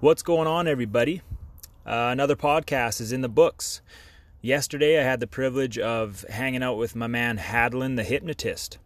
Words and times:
What's 0.00 0.22
going 0.22 0.46
on, 0.46 0.66
everybody? 0.66 1.20
Uh, 1.84 2.08
another 2.10 2.34
podcast 2.34 3.02
is 3.02 3.12
in 3.12 3.20
the 3.20 3.28
books. 3.28 3.82
Yesterday, 4.40 4.98
I 4.98 5.02
had 5.02 5.20
the 5.20 5.26
privilege 5.26 5.76
of 5.76 6.24
hanging 6.30 6.62
out 6.62 6.78
with 6.78 6.96
my 6.96 7.06
man 7.06 7.36
Hadlin, 7.36 7.96
the 7.96 8.02
hypnotist. 8.02 8.78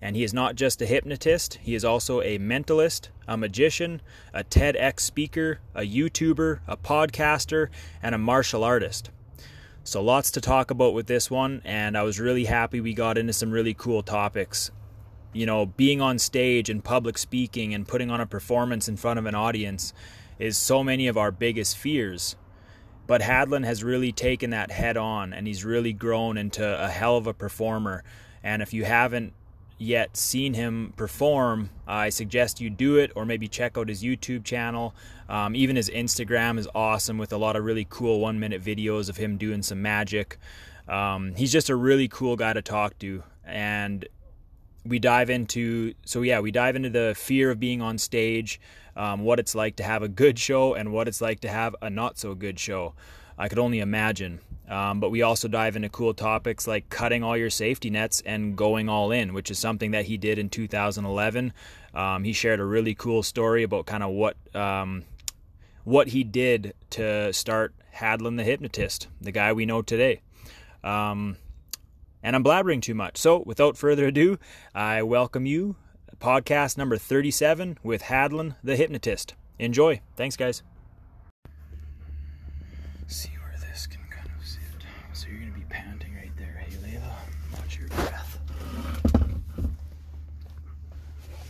And 0.00 0.16
he 0.16 0.24
is 0.24 0.32
not 0.32 0.54
just 0.54 0.80
a 0.80 0.86
hypnotist, 0.86 1.58
he 1.60 1.74
is 1.74 1.84
also 1.84 2.22
a 2.22 2.38
mentalist, 2.38 3.08
a 3.28 3.36
magician, 3.36 4.00
a 4.32 4.44
TEDx 4.44 5.00
speaker, 5.00 5.60
a 5.74 5.82
YouTuber, 5.82 6.60
a 6.66 6.78
podcaster, 6.78 7.68
and 8.02 8.14
a 8.14 8.18
martial 8.18 8.64
artist. 8.64 9.10
So, 9.84 10.02
lots 10.02 10.30
to 10.30 10.40
talk 10.40 10.70
about 10.70 10.94
with 10.94 11.06
this 11.06 11.30
one, 11.30 11.60
and 11.66 11.98
I 11.98 12.02
was 12.02 12.18
really 12.18 12.46
happy 12.46 12.80
we 12.80 12.94
got 12.94 13.18
into 13.18 13.34
some 13.34 13.50
really 13.50 13.74
cool 13.74 14.02
topics. 14.02 14.70
You 15.34 15.44
know, 15.44 15.66
being 15.66 16.00
on 16.00 16.18
stage 16.18 16.70
and 16.70 16.82
public 16.82 17.18
speaking 17.18 17.74
and 17.74 17.86
putting 17.86 18.10
on 18.10 18.22
a 18.22 18.26
performance 18.26 18.88
in 18.88 18.96
front 18.96 19.18
of 19.18 19.26
an 19.26 19.34
audience 19.34 19.92
is 20.38 20.58
so 20.58 20.82
many 20.84 21.08
of 21.08 21.16
our 21.16 21.30
biggest 21.30 21.76
fears. 21.76 22.36
But 23.06 23.22
Hadlin 23.22 23.64
has 23.64 23.84
really 23.84 24.12
taken 24.12 24.50
that 24.50 24.70
head 24.70 24.96
on 24.96 25.32
and 25.32 25.46
he's 25.46 25.64
really 25.64 25.92
grown 25.92 26.36
into 26.36 26.64
a 26.64 26.88
hell 26.88 27.16
of 27.16 27.26
a 27.26 27.34
performer. 27.34 28.02
And 28.42 28.62
if 28.62 28.74
you 28.74 28.84
haven't 28.84 29.32
yet 29.78 30.16
seen 30.16 30.54
him 30.54 30.92
perform, 30.96 31.70
I 31.86 32.08
suggest 32.08 32.60
you 32.60 32.70
do 32.70 32.96
it 32.96 33.12
or 33.14 33.24
maybe 33.24 33.46
check 33.46 33.78
out 33.78 33.88
his 33.88 34.02
YouTube 34.02 34.44
channel. 34.44 34.94
Um, 35.28 35.54
even 35.54 35.76
his 35.76 35.90
Instagram 35.90 36.58
is 36.58 36.68
awesome 36.74 37.18
with 37.18 37.32
a 37.32 37.36
lot 37.36 37.56
of 37.56 37.64
really 37.64 37.86
cool 37.88 38.20
one 38.20 38.40
minute 38.40 38.62
videos 38.62 39.08
of 39.08 39.16
him 39.16 39.36
doing 39.36 39.62
some 39.62 39.82
magic. 39.82 40.38
Um, 40.88 41.34
he's 41.34 41.52
just 41.52 41.70
a 41.70 41.76
really 41.76 42.08
cool 42.08 42.36
guy 42.36 42.52
to 42.52 42.62
talk 42.62 42.98
to. 43.00 43.22
And 43.44 44.06
we 44.84 44.98
dive 44.98 45.30
into, 45.30 45.94
so 46.04 46.22
yeah, 46.22 46.40
we 46.40 46.50
dive 46.50 46.76
into 46.76 46.90
the 46.90 47.14
fear 47.16 47.50
of 47.50 47.60
being 47.60 47.82
on 47.82 47.98
stage 47.98 48.60
um, 48.96 49.20
what 49.20 49.38
it's 49.38 49.54
like 49.54 49.76
to 49.76 49.82
have 49.82 50.02
a 50.02 50.08
good 50.08 50.38
show 50.38 50.74
and 50.74 50.92
what 50.92 51.06
it's 51.06 51.20
like 51.20 51.40
to 51.40 51.48
have 51.48 51.76
a 51.82 51.90
not 51.90 52.18
so 52.18 52.34
good 52.34 52.58
show. 52.58 52.94
I 53.38 53.48
could 53.48 53.58
only 53.58 53.80
imagine. 53.80 54.40
Um, 54.68 54.98
but 54.98 55.10
we 55.10 55.22
also 55.22 55.46
dive 55.46 55.76
into 55.76 55.88
cool 55.88 56.12
topics 56.12 56.66
like 56.66 56.88
cutting 56.88 57.22
all 57.22 57.36
your 57.36 57.50
safety 57.50 57.88
nets 57.88 58.20
and 58.26 58.56
going 58.56 58.88
all 58.88 59.12
in, 59.12 59.32
which 59.32 59.50
is 59.50 59.58
something 59.58 59.92
that 59.92 60.06
he 60.06 60.16
did 60.16 60.38
in 60.38 60.48
2011. 60.48 61.52
Um, 61.94 62.24
he 62.24 62.32
shared 62.32 62.58
a 62.58 62.64
really 62.64 62.94
cool 62.94 63.22
story 63.22 63.62
about 63.62 63.86
kind 63.86 64.02
of 64.02 64.10
what 64.10 64.36
um, 64.56 65.04
what 65.84 66.08
he 66.08 66.24
did 66.24 66.74
to 66.90 67.32
start 67.32 67.74
Hadlin 67.94 68.36
the 68.36 68.44
hypnotist, 68.44 69.06
the 69.20 69.30
guy 69.30 69.52
we 69.52 69.66
know 69.66 69.82
today. 69.82 70.20
Um, 70.82 71.36
and 72.22 72.34
I'm 72.34 72.42
blabbering 72.42 72.82
too 72.82 72.94
much. 72.94 73.18
So, 73.18 73.42
without 73.46 73.76
further 73.76 74.06
ado, 74.06 74.38
I 74.74 75.02
welcome 75.04 75.46
you 75.46 75.76
podcast 76.20 76.76
number 76.78 76.96
37 76.96 77.78
with 77.82 78.02
Hadlin 78.02 78.56
the 78.62 78.76
Hypnotist. 78.76 79.34
Enjoy. 79.58 80.00
Thanks, 80.16 80.36
guys. 80.36 80.62
See 83.06 83.30
where 83.40 83.54
this 83.60 83.86
can 83.86 84.00
kind 84.10 84.28
of 84.38 84.46
sit. 84.46 84.60
So 85.12 85.28
you're 85.28 85.38
going 85.40 85.52
to 85.52 85.58
be 85.58 85.64
panting 85.68 86.14
right 86.14 86.36
there. 86.36 86.62
Hey, 86.66 86.76
Layla, 86.76 87.12
watch 87.58 87.78
your 87.78 87.88
breath. 87.88 88.38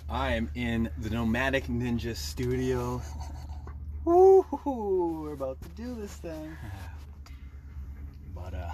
I 0.09 0.35
am 0.35 0.51
in 0.55 0.89
the 0.99 1.11
Nomadic 1.11 1.67
Ninja 1.67 2.15
studio. 2.17 3.03
Woo! 4.05 4.45
We're 5.25 5.33
about 5.33 5.61
to 5.63 5.69
do 5.71 5.95
this 5.95 6.13
thing. 6.15 6.57
But, 8.35 8.53
uh, 8.53 8.71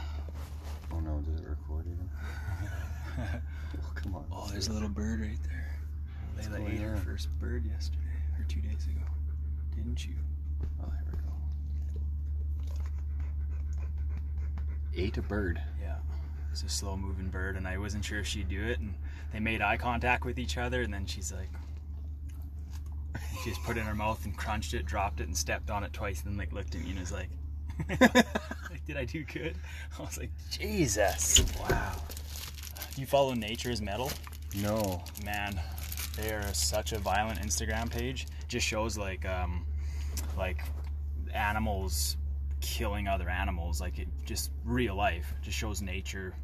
Oh 0.93 1.01
no, 1.01 1.21
does 1.21 1.41
it 1.41 1.49
record 1.49 1.87
even? 1.87 2.11
oh, 3.79 3.93
come 3.95 4.15
on. 4.17 4.25
oh, 4.31 4.49
there's 4.51 4.69
a 4.69 4.73
little 4.73 4.89
bird 4.89 5.21
right 5.21 5.39
there. 5.49 5.52
Layla 6.39 6.73
ate 6.73 6.81
her 6.81 6.97
first 6.97 7.29
bird 7.39 7.65
yesterday, 7.65 7.99
or 8.39 8.45
two 8.45 8.61
days 8.61 8.85
ago. 8.85 9.07
Didn't 9.75 10.07
you? 10.07 10.15
Oh, 10.83 10.91
here 10.91 11.13
we 11.13 11.19
go. 14.99 15.07
Ate 15.07 15.17
a 15.19 15.23
bird. 15.23 15.61
Yeah. 15.81 15.97
It's 16.51 16.63
a 16.63 16.69
slow 16.69 16.97
moving 16.97 17.29
bird, 17.29 17.57
and 17.57 17.67
I 17.67 17.79
wasn't 17.79 18.05
sure 18.05 18.19
if 18.19 18.27
she'd 18.27 18.49
do 18.49 18.63
it. 18.63 18.79
And 18.79 18.95
they 19.33 19.41
made 19.41 19.63
eye 19.63 19.77
contact 19.79 20.25
with 20.25 20.39
each 20.39 20.59
other, 20.59 20.83
and 20.83 20.93
then 20.93 21.07
she's 21.07 21.33
like, 21.33 21.49
she 23.43 23.51
just 23.51 23.63
put 23.63 23.77
it 23.77 23.81
in 23.81 23.87
her 23.87 23.95
mouth 23.95 24.25
and 24.25 24.37
crunched 24.37 24.75
it, 24.75 24.85
dropped 24.87 25.21
it, 25.21 25.27
and 25.27 25.37
stepped 25.37 25.71
on 25.71 25.85
it 25.85 25.93
twice, 25.93 26.23
and 26.23 26.31
then 26.33 26.39
like 26.39 26.53
looked 26.53 26.75
at 26.75 26.83
me 26.83 26.91
and 26.91 27.01
was 27.01 27.13
like, 27.13 27.29
like, 28.71 28.85
did 28.87 28.97
I 28.97 29.05
do 29.05 29.25
good? 29.25 29.57
I 29.99 30.03
was 30.03 30.19
like, 30.19 30.31
Jesus, 30.51 31.43
wow. 31.59 31.95
Do 32.95 33.01
you 33.01 33.07
follow 33.07 33.33
Nature's 33.33 33.81
Metal? 33.81 34.11
No. 34.57 35.03
man, 35.25 35.59
they 36.17 36.31
are 36.33 36.53
such 36.55 36.93
a 36.93 36.99
violent 36.99 37.41
Instagram 37.41 37.91
page. 37.91 38.27
Just 38.49 38.67
shows 38.67 38.99
like 38.99 39.25
um, 39.27 39.65
like 40.37 40.63
animals 41.35 42.17
killing 42.61 43.09
other 43.09 43.29
animals, 43.29 43.81
like 43.81 43.99
it 43.99 44.09
just 44.25 44.51
real 44.65 44.95
life. 44.95 45.35
Just 45.43 45.57
shows 45.59 45.83
nature. 45.83 46.35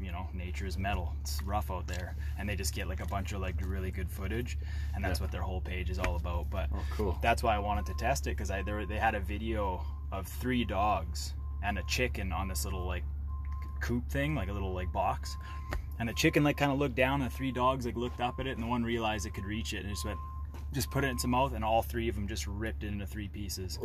You 0.00 0.12
know, 0.12 0.28
nature 0.32 0.64
is 0.64 0.78
metal. 0.78 1.12
It's 1.22 1.42
rough 1.42 1.72
out 1.72 1.88
there, 1.88 2.14
and 2.38 2.48
they 2.48 2.54
just 2.54 2.72
get 2.72 2.86
like 2.88 3.00
a 3.00 3.06
bunch 3.06 3.32
of 3.32 3.40
like 3.40 3.56
really 3.66 3.90
good 3.90 4.08
footage, 4.08 4.56
and 4.94 5.04
that's 5.04 5.18
Yeah. 5.18 5.24
what 5.24 5.32
their 5.32 5.42
whole 5.42 5.60
page 5.60 5.90
is 5.90 5.98
all 5.98 6.14
about. 6.14 6.48
But 6.50 6.68
Oh, 6.72 6.84
cool. 6.92 7.18
that's 7.20 7.42
why 7.42 7.56
I 7.56 7.58
wanted 7.58 7.84
to 7.86 7.94
test 7.94 8.26
it 8.28 8.30
because 8.30 8.50
I 8.50 8.62
there, 8.62 8.86
they 8.86 8.98
had 8.98 9.16
a 9.16 9.20
video 9.20 9.84
of 10.12 10.26
three 10.28 10.64
dogs 10.64 11.34
and 11.64 11.78
a 11.78 11.82
chicken 11.88 12.32
on 12.32 12.46
this 12.46 12.64
little 12.64 12.86
like 12.86 13.02
coop 13.80 14.08
thing, 14.08 14.36
like 14.36 14.48
a 14.48 14.52
little 14.52 14.72
like 14.72 14.92
box. 14.92 15.36
And 15.98 16.08
the 16.08 16.12
chicken 16.12 16.44
like 16.44 16.56
kind 16.56 16.70
of 16.72 16.78
looked 16.78 16.94
down, 16.94 17.20
and 17.22 17.30
the 17.30 17.34
three 17.34 17.50
dogs 17.52 17.84
like 17.86 17.96
looked 17.96 18.20
up 18.20 18.38
at 18.40 18.46
it, 18.46 18.52
and 18.52 18.62
the 18.62 18.66
one 18.68 18.84
realized 18.84 19.26
it 19.26 19.34
could 19.34 19.44
reach 19.44 19.72
it, 19.72 19.80
and 19.84 19.88
just 19.88 20.04
went, 20.04 20.18
just 20.72 20.90
put 20.90 21.02
it 21.02 21.08
in 21.08 21.14
its 21.14 21.26
mouth, 21.26 21.54
and 21.54 21.64
all 21.64 21.82
three 21.82 22.08
of 22.08 22.14
them 22.14 22.28
just 22.28 22.46
ripped 22.46 22.84
it 22.84 22.88
into 22.88 23.06
three 23.06 23.26
pieces. 23.28 23.78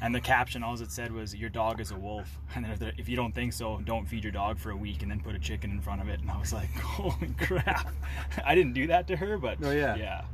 And 0.00 0.14
the 0.14 0.20
caption, 0.20 0.62
all 0.62 0.80
it 0.80 0.90
said 0.90 1.12
was, 1.12 1.34
"Your 1.34 1.50
dog 1.50 1.80
is 1.80 1.90
a 1.90 1.96
wolf," 1.96 2.38
and 2.54 2.64
then 2.64 2.72
if, 2.72 2.82
if 3.00 3.08
you 3.08 3.16
don't 3.16 3.34
think 3.34 3.52
so, 3.52 3.78
don't 3.84 4.06
feed 4.06 4.24
your 4.24 4.32
dog 4.32 4.58
for 4.58 4.70
a 4.70 4.76
week, 4.76 5.02
and 5.02 5.10
then 5.10 5.20
put 5.20 5.34
a 5.34 5.38
chicken 5.38 5.70
in 5.70 5.80
front 5.80 6.00
of 6.00 6.08
it. 6.08 6.20
And 6.20 6.30
I 6.30 6.38
was 6.38 6.52
like, 6.52 6.70
"Holy 6.80 7.28
crap!" 7.38 7.92
I 8.44 8.54
didn't 8.54 8.72
do 8.74 8.86
that 8.86 9.06
to 9.08 9.16
her, 9.16 9.36
but 9.38 9.58
Oh, 9.62 9.70
yeah. 9.70 9.96
yeah, 9.96 10.24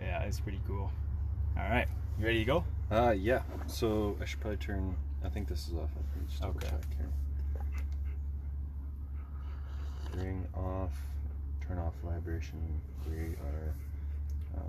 yeah, 0.00 0.22
it's 0.24 0.40
pretty 0.40 0.60
cool. 0.66 0.90
All 1.56 1.68
right, 1.70 1.86
you 2.18 2.26
ready 2.26 2.40
to 2.40 2.44
go? 2.44 2.64
Uh, 2.90 3.10
yeah. 3.12 3.40
So 3.66 4.16
I 4.20 4.24
should 4.26 4.40
probably 4.40 4.58
turn. 4.58 4.96
I 5.24 5.28
think 5.28 5.48
this 5.48 5.68
is 5.68 5.74
off. 5.74 5.88
I 5.96 6.18
can 6.18 6.28
just 6.28 6.42
double 6.42 6.56
Okay. 6.58 6.76
Ring 10.16 10.46
off. 10.54 10.90
Turn 11.66 11.78
off 11.78 11.94
vibration. 12.04 12.58
We 13.08 13.16
are. 13.16 13.74
Um, 14.56 14.62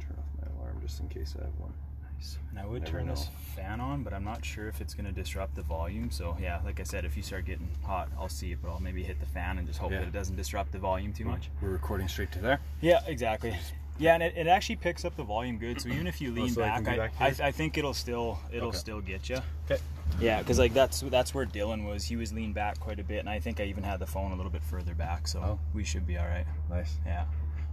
turn 0.00 0.16
off 0.18 0.24
my 0.40 0.60
alarm 0.60 0.78
just 0.82 1.00
in 1.00 1.08
case 1.08 1.34
I 1.38 1.44
have 1.44 1.58
one. 1.58 1.72
Nice. 2.16 2.36
And 2.50 2.58
I 2.58 2.66
would 2.66 2.82
Never 2.82 2.98
turn 2.98 3.08
this 3.08 3.28
fan 3.56 3.80
on, 3.80 4.02
but 4.02 4.12
I'm 4.12 4.24
not 4.24 4.44
sure 4.44 4.68
if 4.68 4.80
it's 4.80 4.92
going 4.92 5.06
to 5.06 5.12
disrupt 5.12 5.54
the 5.56 5.62
volume. 5.62 6.10
So 6.10 6.36
yeah, 6.40 6.60
like 6.64 6.80
I 6.80 6.82
said, 6.82 7.04
if 7.04 7.16
you 7.16 7.22
start 7.22 7.46
getting 7.46 7.68
hot, 7.84 8.08
I'll 8.18 8.28
see 8.28 8.52
it, 8.52 8.58
but 8.62 8.70
I'll 8.70 8.80
maybe 8.80 9.02
hit 9.02 9.18
the 9.20 9.26
fan 9.26 9.58
and 9.58 9.66
just 9.66 9.78
hope 9.78 9.92
Yeah. 9.92 10.00
that 10.00 10.08
it 10.08 10.12
doesn't 10.12 10.36
disrupt 10.36 10.72
the 10.72 10.78
volume 10.78 11.12
too 11.12 11.24
much. 11.24 11.48
We're 11.62 11.70
recording 11.70 12.08
straight 12.08 12.32
to 12.32 12.38
there. 12.40 12.60
Yeah, 12.80 13.00
exactly. 13.06 13.56
Yeah, 13.98 14.14
and 14.14 14.22
it, 14.22 14.34
it 14.36 14.46
actually 14.46 14.76
picks 14.76 15.04
up 15.04 15.14
the 15.16 15.22
volume 15.24 15.58
good. 15.58 15.80
So 15.80 15.88
even 15.90 16.06
if 16.06 16.20
you 16.20 16.30
Oh, 16.30 16.34
lean 16.34 16.50
so 16.50 16.62
back, 16.62 16.88
I, 16.88 16.96
back 16.96 17.12
I. 17.20 17.26
I 17.42 17.50
think 17.52 17.76
it'll 17.78 17.92
still 17.94 18.38
it'll 18.52 18.68
Okay. 18.68 18.78
still 18.78 19.00
get 19.00 19.28
you. 19.28 19.36
Okay. 19.70 19.80
Yeah, 20.18 20.38
because 20.40 20.58
like 20.58 20.74
that's 20.74 21.00
that's 21.00 21.34
where 21.34 21.46
Dylan 21.46 21.86
was. 21.86 22.04
He 22.04 22.16
was 22.16 22.32
leaned 22.32 22.54
back 22.54 22.78
quite 22.80 22.98
a 23.00 23.04
bit, 23.04 23.20
and 23.20 23.28
I 23.28 23.38
think 23.40 23.60
I 23.60 23.64
even 23.64 23.82
had 23.82 23.98
the 24.00 24.06
phone 24.06 24.32
a 24.32 24.36
little 24.36 24.50
bit 24.52 24.62
further 24.62 24.94
back. 24.94 25.28
So 25.28 25.40
Oh. 25.40 25.58
we 25.74 25.84
should 25.84 26.06
be 26.06 26.18
all 26.18 26.26
right. 26.26 26.46
Nice. 26.68 26.96
Yeah. 27.06 27.24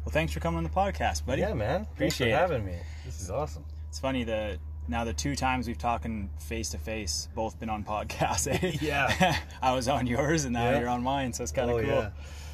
Well, 0.05 0.13
thanks 0.13 0.31
for 0.33 0.39
coming 0.39 0.57
on 0.57 0.63
the 0.63 0.69
podcast, 0.69 1.25
buddy. 1.25 1.41
Yeah, 1.41 1.53
man. 1.53 1.81
Appreciate 1.93 2.31
having 2.31 2.65
me. 2.65 2.75
This 3.05 3.19
is 3.21 3.29
awesome. 3.29 3.65
It's 3.89 3.99
funny 3.99 4.23
that 4.25 4.59
now 4.87 5.03
the 5.03 5.11
two 5.13 5.35
times 5.35 5.67
we've 5.67 5.77
talking 5.77 6.29
face 6.39 6.69
to 6.69 6.77
face, 6.77 7.27
both 7.35 7.59
been 7.59 7.69
on 7.69 7.83
podcasts. 7.83 8.47
Eh? 8.47 8.77
Yeah. 8.81 9.37
I 9.61 9.73
was 9.73 9.89
on 9.89 10.07
yours, 10.07 10.45
and 10.45 10.53
now 10.53 10.69
Yeah. 10.71 10.79
you're 10.79 10.89
on 10.89 11.03
mine, 11.03 11.33
so 11.33 11.43
it's 11.43 11.51
kind 11.51 11.69
of 11.69 11.75
oh, 11.77 11.81
cool. 11.81 11.89
yeah. 11.89 12.09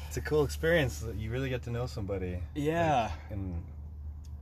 It's 0.08 0.16
a 0.16 0.20
cool 0.20 0.44
experience. 0.44 1.04
You 1.16 1.30
really 1.30 1.48
get 1.48 1.62
to 1.64 1.70
know 1.70 1.86
somebody. 1.86 2.38
Yeah. 2.56 3.02
like, 3.04 3.12
and 3.38 3.62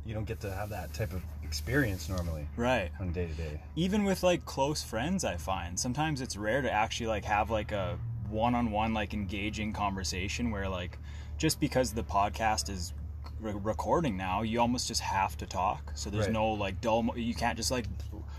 you 0.05 0.15
don't 0.15 0.25
get 0.27 0.41
to 0.41 0.53
have 0.53 0.71
that 0.71 0.93
type 0.93 1.13
of 1.13 1.23
experience 1.45 2.09
normally 2.09 2.47
Right. 2.57 2.91
on 2.99 3.13
day 3.13 3.27
to 3.27 3.33
day. 3.35 3.61
Even 3.77 4.05
with 4.05 4.23
like 4.23 4.45
close 4.45 4.83
friends, 4.83 5.25
I 5.25 5.37
find 5.37 5.79
sometimes 5.79 6.21
it's 6.21 6.37
rare 6.37 6.63
to 6.63 6.71
actually 6.71 7.07
like 7.09 7.25
have 7.25 7.51
like 7.51 7.73
a 7.73 7.99
one-on-one 8.31 8.95
like 8.95 9.13
engaging 9.15 9.73
conversation 9.73 10.51
where 10.51 10.69
like 10.69 10.99
just 11.39 11.61
because 11.61 11.93
the 11.93 12.03
podcast 12.03 12.69
is 12.71 12.95
re- 13.41 13.53
recording 13.55 14.17
now, 14.17 14.43
you 14.43 14.61
almost 14.61 14.89
just 14.89 15.01
have 15.03 15.37
to 15.37 15.47
talk. 15.47 15.93
So 15.95 16.09
there's 16.11 16.25
Right. 16.27 16.33
no 16.33 16.49
like 16.53 16.81
dull. 16.81 17.03
Mo- 17.03 17.15
you 17.17 17.35
can't 17.35 17.57
just 17.57 17.71
like 17.71 17.85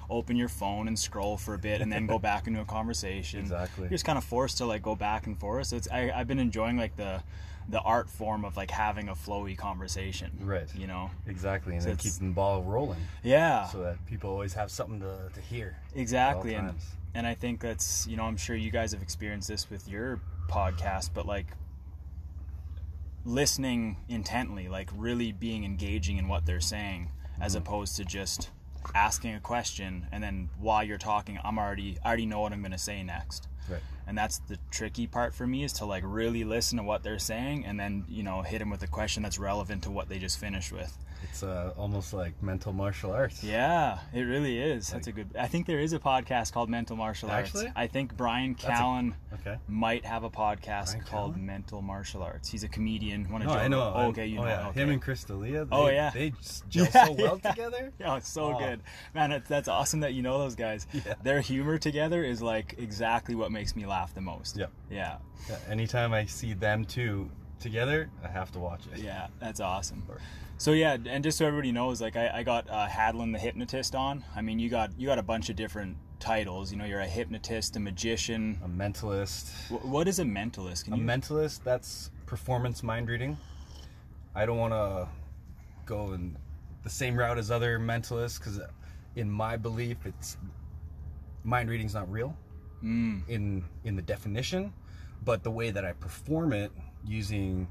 open 0.10 0.36
your 0.36 0.50
phone 0.50 0.88
and 0.88 0.98
scroll 0.98 1.38
for 1.38 1.54
a 1.54 1.58
bit 1.58 1.82
and 1.82 1.92
then 1.92 2.08
go 2.08 2.18
back 2.30 2.48
into 2.48 2.62
a 2.62 2.66
conversation. 2.66 3.40
Exactly. 3.42 3.84
You're 3.84 3.92
just 3.92 4.06
kind 4.06 4.18
of 4.18 4.24
forced 4.24 4.58
to 4.58 4.66
like 4.66 4.82
go 4.82 4.96
back 4.96 5.28
and 5.28 5.40
forth. 5.40 5.68
So 5.68 5.76
it's 5.78 5.88
I, 5.92 6.12
I've 6.12 6.28
been 6.28 6.40
enjoying 6.40 6.78
like 6.78 6.96
the 6.98 7.22
the 7.70 7.80
art 7.82 8.10
form 8.10 8.44
of 8.46 8.58
like 8.58 8.72
having 8.72 9.10
a 9.10 9.16
flowy 9.16 9.58
conversation. 9.58 10.32
Right. 10.42 10.68
You 10.76 10.88
know. 10.88 11.10
Exactly, 11.28 11.74
and 11.74 11.82
So 11.82 11.90
then 11.90 11.98
keeping 11.98 12.30
the 12.30 12.34
ball 12.36 12.64
rolling 12.64 13.00
Yeah. 13.24 13.68
so 13.68 13.80
that 13.82 14.06
people 14.06 14.30
always 14.30 14.54
have 14.54 14.70
something 14.72 15.00
to, 15.00 15.30
to 15.34 15.42
hear. 15.42 15.78
exactly 15.96 16.56
and 16.56 16.74
and 17.16 17.28
i 17.28 17.34
think 17.36 17.60
that's 17.62 18.08
you 18.08 18.18
know 18.18 18.24
i'm 18.24 18.38
sure 18.38 18.56
you 18.56 18.72
guys 18.72 18.92
have 18.92 19.02
experienced 19.02 19.48
this 19.48 19.70
with 19.70 19.88
your 19.88 20.20
podcast 20.50 21.12
but 21.14 21.26
like 21.28 21.46
listening 23.26 23.98
intently 24.10 24.68
like 24.68 24.90
really 24.96 25.32
being 25.32 25.64
engaging 25.64 26.18
in 26.18 26.28
what 26.28 26.46
they're 26.46 26.60
saying 26.60 27.10
as 27.40 27.54
mm-hmm. 27.54 27.62
opposed 27.62 27.96
to 27.96 28.04
just 28.04 28.50
asking 28.94 29.34
a 29.34 29.40
question 29.40 30.08
and 30.12 30.22
then 30.24 30.50
while 30.60 30.84
you're 30.84 30.98
talking 30.98 31.40
I'm 31.44 31.58
already 31.58 31.98
I 32.04 32.08
already 32.08 32.26
know 32.26 32.42
what 32.42 32.52
I'm 32.52 32.60
going 32.62 32.72
to 32.74 32.78
say 32.78 33.02
next. 33.04 33.48
Right. 33.70 33.82
And 34.08 34.18
that's 34.18 34.40
the 34.40 34.58
tricky 34.72 35.08
part 35.08 35.34
for 35.34 35.48
me 35.48 35.64
is 35.64 35.74
to 35.74 35.86
like 35.86 36.04
really 36.06 36.44
listen 36.44 36.78
to 36.78 36.84
what 36.84 37.04
they're 37.04 37.20
saying 37.20 37.66
and 37.66 37.80
then, 37.80 38.06
you 38.10 38.24
know, 38.24 38.42
hit 38.42 38.60
them 38.60 38.70
with 38.70 38.84
a 38.84 38.88
question 38.88 39.24
that's 39.24 39.40
relevant 39.40 39.84
to 39.84 39.92
what 39.92 40.10
they 40.10 40.20
just 40.20 40.40
finished 40.40 40.72
with. 40.72 40.98
It's 41.30 41.42
uh, 41.44 41.74
almost 41.78 42.14
like 42.14 42.42
mental 42.44 42.74
martial 42.74 43.12
arts. 43.12 43.44
Yeah, 43.44 44.00
it 44.14 44.22
really 44.22 44.60
is. 44.60 44.90
That's 44.90 45.08
a 45.08 45.12
good. 45.12 45.30
I 45.40 45.48
think 45.48 45.66
there 45.68 45.80
is 45.80 45.94
a 45.94 46.00
podcast 46.00 46.52
called 46.54 46.70
Mental 46.70 46.96
Martial 46.96 47.30
Arts. 47.32 47.50
Actually? 47.50 47.72
I 47.76 47.88
think 47.88 48.16
Bryan 48.18 48.52
a- 48.52 48.56
Callen 48.56 49.14
Okay. 49.34 49.58
might 49.68 50.06
have 50.06 50.24
a 50.24 50.30
podcast 50.30 50.92
Bryan 50.92 51.06
called 51.06 51.36
Callen? 51.36 51.42
Mental 51.44 51.82
Martial 51.82 52.22
Arts. 52.24 52.50
He's 52.50 52.64
a 52.64 52.68
comedian. 52.68 53.32
One 53.32 53.42
of 53.42 53.48
No, 53.48 53.54
I 53.54 53.68
know. 53.68 53.94
Oh, 53.96 54.08
okay, 54.10 54.28
you 54.28 54.40
oh, 54.40 54.44
know. 54.44 54.50
yeah. 54.50 54.68
okay. 54.70 54.82
Him 54.82 54.90
and 54.90 55.02
Chris 55.02 55.24
D'Elia. 55.24 55.66
They, 55.66 55.76
Oh, 55.76 55.88
yeah. 55.88 56.10
They 56.12 56.30
just 56.32 56.68
gel 56.70 56.86
Yeah, 56.94 57.06
so 57.06 57.12
well 57.14 57.40
yeah. 57.44 57.52
together. 57.52 57.94
Yeah, 58.00 58.18
it's 58.18 58.30
so 58.30 58.56
Oh. 58.56 58.60
good, 58.60 58.82
man. 59.16 59.44
That's 59.48 59.68
awesome 59.68 60.02
that 60.02 60.14
you 60.14 60.22
know 60.22 60.38
those 60.40 60.56
guys. 60.56 60.88
Yeah. 60.92 61.14
Their 61.24 61.42
humor 61.42 61.78
together 61.78 62.24
is 62.24 62.42
like 62.42 62.76
exactly 62.78 63.36
what 63.36 63.52
makes 63.52 63.76
me 63.76 63.86
laugh 63.86 64.14
the 64.14 64.22
most. 64.22 64.58
Yep. 64.58 64.72
Yeah, 64.92 65.18
Yeah, 65.50 65.58
anytime 65.70 66.14
I 66.14 66.26
see 66.26 66.54
them 66.54 66.86
two 66.86 67.30
together, 67.60 68.10
I 68.24 68.28
have 68.28 68.52
to 68.52 68.60
watch 68.60 68.82
it. 68.94 69.00
yeah, 69.00 69.28
that's 69.40 69.60
awesome. 69.62 70.04
So 70.64 70.72
yeah, 70.72 70.96
and 71.08 71.22
just 71.26 71.38
so 71.38 71.46
everybody 71.46 71.74
knows, 71.74 72.00
like 72.00 72.16
I, 72.16 72.30
I 72.36 72.44
got 72.44 72.70
uh, 72.70 72.88
Hadlin 72.88 73.34
the 73.34 73.38
hypnotist 73.38 73.96
on. 73.96 74.24
I 74.34 74.42
mean, 74.42 74.60
you 74.60 74.70
got 74.70 74.98
you 74.98 75.06
got 75.06 75.20
a 75.20 75.22
bunch 75.24 75.50
of 75.50 75.58
different 75.58 75.98
titles. 76.22 76.72
You 76.72 76.78
know, 76.78 76.86
you're 76.86 77.02
a 77.02 77.06
hypnotist, 77.06 77.76
a 77.76 77.82
magician. 77.82 78.58
A 78.64 78.70
mentalist. 78.70 79.50
Wh- 79.68 79.84
What 79.86 80.08
is 80.08 80.20
a 80.20 80.24
mentalist? 80.24 80.86
Can 80.86 80.94
A 80.94 80.96
you? 80.96 81.04
mentalist, 81.04 81.66
that's 81.66 82.12
performance 82.26 82.82
mind 82.82 83.10
reading. 83.10 83.38
I 84.36 84.46
don't 84.46 84.58
want 84.58 84.72
to 84.72 85.10
go 85.86 86.14
in 86.14 86.38
the 86.84 86.90
same 86.90 87.18
route 87.20 87.38
as 87.38 87.52
other 87.52 87.78
mentalists 87.78 88.40
because, 88.40 88.62
in 89.18 89.30
my 89.30 89.58
belief, 89.58 89.98
it's 90.06 90.38
mind 91.44 91.70
reading's 91.70 91.94
not 91.94 92.10
real 92.10 92.38
Mm, 92.82 93.28
in 93.28 93.66
in 93.84 93.98
the 93.98 94.02
definition, 94.02 94.72
but 95.26 95.44
the 95.44 95.52
way 95.52 95.72
that 95.72 95.84
I 95.84 95.92
perform 95.92 96.54
it 96.54 96.72
using 97.06 97.68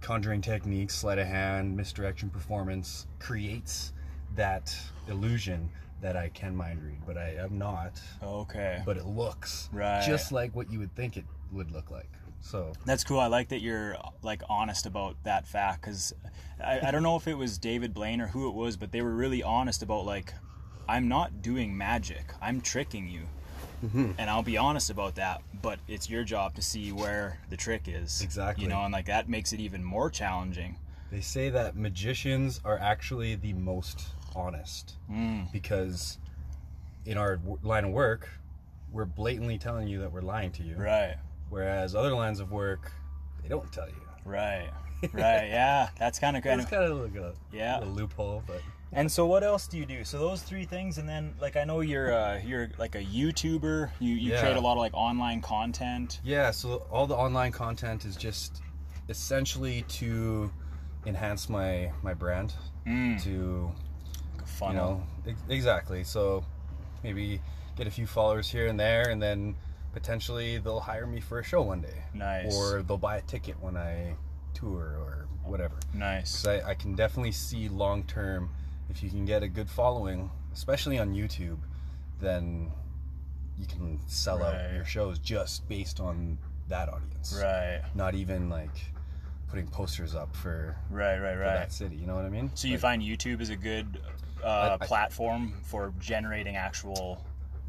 conjuring 0.00 0.40
techniques, 0.40 0.94
sleight 0.94 1.18
of 1.18 1.26
hand, 1.26 1.76
misdirection 1.76 2.30
performance 2.30 3.06
creates 3.18 3.92
that 4.36 4.74
illusion 5.08 5.68
that 6.00 6.16
I 6.16 6.28
can 6.30 6.54
mind 6.54 6.82
read, 6.82 6.98
but 7.06 7.16
I 7.16 7.36
am 7.38 7.56
not. 7.58 8.00
okay. 8.22 8.82
But 8.84 8.96
it 8.96 9.06
looks 9.06 9.68
Right. 9.72 10.04
just 10.06 10.32
like 10.32 10.54
what 10.54 10.70
you 10.70 10.78
would 10.80 10.94
think 10.94 11.16
it 11.16 11.24
would 11.52 11.70
look 11.70 11.90
like. 11.90 12.10
So 12.40 12.72
That's 12.84 13.04
cool. 13.04 13.20
I 13.20 13.26
like 13.28 13.48
that 13.48 13.62
you're 13.62 13.96
like 14.22 14.42
honest 14.50 14.84
about 14.84 15.16
that 15.24 15.46
fact 15.46 15.80
because 15.80 16.12
I, 16.62 16.88
I 16.88 16.90
don't 16.90 17.02
know 17.02 17.16
if 17.16 17.26
it 17.26 17.34
was 17.34 17.56
David 17.56 17.94
Blaine 17.94 18.20
or 18.20 18.26
who 18.26 18.48
it 18.48 18.54
was, 18.54 18.76
but 18.76 18.92
they 18.92 19.00
were 19.00 19.14
really 19.14 19.42
honest 19.42 19.82
about 19.82 20.04
like, 20.04 20.34
I'm 20.86 21.08
not 21.08 21.40
doing 21.40 21.74
magic. 21.76 22.34
I'm 22.42 22.60
tricking 22.60 23.08
you. 23.08 23.22
Mm-hmm. 23.84 24.12
And 24.18 24.30
I'll 24.30 24.42
be 24.42 24.56
honest 24.56 24.90
about 24.90 25.14
that, 25.16 25.42
but 25.62 25.78
it's 25.88 26.08
your 26.10 26.24
job 26.24 26.54
to 26.54 26.62
see 26.62 26.92
where 26.92 27.38
the 27.50 27.56
trick 27.56 27.82
is. 27.86 28.20
Exactly. 28.22 28.64
You 28.64 28.70
know, 28.70 28.82
and 28.82 28.92
like 28.92 29.06
that 29.06 29.28
makes 29.28 29.52
it 29.52 29.60
even 29.60 29.82
more 29.84 30.10
challenging. 30.10 30.76
They 31.10 31.20
say 31.20 31.50
that 31.50 31.76
magicians 31.76 32.60
are 32.64 32.78
actually 32.78 33.34
the 33.36 33.52
most 33.52 34.08
honest 34.34 34.94
Mm. 35.10 35.52
because 35.52 36.18
in 37.06 37.16
our 37.18 37.36
w- 37.36 37.58
line 37.62 37.84
of 37.84 37.90
work, 37.90 38.28
we're 38.90 39.04
blatantly 39.04 39.58
telling 39.58 39.86
you 39.88 40.00
that 40.00 40.12
we're 40.12 40.22
lying 40.22 40.50
to 40.52 40.62
you. 40.62 40.74
Right. 40.76 41.16
Whereas 41.50 41.94
other 41.94 42.14
lines 42.14 42.40
of 42.40 42.50
work, 42.50 42.90
they 43.42 43.48
don't 43.48 43.70
tell 43.72 43.88
you. 43.88 44.00
Right. 44.24 44.70
Right. 45.12 45.48
yeah. 45.50 45.90
That's 45.98 46.18
kind 46.18 46.34
of 46.34 46.42
kind 46.42 46.62
of. 46.62 46.70
kind 46.70 46.84
of 46.84 46.98
like 46.98 47.14
a, 47.16 47.34
Yeah. 47.52 47.80
a 47.80 47.84
loophole, 47.84 48.42
but 48.46 48.62
And 48.96 49.10
so, 49.10 49.26
what 49.26 49.42
else 49.42 49.66
do 49.66 49.76
you 49.76 49.86
do? 49.86 50.04
So 50.04 50.18
those 50.18 50.42
three 50.42 50.64
things, 50.64 50.98
and 50.98 51.08
then 51.08 51.34
like 51.40 51.56
I 51.56 51.64
know 51.64 51.80
you're 51.80 52.12
uh, 52.12 52.38
you're 52.44 52.70
like 52.78 52.94
a 52.94 53.02
YouTuber. 53.04 53.90
You 54.00 54.14
you 54.14 54.32
Yeah. 54.32 54.40
create 54.40 54.56
a 54.56 54.60
lot 54.60 54.72
of 54.72 54.78
like 54.78 54.94
online 54.94 55.40
content. 55.42 56.20
yeah. 56.24 56.50
So 56.52 56.86
all 56.90 57.06
the 57.06 57.16
online 57.16 57.52
content 57.52 58.04
is 58.04 58.16
just 58.16 58.62
essentially 59.08 59.82
to 59.88 60.50
enhance 61.06 61.48
my 61.48 61.90
my 62.02 62.14
brand, 62.14 62.54
Mm. 62.86 63.22
to 63.24 63.72
Like 64.32 64.38
a 64.38 64.40
you 64.40 64.46
funnel. 64.46 64.74
know 65.24 65.30
ex- 65.30 65.42
exactly. 65.48 66.04
So 66.04 66.44
maybe 67.02 67.40
get 67.76 67.86
a 67.86 67.90
few 67.90 68.06
followers 68.06 68.48
here 68.50 68.66
and 68.68 68.78
there, 68.78 69.08
and 69.10 69.20
then 69.22 69.56
potentially 69.92 70.58
they'll 70.58 70.80
hire 70.80 71.06
me 71.06 71.20
for 71.20 71.38
a 71.38 71.42
show 71.44 71.62
one 71.62 71.80
day. 71.80 72.02
Nice. 72.14 72.54
or 72.56 72.82
they'll 72.82 72.96
buy 72.98 73.16
a 73.18 73.22
ticket 73.22 73.56
when 73.60 73.76
I 73.76 74.14
tour 74.54 74.96
or 74.98 75.26
whatever. 75.44 75.74
Nice. 75.92 76.46
I, 76.46 76.60
I 76.70 76.74
can 76.74 76.94
definitely 76.94 77.32
see 77.32 77.68
long 77.68 78.04
term 78.04 78.50
if 78.90 79.02
you 79.02 79.10
can 79.10 79.24
get 79.24 79.42
a 79.42 79.48
good 79.48 79.68
following, 79.68 80.30
especially 80.52 80.98
on 80.98 81.14
YouTube, 81.14 81.58
then 82.20 82.70
you 83.58 83.66
can 83.66 84.00
sell 84.06 84.38
Right. 84.38 84.54
out 84.54 84.74
your 84.74 84.84
shows 84.84 85.18
just 85.18 85.68
based 85.68 86.00
on 86.00 86.38
that 86.68 86.88
audience. 86.88 87.38
Right. 87.40 87.82
Not 87.94 88.14
even 88.14 88.48
like 88.48 88.70
putting 89.48 89.66
posters 89.68 90.14
up 90.14 90.34
for, 90.34 90.76
Right. 90.90 91.18
Right. 91.18 91.34
for 91.34 91.40
Right. 91.40 91.54
that 91.54 91.72
city. 91.72 91.96
You 91.96 92.06
know 92.06 92.16
what 92.16 92.24
I 92.24 92.30
mean? 92.30 92.50
So 92.54 92.66
you 92.68 92.74
Like, 92.74 92.80
find 92.80 93.02
YouTube 93.02 93.40
is 93.40 93.50
a 93.50 93.56
good 93.56 94.00
uh, 94.42 94.76
I- 94.80 94.86
platform 94.86 95.54
for 95.62 95.92
generating 96.00 96.56
actual, 96.56 97.24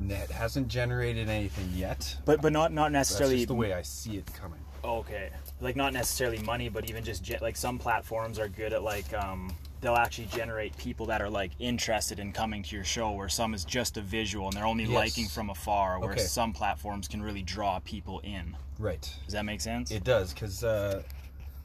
it 0.09 0.29
hasn't 0.31 0.67
generated 0.67 1.29
anything 1.29 1.69
yet. 1.73 2.17
but 2.25 2.41
but 2.41 2.51
not 2.51 2.73
not 2.73 2.91
necessarily. 2.91 3.37
just 3.37 3.47
the 3.47 3.53
way 3.55 3.71
I 3.73 3.81
see 3.81 4.17
it 4.17 4.29
coming. 4.33 4.59
okay, 4.83 5.29
like 5.61 5.75
not 5.77 5.93
necessarily 5.93 6.39
money, 6.39 6.67
but 6.69 6.89
even 6.89 7.03
just 7.03 7.23
ge- 7.23 7.39
like 7.41 7.55
some 7.55 7.77
platforms 7.79 8.39
are 8.39 8.49
good 8.49 8.73
at 8.73 8.83
like 8.83 9.13
um 9.13 9.55
they'll 9.85 9.95
actually 9.95 10.25
generate 10.27 10.75
people 10.77 11.05
that 11.05 11.21
are 11.21 11.29
like 11.29 11.51
interested 11.59 12.19
in 12.19 12.31
coming 12.31 12.63
to 12.63 12.75
your 12.75 12.83
show. 12.83 13.11
Where 13.11 13.29
some 13.29 13.53
is 13.53 13.63
just 13.63 13.97
a 13.97 14.01
visual 14.01 14.47
and 14.47 14.57
they're 14.57 14.65
only 14.65 14.85
Yes. 14.85 14.93
liking 14.95 15.27
from 15.27 15.51
afar. 15.51 15.99
Where 15.99 16.11
Okay. 16.11 16.21
some 16.21 16.53
platforms 16.53 17.07
can 17.07 17.21
really 17.21 17.43
draw 17.43 17.79
people 17.79 18.19
in. 18.21 18.57
Right. 18.79 19.01
Does 19.25 19.33
that 19.33 19.45
make 19.45 19.61
sense? 19.61 19.91
It 19.91 20.03
does 20.03 20.33
because 20.33 20.63
uh, 20.63 21.03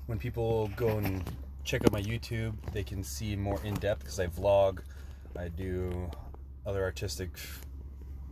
when 0.07 0.19
people 0.19 0.69
go 0.77 0.99
and 0.99 1.25
check 1.65 1.85
out 1.85 1.93
my 1.93 2.03
YouTube, 2.03 2.53
they 2.73 2.85
can 2.85 3.03
see 3.03 3.37
more 3.37 3.61
in 3.65 3.75
depth 3.75 4.01
because 4.01 4.21
I 4.21 4.27
vlog, 4.27 4.81
I 5.39 5.49
do 5.49 6.11
other 6.67 6.83
artistic 6.83 7.31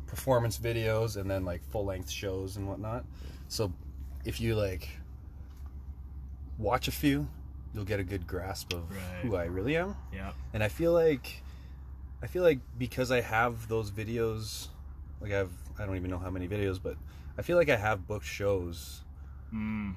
performance 0.06 0.58
videos, 0.58 1.16
and 1.16 1.30
then 1.30 1.44
like 1.44 1.62
full 1.70 1.86
length 1.86 2.10
shows 2.10 2.56
and 2.56 2.68
whatnot. 2.68 3.04
So 3.48 3.72
if 4.24 4.40
you 4.40 4.54
like 4.54 4.88
watch 6.58 6.88
a 6.88 6.92
few, 6.92 7.28
you'll 7.78 7.86
get 7.86 8.00
a 8.00 8.04
good 8.04 8.26
grasp 8.26 8.72
of 8.74 8.90
Right. 8.90 9.22
who 9.22 9.36
I 9.36 9.44
really 9.44 9.76
am. 9.76 9.94
yeah. 10.12 10.32
And 10.52 10.64
I 10.64 10.68
feel 10.68 10.92
like 10.92 11.42
I 12.20 12.26
feel 12.26 12.42
like 12.42 12.58
because 12.76 13.12
I 13.12 13.20
have 13.20 13.68
those 13.68 13.92
videos, 13.92 14.66
like 15.20 15.30
I've 15.32 15.52
I 15.78 15.86
don't 15.86 15.94
even 15.94 16.10
know 16.10 16.18
how 16.18 16.30
many 16.30 16.48
videos, 16.48 16.82
but 16.82 16.96
I 17.38 17.42
feel 17.42 17.56
like 17.56 17.68
I 17.68 17.76
have 17.76 18.06
booked 18.08 18.26
shows 18.26 19.02
Mm. 19.54 19.94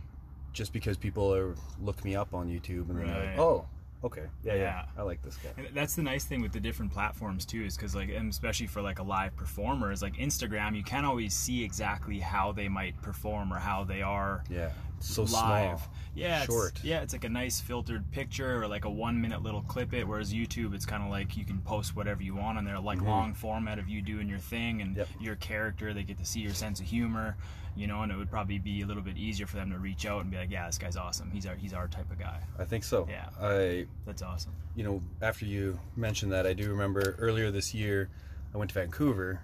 just 0.53 0.71
because 0.73 0.95
people 0.97 1.33
are 1.33 1.55
look 1.81 2.05
me 2.05 2.15
up 2.15 2.33
on 2.35 2.47
YouTube 2.47 2.89
and 2.89 2.99
they're 2.99 3.07
like, 3.07 3.39
oh, 3.39 3.65
okay, 4.03 4.25
yeah, 4.43 4.53
yeah, 4.53 4.61
Yeah. 4.61 4.85
I 4.97 5.01
like 5.01 5.21
this 5.23 5.37
guy. 5.37 5.49
And 5.57 5.75
that's 5.75 5.95
the 5.95 6.03
nice 6.03 6.23
thing 6.25 6.41
with 6.41 6.51
the 6.53 6.59
different 6.59 6.91
platforms 6.93 7.45
too, 7.45 7.63
is 7.65 7.75
because 7.75 7.95
like, 7.95 8.09
and 8.09 8.29
especially 8.29 8.67
for 8.67 8.81
like 8.83 8.99
a 8.99 9.03
live 9.03 9.35
performer, 9.35 9.91
is 9.91 10.01
like 10.03 10.13
Instagram, 10.17 10.75
you 10.75 10.83
can't 10.83 11.05
always 11.05 11.33
see 11.33 11.63
exactly 11.63 12.19
how 12.19 12.51
they 12.51 12.69
might 12.69 13.01
perform 13.01 13.51
or 13.51 13.57
how 13.59 13.83
they 13.83 14.01
are 14.03 14.43
Yeah, 14.49 14.69
so 15.03 15.23
live. 15.23 15.79
small. 15.79 15.81
Yeah, 16.13 16.43
short. 16.43 16.71
It's, 16.75 16.83
yeah, 16.83 17.01
it's 17.01 17.13
like 17.13 17.23
a 17.23 17.29
nice 17.29 17.61
filtered 17.61 18.11
picture 18.11 18.61
or 18.61 18.67
like 18.67 18.83
a 18.85 18.89
one 18.89 19.21
minute 19.21 19.41
little 19.43 19.61
clip 19.61 19.93
it. 19.93 20.05
Whereas 20.07 20.33
YouTube, 20.33 20.73
it's 20.75 20.85
kind 20.85 21.01
of 21.03 21.09
like 21.09 21.37
you 21.37 21.45
can 21.45 21.59
post 21.59 21.95
whatever 21.95 22.21
you 22.21 22.35
want 22.35 22.57
on 22.57 22.65
there, 22.65 22.79
like 22.79 23.01
long 23.01 23.33
format 23.33 23.79
of 23.79 23.87
you 23.87 24.01
doing 24.01 24.27
your 24.27 24.39
thing 24.39 24.81
and 24.81 24.91
Mm-hmm. 24.91 24.99
Yep. 24.99 25.07
your 25.21 25.35
character. 25.37 25.93
They 25.93 26.03
get 26.03 26.17
to 26.17 26.25
see 26.25 26.41
your 26.41 26.53
sense 26.53 26.81
of 26.81 26.85
humor, 26.85 27.37
you 27.77 27.87
know, 27.87 28.01
and 28.01 28.11
it 28.11 28.17
would 28.17 28.29
probably 28.29 28.59
be 28.59 28.81
a 28.81 28.85
little 28.85 29.01
bit 29.03 29.15
easier 29.17 29.47
for 29.47 29.55
them 29.55 29.71
to 29.71 29.77
reach 29.77 30.05
out 30.05 30.21
and 30.21 30.29
be 30.29 30.35
like, 30.37 30.51
yeah, 30.51 30.65
this 30.67 30.77
guy's 30.77 30.97
awesome. 30.97 31.31
He's 31.31 31.45
our 31.45 31.55
he's 31.55 31.73
our 31.73 31.87
type 31.87 32.11
of 32.11 32.19
guy. 32.19 32.41
I 32.59 32.65
think 32.65 32.83
so. 32.83 33.07
Yeah. 33.09 33.29
I, 33.41 33.85
That's 34.05 34.21
awesome. 34.21 34.51
you 34.75 34.83
know, 34.83 35.01
after 35.21 35.45
you 35.45 35.79
mentioned 35.95 36.33
that, 36.33 36.45
I 36.45 36.51
do 36.53 36.69
remember 36.69 37.15
earlier 37.19 37.51
this 37.51 37.73
year, 37.73 38.09
I 38.53 38.57
went 38.57 38.71
to 38.71 38.79
Vancouver 38.79 39.39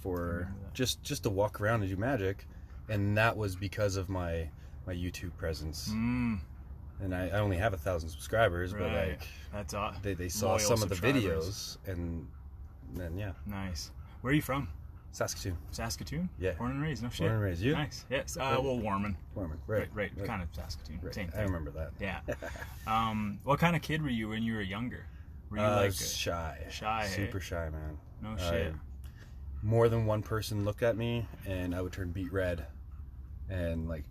for 0.00 0.50
just 0.72 1.02
just 1.02 1.24
to 1.24 1.30
walk 1.30 1.60
around 1.60 1.82
and 1.82 1.90
do 1.90 1.96
magic, 1.98 2.46
and 2.88 3.16
that 3.18 3.36
was 3.36 3.56
because 3.56 3.96
of 3.96 4.08
my 4.08 4.48
my 4.88 4.94
YouTube 4.94 5.36
presence. 5.36 5.90
Mm, 5.92 6.40
And 7.02 7.14
I, 7.14 7.26
I 7.28 7.38
only 7.40 7.58
have 7.58 7.74
a 7.74 7.76
thousand 7.76 8.08
subscribers, 8.08 8.72
but 8.72 8.82
right. 8.82 9.08
like 9.10 9.20
That's 9.52 9.74
awesome. 9.74 10.00
they, 10.02 10.14
they 10.14 10.30
saw 10.30 10.56
some 10.56 10.82
of 10.82 10.88
the 10.88 10.94
videos, 10.94 11.76
and 11.86 12.26
then 12.94 13.16
yeah, 13.18 13.32
Nice. 13.46 13.90
Where 14.22 14.32
are 14.32 14.34
you 14.34 14.42
from? 14.42 14.66
Saskatoon, 15.12 15.56
Saskatoon? 15.72 16.28
Yeah. 16.38 16.52
Born 16.52 16.70
and 16.72 16.82
raised, 16.82 17.02
no 17.02 17.10
shit. 17.10 17.20
born 17.20 17.32
and 17.32 17.42
raised. 17.42 17.60
You, 17.62 17.72
Nice. 17.72 18.04
Yes. 18.10 18.36
Uh, 18.38 18.58
well, 18.62 18.78
Warman. 18.78 19.16
Warman, 19.34 19.58
Right, 19.66 19.88
right, 19.94 20.10
right. 20.16 20.26
Kind 20.26 20.42
of 20.42 20.48
Saskatoon. 20.54 21.00
right. 21.02 21.14
Same 21.14 21.30
I 21.36 21.42
remember 21.42 21.70
that. 21.72 21.90
Yeah. 22.00 22.20
um, 22.86 23.38
what 23.44 23.58
kind 23.58 23.76
of 23.76 23.82
kid 23.82 24.00
were 24.02 24.08
you 24.10 24.28
when 24.30 24.42
you 24.42 24.54
were 24.54 24.62
younger? 24.62 25.04
Were 25.50 25.58
you 25.58 25.62
Uh, 25.62 25.76
like 25.76 25.90
a- 25.90 25.92
shy, 25.92 26.58
shy, 26.70 27.06
super 27.06 27.40
shy, 27.40 27.68
man. 27.68 27.98
no 28.22 28.30
I- 28.38 28.50
shit? 28.50 28.74
more 29.62 29.88
than 29.88 30.06
one 30.06 30.22
person 30.22 30.64
looked 30.64 30.82
at 30.84 30.96
me, 30.96 31.26
and 31.46 31.74
I 31.74 31.82
would 31.82 31.92
turn 31.92 32.10
beet 32.12 32.32
red, 32.32 32.64
and 33.50 33.88
like, 33.88 34.04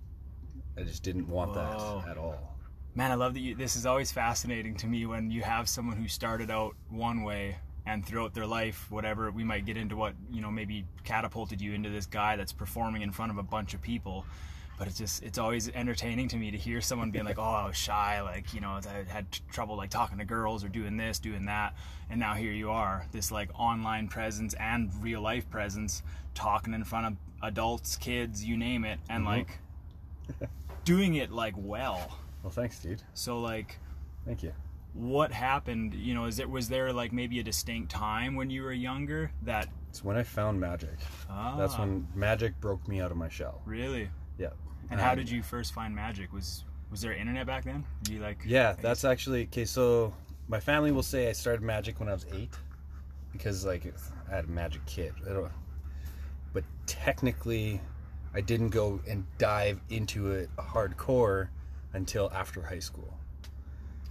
I 0.77 0.83
just 0.83 1.03
didn't 1.03 1.27
want 1.27 1.55
Whoa. 1.55 2.01
that 2.03 2.11
at 2.11 2.17
all. 2.17 2.55
Man, 2.95 3.11
I 3.11 3.15
love 3.15 3.33
that 3.33 3.39
you. 3.41 3.55
This 3.55 3.75
is 3.75 3.85
always 3.85 4.11
fascinating 4.11 4.75
to 4.77 4.87
me 4.87 5.05
when 5.05 5.29
you 5.31 5.41
have 5.43 5.67
someone 5.69 5.97
who 5.97 6.07
started 6.07 6.49
out 6.51 6.75
one 6.89 7.23
way 7.23 7.57
and 7.85 8.05
throughout 8.05 8.33
their 8.33 8.45
life, 8.45 8.85
whatever 8.89 9.31
we 9.31 9.43
might 9.43 9.65
get 9.65 9.77
into 9.77 9.95
what 9.95 10.13
you 10.31 10.41
know 10.41 10.51
maybe 10.51 10.85
catapulted 11.03 11.61
you 11.61 11.73
into 11.73 11.89
this 11.89 12.05
guy 12.05 12.35
that's 12.35 12.51
performing 12.53 13.01
in 13.01 13.11
front 13.11 13.31
of 13.31 13.37
a 13.37 13.43
bunch 13.43 13.73
of 13.73 13.81
people. 13.81 14.25
But 14.79 14.87
it's 14.87 14.97
just 14.97 15.23
it's 15.23 15.37
always 15.39 15.69
entertaining 15.69 16.27
to 16.29 16.37
me 16.37 16.51
to 16.51 16.57
hear 16.57 16.81
someone 16.81 17.09
being 17.11 17.25
like, 17.25 17.39
"Oh, 17.39 17.43
I 17.43 17.67
was 17.67 17.75
shy, 17.77 18.21
like 18.21 18.53
you 18.53 18.61
know, 18.61 18.69
I 18.71 19.03
had 19.11 19.25
trouble 19.51 19.75
like 19.77 19.89
talking 19.89 20.17
to 20.19 20.25
girls 20.25 20.63
or 20.63 20.69
doing 20.69 20.97
this, 20.97 21.17
doing 21.19 21.45
that," 21.45 21.75
and 22.09 22.19
now 22.19 22.33
here 22.35 22.51
you 22.51 22.69
are, 22.71 23.05
this 23.11 23.31
like 23.31 23.49
online 23.59 24.07
presence 24.07 24.53
and 24.55 24.91
real 25.01 25.21
life 25.21 25.49
presence, 25.49 26.03
talking 26.35 26.73
in 26.73 26.83
front 26.83 27.07
of 27.07 27.13
adults, 27.41 27.95
kids, 27.95 28.43
you 28.43 28.57
name 28.57 28.85
it, 28.85 28.99
and 29.09 29.23
Mhm. 29.23 29.27
like 29.27 29.59
doing 30.87 31.15
it 31.15 31.31
like 31.31 31.53
well. 31.57 32.17
Well, 32.43 32.51
thanks, 32.51 32.79
dude. 32.79 33.03
So 33.13 33.39
like 33.41 33.77
Thank 34.25 34.41
you. 34.41 34.53
what 34.93 35.31
happened 35.33 35.93
you 35.93 36.13
know 36.13 36.25
is 36.25 36.39
it 36.39 36.49
was 36.49 36.69
there 36.69 36.93
like 36.93 37.11
maybe 37.11 37.39
a 37.39 37.43
distinct 37.43 37.91
time 37.91 38.35
when 38.35 38.49
you 38.49 38.63
were 38.63 38.71
younger 38.71 39.29
that 39.43 39.67
It's 39.89 40.01
when 40.03 40.15
I 40.15 40.23
found 40.23 40.59
magic. 40.59 40.97
ah, 41.29 41.55
That's 41.57 41.77
when 41.77 42.07
magic 42.15 42.59
broke 42.61 42.87
me 42.87 43.01
out 43.01 43.11
of 43.11 43.17
my 43.17 43.27
shell. 43.29 43.61
really 43.65 44.09
Yeah. 44.37 44.51
and 44.89 44.99
how 44.99 45.11
Um, 45.11 45.17
did 45.17 45.29
you 45.29 45.43
first 45.43 45.73
find 45.73 45.93
magic 45.93 46.31
was 46.31 46.63
was 46.89 47.01
there 47.01 47.11
internet 47.13 47.45
back 47.45 47.65
then 47.65 47.83
Were 48.07 48.13
you 48.13 48.19
like 48.21 48.43
Yeah, 48.45 48.69
I 48.69 48.73
guess- 48.73 48.81
that's 48.81 49.03
actually 49.03 49.43
okay. 49.43 49.65
So 49.65 50.13
my 50.47 50.59
family 50.61 50.91
will 50.93 51.03
say 51.03 51.27
I 51.29 51.33
started 51.33 51.61
magic 51.63 51.99
when 51.99 52.07
I 52.07 52.13
was 52.13 52.25
eight 52.31 52.53
because 53.33 53.65
like 53.65 53.85
I 54.31 54.35
had 54.35 54.45
a 54.45 54.47
magic 54.47 54.85
kid. 54.85 55.13
But 56.53 56.63
technically, 56.85 57.81
I 58.37 58.41
didn't 58.41 58.69
go 58.69 59.01
and 59.09 59.25
dive 59.39 59.81
into 59.89 60.31
it 60.31 60.49
hardcore 60.57 61.49
until 61.93 62.31
after 62.31 62.61
high 62.61 62.77
school, 62.77 63.17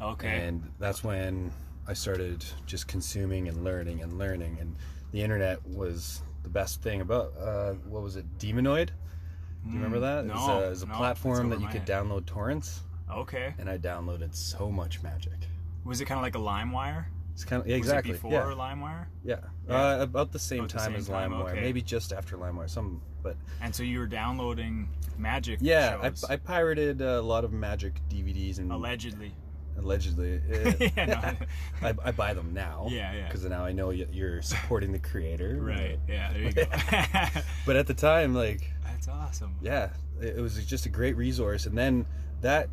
okay 0.03 0.29
and 0.29 0.69
that's 0.81 1.05
when 1.05 1.53
I 1.87 1.93
started 1.93 2.45
just 2.67 2.89
consuming 2.89 3.47
and 3.47 3.63
learning 3.63 4.03
and 4.03 4.19
learning. 4.19 4.59
And 4.61 4.75
the 5.13 5.23
internet 5.23 5.65
was 5.65 6.23
the 6.43 6.49
best 6.49 6.83
thing 6.83 7.03
about 7.03 7.35
uh, 7.39 7.75
what 7.89 8.03
was 8.03 8.17
it, 8.17 8.27
Demonoid? 8.39 8.89
Do 8.89 9.71
you 9.71 9.75
remember 9.77 10.01
that? 10.01 10.25
Mm, 10.25 10.29
no, 10.29 10.35
it 10.35 10.37
was 10.37 10.49
a, 10.49 10.67
it 10.67 10.71
was 10.71 10.83
a 10.83 10.87
no, 10.87 10.95
platform 10.97 11.51
that 11.51 11.61
you 11.61 11.69
could 11.69 11.89
head. 11.89 11.89
download 11.89 12.27
torrents, 12.27 12.81
okay 13.09 13.55
and 13.59 13.71
I 13.71 13.79
downloaded 13.79 14.35
so 14.35 14.73
much 14.73 15.05
magic. 15.05 15.39
was 15.85 16.01
it 16.01 16.07
kind 16.07 16.19
of 16.19 16.23
like 16.23 16.35
a 16.35 16.39
LimeWire 16.39 17.05
It's 17.37 17.45
kind 17.45 17.61
of 17.61 17.69
yeah, 17.69 17.75
was 17.75 17.87
exactly 17.87 18.13
it 18.13 18.15
before 18.15 18.33
yeah. 18.33 18.45
LimeWire 18.45 19.07
Yeah, 19.23 19.37
Yeah. 19.69 19.75
Uh, 19.75 20.03
about 20.03 20.33
the 20.33 20.39
same 20.39 20.61
About 20.61 20.71
the 20.71 20.79
time 20.79 20.87
same 20.87 20.95
as 20.95 21.09
time, 21.09 21.33
LimeWire, 21.33 21.51
okay. 21.51 21.61
maybe 21.61 21.83
just 21.83 22.15
after 22.15 22.39
LimeWire. 22.39 22.71
Some, 22.71 23.03
but 23.23 23.37
and 23.61 23.75
so 23.75 23.83
you 23.83 23.99
were 23.99 24.07
downloading 24.07 24.89
magic 25.19 25.59
yeah, 25.61 25.99
I, 26.03 26.33
I 26.33 26.37
pirated 26.37 27.03
a 27.03 27.21
lot 27.21 27.45
of 27.45 27.53
Magic 27.53 28.01
DVDs 28.09 28.57
and 28.57 28.73
allegedly 28.73 29.35
allegedly, 29.77 30.41
Yeah, 30.97 31.05
no. 31.05 31.47
I, 31.87 31.95
I 32.07 32.11
buy 32.11 32.33
them 32.33 32.55
now. 32.55 32.87
Yeah, 32.89 33.13
yeah. 33.13 33.27
Because 33.27 33.45
now 33.45 33.67
I 33.67 33.73
know 33.73 33.91
you're 33.91 34.41
supporting 34.41 34.93
the 34.93 34.99
creator. 34.99 35.59
right 35.61 35.99
yeah 36.09 36.33
there 36.33 36.43
you 36.43 36.53
go 36.53 36.65
But 37.67 37.77
at 37.77 37.87
the 37.87 37.93
time, 37.93 38.35
like, 38.35 38.63
that's 38.83 39.09
awesome 39.09 39.57
yeah, 39.61 39.91
it, 40.23 40.39
it 40.39 40.41
was 40.41 40.65
just 40.65 40.87
a 40.87 40.89
great 40.89 41.19
resource. 41.19 41.67
And 41.67 41.77
then 41.77 42.07
that 42.41 42.71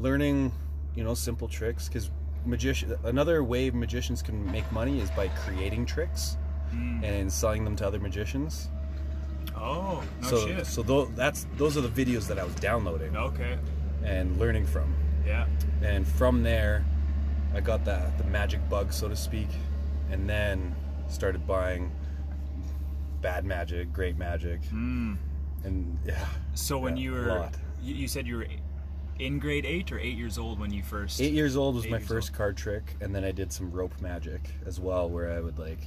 learning, 0.00 0.50
you 0.96 1.04
know, 1.04 1.14
simple 1.14 1.46
tricks 1.46 1.86
because 1.86 2.10
magician. 2.46 2.96
Another 3.04 3.42
way 3.44 3.70
magicians 3.70 4.22
can 4.22 4.50
make 4.50 4.70
money 4.72 5.00
is 5.00 5.10
by 5.10 5.28
creating 5.28 5.86
tricks 5.86 6.36
Mm. 6.74 7.04
and 7.04 7.32
selling 7.32 7.64
them 7.64 7.76
to 7.76 7.86
other 7.86 8.00
magicians. 8.00 8.68
oh 9.54 10.02
no 10.20 10.28
so 10.28 10.46
shit 10.46 10.66
so 10.66 10.82
tho- 10.82 11.06
that's 11.14 11.46
those 11.56 11.76
are 11.78 11.80
the 11.80 11.88
videos 12.04 12.26
that 12.26 12.38
I 12.38 12.44
was 12.44 12.54
downloading 12.56 13.16
okay 13.16 13.56
and 14.04 14.36
learning 14.38 14.66
from, 14.66 14.92
yeah 15.24 15.46
and 15.82 16.06
from 16.06 16.42
there, 16.42 16.84
I 17.54 17.60
got 17.60 17.84
that 17.84 18.18
the 18.18 18.24
magic 18.24 18.60
bug, 18.68 18.92
so 18.92 19.08
to 19.08 19.14
speak, 19.16 19.48
and 20.10 20.28
then 20.28 20.74
started 21.08 21.46
buying 21.46 21.90
bad 23.22 23.44
magic, 23.44 23.92
great 23.92 24.16
magic, 24.18 24.60
mm. 24.72 25.16
and 25.64 25.98
yeah. 26.04 26.26
So 26.54 26.78
when 26.78 26.96
Yeah, 26.96 27.02
you 27.04 27.12
were, 27.12 27.50
you 27.82 28.08
said 28.08 28.26
you 28.26 28.36
were 28.38 28.46
in 29.18 29.38
grade 29.38 29.64
eight 29.64 29.90
or 29.92 29.98
eight 29.98 30.16
years 30.16 30.38
old 30.38 30.58
when 30.58 30.72
you 30.72 30.82
first. 30.82 31.20
Eight 31.20 31.32
years 31.32 31.56
old 31.56 31.74
was 31.74 31.88
my 31.88 31.98
first 31.98 32.32
card 32.32 32.56
trick, 32.56 32.96
and 33.00 33.14
then 33.14 33.24
I 33.24 33.32
did 33.32 33.52
some 33.52 33.70
rope 33.70 34.00
magic 34.00 34.40
as 34.64 34.80
well, 34.80 35.08
where 35.08 35.32
I 35.32 35.40
would 35.40 35.58
like 35.58 35.78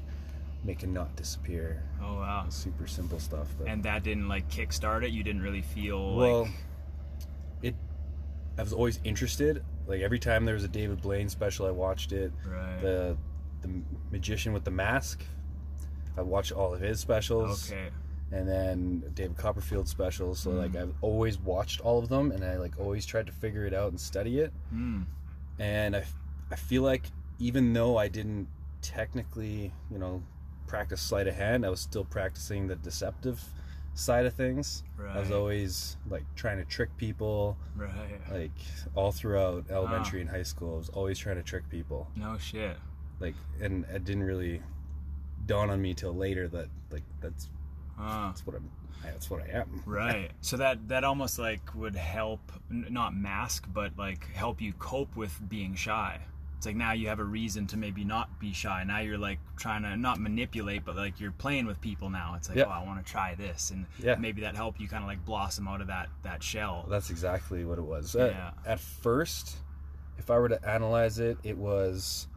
make 0.64 0.84
a 0.84 0.88
knot 0.88 1.16
disappear. 1.16 1.84
Oh 2.02 2.16
wow! 2.16 2.46
Super 2.50 2.88
simple 2.88 3.20
stuff, 3.20 3.48
but 3.58 3.68
And 3.68 3.84
that 3.84 4.04
didn't 4.04 4.28
like 4.28 4.50
kickstart 4.50 5.04
it. 5.04 5.12
You 5.12 5.24
didn't 5.24 5.42
really 5.42 5.62
feel 5.62 6.16
well, 6.16 6.42
like. 6.42 6.52
it. 7.64 7.76
I 8.58 8.64
was 8.64 8.74
always 8.74 9.00
interested. 9.04 9.64
Like 9.88 10.02
every 10.02 10.20
time 10.20 10.46
there 10.46 10.56
was 10.56 10.64
a 10.64 10.70
David 10.70 11.02
Blaine 11.02 11.30
special, 11.30 11.66
I 11.66 11.72
watched 11.72 12.12
it. 12.12 12.32
Right. 12.46 12.82
The 12.82 13.18
the 13.62 13.70
magician 14.12 14.54
with 14.54 14.64
the 14.64 14.72
mask. 14.72 15.24
I 16.18 16.22
watched 16.22 16.52
all 16.52 16.74
of 16.74 16.82
his 16.82 17.00
specials, 17.00 17.72
okay. 17.72 17.90
And 18.32 18.48
then 18.48 19.04
David 19.14 19.38
Copperfield 19.38 19.88
specials. 19.88 20.40
So 20.40 20.52
like 20.52 20.72
Mm. 20.74 20.82
I've 20.82 20.94
always 21.02 21.40
watched 21.40 21.82
all 21.82 22.00
of 22.00 22.10
them, 22.10 22.32
and 22.32 22.44
I 22.44 22.58
like 22.58 22.80
always 22.80 23.06
tried 23.06 23.26
to 23.28 23.32
figure 23.34 23.66
it 23.66 23.74
out 23.74 23.90
and 23.90 24.00
study 24.00 24.40
it. 24.40 24.52
Mm. 24.74 25.06
and 25.60 25.96
I, 25.96 26.06
I 26.52 26.56
feel 26.56 26.84
like 26.84 27.04
even 27.40 27.74
though 27.74 27.98
I 27.98 28.08
didn't 28.08 28.48
technically, 28.82 29.74
you 29.92 29.98
know, 30.00 30.24
practice 30.68 31.02
sleight 31.02 31.28
of 31.28 31.36
hand, 31.36 31.66
I 31.66 31.70
was 31.70 31.80
still 31.80 32.06
practicing 32.06 32.68
the 32.68 32.76
deceptive 32.76 33.42
side 33.94 34.26
of 34.26 34.34
things. 34.34 34.84
I 35.14 35.20
was 35.20 35.32
always 35.32 35.98
like 36.10 36.24
trying 36.36 36.58
to 36.58 36.66
trick 36.66 36.96
people, 36.98 37.58
Right. 37.76 38.22
like 38.32 38.52
all 38.96 39.12
throughout 39.12 39.66
elementary 39.70 40.22
and 40.22 40.30
high 40.30 40.44
school. 40.44 40.76
I 40.76 40.78
was 40.78 40.90
always 40.90 41.18
trying 41.20 41.36
to 41.38 41.44
trick 41.44 41.68
people, 41.70 42.08
No 42.16 42.38
shit. 42.38 42.78
like, 43.20 43.36
and 43.62 43.84
it 43.86 44.06
didn't 44.06 44.24
really 44.24 44.62
dawn 45.46 45.70
on 45.70 45.82
me 45.82 45.94
till 45.94 46.14
later 46.16 46.48
that 46.50 46.68
like 46.92 47.04
that's 47.22 47.50
Uh, 48.00 48.28
that's 48.28 48.46
what 48.48 48.56
I'm, 48.56 48.70
that's 49.04 49.30
what 49.30 49.42
I 49.42 49.50
am. 49.60 49.82
right. 49.86 50.32
So 50.42 50.58
that 50.58 50.88
that 50.88 51.04
almost 51.04 51.38
like 51.40 51.74
would 51.76 51.96
help, 51.96 52.52
n- 52.72 52.88
not 52.90 53.16
mask, 53.16 53.68
but 53.74 53.92
like 53.98 54.32
help 54.34 54.62
you 54.62 54.74
cope 54.74 55.16
with 55.16 55.38
being 55.50 55.76
shy. 55.76 56.20
It's 56.58 56.66
like 56.66 56.76
now 56.76 56.92
you 56.92 57.08
have 57.08 57.20
a 57.20 57.24
reason 57.24 57.68
to 57.68 57.78
maybe 57.78 58.04
not 58.04 58.38
be 58.38 58.52
shy. 58.52 58.84
Now 58.84 59.00
you're 59.00 59.18
like 59.18 59.40
trying 59.56 59.84
to 59.84 59.96
not 59.96 60.20
manipulate, 60.20 60.84
but 60.84 60.98
like 60.98 61.18
you're 61.22 61.32
playing 61.32 61.66
with 61.68 61.80
people 61.80 62.10
now. 62.10 62.34
It's 62.36 62.50
like, 62.50 62.58
Yeah. 62.58 62.66
oh, 62.66 62.72
I 62.72 62.84
want 62.86 63.06
to 63.06 63.10
try 63.10 63.34
this, 63.36 63.72
and 63.72 63.86
Yeah. 63.98 64.16
maybe 64.16 64.42
that 64.42 64.56
helped 64.58 64.82
you 64.82 64.90
kind 64.90 65.02
of 65.02 65.08
like 65.08 65.24
blossom 65.24 65.70
out 65.70 65.80
of 65.80 65.88
that 65.88 66.10
that 66.24 66.44
shell. 66.44 66.86
That's 66.90 67.10
exactly 67.12 67.64
what 67.64 67.78
it 67.78 67.84
was. 67.86 68.14
At- 68.16 68.32
Yeah. 68.32 68.52
At, 68.66 68.80
first, 68.82 69.56
if 70.18 70.30
I 70.30 70.38
were 70.38 70.50
to 70.50 70.70
analyze 70.70 71.18
it, 71.20 71.38
it 71.44 71.58
was 71.58 72.28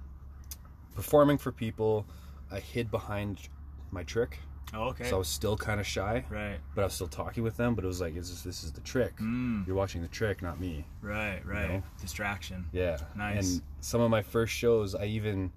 performing 0.94 1.36
for 1.38 1.50
people. 1.50 2.06
I 2.50 2.60
hid 2.60 2.90
behind 2.92 3.48
my 3.90 4.04
trick, 4.04 4.38
Oh, 4.74 4.84
okay. 4.88 5.04
so 5.04 5.16
I 5.16 5.18
was 5.18 5.28
still 5.28 5.56
kind 5.56 5.80
of 5.80 5.86
shy, 5.86 6.24
right. 6.30 6.58
but 6.74 6.80
I 6.80 6.84
was 6.84 6.94
still 6.94 7.06
talking 7.08 7.42
with 7.42 7.56
them. 7.58 7.74
But 7.74 7.84
it 7.84 7.88
was 7.88 8.00
like, 8.00 8.16
is 8.16 8.30
this, 8.30 8.42
this 8.42 8.64
is 8.64 8.72
the 8.72 8.80
trick? 8.80 9.16
Mm, 9.18 9.66
You're 9.66 9.76
watching 9.76 10.00
the 10.02 10.08
trick, 10.08 10.40
not 10.42 10.58
me. 10.60 10.84
right. 11.02 11.40
Right. 11.44 11.68
know? 11.70 11.82
Distraction. 12.00 12.66
Yeah. 12.72 12.98
Nice. 13.16 13.54
And 13.54 13.62
some 13.80 14.00
of 14.00 14.10
my 14.10 14.22
first 14.22 14.54
shows, 14.54 14.94
I 14.94 15.04
even 15.06 15.52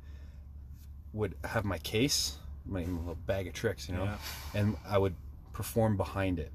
would 1.13 1.35
have 1.45 1.63
my 1.63 1.77
case, 1.79 2.37
my 2.65 2.81
little 2.81 3.15
bag 3.25 3.47
of 3.47 3.53
tricks, 3.53 3.87
you 3.87 3.95
know, 3.95 4.03
Yeah. 4.03 4.17
and 4.53 4.77
I 4.87 4.97
would 4.97 5.15
perform 5.53 5.95
behind 5.97 6.39
it. 6.39 6.51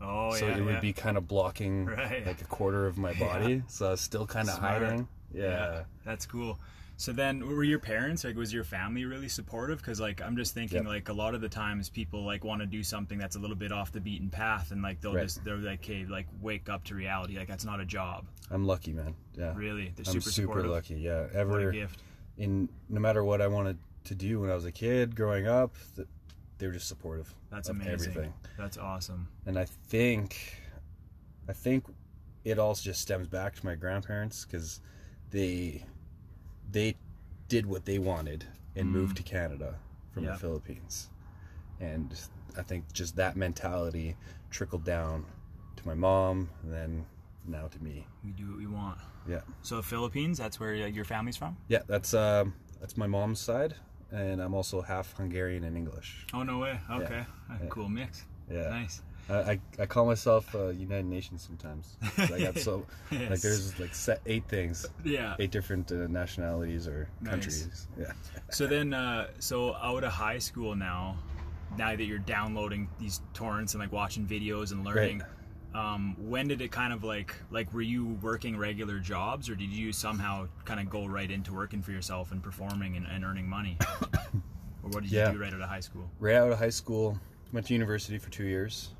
Oh 0.00 0.32
so 0.34 0.46
yeah. 0.46 0.58
it 0.58 0.64
would 0.64 0.74
yeah. 0.74 0.80
be 0.80 0.92
kind 0.92 1.16
of 1.16 1.26
blocking 1.26 1.86
Right. 1.86 2.24
like 2.24 2.40
a 2.40 2.44
quarter 2.44 2.86
of 2.86 2.96
my 2.98 3.12
body. 3.18 3.64
So 3.66 3.88
I 3.88 3.90
was 3.90 4.00
still 4.00 4.26
kind 4.26 4.48
of 4.48 4.54
Smart. 4.54 4.82
hiding. 4.82 5.08
Yeah. 5.34 5.82
That's 6.04 6.26
cool. 6.26 6.60
So 7.00 7.12
then, 7.12 7.46
were 7.46 7.62
your 7.62 7.78
parents 7.78 8.24
like? 8.24 8.36
Was 8.36 8.52
your 8.52 8.64
family 8.64 9.04
really 9.04 9.28
supportive? 9.28 9.78
Because 9.78 10.00
like, 10.00 10.20
I'm 10.20 10.36
just 10.36 10.52
thinking 10.52 10.78
Yep. 10.78 10.86
like 10.86 11.08
a 11.08 11.12
lot 11.12 11.32
of 11.36 11.40
the 11.40 11.48
times 11.48 11.88
people 11.88 12.24
like 12.24 12.44
want 12.44 12.60
to 12.60 12.66
do 12.66 12.82
something 12.82 13.16
that's 13.18 13.36
a 13.36 13.38
little 13.38 13.54
bit 13.54 13.70
off 13.70 13.92
the 13.92 14.00
beaten 14.00 14.28
path, 14.28 14.72
and 14.72 14.82
like 14.82 15.00
they'll 15.00 15.14
Right. 15.14 15.22
just 15.22 15.44
they're 15.44 15.56
like, 15.58 15.84
hey, 15.84 16.04
like 16.06 16.26
wake 16.40 16.68
up 16.68 16.82
to 16.86 16.96
reality. 16.96 17.38
Like 17.38 17.46
that's 17.46 17.64
not 17.64 17.78
a 17.80 17.84
job. 17.84 18.26
I'm 18.50 18.64
lucky, 18.66 18.92
man. 18.92 19.14
Yeah. 19.34 19.54
Really, 19.56 19.92
they're 19.94 20.12
I'm 20.12 20.20
super, 20.20 20.30
super, 20.30 20.66
lucky. 20.66 20.96
Yeah. 20.96 21.28
Ever 21.32 21.70
gift. 21.70 22.02
in 22.36 22.68
no 22.88 22.98
matter 23.00 23.22
what 23.22 23.40
I 23.40 23.46
wanted 23.46 23.78
to 24.04 24.16
do 24.16 24.40
when 24.40 24.50
I 24.50 24.54
was 24.56 24.64
a 24.64 24.72
kid 24.72 25.14
growing 25.14 25.46
up, 25.46 25.76
th- 25.94 26.08
they 26.58 26.66
were 26.66 26.72
just 26.72 26.88
supportive 26.88 27.32
That's 27.50 27.68
amazing. 27.68 27.92
everything. 28.10 28.34
That's 28.56 28.76
awesome. 28.76 29.28
And 29.46 29.56
I 29.56 29.66
think 29.66 30.36
I 31.48 31.52
think 31.52 31.84
it 32.44 32.58
all 32.58 32.74
just 32.74 33.00
stems 33.00 33.28
back 33.28 33.54
to 33.54 33.64
my 33.64 33.76
grandparents 33.76 34.44
cuz 34.44 34.80
they 35.30 35.84
they 36.70 36.96
did 37.48 37.66
what 37.66 37.84
they 37.84 37.98
wanted 37.98 38.44
and 38.76 38.88
Mm. 38.88 38.92
moved 38.92 39.16
to 39.16 39.22
Canada 39.22 39.78
from 40.12 40.24
Yeah. 40.24 40.32
the 40.32 40.38
Philippines. 40.38 41.10
And 41.80 42.18
I 42.56 42.62
think 42.62 42.92
just 42.92 43.16
that 43.16 43.36
mentality 43.36 44.16
trickled 44.50 44.84
down 44.84 45.24
to 45.76 45.86
my 45.86 45.94
mom 45.94 46.50
and 46.62 46.72
then 46.72 47.06
now 47.46 47.68
to 47.68 47.82
me. 47.82 48.06
We 48.24 48.32
do 48.32 48.48
what 48.48 48.58
we 48.58 48.66
want. 48.66 48.98
Yeah. 49.26 49.40
So 49.62 49.80
Philippines, 49.82 50.38
that's 50.38 50.58
where 50.60 50.74
your 50.74 51.04
family's 51.04 51.36
from. 51.36 51.56
Yeah, 51.68 51.82
that's 51.86 52.12
um, 52.14 52.54
that's 52.80 52.96
my 52.96 53.06
mom's 53.06 53.40
side, 53.40 53.74
and 54.10 54.40
I'm 54.42 54.54
also 54.54 54.82
half 54.82 55.14
Hungarian 55.16 55.64
and 55.64 55.76
English. 55.76 56.26
Oh 56.34 56.42
no 56.42 56.58
way. 56.58 56.80
Okay, 56.90 57.24
Yeah. 57.48 57.68
cool 57.70 57.88
mix. 57.88 58.24
Yeah, 58.50 58.68
Nice. 58.70 59.02
I, 59.30 59.60
I, 59.78 59.86
call 59.86 60.06
myself 60.06 60.54
uh, 60.54 60.68
United 60.68 61.04
Nations 61.06 61.42
sometimes. 61.46 61.96
I 62.16 62.38
got 62.40 62.58
so 62.58 62.86
like 63.12 63.40
there's 63.40 63.78
like 63.78 63.94
set 63.94 64.20
eight 64.26 64.44
things, 64.48 64.86
yeah. 65.04 65.36
eight 65.38 65.50
different 65.50 65.92
uh, 65.92 66.06
nationalities 66.08 66.86
or 66.88 67.08
Nice. 67.20 67.30
countries. 67.30 67.86
Yeah. 67.98 68.12
So 68.50 68.66
then, 68.66 68.94
uh, 68.94 69.28
so 69.38 69.74
out 69.74 70.02
of 70.04 70.12
high 70.12 70.38
school 70.38 70.74
now, 70.74 71.16
now 71.76 71.94
that 71.94 72.02
you're 72.04 72.18
downloading 72.18 72.88
these 72.98 73.20
torrents 73.34 73.74
and 73.74 73.82
like 73.82 73.92
watching 73.92 74.26
videos 74.26 74.72
and 74.72 74.82
learning, 74.84 75.22
um, 75.74 76.16
when 76.18 76.48
did 76.48 76.62
it 76.62 76.72
kind 76.72 76.94
of 76.94 77.04
like 77.04 77.34
like 77.50 77.72
were 77.74 77.82
you 77.82 78.06
working 78.22 78.56
regular 78.56 78.98
jobs 78.98 79.50
or 79.50 79.54
did 79.54 79.68
you 79.70 79.92
somehow 79.92 80.48
kind 80.64 80.80
of 80.80 80.88
go 80.88 81.04
right 81.06 81.30
into 81.30 81.52
working 81.52 81.82
for 81.82 81.92
yourself 81.92 82.32
and 82.32 82.42
performing 82.42 82.96
and, 82.96 83.06
and 83.06 83.22
earning 83.24 83.46
money, 83.46 83.76
or 84.82 84.88
what 84.90 85.02
did 85.02 85.12
you 85.12 85.18
Yeah. 85.18 85.32
do 85.32 85.38
right 85.38 85.52
out 85.52 85.60
of 85.60 85.68
high 85.68 85.80
school? 85.80 86.10
Right 86.18 86.36
out 86.36 86.50
of 86.50 86.58
high 86.58 86.70
school, 86.70 87.18
went 87.52 87.66
to 87.66 87.74
university 87.74 88.16
for 88.16 88.30
two 88.30 88.44
years, 88.46 88.94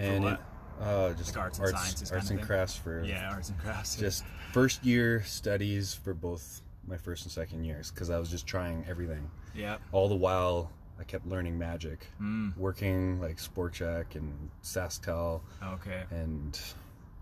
and 0.00 0.24
what? 0.24 0.32
it, 0.34 0.40
uh, 0.82 1.12
just 1.14 1.34
Like 1.36 1.44
arts 1.44 1.58
and 1.58 1.66
arts 1.68 2.30
of 2.30 2.30
and 2.38 2.42
crafts 2.42 2.76
for 2.76 3.04
Yeah, 3.04 3.30
arts 3.32 3.48
and 3.50 3.58
crafts. 3.58 3.96
just 3.96 4.24
first 4.52 4.84
year 4.84 5.22
studies 5.24 5.94
for 5.94 6.14
both 6.14 6.62
my 6.86 6.96
first 6.96 7.24
and 7.24 7.30
second 7.32 7.64
years 7.64 7.90
because 7.90 8.10
I 8.10 8.18
was 8.18 8.30
just 8.30 8.46
trying 8.46 8.84
everything. 8.88 9.30
yeah. 9.54 9.76
All 9.92 10.08
the 10.08 10.16
while, 10.16 10.70
I 10.98 11.04
kept 11.04 11.26
learning 11.26 11.58
magic, 11.58 12.06
Mm, 12.20 12.56
working 12.56 13.20
like 13.20 13.38
Sport 13.38 13.74
Chek 13.74 14.14
and 14.16 14.50
SaskTel, 14.62 15.40
okay. 15.62 16.02
and 16.10 16.58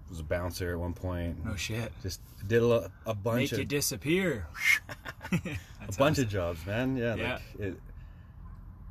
was 0.09 0.21
a 0.21 0.25
bouncer 0.25 0.73
at 0.73 0.79
one 0.79 0.95
point. 0.95 1.45
No 1.45 1.55
shit. 1.55 1.93
Just 2.03 2.21
did 2.47 2.63
a, 2.63 2.91
a 3.07 3.15
bunch 3.15 3.37
Make 3.43 3.53
of 3.53 3.59
you 3.59 3.65
disappear. 3.67 4.47
a 5.33 5.39
bunch 5.39 5.59
awesome. 5.99 6.25
of 6.25 6.29
jobs, 6.31 6.65
man. 6.67 6.97
Yeah, 6.97 7.15
Yeah. 7.17 7.33
like 7.33 7.43
it, 7.67 7.81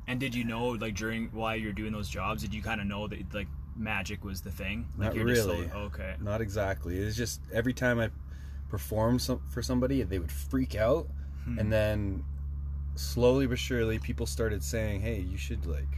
And 0.07 0.19
did 0.19 0.35
you 0.35 0.43
know, 0.43 0.67
like 0.69 0.93
during 0.95 1.27
while 1.29 1.55
you're 1.55 1.73
doing 1.73 1.91
those 1.91 2.07
jobs, 2.09 2.41
did 2.43 2.53
you 2.53 2.61
kind 2.61 2.79
of 2.79 2.87
know 2.87 3.07
that 3.07 3.33
like 3.33 3.47
magic 3.77 4.23
was 4.23 4.41
the 4.41 4.51
thing? 4.51 4.87
Like 4.97 5.15
Not 5.15 5.23
really. 5.23 5.67
so- 5.69 5.77
okay. 5.77 6.15
not 6.21 6.41
exactly. 6.41 6.97
It's 6.97 7.15
just 7.15 7.41
every 7.53 7.73
time 7.73 7.99
I 7.99 8.09
performed 8.69 9.21
some, 9.21 9.41
for 9.49 9.61
somebody, 9.61 10.01
they 10.03 10.19
would 10.19 10.31
freak 10.31 10.75
out, 10.75 11.07
Hmm. 11.45 11.59
and 11.59 11.71
then 11.71 12.23
slowly 12.95 13.47
but 13.47 13.59
surely, 13.59 13.99
people 13.99 14.25
started 14.25 14.63
saying, 14.63 15.01
"Hey, 15.01 15.19
you 15.19 15.37
should 15.37 15.65
like, 15.65 15.91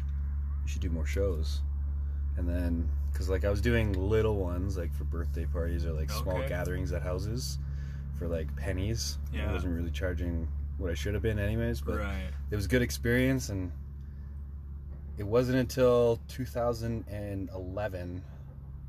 you 0.63 0.67
should 0.67 0.81
do 0.81 0.89
more 0.89 1.05
shows." 1.05 1.61
And 2.37 2.47
then, 2.47 2.87
because 3.11 3.29
like 3.29 3.43
I 3.45 3.49
was 3.49 3.61
doing 3.61 3.93
little 3.93 4.35
ones, 4.37 4.77
like 4.77 4.93
for 4.93 5.03
birthday 5.05 5.45
parties 5.45 5.85
or 5.85 5.93
like 5.93 6.09
small 6.11 6.39
gatherings 6.47 6.91
at 6.91 7.01
houses, 7.01 7.57
for 8.17 8.27
like 8.27 8.53
pennies. 8.55 9.17
Yeah. 9.33 9.49
I 9.49 9.53
wasn't 9.53 9.75
really 9.75 9.91
charging 9.91 10.47
what 10.77 10.91
I 10.91 10.93
should 10.93 11.13
have 11.13 11.23
been, 11.23 11.39
anyways. 11.39 11.81
But 11.81 11.99
right. 11.99 12.29
it 12.51 12.55
was 12.55 12.67
good 12.67 12.81
experience 12.81 13.49
and 13.49 13.71
it 15.19 15.25
wasn't 15.27 15.57
until 15.57 16.19
2011 16.29 18.23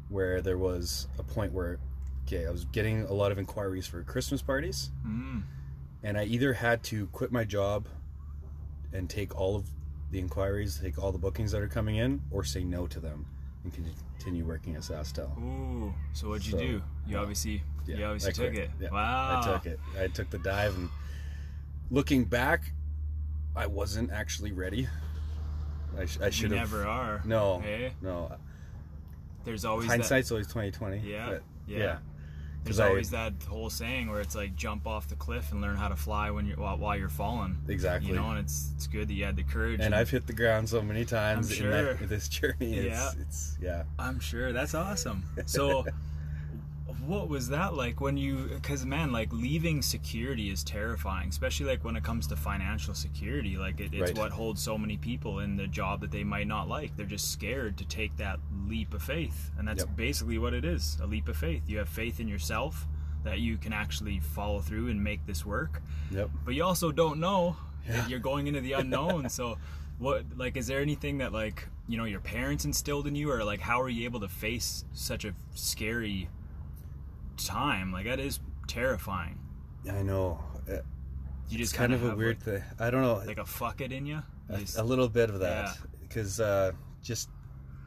where 0.08 0.40
there 0.40 0.58
was 0.58 1.06
a 1.18 1.22
point 1.22 1.52
where 1.52 1.78
okay 2.26 2.46
i 2.46 2.50
was 2.50 2.64
getting 2.66 3.02
a 3.06 3.12
lot 3.12 3.30
of 3.32 3.38
inquiries 3.38 3.86
for 3.86 4.02
christmas 4.04 4.40
parties 4.42 4.90
Mm. 5.06 5.42
and 6.02 6.16
i 6.18 6.24
either 6.24 6.52
had 6.54 6.82
to 6.84 7.06
quit 7.08 7.30
my 7.32 7.44
job 7.44 7.86
and 8.92 9.08
take 9.10 9.36
all 9.38 9.56
of 9.56 9.68
the 10.10 10.18
inquiries 10.18 10.78
take 10.82 10.98
all 11.02 11.12
the 11.12 11.18
bookings 11.18 11.52
that 11.52 11.60
are 11.62 11.68
coming 11.68 11.96
in 11.96 12.20
or 12.30 12.42
say 12.44 12.64
no 12.64 12.86
to 12.88 12.98
them 13.00 13.26
and 13.62 13.72
continue 14.18 14.44
working 14.44 14.74
at 14.74 14.80
SaskTel 14.82 15.36
Ooh. 15.38 15.92
So 16.14 16.28
what'd 16.30 16.46
you 16.46 16.52
So, 16.52 16.58
do? 16.58 16.64
You 16.66 16.82
yeah. 17.06 17.18
obviously 17.18 17.62
you 17.86 18.04
obviously 18.04 18.30
I 18.30 18.32
took 18.32 18.52
quit. 18.54 18.64
it. 18.64 18.70
Yeah, 18.80 18.90
wow. 18.90 19.40
i 19.40 19.52
took 19.52 19.66
it 19.66 19.80
i 20.00 20.06
took 20.08 20.30
the 20.30 20.38
dive 20.38 20.74
and 20.76 20.88
looking 21.90 22.24
back 22.24 22.72
i 23.54 23.66
wasn't 23.66 24.10
actually 24.10 24.52
ready 24.52 24.88
i, 25.98 26.04
sh- 26.06 26.18
I 26.22 26.30
should 26.30 26.50
have 26.52 26.70
never 26.72 26.86
are. 26.86 27.22
no 27.24 27.60
Hey, 27.60 27.92
no 28.02 28.32
there's 29.44 29.64
always 29.64 29.88
hindsight's 29.88 30.30
always 30.30 30.46
2020 30.48 30.98
Yeah, 30.98 31.26
but 31.30 31.42
yeah. 31.66 31.78
yeah 31.78 31.86
that. 31.86 31.98
There's 32.64 32.78
I- 32.78 32.88
always 32.88 33.08
that 33.10 33.32
whole 33.48 33.70
saying 33.70 34.10
where 34.10 34.20
it's 34.20 34.34
like 34.36 34.54
jump 34.54 34.86
off 34.86 35.08
the 35.08 35.14
cliff 35.16 35.50
and 35.50 35.62
learn 35.62 35.76
how 35.76 35.88
to 35.88 35.96
fly 35.96 36.30
when 36.30 36.44
you're 36.46 36.58
while, 36.58 36.76
while 36.76 36.94
you're 36.94 37.08
falling. 37.08 37.56
exactly 37.68 38.10
You 38.10 38.16
know, 38.16 38.28
and 38.30 38.38
it's 38.38 38.70
it's 38.76 38.86
good 38.86 39.08
that 39.08 39.14
you 39.14 39.24
had 39.24 39.36
the 39.36 39.44
courage. 39.44 39.80
and 39.80 39.94
I've 39.94 40.10
hit 40.10 40.26
the 40.26 40.34
ground 40.34 40.68
so 40.68 40.82
many 40.82 41.06
times 41.06 41.46
I'm 41.50 41.56
in 41.56 41.62
sure. 41.62 41.94
that, 41.94 42.08
this 42.10 42.28
journey. 42.28 42.74
It's, 42.76 42.86
Yeah. 42.86 43.10
it's 43.18 43.56
yeah. 43.62 43.82
I'm 43.98 44.20
sure 44.20 44.52
that's 44.52 44.74
awesome. 44.74 45.24
So, 45.46 45.86
what 47.06 47.28
was 47.28 47.48
that 47.48 47.74
like 47.74 48.00
when 48.00 48.16
you? 48.16 48.48
Because 48.54 48.84
man, 48.86 49.12
like 49.12 49.32
leaving 49.32 49.82
security 49.82 50.50
is 50.50 50.62
terrifying, 50.64 51.28
especially 51.28 51.66
like 51.66 51.84
when 51.84 51.96
it 51.96 52.02
comes 52.04 52.26
to 52.28 52.36
financial 52.36 52.94
security. 52.94 53.56
Like 53.56 53.80
it, 53.80 53.92
it's 53.92 54.10
Right. 54.12 54.18
what 54.18 54.30
holds 54.32 54.60
so 54.62 54.76
many 54.78 54.96
people 54.96 55.40
in 55.40 55.56
the 55.56 55.66
job 55.66 56.00
that 56.02 56.10
they 56.10 56.24
might 56.24 56.46
not 56.46 56.68
like. 56.68 56.96
They're 56.96 57.06
just 57.06 57.32
scared 57.32 57.76
to 57.78 57.84
take 57.84 58.16
that 58.18 58.38
leap 58.66 58.94
of 58.94 59.02
faith, 59.02 59.50
and 59.58 59.66
that's 59.66 59.84
Yep. 59.84 59.96
basically 59.96 60.38
what 60.38 60.54
it 60.54 60.64
is—a 60.64 61.06
leap 61.06 61.28
of 61.28 61.36
faith. 61.36 61.62
You 61.68 61.78
have 61.78 61.88
faith 61.88 62.20
in 62.20 62.28
yourself 62.28 62.86
that 63.24 63.40
you 63.40 63.56
can 63.58 63.72
actually 63.72 64.20
follow 64.20 64.60
through 64.60 64.88
and 64.88 65.02
make 65.04 65.26
this 65.26 65.44
work, 65.44 65.82
Yep. 66.10 66.30
but 66.44 66.54
you 66.54 66.64
also 66.64 66.90
don't 66.92 67.20
know 67.20 67.56
Yeah. 67.86 67.96
that 68.02 68.10
you're 68.10 68.18
going 68.20 68.46
into 68.46 68.60
the 68.60 68.72
unknown. 68.82 69.28
so, 69.28 69.58
what 69.98 70.24
like 70.36 70.56
is 70.56 70.66
there 70.66 70.80
anything 70.80 71.18
that 71.18 71.32
like 71.32 71.68
you 71.86 71.98
know 71.98 72.04
your 72.04 72.20
parents 72.20 72.64
instilled 72.64 73.06
in 73.06 73.14
you, 73.14 73.30
or 73.30 73.44
like 73.44 73.60
how 73.60 73.80
are 73.80 73.88
you 73.88 74.04
able 74.04 74.20
to 74.20 74.28
face 74.28 74.84
such 74.94 75.24
a 75.24 75.34
scary 75.54 76.28
time? 77.46 77.92
Like 77.92 78.06
that 78.06 78.20
is 78.20 78.40
terrifying. 78.66 79.38
I 79.90 80.02
know. 80.02 80.38
Uh, 80.70 80.78
You 81.48 81.58
just 81.58 81.72
It's 81.72 81.78
kind 81.78 81.92
of 81.92 82.04
a 82.04 82.14
weird 82.14 82.36
like, 82.46 82.60
thing. 82.60 82.62
I 82.78 82.90
don't 82.90 83.02
know. 83.02 83.22
like 83.26 83.38
a 83.38 83.44
fuck 83.44 83.80
it 83.80 83.92
in 83.92 84.06
you. 84.06 84.22
a, 84.48 84.58
Just- 84.58 84.78
a 84.78 84.82
little 84.82 85.08
bit 85.08 85.30
of 85.30 85.40
that 85.40 85.64
Yeah. 85.64 85.74
because 86.00 86.40
uh, 86.40 86.72
just 87.02 87.28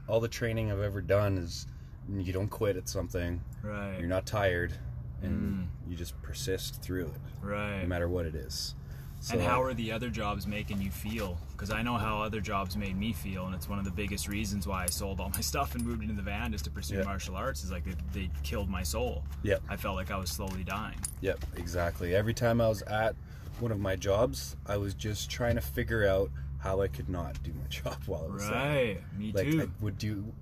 all 0.08 0.20
the 0.20 0.28
training 0.28 0.72
I've 0.72 0.82
ever 0.82 1.02
done 1.02 1.38
is 1.38 1.68
you 2.10 2.34
don't 2.34 2.50
quit 2.50 2.76
at 2.76 2.90
something. 2.90 3.42
right, 3.62 3.98
You're 4.00 4.10
not 4.10 4.26
tired, 4.26 4.74
and 5.22 5.54
Mm. 5.54 5.68
you 5.90 5.96
just 5.96 6.22
persist 6.22 6.82
through 6.82 7.06
it, 7.08 7.22
right. 7.42 7.82
no 7.82 7.88
matter 7.88 8.10
what 8.10 8.26
it 8.26 8.36
is. 8.36 8.76
So, 9.24 9.36
and 9.36 9.42
how 9.42 9.62
are 9.64 9.74
the 9.74 9.90
other 9.94 10.10
jobs 10.10 10.46
making 10.46 10.82
you 10.82 10.92
feel? 10.92 11.38
Because 11.54 11.72
I 11.72 11.82
know 11.82 11.94
how 11.96 12.22
other 12.22 12.42
jobs 12.42 12.76
made 12.76 12.98
me 12.98 13.14
feel, 13.14 13.46
and 13.46 13.56
it's 13.56 13.70
one 13.70 13.80
of 13.80 13.86
the 13.86 13.92
biggest 13.92 14.28
reasons 14.28 14.68
why 14.68 14.84
I 14.84 14.88
sold 14.88 15.22
all 15.22 15.30
my 15.34 15.40
stuff 15.40 15.76
and 15.76 15.86
moved 15.86 16.02
into 16.02 16.14
the 16.14 16.22
van 16.22 16.54
is 16.54 16.62
to 16.64 16.70
pursue 16.70 16.98
Yeah. 16.98 17.04
martial 17.04 17.38
arts. 17.38 17.64
Is 17.64 17.72
like 17.72 17.86
they, 17.86 17.96
they 18.14 18.30
killed 18.44 18.70
my 18.70 18.84
soul. 18.84 19.24
Yep. 19.44 19.62
I 19.70 19.78
felt 19.78 19.96
like 19.96 20.12
I 20.12 20.18
was 20.18 20.30
slowly 20.30 20.66
dying. 20.66 20.98
Yep, 21.22 21.40
exactly. 21.56 22.14
Every 22.14 22.34
time 22.34 22.60
I 22.60 22.68
was 22.68 22.82
at 22.82 23.16
one 23.62 23.72
of 23.72 23.80
my 23.80 23.96
jobs, 23.96 24.58
I 24.66 24.76
was 24.76 24.94
just 24.94 25.30
trying 25.30 25.56
to 25.56 25.62
figure 25.62 26.06
out 26.06 26.30
how 26.58 26.82
I 26.82 26.90
could 26.90 27.08
not 27.08 27.42
do 27.44 27.54
my 27.54 27.66
job 27.70 27.96
while 28.08 28.26
I 28.30 28.34
was 28.34 28.44
there. 28.50 28.52
Right. 28.54 28.98
Me 29.18 29.32
like 29.34 29.50
too. 29.50 29.62
I 29.62 29.84
would 29.84 29.98
do 29.98 30.34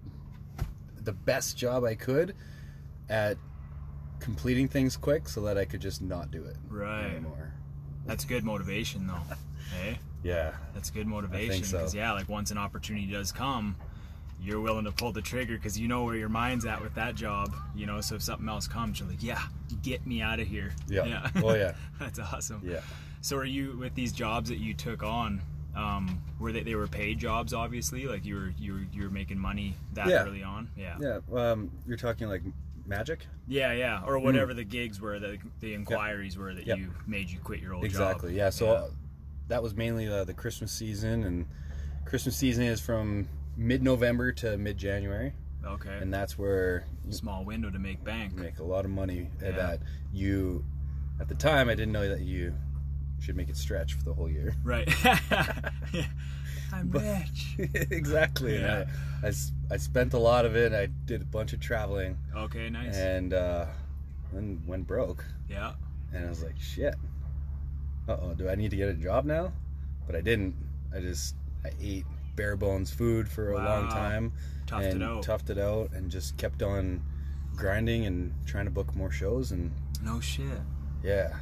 the 1.03 1.11
best 1.13 1.55
job 1.55 1.83
I 1.83 1.93
could 1.93 2.35
at 3.09 3.37
completing 4.19 4.67
things 4.67 4.97
quick 4.97 5.29
so 5.29 5.41
that 5.41 5.57
I 5.57 5.65
could 5.65 5.81
just 5.81 6.01
not 6.01 6.31
do 6.31 6.43
it 6.45 6.55
Right. 6.67 7.05
anymore. 7.11 7.50
That's 8.05 8.25
good 8.25 8.43
motivation, 8.43 9.07
though. 9.07 9.35
hey, 9.81 9.99
Yeah, 10.23 10.53
that's 10.73 10.89
good 10.89 11.07
motivation. 11.07 11.63
so. 11.63 11.77
Because 11.77 11.95
yeah, 11.95 12.11
like 12.13 12.29
once 12.29 12.51
an 12.51 12.57
opportunity 12.57 13.05
does 13.07 13.31
come, 13.31 13.75
you're 14.41 14.59
willing 14.61 14.85
to 14.85 14.91
pull 14.91 15.11
the 15.11 15.21
trigger 15.21 15.55
because 15.55 15.79
you 15.79 15.87
know 15.87 16.03
where 16.03 16.15
your 16.15 16.29
mind's 16.29 16.65
at 16.65 16.81
with 16.81 16.95
that 16.95 17.15
job. 17.15 17.53
You 17.75 17.85
know, 17.85 18.01
so 18.01 18.15
if 18.15 18.23
something 18.23 18.49
else 18.49 18.67
comes, 18.67 18.99
you're 18.99 19.07
like, 19.09 19.21
yeah, 19.23 19.41
get 19.83 20.05
me 20.07 20.21
out 20.21 20.39
of 20.39 20.47
here. 20.47 20.73
Yeah. 20.87 21.29
Oh, 21.43 21.53
yeah. 21.55 21.73
that's 21.99 22.19
awesome. 22.19 22.61
yeah. 22.63 22.81
So 23.21 23.37
are 23.37 23.45
you 23.45 23.77
with 23.77 23.93
these 23.93 24.11
jobs 24.11 24.49
that 24.49 24.57
you 24.57 24.73
took 24.73 25.03
on? 25.03 25.41
Um, 25.75 26.21
were 26.39 26.51
they 26.51 26.63
they 26.63 26.75
were 26.75 26.87
paid 26.87 27.19
jobs? 27.19 27.53
Obviously, 27.53 28.05
like 28.07 28.25
you 28.25 28.35
were 28.35 28.53
you 28.59 28.73
were 28.73 28.85
you 28.91 29.03
were 29.03 29.09
making 29.09 29.37
money 29.37 29.75
that 29.93 30.07
Yeah. 30.07 30.23
early 30.25 30.43
on. 30.43 30.69
Yeah. 30.75 30.97
Yeah, 30.99 31.19
um, 31.33 31.69
you're 31.87 31.97
talking 31.97 32.27
like 32.27 32.41
magic? 32.91 33.25
Yeah, 33.47 33.71
yeah, 33.73 34.03
or 34.05 34.19
whatever 34.19 34.53
the 34.53 34.63
gigs 34.63 35.01
were, 35.01 35.17
the 35.19 35.37
the 35.59 35.73
inquiries 35.73 36.37
were 36.37 36.53
that 36.53 36.65
Mm. 36.65 36.67
Yep. 36.67 36.77
you 36.77 36.93
made 37.07 37.29
you 37.29 37.39
quit 37.39 37.59
your 37.59 37.73
old 37.73 37.81
job. 37.83 37.89
Exactly. 37.89 38.35
Yeah. 38.37 38.49
So 38.51 38.65
Yeah. 38.65 38.71
uh, 38.73 38.89
that 39.47 39.63
was 39.63 39.73
mainly 39.75 40.07
uh, 40.07 40.23
the 40.23 40.33
Christmas 40.33 40.71
season, 40.71 41.23
and 41.23 41.45
Christmas 42.05 42.37
season 42.37 42.63
is 42.65 42.79
from 42.79 43.27
mid-November 43.57 44.31
to 44.33 44.57
mid-January, 44.57 45.33
Okay. 45.65 45.97
and 46.01 46.13
that's 46.13 46.37
where 46.37 46.85
Small 47.09 47.43
window 47.43 47.69
to 47.69 47.79
make 47.79 48.03
bank. 48.03 48.33
make 48.35 48.59
a 48.59 48.63
lot 48.63 48.85
of 48.85 48.91
money. 48.91 49.29
Yeah. 49.41 49.51
That 49.51 49.79
you, 50.13 50.63
at 51.19 51.27
the 51.27 51.35
time, 51.35 51.67
I 51.69 51.75
didn't 51.75 51.91
know 51.91 52.07
that 52.07 52.21
you 52.21 52.53
should 53.19 53.35
make 53.35 53.49
it 53.49 53.57
stretch 53.57 53.93
for 53.93 54.03
the 54.03 54.13
whole 54.13 54.29
year. 54.29 54.55
Right. 54.63 54.87
Yeah. 55.03 55.69
I'm 56.73 56.91
rich. 56.91 57.55
exactly. 57.91 58.55
and 58.55 58.63
Yeah. 58.65 58.85
I, 59.23 59.25
I 59.27 59.29
s- 59.29 59.51
I 59.69 59.77
spent 59.77 60.13
a 60.13 60.17
lot 60.19 60.45
of 60.45 60.55
it. 60.55 60.73
I 60.73 60.87
did 61.05 61.21
a 61.21 61.25
bunch 61.25 61.53
of 61.53 61.59
traveling, 61.59 62.17
Okay, 62.35 62.69
nice. 62.69 62.95
and 62.95 63.33
uh, 63.33 63.65
then 64.33 64.61
went 64.67 64.87
broke. 64.87 65.25
yeah. 65.49 65.73
And 66.13 66.25
I 66.25 66.29
was 66.29 66.43
like, 66.43 66.59
shit. 66.59 66.95
Uh 68.09 68.17
oh, 68.21 68.33
do 68.33 68.49
I 68.49 68.55
need 68.55 68.71
to 68.71 68.77
get 68.77 68.89
a 68.89 68.93
job 68.93 69.23
now? 69.25 69.53
But 70.05 70.15
I 70.15 70.21
didn't. 70.21 70.55
I 70.93 70.99
just 70.99 71.35
I 71.63 71.71
ate 71.81 72.05
bare 72.35 72.55
bones 72.57 72.91
food 72.91 73.27
for 73.29 73.51
a 73.51 73.57
long 73.57 73.87
time 73.89 74.33
Toughed 74.65 74.91
and 74.91 75.01
it 75.01 75.05
out. 75.05 75.23
toughed 75.25 75.49
it 75.49 75.57
out 75.57 75.91
and 75.93 76.09
just 76.11 76.35
kept 76.37 76.61
on 76.63 77.01
grinding 77.55 78.05
and 78.05 78.33
trying 78.45 78.65
to 78.65 78.71
book 78.71 78.93
more 78.95 79.11
shows 79.11 79.51
and 79.51 79.71
No 80.03 80.19
shit. 80.19 80.45
yeah. 81.03 81.35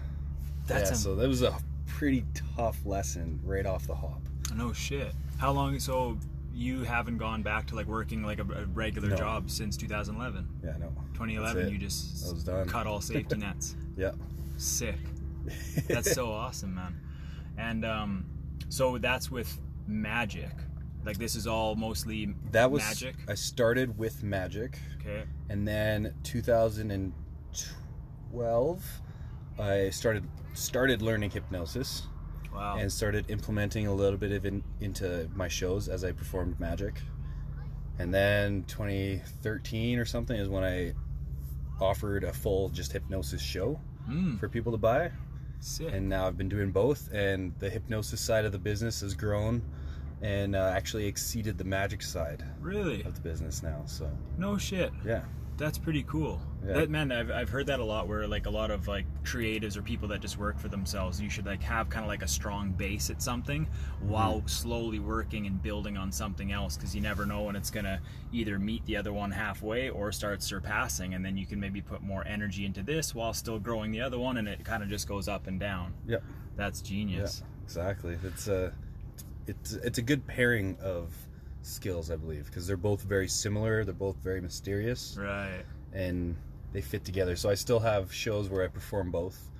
That's 0.68 0.90
yeah, 0.92 0.96
a- 0.96 1.00
so 1.00 1.16
that 1.16 1.28
was 1.28 1.42
a 1.42 1.56
pretty 1.88 2.26
tough 2.56 2.78
lesson 2.86 3.40
right 3.44 3.66
off 3.66 3.88
the 3.88 3.96
hop. 3.96 4.22
No 4.56 4.74
shit. 4.74 5.14
How 5.38 5.52
long? 5.52 5.80
So 5.80 6.18
you 6.54 6.84
haven't 6.84 7.18
gone 7.18 7.42
back 7.44 7.68
to 7.68 7.76
like 7.76 7.88
working 7.88 8.24
like 8.24 8.40
a, 8.40 8.44
a 8.44 8.66
regular 8.66 9.10
No. 9.10 9.16
job 9.16 9.50
since 9.50 9.78
2011. 9.78 10.48
Yeah, 10.64 10.74
no. 10.80 10.88
2011, 11.14 11.70
you 11.72 11.78
just 11.78 12.36
cut 12.68 12.86
all 12.88 13.00
safety 13.14 13.38
nets. 13.38 13.76
Yeah. 13.96 14.12
Sick. 14.58 14.98
That's 15.88 16.12
so 16.12 16.32
awesome, 16.32 16.76
man. 16.76 17.00
And 17.58 17.86
um, 17.86 18.26
so 18.70 18.98
that's 18.98 19.30
with 19.32 19.58
magic. 19.88 20.52
Like 21.06 21.18
this 21.18 21.36
is 21.36 21.48
all 21.48 21.76
mostly 21.76 22.34
That 22.52 22.70
was 22.72 22.84
magic. 22.84 23.16
I 23.28 23.34
started 23.36 23.98
with 23.98 24.22
magic, 24.24 24.78
Okay. 25.00 25.24
and 25.50 25.68
then 25.68 26.14
2012, 26.24 28.86
I 29.60 29.90
started 29.90 30.24
started 30.54 31.02
learning 31.02 31.32
hypnosis 31.32 32.04
Wow. 32.54 32.78
and 32.78 32.92
started 32.92 33.30
implementing 33.30 33.88
a 33.88 33.94
little 33.94 34.18
bit 34.18 34.32
of 34.32 34.46
it 34.46 34.54
into 34.82 35.30
my 35.36 35.48
shows 35.48 35.88
as 35.88 36.04
I 36.04 36.12
performed 36.12 36.60
magic. 36.60 37.02
And 38.00 38.14
then 38.14 38.64
2013 38.68 40.00
or 40.00 40.06
something 40.06 40.36
is 40.40 40.48
when 40.50 40.64
I 40.64 40.94
offered 41.82 42.24
a 42.24 42.34
full 42.34 42.70
just 42.70 42.92
hypnosis 42.92 43.42
show 43.42 43.80
Mm, 44.10 44.40
for 44.40 44.50
people 44.50 44.72
to 44.72 44.78
buy. 44.78 45.12
sick. 45.60 45.94
and 45.94 46.08
now 46.10 46.26
I've 46.26 46.38
been 46.38 46.50
doing 46.50 46.72
both. 46.72 47.12
And 47.14 47.54
the 47.60 47.70
hypnosis 47.70 48.20
side 48.22 48.46
of 48.46 48.52
the 48.52 48.58
business 48.58 49.02
has 49.02 49.14
grown, 49.14 49.62
and 50.22 50.56
uh, 50.56 50.72
actually 50.76 51.06
exceeded 51.06 51.58
the 51.58 51.64
magic 51.66 52.02
side 52.02 52.44
really? 52.60 53.04
of 53.04 53.14
the 53.16 53.22
business 53.22 53.62
now. 53.62 53.84
So 53.86 54.10
No 54.38 54.58
shit. 54.58 54.92
yeah, 55.06 55.22
That's 55.60 55.78
pretty 55.78 56.04
cool. 56.04 56.42
Yeah. 56.66 56.74
That 56.74 56.90
man, 56.90 57.12
I've, 57.12 57.30
I've 57.32 57.50
heard 57.50 57.68
that 57.68 57.80
a 57.82 57.84
lot. 57.84 58.08
Where 58.08 58.26
like 58.28 58.46
a 58.46 58.50
lot 58.50 58.72
of 58.72 58.88
like 58.88 59.06
creatives 59.24 59.76
or 59.78 59.82
people 59.82 60.08
that 60.08 60.22
just 60.22 60.38
work 60.40 60.58
for 60.58 60.70
themselves, 60.70 61.20
you 61.20 61.30
should 61.30 61.46
like 61.46 61.62
have 61.64 61.90
kind 61.90 62.04
of 62.06 62.08
like 62.08 62.22
a 62.24 62.28
strong 62.28 62.72
base 62.72 63.10
at 63.10 63.22
something 63.22 63.66
Mm-hmm. 63.68 64.10
while 64.10 64.42
slowly 64.48 65.00
working 65.00 65.46
and 65.46 65.62
building 65.62 65.98
on 65.98 66.12
something 66.12 66.52
else 66.54 66.78
because 66.78 66.96
you 66.96 67.02
never 67.02 67.26
know 67.26 67.42
when 67.44 67.56
it's 67.58 67.70
gonna 67.70 68.00
either 68.32 68.58
meet 68.58 68.86
the 68.86 68.96
other 68.96 69.12
one 69.12 69.30
halfway 69.32 69.90
or 69.90 70.12
start 70.14 70.42
surpassing, 70.42 71.14
and 71.14 71.24
then 71.26 71.36
you 71.36 71.46
can 71.46 71.60
maybe 71.60 71.82
put 71.82 72.02
more 72.02 72.26
energy 72.26 72.66
into 72.66 72.82
this 72.82 73.14
while 73.14 73.34
still 73.34 73.60
growing 73.60 73.92
the 73.92 74.00
other 74.00 74.18
one, 74.18 74.38
and 74.38 74.48
it 74.48 74.64
kind 74.64 74.82
of 74.82 74.88
just 74.90 75.08
goes 75.08 75.28
up 75.28 75.48
and 75.48 75.60
down. 75.60 75.94
yep, 76.08 76.24
That's 76.56 76.82
genius. 76.82 77.42
yeah, 77.44 77.64
exactly. 77.66 78.18
It's 78.24 78.48
a 78.48 78.74
it's 79.48 79.74
it's 79.74 79.98
a 79.98 80.02
good 80.02 80.26
pairing 80.28 80.78
of 80.82 81.12
skills, 81.62 82.12
I 82.12 82.16
believe, 82.16 82.46
because 82.46 82.66
they're 82.68 82.78
both 82.78 83.02
very 83.04 83.28
similar. 83.28 83.84
They're 83.84 83.94
both 83.94 84.18
very 84.18 84.42
mysterious, 84.42 85.18
Right. 85.20 85.64
and 85.94 86.36
they 86.72 86.82
fit 86.82 87.04
together. 87.06 87.36
So 87.36 87.50
I 87.50 87.56
still 87.56 87.80
have 87.80 88.14
shows 88.14 88.50
where 88.50 88.64
I 88.64 88.68
perform 88.68 89.12
both, 89.12 89.52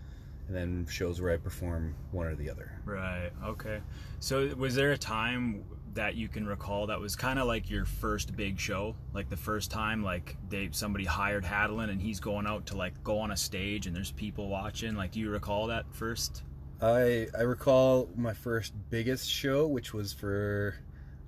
and 0.48 0.56
then 0.56 0.88
shows 0.90 1.22
where 1.22 1.34
I 1.34 1.38
perform 1.38 1.96
one 2.12 2.28
or 2.28 2.36
the 2.36 2.50
other. 2.50 2.72
Right. 2.86 3.32
Okay. 3.46 3.82
So, 4.20 4.48
was 4.56 4.76
there 4.76 4.92
a 4.92 4.98
time 4.98 5.64
that 5.96 6.16
you 6.16 6.28
can 6.28 6.46
recall 6.46 6.86
that 6.88 7.00
was 7.00 7.16
kind 7.16 7.40
of 7.40 7.48
like 7.48 7.70
your 7.70 7.84
first 7.86 8.36
big 8.36 8.60
show, 8.60 8.96
like 9.14 9.30
the 9.30 9.38
first 9.38 9.72
time 9.72 10.04
like 10.04 10.38
they 10.50 10.70
somebody 10.72 11.04
hired 11.06 11.44
Hadlin 11.44 11.90
and 11.90 12.00
he's 12.02 12.20
going 12.20 12.46
out 12.46 12.68
to 12.68 12.78
like 12.78 13.04
go 13.04 13.18
on 13.20 13.32
a 13.32 13.38
stage 13.38 13.88
and 13.88 13.96
there's 13.96 14.12
people 14.12 14.50
watching? 14.50 14.96
Like, 14.96 15.12
do 15.12 15.20
you 15.20 15.30
recall 15.32 15.68
that 15.68 15.86
first? 15.94 16.44
I 16.82 17.28
I 17.38 17.42
recall 17.42 18.08
my 18.16 18.34
first 18.34 18.74
biggest 18.90 19.30
show, 19.30 19.68
which 19.68 19.94
was 19.94 20.14
for 20.14 20.76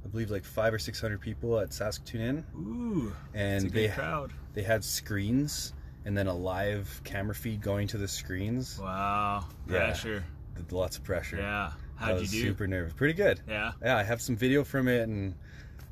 I 0.03 0.07
believe 0.07 0.31
like 0.31 0.43
five 0.43 0.73
or 0.73 0.79
six 0.79 0.99
hundred 0.99 1.21
people 1.21 1.59
at 1.59 1.73
Saskatoon 1.73 2.21
Inn, 2.21 2.45
Ooh, 2.55 3.13
and 3.33 3.69
they 3.69 3.87
crowd. 3.89 4.33
they 4.53 4.63
had 4.63 4.83
screens 4.83 5.73
and 6.05 6.17
then 6.17 6.25
a 6.27 6.33
live 6.33 7.01
camera 7.03 7.35
feed 7.35 7.61
going 7.61 7.87
to 7.89 7.97
the 7.97 8.07
screens. 8.07 8.79
Wow. 8.79 9.45
Yeah. 9.69 9.77
Pressure. 9.85 10.23
Lots 10.71 10.97
of 10.97 11.03
pressure. 11.03 11.37
Yeah. 11.37 11.71
I 11.99 12.03
How'd 12.05 12.15
you 12.15 12.21
was 12.21 12.31
do? 12.31 12.41
super 12.41 12.67
nervous. 12.67 12.93
Pretty 12.93 13.13
good. 13.13 13.39
Yeah. 13.47 13.73
Yeah, 13.83 13.97
I 13.97 14.03
have 14.03 14.21
some 14.21 14.35
video 14.35 14.63
from 14.63 14.87
it, 14.87 15.03
and 15.07 15.35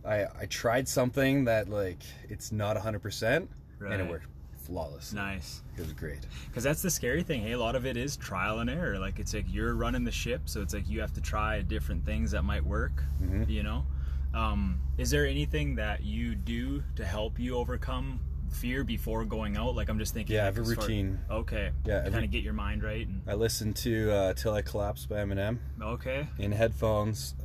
I 0.05 0.25
I 0.39 0.45
tried 0.47 0.87
something 0.87 1.45
that 1.45 1.69
like 1.69 2.01
it's 2.29 2.51
not 2.51 2.77
hundred 2.77 3.03
percent, 3.03 3.49
and 3.79 3.93
it 4.01 4.09
worked 4.09 4.25
flawless. 4.65 5.13
Nice. 5.13 5.61
It 5.77 5.81
was 5.81 5.93
great. 5.93 6.19
Because 6.47 6.63
that's 6.63 6.81
the 6.81 6.89
scary 6.89 7.23
thing. 7.23 7.41
Hey, 7.41 7.51
a 7.53 7.59
lot 7.59 7.75
of 7.75 7.85
it 7.85 7.95
is 7.97 8.17
trial 8.17 8.59
and 8.59 8.69
error. 8.69 8.97
Like 8.99 9.19
it's 9.19 9.33
like 9.33 9.45
you're 9.47 9.75
running 9.75 10.03
the 10.03 10.11
ship, 10.11 10.41
so 10.45 10.61
it's 10.61 10.73
like 10.73 10.87
you 10.89 10.99
have 11.01 11.13
to 11.13 11.21
try 11.21 11.61
different 11.61 12.05
things 12.05 12.31
that 12.31 12.43
might 12.43 12.63
work. 12.65 13.03
Mhm. 13.21 13.47
You 13.49 13.63
know, 13.63 13.85
um, 14.33 14.79
is 14.97 15.09
there 15.09 15.25
anything 15.25 15.75
that 15.75 16.03
you 16.03 16.35
do 16.35 16.83
to 16.95 17.05
help 17.05 17.39
you 17.39 17.55
overcome 17.55 18.19
fear 18.51 18.83
before 18.83 19.25
going 19.25 19.57
out? 19.57 19.75
Like 19.75 19.89
I'm 19.89 19.99
just 19.99 20.13
thinking. 20.13 20.35
Yeah, 20.35 20.43
I 20.43 20.45
like, 20.45 20.55
have 20.57 20.67
a 20.67 20.69
as 20.69 20.75
far- 20.75 20.83
routine. 20.85 21.19
okay. 21.31 21.71
Yeah, 21.85 22.07
Kind 22.09 22.25
of 22.25 22.31
get 22.31 22.43
your 22.43 22.53
mind 22.53 22.83
right. 22.83 23.07
And, 23.07 23.21
I 23.27 23.33
listen 23.33 23.73
to 23.75 24.11
uh, 24.11 24.33
"Till 24.33 24.53
I 24.53 24.61
Collapse" 24.61 25.05
by 25.05 25.17
Eminem. 25.17 25.57
okay. 25.81 26.27
in 26.37 26.51
headphones 26.51 27.35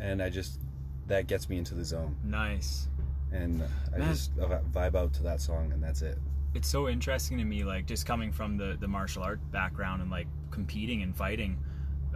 and 0.00 0.22
I 0.22 0.30
just 0.30 0.60
that 1.08 1.26
gets 1.26 1.48
me 1.48 1.56
into 1.58 1.74
the 1.74 1.84
zone 1.84 2.14
Nice. 2.22 2.86
and 3.32 3.62
I 3.94 3.98
Man. 3.98 4.08
just 4.10 4.36
vibe 4.36 4.94
out 4.94 5.12
to 5.14 5.22
that 5.24 5.40
song 5.40 5.72
and 5.72 5.82
that's 5.82 6.02
it. 6.02 6.18
it's 6.54 6.68
so 6.68 6.88
interesting 6.88 7.36
to 7.38 7.44
me 7.44 7.64
like 7.64 7.86
just 7.86 8.06
coming 8.06 8.30
from 8.30 8.56
the 8.56 8.76
the 8.78 8.86
martial 8.86 9.22
art 9.24 9.40
background 9.50 10.02
and 10.02 10.10
like 10.10 10.28
competing 10.52 11.02
and 11.02 11.16
fighting 11.16 11.58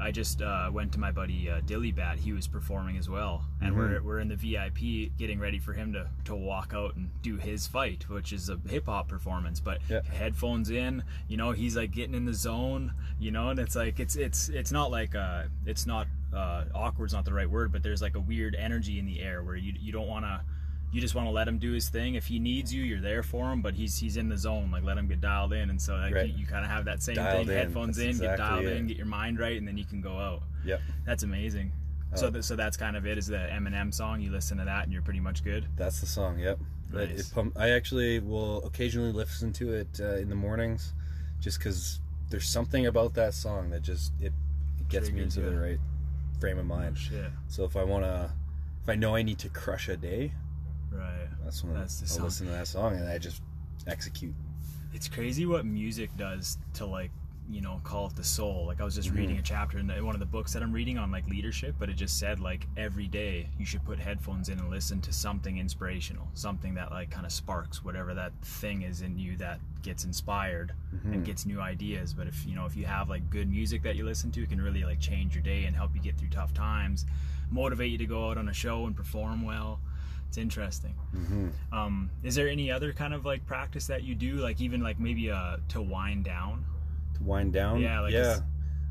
i 0.02 0.10
just 0.10 0.42
uh, 0.42 0.68
went 0.72 0.92
to 0.92 0.98
my 0.98 1.10
buddy 1.12 1.48
uh, 1.50 1.60
dilly 1.64 1.92
bat. 1.92 2.18
He 2.18 2.32
was 2.32 2.46
performing 2.48 2.96
as 2.98 3.08
well. 3.08 3.44
And 3.60 3.76
we're, 3.76 4.02
we're 4.02 4.18
in 4.20 4.28
the 4.28 4.36
vip 4.36 4.78
getting 5.18 5.38
ready 5.38 5.58
for 5.60 5.72
him 5.72 5.92
to, 5.92 6.08
to 6.24 6.34
walk 6.34 6.72
out 6.74 6.96
and 6.96 7.08
do 7.22 7.36
his 7.36 7.66
fight 7.66 8.08
which 8.08 8.32
is 8.32 8.48
a 8.48 8.58
hip-hop 8.68 9.08
performance. 9.08 9.60
But 9.60 9.78
Yeah. 9.88 10.00
headphones 10.12 10.70
in 10.70 11.04
you 11.28 11.36
know 11.36 11.52
he's 11.52 11.76
like 11.76 11.92
getting 11.92 12.14
in 12.14 12.24
the 12.24 12.34
zone 12.34 12.92
you 13.20 13.30
know 13.30 13.50
and 13.50 13.58
it's 13.60 13.76
like 13.76 14.00
it's 14.00 14.16
it's 14.16 14.48
it's 14.48 14.72
not 14.72 14.90
like 14.90 15.14
uh 15.14 15.44
it's 15.66 15.86
not 15.86 16.06
uh 16.34 16.64
awkward's 16.74 17.12
not 17.12 17.24
the 17.24 17.32
right 17.32 17.48
word 17.50 17.70
but 17.72 17.82
there's 17.82 18.02
like 18.02 18.16
a 18.16 18.20
weird 18.20 18.54
energy 18.56 18.98
in 18.98 19.06
the 19.06 19.20
air 19.20 19.42
where 19.44 19.56
you 19.56 19.72
you 19.80 19.92
don't 19.92 20.08
want 20.08 20.24
to 20.24 20.40
you 20.92 21.00
just 21.00 21.14
want 21.14 21.26
to 21.26 21.30
let 21.32 21.48
him 21.48 21.58
do 21.58 21.72
his 21.72 21.88
thing. 21.88 22.14
If 22.16 22.26
he 22.26 22.38
needs 22.38 22.72
you, 22.72 22.82
you're 22.82 23.00
there 23.00 23.22
for 23.22 23.50
him. 23.50 23.62
But 23.62 23.74
he's 23.74 23.98
he's 23.98 24.16
in 24.16 24.28
the 24.28 24.36
zone. 24.38 24.70
Like 24.70 24.84
let 24.84 24.98
him 24.98 25.08
get 25.08 25.20
dialed 25.20 25.52
in, 25.52 25.70
and 25.70 25.80
so 25.80 25.94
like, 25.96 26.14
Right. 26.14 26.28
you, 26.28 26.40
you 26.40 26.46
kind 26.46 26.64
of 26.64 26.70
have 26.70 26.84
that 26.84 27.02
same 27.02 27.16
Dialed 27.16 27.46
thing. 27.46 27.56
in. 27.56 27.62
Headphones 27.64 27.96
That's 27.96 28.18
in, 28.18 28.22
get 28.24 28.36
dialed 28.38 28.64
it. 28.66 28.76
in, 28.76 28.86
get 28.86 28.96
your 28.96 29.06
mind 29.06 29.38
right, 29.38 29.56
and 29.56 29.66
then 29.66 29.76
you 29.78 29.84
can 29.84 30.00
go 30.00 30.18
out. 30.18 30.42
Yep. 30.64 30.80
That's 31.06 31.22
amazing. 31.22 31.72
So 32.14 32.26
Oh. 32.26 32.30
th- 32.30 32.44
so 32.44 32.56
that's 32.56 32.76
kind 32.76 32.94
of 32.96 33.06
it. 33.06 33.16
Is 33.16 33.26
the 33.26 33.38
Eminem 33.38 33.92
song? 33.92 34.20
You 34.20 34.30
listen 34.30 34.58
to 34.58 34.64
that, 34.66 34.84
and 34.84 34.92
you're 34.92 35.00
pretty 35.02 35.20
much 35.20 35.42
good. 35.42 35.66
That's 35.76 35.98
the 36.00 36.06
song, 36.06 36.38
yep. 36.38 36.58
Nice. 36.92 37.20
It 37.30 37.34
pump, 37.34 37.56
I 37.58 37.70
actually 37.70 38.18
will 38.20 38.62
occasionally 38.66 39.12
listen 39.12 39.50
to 39.54 39.72
it 39.72 39.98
uh, 39.98 40.16
in 40.16 40.28
the 40.28 40.34
mornings 40.34 40.92
just 41.40 41.58
cuz 41.58 42.00
there's 42.28 42.46
something 42.46 42.84
about 42.86 43.14
that 43.14 43.32
song 43.32 43.70
that 43.70 43.80
just 43.82 44.12
it, 44.20 44.32
it 44.78 44.88
gets 44.90 45.10
me 45.10 45.22
into 45.22 45.40
the 45.40 45.56
right 45.58 45.80
frame 46.38 46.58
of 46.58 46.66
mind. 46.66 46.98
Shit. 46.98 47.30
So 47.48 47.64
if 47.64 47.76
I 47.76 47.82
want 47.84 48.04
to 48.04 48.30
if 48.82 48.88
I 48.90 48.94
know 48.94 49.16
I 49.16 49.22
need 49.22 49.38
to 49.38 49.48
crush 49.48 49.88
a 49.88 49.96
day, 49.96 50.32
Right. 50.92 51.28
that's 51.44 51.64
when 51.64 51.74
That's 51.74 52.00
the 52.00 52.04
I'll 52.04 52.08
song. 52.16 52.24
listen 52.24 52.46
to 52.46 52.52
that 52.52 52.66
song 52.68 52.96
and 52.96 53.08
I 53.08 53.18
just 53.18 53.42
execute. 53.86 54.34
It's 54.94 55.08
crazy 55.08 55.46
what 55.46 55.64
music 55.64 56.10
does 56.16 56.58
to 56.74 56.86
like 56.86 57.10
you 57.50 57.60
know 57.60 57.80
call 57.82 58.06
it 58.06 58.14
the 58.14 58.22
soul 58.22 58.64
like 58.68 58.80
i 58.80 58.84
was 58.84 58.94
just 58.94 59.08
Mm-hmm. 59.08 59.18
reading 59.18 59.38
a 59.38 59.42
chapter 59.42 59.76
in 59.78 59.88
one 60.06 60.14
of 60.14 60.20
the 60.20 60.26
books 60.26 60.52
that 60.52 60.62
i'm 60.62 60.72
reading 60.72 60.96
on 60.96 61.10
like 61.10 61.26
leadership 61.28 61.74
but 61.76 61.88
it 61.90 61.94
just 61.94 62.16
said 62.20 62.38
like 62.38 62.68
every 62.76 63.08
day 63.08 63.48
you 63.58 63.66
should 63.66 63.84
put 63.84 63.98
headphones 63.98 64.48
in 64.48 64.60
and 64.60 64.70
listen 64.70 65.00
to 65.00 65.12
something 65.12 65.58
inspirational 65.58 66.28
something 66.34 66.72
that 66.74 66.92
like 66.92 67.10
kind 67.10 67.26
of 67.26 67.32
sparks 67.32 67.82
whatever 67.84 68.14
that 68.14 68.30
thing 68.42 68.82
is 68.82 69.02
in 69.02 69.18
you 69.18 69.36
that 69.38 69.58
gets 69.82 70.04
inspired 70.04 70.72
Mm-hmm. 70.94 71.14
and 71.14 71.24
gets 71.24 71.44
new 71.44 71.60
ideas 71.60 72.14
but 72.14 72.28
if 72.28 72.46
you 72.46 72.54
know 72.54 72.64
if 72.64 72.76
you 72.76 72.84
have 72.86 73.08
like 73.08 73.28
good 73.28 73.50
music 73.50 73.82
that 73.82 73.96
you 73.96 74.04
listen 74.04 74.30
to 74.32 74.42
it 74.44 74.48
can 74.50 74.60
really 74.60 74.84
like 74.84 75.00
change 75.00 75.34
your 75.34 75.42
day 75.42 75.64
and 75.64 75.74
help 75.74 75.90
you 75.96 76.00
get 76.00 76.16
through 76.16 76.28
tough 76.28 76.54
times 76.54 77.06
motivate 77.50 77.90
you 77.90 77.98
to 77.98 78.06
go 78.06 78.30
out 78.30 78.38
on 78.38 78.48
a 78.50 78.52
show 78.54 78.86
and 78.86 78.94
perform 78.94 79.42
well 79.44 79.80
it's 80.32 80.38
interesting 80.38 80.94
hmm 81.14 81.48
um, 81.76 82.08
is 82.22 82.34
there 82.34 82.48
any 82.48 82.70
other 82.70 82.90
kind 82.94 83.12
of 83.12 83.26
like 83.26 83.44
practice 83.44 83.86
that 83.86 84.02
you 84.02 84.14
do, 84.14 84.36
like 84.36 84.62
even 84.62 84.80
like 84.80 84.98
maybe 84.98 85.30
uh 85.30 85.58
to 85.68 85.82
wind 85.82 86.24
down? 86.24 86.64
To 87.16 87.22
wind 87.22 87.52
down. 87.52 87.80
Yeah, 87.82 88.00
like 88.00 88.12
yeah. 88.14 88.38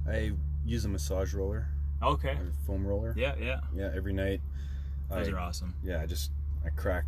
I 0.08 0.34
use 0.65 0.86
a 0.86 0.89
massage 0.89 1.34
roller, 1.34 1.67
Okay. 2.04 2.32
a 2.34 2.65
foam 2.67 2.86
roller. 2.86 3.13
Yeah, 3.17 3.34
yeah. 3.41 3.62
Yeah, 3.75 3.91
every 3.95 4.13
night. 4.13 4.41
Those 5.10 5.30
I, 5.30 5.32
are 5.32 5.39
awesome. 5.39 5.73
yeah, 5.84 5.99
I 6.01 6.06
just 6.06 6.30
I 6.65 6.69
crack 6.69 7.06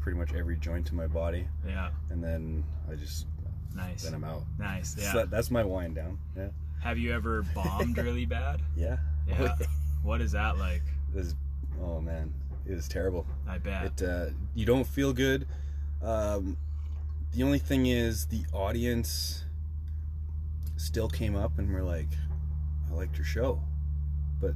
pretty 0.00 0.18
much 0.18 0.32
every 0.34 0.56
joint 0.56 0.90
in 0.90 0.96
my 0.96 1.06
body, 1.06 1.46
Yeah. 1.66 1.90
and 2.10 2.22
then 2.22 2.64
I 2.90 2.94
just 2.96 3.26
Nice. 3.74 4.02
then 4.04 4.14
I'm 4.14 4.24
out. 4.24 4.42
Nice. 4.58 4.94
So 4.96 5.02
Yeah. 5.02 5.12
that- 5.14 5.30
that's 5.30 5.50
my 5.52 5.62
wind 5.64 5.94
down. 5.94 6.18
Yeah, 6.36 6.48
Have 6.82 6.98
you 6.98 7.12
ever 7.12 7.42
bombed 7.54 7.98
really 8.06 8.26
bad? 8.26 8.62
yeah. 8.76 8.96
Yeah. 9.28 9.54
What 10.02 10.20
is 10.20 10.32
that 10.32 10.56
like? 10.58 10.82
Was, 11.14 11.34
oh 11.82 12.00
man, 12.00 12.32
it 12.68 12.74
was 12.74 12.88
terrible. 12.88 13.26
I 13.48 13.58
bet. 13.58 14.00
It 14.00 14.02
uh, 14.08 14.26
you 14.54 14.66
don't 14.66 14.86
feel 14.86 15.12
good. 15.12 15.46
Um, 16.02 16.56
the 17.32 17.42
only 17.42 17.58
thing 17.58 17.86
is 17.86 18.26
the 18.26 18.44
audience 18.52 19.44
still 20.76 21.08
came 21.08 21.36
up 21.36 21.58
and 21.58 21.72
were 21.72 21.82
like, 21.82 22.08
"I 22.90 22.94
liked 22.94 23.16
your 23.16 23.24
show," 23.24 23.60
but 24.40 24.54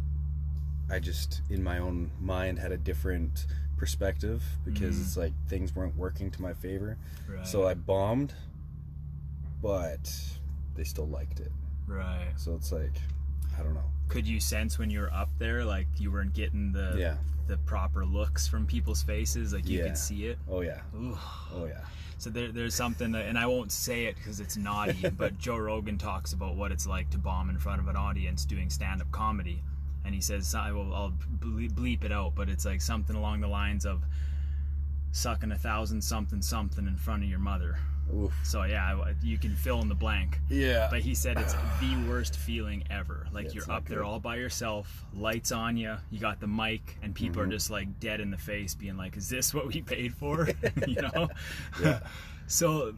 I 0.91 0.99
just 0.99 1.43
in 1.51 1.63
my 1.63 1.79
own 1.79 2.11
mind 2.21 2.59
had 2.59 2.73
a 2.73 2.77
different 2.77 3.47
perspective 3.77 4.43
because 4.65 4.97
Mhm. 4.97 5.03
it's 5.03 5.17
like 5.17 5.33
things 5.49 5.75
weren't 5.75 5.97
working 5.97 6.31
to 6.33 6.43
my 6.43 6.53
favor. 6.53 6.99
right. 7.29 7.47
So 7.47 7.67
I 7.67 7.73
bombed, 7.75 8.35
but 9.63 10.13
they 10.75 10.85
still 10.85 11.07
liked 11.09 11.41
it. 11.41 11.53
right. 11.87 12.31
So 12.37 12.55
it's 12.55 12.71
like, 12.71 12.93
I 13.59 13.63
don't 13.63 13.75
know. 13.75 13.91
Could 14.09 14.27
you 14.29 14.39
sense 14.39 14.79
when 14.79 14.91
you 14.91 15.01
were 15.01 15.13
up 15.13 15.29
there, 15.39 15.65
like 15.65 15.87
you 15.99 16.13
weren't 16.13 16.35
getting 16.35 16.71
the 16.73 16.95
Yeah. 16.97 17.17
The 17.51 17.57
proper 17.59 18.05
looks 18.07 18.47
from 18.47 18.65
people's 18.67 19.03
faces, 19.03 19.53
like 19.53 19.67
you 19.69 19.79
Yeah. 19.81 19.89
could 19.89 19.99
see 19.99 20.27
it? 20.27 20.39
Oh 20.49 20.61
yeah. 20.61 20.81
Ooh. 20.97 21.19
Oh 21.55 21.67
yeah. 21.67 21.81
So 22.17 22.31
there, 22.31 22.53
there's 22.53 22.75
something, 22.75 23.13
that, 23.13 23.27
and 23.27 23.39
I 23.39 23.47
won't 23.47 23.73
say 23.73 24.05
it 24.05 24.15
because 24.17 24.41
it's 24.41 24.57
naughty, 24.57 25.09
but 25.19 25.37
Joe 25.39 25.57
Rogan 25.57 25.99
talks 25.99 26.33
about 26.33 26.55
what 26.55 26.71
it's 26.71 26.87
like 26.87 27.11
to 27.11 27.19
bomb 27.19 27.51
in 27.51 27.59
front 27.59 27.81
of 27.81 27.89
an 27.89 27.97
audience 27.97 28.45
doing 28.45 28.69
stand-up 28.71 29.11
comedy, 29.11 29.63
and 30.05 30.15
he 30.15 30.21
says, 30.21 30.55
I 30.55 30.71
will, 30.71 30.95
I'll 30.95 31.15
bleep 31.41 32.05
it 32.05 32.13
out, 32.13 32.35
but 32.35 32.49
it's 32.49 32.65
like 32.67 32.81
something 32.83 33.17
along 33.17 33.41
the 33.41 33.49
lines 33.49 33.85
of 33.87 34.05
sucking 35.13 35.51
a 35.51 35.59
thousand 35.59 36.01
something 36.03 36.41
something 36.41 36.87
in 36.87 36.97
front 36.97 37.23
of 37.25 37.29
your 37.29 37.39
mother. 37.41 37.79
Oof. 38.15 38.33
So 38.43 38.65
yeah, 38.65 39.13
you 39.23 39.39
can 39.39 39.55
fill 39.55 39.81
in 39.83 39.89
the 39.89 39.95
blank. 39.95 40.39
Yeah. 40.49 40.89
But 40.91 41.01
he 41.01 41.15
said 41.15 41.39
it's 41.39 41.55
the 41.81 41.97
worst 42.09 42.37
feeling 42.37 42.85
ever. 42.91 43.27
Like 43.33 43.47
Yeah, 43.47 43.53
you're 43.67 43.71
up 43.73 43.87
there 43.89 43.99
good. 43.99 44.07
all 44.07 44.21
by 44.21 44.37
yourself, 44.37 45.05
lights 45.15 45.53
on 45.53 45.77
you, 45.77 45.97
you 46.11 46.19
got 46.19 46.41
the 46.41 46.47
mic, 46.47 46.97
and 47.03 47.15
people 47.15 47.43
Mm-hmm. 47.43 47.51
are 47.51 47.55
just 47.55 47.71
like 47.71 48.01
dead 48.01 48.21
in 48.21 48.31
the 48.31 48.37
face, 48.39 48.75
being 48.75 48.97
like, 48.97 49.17
"Is 49.17 49.29
this 49.29 49.55
what 49.55 49.67
we 49.69 49.81
paid 49.83 50.15
for?" 50.15 50.49
you 50.87 51.01
know. 51.01 51.29
Yeah. 51.81 52.01
so, 52.47 52.95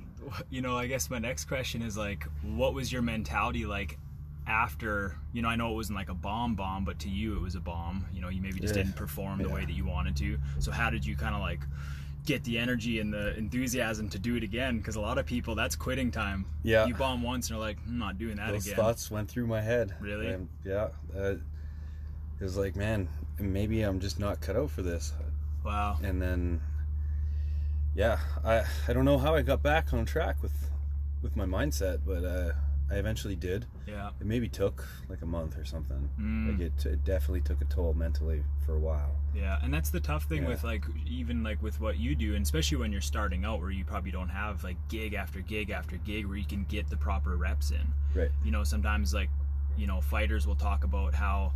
you 0.50 0.62
know, 0.62 0.76
I 0.78 0.86
guess 0.86 1.10
my 1.10 1.18
next 1.18 1.44
question 1.44 1.82
is 1.82 1.96
like, 1.96 2.24
what 2.42 2.72
was 2.74 2.90
your 2.92 3.02
mentality 3.02 3.66
like 3.66 3.98
after? 4.46 5.16
You 5.32 5.42
know, 5.42 5.48
I 5.48 5.56
know 5.56 5.70
it 5.72 5.74
wasn't 5.74 5.98
like 5.98 6.08
a 6.08 6.14
bomb 6.14 6.54
bomb, 6.54 6.84
but 6.84 6.98
to 7.00 7.08
you 7.08 7.36
it 7.36 7.40
was 7.42 7.54
a 7.54 7.60
bomb. 7.60 8.06
You 8.12 8.20
know, 8.20 8.28
you 8.28 8.40
maybe 8.40 8.60
just 8.60 8.74
Yeah. 8.74 8.82
didn't 8.82 8.96
perform 8.96 9.42
the 9.42 9.48
way 9.48 9.64
that 9.64 9.72
you 9.72 9.84
wanted 9.84 10.16
to. 10.16 10.38
So 10.58 10.70
how 10.72 10.90
did 10.90 11.04
you 11.06 11.16
kind 11.16 11.34
of 11.34 11.40
like? 11.40 11.60
Get 12.24 12.44
the 12.44 12.56
energy 12.58 13.00
and 13.00 13.12
the 13.12 13.36
enthusiasm 13.36 14.08
to 14.08 14.18
do 14.18 14.36
it 14.36 14.42
again 14.44 14.78
because 14.78 14.94
a 14.96 15.00
lot 15.00 15.18
of 15.18 15.26
people 15.26 15.54
that's 15.56 15.74
quitting 15.74 16.10
time 16.10 16.44
Yeah. 16.62 16.86
you 16.86 16.94
bomb 16.94 17.20
once 17.22 17.46
and 17.48 17.56
you're 17.56 17.66
like 17.66 17.78
i'm 17.88 17.98
not 17.98 18.16
doing 18.18 18.36
that 18.36 18.52
Those 18.52 18.66
again 18.66 18.76
thoughts 18.76 19.10
went 19.10 19.28
through 19.28 19.46
my 19.48 19.60
head. 19.60 19.94
Really? 20.00 20.28
And, 20.28 20.48
yeah. 20.64 20.88
Uh, 21.16 21.34
it 22.40 22.44
was 22.44 22.56
like, 22.56 22.74
man, 22.76 23.08
maybe 23.38 23.82
I'm 23.82 24.00
just 24.00 24.18
not 24.18 24.40
cut 24.40 24.56
out 24.56 24.70
for 24.70 24.82
this. 24.82 25.12
wow 25.64 25.98
And 26.02 26.20
then, 26.22 26.60
yeah, 27.94 28.18
I 28.44 28.64
I 28.88 28.92
don't 28.92 29.04
know 29.04 29.18
how 29.18 29.34
I 29.34 29.42
got 29.42 29.62
back 29.62 29.92
on 29.92 30.04
track 30.04 30.42
with 30.42 30.70
with 31.22 31.36
my 31.36 31.44
mindset, 31.44 32.00
but 32.06 32.24
uh, 32.24 32.52
I 32.92 32.96
eventually 32.96 33.36
did. 33.36 33.64
yeah 33.88 34.10
It 34.20 34.26
maybe 34.26 34.48
took 34.48 34.86
like 35.08 35.22
a 35.22 35.26
month 35.26 35.56
or 35.56 35.64
something. 35.64 36.10
Mm. 36.20 36.50
Like 36.52 36.60
it, 36.60 36.86
it 36.86 37.04
definitely 37.04 37.40
took 37.40 37.60
a 37.62 37.64
toll 37.64 37.94
mentally 37.94 38.44
for 38.66 38.74
a 38.76 38.78
while. 38.78 39.16
yeah 39.34 39.58
and 39.62 39.72
that's 39.72 39.88
the 39.90 40.00
tough 40.00 40.24
thing 40.24 40.42
Yeah. 40.42 40.48
with 40.50 40.62
like 40.62 40.84
even 41.06 41.42
like 41.42 41.62
with 41.62 41.80
what 41.80 41.98
you 41.98 42.14
do 42.14 42.34
and 42.34 42.42
especially 42.44 42.76
when 42.78 42.92
you're 42.92 43.00
starting 43.00 43.44
out 43.46 43.60
where 43.60 43.70
you 43.70 43.84
probably 43.84 44.10
don't 44.10 44.28
have 44.28 44.62
like 44.62 44.76
gig 44.88 45.14
after 45.14 45.40
gig 45.40 45.70
after 45.70 45.96
gig 45.96 46.26
where 46.26 46.36
you 46.36 46.44
can 46.44 46.64
get 46.64 46.90
the 46.90 46.96
proper 46.96 47.36
reps 47.36 47.70
in 47.70 47.86
Right. 48.14 48.30
you 48.44 48.50
know 48.50 48.62
sometimes 48.64 49.14
like 49.14 49.30
you 49.78 49.86
know 49.86 50.00
fighters 50.02 50.46
will 50.46 50.54
talk 50.68 50.84
about 50.84 51.14
how 51.14 51.52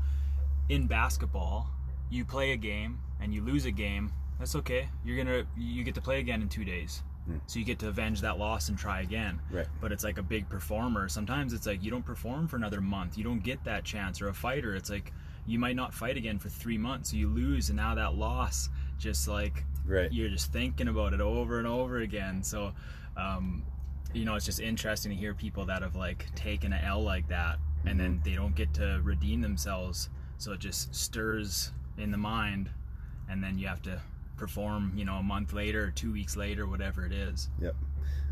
in 0.71 0.87
basketball 0.87 1.69
you 2.11 2.25
play 2.25 2.53
a 2.53 2.57
game 2.57 2.99
and 3.21 3.35
you 3.35 3.43
lose 3.43 3.67
a 3.67 3.71
game 3.71 4.11
that's 4.39 4.55
okay 4.57 4.89
you're 5.05 5.17
gonna 5.23 5.45
you 5.57 5.85
get 5.85 5.95
to 5.95 6.01
play 6.01 6.19
again 6.19 6.41
in 6.43 6.49
two 6.49 6.65
days 6.65 7.03
Hmm. 7.27 7.39
so 7.47 7.59
you 7.59 7.65
get 7.65 7.79
to 7.81 7.89
avenge 7.89 8.21
that 8.21 8.39
loss 8.39 8.69
and 8.69 8.79
try 8.79 9.01
again. 9.01 9.41
Right. 9.51 9.67
but 9.81 9.91
it's 9.93 10.05
like 10.05 10.19
a 10.19 10.23
big 10.23 10.49
performer. 10.49 11.09
Sometimes 11.09 11.53
it's 11.53 11.67
like 11.67 11.83
you 11.83 11.91
don't 11.91 12.05
perform 12.05 12.47
for 12.49 12.57
another 12.57 12.81
month. 12.81 13.19
You 13.19 13.25
don't 13.25 13.43
get 13.43 13.63
that 13.65 13.85
chance. 13.85 14.23
Or 14.23 14.29
a 14.29 14.35
fighter 14.35 14.75
it's 14.77 14.91
like 14.91 15.13
you 15.47 15.59
might 15.59 15.77
not 15.77 15.93
fight 15.95 16.17
again 16.17 16.39
for 16.39 16.49
three 16.49 16.79
months. 16.79 17.11
So 17.11 17.17
you 17.17 17.29
lose 17.29 17.69
and 17.69 17.77
now 17.77 17.95
that 17.97 18.15
loss 18.15 18.69
just 18.99 19.27
like 19.29 19.65
Right. 19.85 20.13
you're 20.13 20.29
just 20.29 20.53
thinking 20.53 20.89
about 20.89 21.13
it 21.15 21.21
over 21.21 21.59
and 21.59 21.67
over 21.67 21.99
again. 21.99 22.43
So 22.43 22.73
um, 23.17 23.65
you 24.15 24.25
know 24.25 24.35
it's 24.37 24.47
just 24.47 24.61
interesting 24.61 25.11
to 25.11 25.17
hear 25.17 25.35
people 25.35 25.65
that 25.67 25.83
have 25.83 25.97
like 25.97 26.33
taken 26.35 26.73
an 26.73 26.85
l 26.85 27.03
like 27.03 27.29
that 27.29 27.59
and 27.85 27.99
then 28.01 28.21
they 28.25 28.35
don't 28.35 28.55
get 28.55 28.73
to 28.75 29.01
redeem 29.03 29.41
themselves. 29.41 30.11
So 30.39 30.53
it 30.53 30.61
just 30.61 30.95
stirs 30.95 31.73
in 31.99 32.11
the 32.11 32.19
mind 32.19 32.71
and 33.29 33.43
then 33.43 33.59
you 33.59 33.67
have 33.67 33.83
to 33.83 34.01
perform 34.37 34.93
you 34.97 35.05
know 35.05 35.15
a 35.17 35.23
month 35.23 35.53
later 35.53 35.85
or 35.85 35.91
two 35.91 36.13
weeks 36.13 36.37
later 36.37 36.67
whatever 36.67 37.05
it 37.07 37.13
is 37.13 37.49
Yep. 37.61 37.75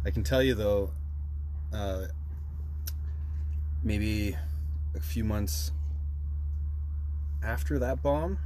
I 0.07 0.11
can 0.11 0.23
tell 0.23 0.43
you 0.43 0.55
though, 0.55 0.91
uh, 1.73 2.07
maybe 3.83 4.37
a 4.95 5.01
few 5.01 5.25
months 5.25 5.73
after 7.43 7.79
that 7.79 8.03
bomb, 8.03 8.39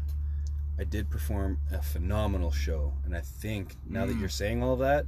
I 0.78 0.84
did 0.84 1.10
perform 1.10 1.58
a 1.72 1.82
phenomenal 1.82 2.50
show, 2.50 2.92
and 3.04 3.14
I 3.16 3.20
think 3.20 3.76
now 3.88 4.06
that 4.06 4.16
Mm. 4.16 4.20
you're 4.20 4.28
saying 4.28 4.62
all 4.62 4.72
of 4.74 4.78
that, 4.80 5.06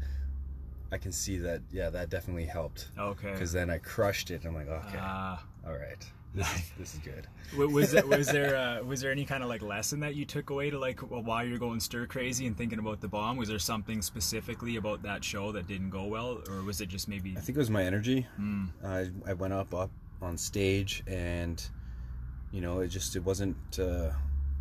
I 0.93 0.99
can 0.99 1.13
see 1.13 1.37
that. 1.39 1.63
Yeah, 1.71 1.91
that 1.91 2.09
definitely 2.11 2.47
helped 2.47 2.91
okay 2.99 3.31
because 3.33 3.53
then 3.53 3.71
I 3.71 3.79
crushed 3.79 4.31
it. 4.33 4.45
I'm 4.45 4.55
like, 4.55 4.69
okay, 4.69 4.99
uh, 4.99 5.37
all 5.65 5.73
right, 5.79 6.05
this 6.35 6.55
is, 6.57 6.71
this 6.79 6.95
is 6.95 7.01
good. 7.01 7.27
was 7.73 7.91
there, 7.93 8.07
was 8.07 8.27
there 8.29 8.57
uh, 8.57 8.83
was 8.85 9.01
there 9.01 9.11
any 9.11 9.25
kind 9.25 9.43
of 9.43 9.49
like 9.49 9.63
lesson 9.63 10.01
that 10.01 10.15
you 10.15 10.25
took 10.25 10.51
away 10.51 10.71
to 10.71 10.79
like 10.79 11.11
well, 11.11 11.23
while 11.23 11.45
you're 11.45 11.59
going 11.59 11.81
stir 11.81 12.07
crazy 12.07 12.47
and 12.47 12.57
thinking 12.57 12.79
about 12.79 13.01
the 13.01 13.09
bomb? 13.09 13.37
Was 13.37 13.49
there 13.49 13.59
something 13.59 14.01
specifically 14.03 14.77
about 14.77 15.03
that 15.03 15.25
show 15.25 15.53
that 15.53 15.67
didn't 15.67 15.91
go 15.91 16.05
well 16.05 16.41
or 16.49 16.63
was 16.63 16.81
it 16.81 16.89
just 16.89 17.09
maybe 17.09 17.35
I 17.37 17.41
think 17.41 17.57
it 17.57 17.59
was 17.59 17.71
my 17.71 17.83
energy. 17.85 18.27
Mm, 18.41 18.69
I, 18.85 19.11
I 19.29 19.35
went 19.35 19.53
up 19.53 19.75
up 19.75 19.91
on 20.23 20.37
stage 20.39 21.03
and 21.07 21.63
you 22.53 22.61
know 22.61 22.81
it 22.81 22.89
just 22.89 23.17
it 23.17 23.25
wasn't 23.25 23.57
uh 23.79 24.11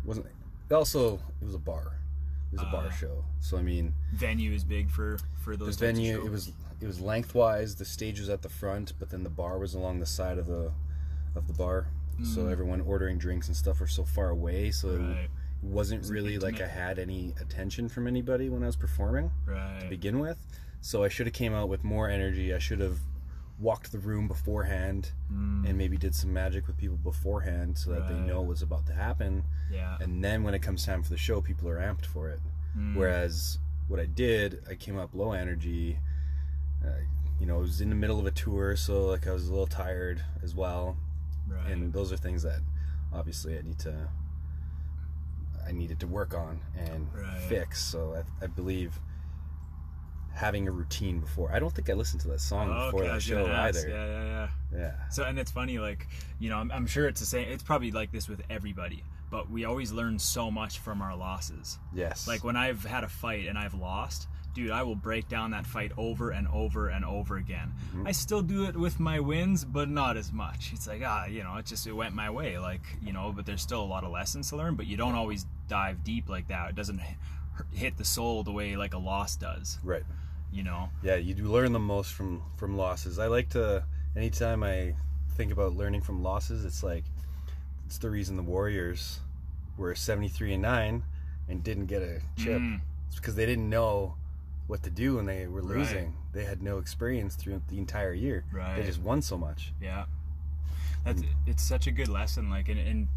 wasn't 0.04 0.26
also 0.72 1.14
it 1.40 1.44
was 1.44 1.54
a 1.54 1.58
bar. 1.58 1.98
It 2.52 2.58
was 2.58 2.62
a 2.62 2.70
bar 2.72 2.86
Ah. 2.88 2.94
show. 2.94 3.24
So 3.38 3.56
i 3.56 3.62
mean 3.62 3.94
venue 4.14 4.52
is 4.52 4.64
big 4.64 4.90
for 4.90 5.18
for 5.44 5.56
the 5.56 5.66
those 5.66 5.74
of 5.76 5.80
venue 5.82 6.24
it 6.24 6.30
was 6.30 6.52
it 6.80 6.86
was 6.86 7.00
lengthwise. 7.00 7.76
The 7.76 7.84
stage 7.84 8.18
was 8.18 8.28
at 8.28 8.42
the 8.42 8.48
front 8.48 8.92
but 8.98 9.10
then 9.10 9.22
the 9.22 9.30
bar 9.30 9.58
was 9.58 9.74
along 9.74 10.00
the 10.00 10.06
side 10.06 10.36
of 10.38 10.46
the 10.46 10.72
of 11.34 11.46
the 11.46 11.54
bar 11.54 11.86
so 12.22 12.40
Mm. 12.44 12.52
everyone 12.52 12.80
ordering 12.82 13.16
drinks 13.18 13.48
and 13.48 13.56
stuff 13.56 13.80
were 13.80 13.86
so 13.86 14.04
far 14.04 14.28
away 14.30 14.70
so 14.70 14.88
it 14.88 14.98
wasn't 15.62 16.00
Wasn't 16.00 16.06
really 16.10 16.38
like 16.38 16.60
i 16.60 16.66
had 16.66 16.98
any 16.98 17.34
attention 17.40 17.88
from 17.88 18.06
anybody 18.06 18.48
when 18.48 18.62
i 18.62 18.66
was 18.66 18.76
performing 18.76 19.30
right 19.46 19.80
to 19.80 19.88
begin 19.88 20.18
with. 20.18 20.38
So 20.82 21.04
I 21.04 21.08
should 21.10 21.26
have 21.26 21.34
came 21.34 21.52
out 21.52 21.68
with 21.68 21.84
more 21.84 22.08
energy. 22.08 22.54
I 22.54 22.58
should 22.58 22.80
have 22.80 22.98
walked 23.58 23.92
the 23.92 23.98
room 23.98 24.26
beforehand 24.28 25.12
Mm, 25.30 25.68
and 25.68 25.76
maybe 25.76 25.98
did 25.98 26.14
some 26.14 26.32
magic 26.32 26.66
with 26.66 26.78
people 26.78 26.96
beforehand 26.96 27.76
so 27.76 27.90
that 27.90 28.08
they 28.08 28.14
Right. 28.14 28.24
know 28.26 28.40
what's 28.40 28.62
about 28.62 28.86
to 28.86 28.94
happen. 28.94 29.44
yeah 29.70 29.98
And 30.00 30.24
then 30.24 30.42
when 30.42 30.54
it 30.54 30.60
comes 30.62 30.86
time 30.86 31.02
for 31.02 31.10
the 31.10 31.18
show, 31.18 31.42
people 31.42 31.68
are 31.68 31.76
amped 31.78 32.06
for 32.06 32.30
it. 32.30 32.40
Mm, 32.74 32.96
Whereas 32.96 33.58
what 33.88 34.00
I 34.00 34.06
did, 34.06 34.62
I 34.70 34.74
came 34.74 34.96
up 34.98 35.14
low 35.14 35.32
energy. 35.32 35.98
Uh, 36.82 36.88
you 37.38 37.44
know, 37.46 37.56
I 37.56 37.60
was 37.60 37.82
in 37.82 37.90
the 37.90 37.94
middle 37.94 38.18
of 38.18 38.24
a 38.24 38.30
tour, 38.30 38.76
so 38.76 39.06
like 39.06 39.26
I 39.26 39.32
was 39.32 39.48
a 39.48 39.50
little 39.50 39.66
tired 39.66 40.22
as 40.42 40.54
well. 40.54 40.96
Right 41.50 41.70
And 41.72 41.92
those 41.92 42.12
are 42.12 42.16
things 42.16 42.42
that 42.44 42.60
obviously 43.12 43.58
I 43.58 43.62
need 43.62 43.78
to 43.80 44.08
I 45.66 45.72
needed 45.72 46.00
to 46.00 46.06
work 46.06 46.34
on 46.34 46.60
and 46.76 47.06
Right. 47.12 47.38
fix. 47.48 47.82
So 47.82 48.14
I, 48.14 48.44
I 48.44 48.46
believe 48.46 48.98
having 50.32 50.66
a 50.68 50.70
routine 50.70 51.20
before. 51.20 51.52
I 51.52 51.58
don't 51.58 51.72
think 51.74 51.90
I 51.90 51.92
listened 51.92 52.20
to 52.22 52.28
that 52.28 52.40
song 52.40 52.70
Oh, 52.72 52.86
before 52.86 53.02
okay, 53.02 53.12
that 53.12 53.22
show 53.22 53.46
either. 53.46 53.88
yeah 53.88 54.06
yeah 54.06 54.24
yeah 54.24 54.48
Yeah. 54.78 55.08
So, 55.10 55.24
and 55.24 55.38
it's 55.38 55.50
funny, 55.50 55.78
like, 55.78 56.06
you 56.38 56.48
know, 56.48 56.56
I'm, 56.56 56.70
I'm 56.70 56.86
sure 56.86 57.08
it's 57.08 57.20
the 57.20 57.26
same. 57.26 57.48
It's 57.48 57.62
probably 57.64 57.90
like 57.90 58.10
this 58.12 58.28
with 58.28 58.40
everybody, 58.48 59.02
but 59.30 59.50
we 59.50 59.64
always 59.64 59.90
learn 59.92 60.18
so 60.18 60.50
much 60.50 60.78
from 60.78 61.02
our 61.02 61.16
losses. 61.16 61.78
Yes. 61.92 62.26
Like, 62.28 62.44
when 62.44 62.56
I've 62.56 62.84
had 62.84 63.02
a 63.04 63.08
fight 63.08 63.46
and 63.48 63.58
I've 63.58 63.74
lost, 63.74 64.28
dude, 64.54 64.70
I 64.70 64.82
will 64.82 64.96
break 64.96 65.28
down 65.28 65.52
that 65.52 65.66
fight 65.66 65.92
over 65.96 66.30
and 66.30 66.48
over 66.48 66.88
and 66.88 67.04
over 67.04 67.36
again. 67.36 67.72
Mm-hmm. 67.88 68.06
I 68.06 68.12
still 68.12 68.42
do 68.42 68.64
it 68.64 68.76
with 68.76 68.98
my 69.00 69.20
wins, 69.20 69.64
but 69.64 69.88
not 69.88 70.16
as 70.16 70.32
much. 70.32 70.72
It's 70.72 70.86
like, 70.86 71.02
ah, 71.04 71.26
you 71.26 71.42
know, 71.42 71.56
it 71.56 71.66
just, 71.66 71.86
it 71.86 71.92
went 71.92 72.14
my 72.14 72.30
way. 72.30 72.58
Like, 72.58 72.82
you 73.02 73.12
know, 73.12 73.32
but 73.34 73.46
there's 73.46 73.62
still 73.62 73.82
a 73.82 73.86
lot 73.86 74.04
of 74.04 74.10
lessons 74.10 74.50
to 74.50 74.56
learn, 74.56 74.74
but 74.74 74.86
you 74.86 74.96
don't 74.96 75.14
always 75.14 75.46
dive 75.68 76.02
deep 76.04 76.28
like 76.28 76.48
that. 76.48 76.70
It 76.70 76.74
doesn't 76.76 77.00
hit 77.72 77.96
the 77.96 78.04
soul 78.04 78.42
the 78.42 78.52
way 78.52 78.76
like 78.76 78.94
a 78.94 78.98
loss 78.98 79.36
does, 79.36 79.78
right. 79.84 80.04
you 80.52 80.62
know? 80.62 80.88
Yeah, 81.02 81.16
you 81.16 81.34
do 81.34 81.44
learn 81.44 81.72
the 81.72 81.78
most 81.78 82.12
from 82.12 82.42
from 82.56 82.76
losses. 82.76 83.18
I 83.18 83.26
like 83.26 83.50
to 83.50 83.84
anytime 84.16 84.62
I 84.62 84.94
think 85.36 85.52
about 85.52 85.74
learning 85.76 86.02
from 86.02 86.22
losses, 86.22 86.64
it's 86.64 86.82
like 86.82 87.04
it's 87.86 87.98
the 87.98 88.10
reason 88.10 88.36
the 88.36 88.42
Warriors 88.42 89.20
were 89.76 89.94
73 89.94 90.54
and 90.54 90.62
9 90.62 91.02
and 91.48 91.64
didn't 91.64 91.86
get 91.86 92.02
a 92.02 92.20
chip. 92.36 92.60
Mm, 92.60 92.80
It's 93.08 93.16
because 93.16 93.34
they 93.34 93.46
didn't 93.46 93.68
know 93.68 94.14
what 94.70 94.82
to 94.84 94.90
do 94.90 95.16
when 95.16 95.26
they 95.26 95.46
were 95.46 95.60
Right. 95.62 95.78
losing. 95.78 96.14
They 96.32 96.44
had 96.44 96.62
no 96.62 96.78
experience 96.78 97.34
through 97.34 97.60
the 97.68 97.78
entire 97.78 98.14
year. 98.14 98.44
Right. 98.52 98.76
They 98.76 98.86
just 98.86 99.00
won 99.00 99.20
so 99.20 99.36
much. 99.36 99.72
Yeah, 99.82 100.04
that's 101.04 101.22
it's 101.46 101.62
such 101.62 101.86
a 101.86 101.90
good 101.90 102.08
lesson. 102.08 102.48
Like, 102.48 102.68
and, 102.68 102.78
and 102.78 103.08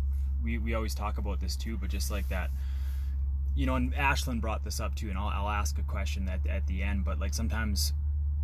we 0.44 0.58
we 0.58 0.74
always 0.74 0.96
talk 0.96 1.18
about 1.18 1.40
this 1.40 1.56
too, 1.56 1.78
but 1.78 1.90
just 1.90 2.10
like 2.12 2.28
that, 2.30 2.50
you 3.56 3.66
know. 3.66 3.76
And 3.76 3.94
Ashlyn 3.94 4.42
brought 4.42 4.64
this 4.64 4.80
up 4.80 4.96
too, 4.96 5.10
and 5.10 5.18
I'll 5.18 5.30
I'll 5.30 5.50
ask 5.50 5.78
a 5.78 5.84
question 5.84 6.28
at 6.28 6.46
at 6.48 6.68
the 6.68 6.82
end. 6.84 7.06
But 7.06 7.20
like 7.20 7.34
sometimes 7.34 7.94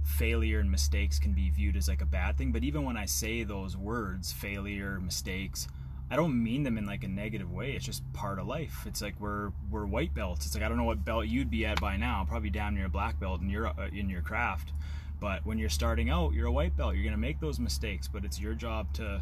failure 0.06 0.60
and 0.60 0.72
mistakes 0.72 1.20
can 1.20 1.34
be 1.34 1.50
viewed 1.50 1.76
as 1.76 1.88
like 1.88 2.02
a 2.02 2.06
bad 2.06 2.38
thing. 2.38 2.52
But 2.52 2.64
even 2.64 2.84
when 2.86 2.96
I 2.96 3.06
say 3.06 3.44
those 3.44 3.76
words, 3.76 4.32
failure, 4.32 5.00
mistakes. 5.00 5.68
I 6.12 6.16
don't 6.16 6.42
mean 6.44 6.64
them 6.64 6.78
in 6.78 6.86
like 6.86 7.04
a 7.04 7.08
negative 7.08 7.52
way. 7.52 7.74
It's 7.74 7.86
just 7.86 8.02
part 8.14 8.40
of 8.40 8.48
life. 8.48 8.84
It's 8.88 9.02
like 9.02 9.14
we're 9.20 9.52
we're 9.70 9.86
white 9.86 10.14
belts. 10.14 10.46
It's 10.46 10.56
like 10.56 10.64
I 10.64 10.68
don't 10.68 10.78
know 10.78 10.84
what 10.84 11.06
belt 11.06 11.28
you'd 11.28 11.52
be 11.52 11.66
at 11.66 11.80
by 11.80 11.98
now. 11.98 12.26
Probably 12.28 12.50
damn 12.50 12.76
near 12.76 12.86
a 12.86 12.90
black 12.90 13.20
belt 13.20 13.42
in 13.42 13.50
your 13.50 13.68
uh, 13.68 13.90
in 13.94 14.10
your 14.10 14.22
craft. 14.22 14.74
But 15.20 15.46
when 15.46 15.58
you're 15.58 15.70
starting 15.70 16.10
out, 16.10 16.34
you're 16.34 16.48
a 16.48 16.52
white 16.52 16.76
belt. 16.76 16.96
You're 16.96 17.04
gonna 17.04 17.18
make 17.18 17.40
those 17.40 17.60
mistakes, 17.60 18.08
but 18.08 18.26
it's 18.26 18.40
your 18.40 18.54
job 18.54 18.92
to 18.94 19.22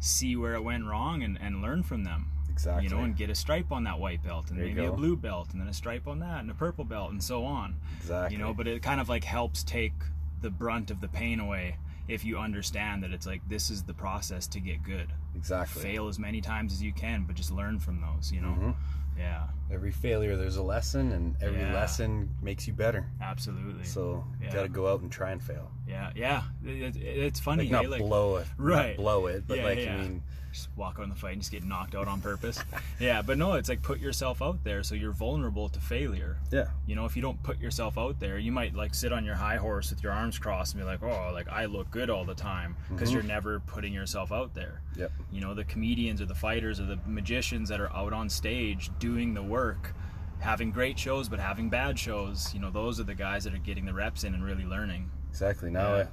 see 0.00 0.36
where 0.36 0.54
it 0.54 0.62
went 0.62 0.84
wrong 0.84 1.22
and, 1.22 1.38
and 1.40 1.60
learn 1.60 1.82
from 1.82 2.04
them. 2.04 2.30
Exactly. 2.48 2.84
You 2.84 2.90
know, 2.90 3.02
and 3.02 3.16
get 3.16 3.30
a 3.30 3.34
stripe 3.34 3.72
on 3.72 3.84
that 3.84 3.98
white 3.98 4.22
belt, 4.22 4.50
and 4.50 4.58
There 4.58 4.66
maybe 4.66 4.84
a 4.84 4.92
blue 4.92 5.16
belt, 5.16 5.48
and 5.52 5.60
then 5.60 5.68
a 5.68 5.72
stripe 5.72 6.06
on 6.06 6.20
that, 6.20 6.40
and 6.40 6.50
a 6.50 6.54
purple 6.54 6.84
belt, 6.84 7.10
and 7.10 7.22
so 7.22 7.44
on. 7.44 7.76
exactly. 7.98 8.36
You 8.36 8.42
know, 8.42 8.52
but 8.52 8.66
it 8.66 8.82
kind 8.82 9.00
of 9.00 9.08
like 9.08 9.24
helps 9.24 9.62
take 9.64 9.94
the 10.40 10.50
brunt 10.50 10.90
of 10.90 11.00
the 11.00 11.08
pain 11.08 11.40
away 11.40 11.76
if 12.08 12.24
you 12.24 12.38
understand 12.38 13.02
that 13.02 13.10
it's 13.12 13.26
like 13.26 13.46
this 13.48 13.70
is 13.70 13.82
the 13.82 13.94
process 13.94 14.46
to 14.48 14.60
get 14.60 14.82
good. 14.82 15.12
exactly. 15.36 15.82
Fail 15.82 16.08
as 16.08 16.18
many 16.18 16.40
times 16.40 16.72
as 16.72 16.82
you 16.82 16.92
can, 16.92 17.22
but 17.24 17.36
just 17.36 17.52
learn 17.52 17.78
from 17.78 18.00
those. 18.00 18.32
You 18.32 18.40
know. 18.40 18.56
Mhm. 18.60 18.74
Yeah, 19.16 19.48
Every 19.72 19.90
failure, 19.90 20.36
there's 20.36 20.56
a 20.58 20.62
lesson, 20.62 21.10
and 21.10 21.36
every 21.42 21.58
Yeah. 21.60 21.74
lesson 21.74 22.30
makes 22.40 22.66
you 22.68 22.72
better. 22.72 23.04
absolutely. 23.20 23.82
So 23.84 24.24
you 24.40 24.46
Yeah. 24.46 24.52
got 24.54 24.62
to 24.62 24.68
go 24.68 24.86
out 24.92 25.00
and 25.00 25.10
try 25.10 25.32
and 25.32 25.42
fail. 25.42 25.70
yeah, 25.88 26.12
yeah. 26.14 26.42
It, 26.64 26.96
it, 26.96 27.02
it's 27.02 27.40
funny. 27.40 27.64
Like 27.64 27.72
not 27.72 27.90
like, 27.90 28.00
blow 28.00 28.36
it, 28.36 28.46
Right. 28.56 28.96
Blow 28.96 29.26
it, 29.26 29.44
but 29.48 29.58
Yeah, 29.58 29.64
like 29.64 29.78
yeah. 29.80 29.94
I 29.94 29.98
mean, 30.02 30.22
just 30.58 30.76
walk 30.76 30.96
out 30.98 31.04
in 31.04 31.10
the 31.10 31.14
fight 31.14 31.32
and 31.32 31.40
just 31.40 31.52
get 31.52 31.64
knocked 31.64 31.94
out 31.94 32.08
on 32.08 32.20
purpose. 32.20 32.58
yeah, 33.00 33.22
but 33.22 33.38
no, 33.38 33.54
it's 33.54 33.68
like 33.68 33.82
put 33.82 34.00
yourself 34.00 34.42
out 34.42 34.62
there 34.64 34.82
so 34.82 34.94
you're 34.94 35.12
vulnerable 35.12 35.68
to 35.68 35.80
failure. 35.80 36.36
yeah, 36.50 36.68
You 36.86 36.96
know, 36.96 37.04
if 37.04 37.16
you 37.16 37.22
don't 37.22 37.40
put 37.42 37.60
yourself 37.60 37.96
out 37.96 38.18
there, 38.18 38.38
you 38.38 38.52
might 38.52 38.74
like 38.74 38.94
sit 38.94 39.12
on 39.12 39.24
your 39.24 39.36
high 39.36 39.56
horse 39.56 39.90
with 39.90 40.02
your 40.02 40.12
arms 40.12 40.38
crossed 40.38 40.74
and 40.74 40.82
be 40.82 40.86
like, 40.86 41.02
"Oh, 41.02 41.30
like 41.32 41.48
I 41.48 41.66
look 41.66 41.90
good 41.90 42.10
all 42.10 42.24
the 42.24 42.34
time," 42.34 42.76
because 42.90 43.12
you're 43.12 43.22
mm-hmm. 43.22 43.28
never 43.28 43.60
putting 43.60 43.92
yourself 43.92 44.32
out 44.32 44.54
there. 44.54 44.82
yep, 44.96 45.12
You 45.30 45.40
know, 45.40 45.54
the 45.54 45.64
comedians 45.64 46.20
or 46.20 46.26
the 46.26 46.34
fighters 46.34 46.80
or 46.80 46.84
the 46.84 46.98
magicians 47.06 47.68
that 47.68 47.80
are 47.80 47.92
out 47.94 48.12
on 48.12 48.28
stage 48.28 48.90
doing 48.98 49.34
the 49.34 49.42
work, 49.42 49.94
having 50.40 50.70
great 50.70 50.98
shows 50.98 51.28
but 51.28 51.38
having 51.38 51.68
bad 51.68 51.98
shows, 51.98 52.52
you 52.52 52.60
know, 52.60 52.70
those 52.70 52.98
are 53.00 53.04
the 53.04 53.14
guys 53.14 53.44
that 53.44 53.54
are 53.54 53.58
getting 53.58 53.84
the 53.86 53.94
reps 53.94 54.24
in 54.24 54.34
and 54.34 54.44
really 54.44 54.64
learning. 54.64 55.10
exactly. 55.30 55.70
Now 55.70 55.96
Yeah. 55.96 56.06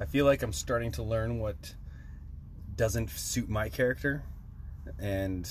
I, 0.00 0.04
I 0.04 0.06
feel 0.06 0.24
like 0.24 0.42
I'm 0.42 0.52
starting 0.52 0.90
to 0.92 1.02
learn 1.02 1.38
what 1.38 1.74
doesn't 2.76 3.10
suit 3.10 3.48
my 3.48 3.68
character, 3.68 4.22
and 4.98 5.50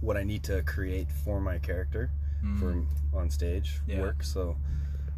what 0.00 0.16
I 0.16 0.24
need 0.24 0.42
to 0.44 0.62
create 0.62 1.10
for 1.24 1.40
my 1.40 1.58
character 1.58 2.10
for 2.60 2.84
on 3.12 3.30
stage 3.30 3.80
Mm. 3.86 3.88
Yeah. 3.94 4.00
work. 4.00 4.22
So 4.22 4.56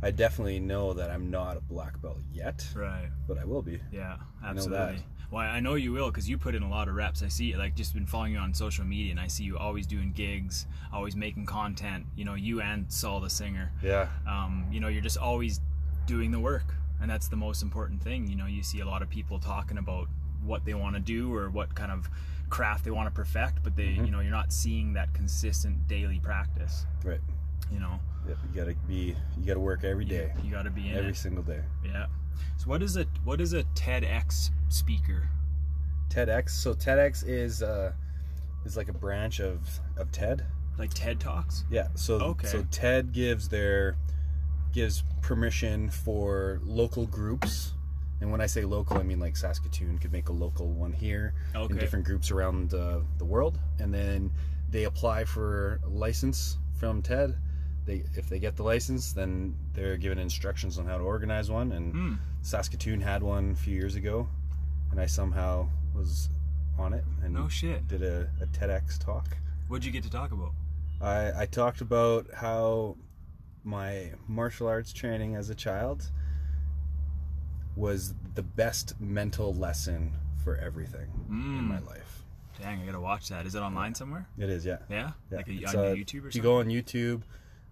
I 0.03 0.11
definitely 0.11 0.59
know 0.61 0.95
that 0.95 1.11
I'm 1.11 1.31
not 1.31 1.57
a 1.59 1.61
black 1.61 2.01
belt 2.01 2.19
yet, 2.33 2.67
Right. 2.75 3.11
but 3.29 3.37
I 3.39 3.45
will 3.45 3.61
be. 3.63 3.81
Yeah, 3.93 4.17
know 4.43 4.49
absolutely. 4.49 4.97
that. 4.97 5.05
Well, 5.31 5.43
I 5.47 5.61
know 5.61 5.75
you 5.75 5.93
will 5.93 6.11
because 6.11 6.29
you 6.29 6.39
put 6.39 6.55
in 6.55 6.63
a 6.63 6.69
lot 6.69 6.89
of 6.89 6.95
reps. 6.95 7.23
I 7.23 7.29
see, 7.29 7.55
like, 7.57 7.77
just 7.77 7.93
been 7.95 8.07
following 8.07 8.33
you 8.33 8.39
on 8.39 8.53
social 8.55 8.85
media, 8.85 9.11
and 9.13 9.21
I 9.21 9.27
see 9.29 9.45
you 9.45 9.59
always 9.59 9.87
doing 9.87 10.13
gigs, 10.13 10.67
always 10.93 11.15
making 11.15 11.45
content. 11.47 12.07
You 12.17 12.25
know, 12.25 12.35
you 12.35 12.61
and 12.63 12.91
Saul 12.91 13.21
the 13.21 13.31
singer. 13.31 13.71
Yeah, 13.83 14.09
Um, 14.27 14.67
you 14.73 14.81
know, 14.81 14.89
you're 14.89 15.03
just 15.03 15.19
always 15.19 15.61
doing 16.07 16.31
the 16.33 16.41
work, 16.41 16.75
and 17.01 17.09
that's 17.11 17.29
the 17.29 17.37
most 17.37 17.63
important 17.63 18.03
thing. 18.03 18.27
You 18.27 18.35
know, 18.37 18.47
you 18.47 18.63
see 18.65 18.81
a 18.81 18.87
lot 18.87 19.03
of 19.03 19.09
people 19.11 19.39
talking 19.39 19.77
about 19.79 20.09
what 20.45 20.65
they 20.65 20.75
want 20.75 20.95
to 20.97 21.01
do 21.01 21.35
or 21.35 21.51
what 21.51 21.75
kind 21.75 21.93
of 21.93 22.09
craft 22.49 22.85
they 22.85 22.91
want 22.91 23.07
to 23.07 23.11
perfect, 23.13 23.63
but 23.63 23.77
they, 23.77 23.89
Mm-hmm. 23.89 24.05
you 24.07 24.11
know, 24.11 24.21
you're 24.21 24.31
not 24.31 24.53
seeing 24.53 24.93
that 24.95 25.13
consistent 25.15 25.87
daily 25.89 26.19
practice. 26.21 26.87
right. 27.05 27.21
You 27.71 27.79
know, 27.81 28.01
Yep, 28.29 28.37
you 28.53 28.61
gotta 28.61 28.75
be. 28.89 29.15
You 29.39 29.47
gotta 29.47 29.61
work 29.61 29.85
every 29.85 30.05
day, 30.05 30.33
you 30.45 30.51
got 30.51 30.63
to 30.65 30.71
be 30.71 30.89
in 30.91 30.97
every 30.97 31.11
it. 31.13 31.17
single 31.17 31.43
day. 31.45 31.61
Yeah. 31.85 32.07
So 32.59 32.67
what 32.69 32.83
is 32.83 32.97
a 32.97 33.07
what 33.25 33.41
is 33.41 33.53
a 33.55 33.63
TEDx 33.75 34.51
speaker? 34.69 35.29
TEDx. 36.11 36.51
So 36.51 36.75
TEDx 36.75 37.25
is 37.27 37.63
uh, 37.63 37.93
is 38.65 38.77
like 38.77 38.89
a 38.89 38.93
branch 38.93 39.41
of 39.41 39.61
of 39.97 40.11
TED. 40.13 40.45
Like 40.79 40.93
TED 40.93 41.21
Talks? 41.21 41.65
Yeah. 41.71 41.89
So 41.95 42.15
Okay. 42.17 42.47
so 42.49 42.67
TED 42.71 43.13
gives 43.13 43.49
their 43.49 43.97
gives 44.73 45.03
permission 45.23 45.89
for 45.91 46.61
local 46.65 47.07
groups, 47.07 47.73
and 48.21 48.31
when 48.31 48.41
I 48.41 48.47
say 48.47 48.65
local, 48.65 48.99
I 48.99 49.03
mean 49.03 49.19
like 49.21 49.37
Saskatoon 49.37 49.99
could 49.99 50.13
make 50.13 50.29
a 50.29 50.33
local 50.33 50.69
one 50.69 50.93
here, 50.93 51.35
Okay. 51.57 51.73
in 51.75 51.79
different 51.81 52.05
groups 52.05 52.31
around 52.31 52.75
uh, 52.75 53.01
the 53.19 53.25
world, 53.25 53.59
and 53.79 53.93
then 53.93 54.31
they 54.71 54.85
apply 54.85 55.25
for 55.25 55.81
a 55.85 55.89
license 55.89 56.59
from 56.79 57.03
TED. 57.03 57.37
They 57.87 58.05
if 58.15 58.29
they 58.29 58.39
get 58.39 58.57
the 58.57 58.63
license, 58.63 59.13
then 59.13 59.55
they're 59.73 59.97
given 59.97 60.19
instructions 60.19 60.79
on 60.79 60.87
how 60.87 60.99
to 60.99 61.05
organize 61.05 61.51
one, 61.51 61.73
and 61.73 61.93
Hmm. 61.93 62.15
Saskatoon 62.43 63.01
had 63.01 63.23
one 63.23 63.53
a 63.53 63.55
few 63.57 63.75
years 63.75 63.97
ago, 63.97 64.29
and 64.91 65.01
I 65.01 65.07
somehow 65.07 65.69
was 65.95 66.29
on 66.79 66.95
it 66.95 67.05
and 67.23 67.35
No 67.35 67.49
shit. 67.49 67.87
did 67.89 68.03
a, 68.03 68.31
a 68.41 68.47
TEDx 68.47 68.99
talk. 68.99 69.37
What'd 69.69 69.85
you 69.85 69.93
get 69.93 70.03
to 70.05 70.11
talk 70.11 70.33
about? 70.33 70.53
I, 71.03 71.43
I 71.43 71.47
talked 71.47 71.81
about 71.83 72.27
how 72.35 72.97
my 73.65 74.13
martial 74.27 74.67
arts 74.69 74.93
training 74.93 75.35
as 75.37 75.51
a 75.51 75.55
child 75.55 76.11
was 77.81 78.15
the 78.35 78.43
best 78.43 79.01
mental 79.01 79.55
lesson 79.55 80.13
for 80.45 80.57
everything 80.57 81.09
in 81.29 81.65
my 81.65 81.79
Mm. 81.81 81.87
life. 81.89 82.25
Dang, 82.61 82.83
I 82.83 82.87
gotta 82.87 83.01
watch 83.01 83.29
that. 83.31 83.47
Is 83.47 83.55
it 83.55 83.61
online 83.61 83.95
somewhere? 83.95 84.27
It 84.39 84.51
is, 84.51 84.65
yeah. 84.67 84.79
Yeah, 84.89 85.13
yeah. 85.31 85.37
like 85.39 85.49
a, 85.49 85.65
on 85.67 85.77
uh, 85.77 85.81
YouTube 85.95 86.25
or 86.25 86.29
If 86.29 86.35
you 86.35 86.43
go 86.43 86.59
on 86.61 86.67
YouTube, 86.67 87.23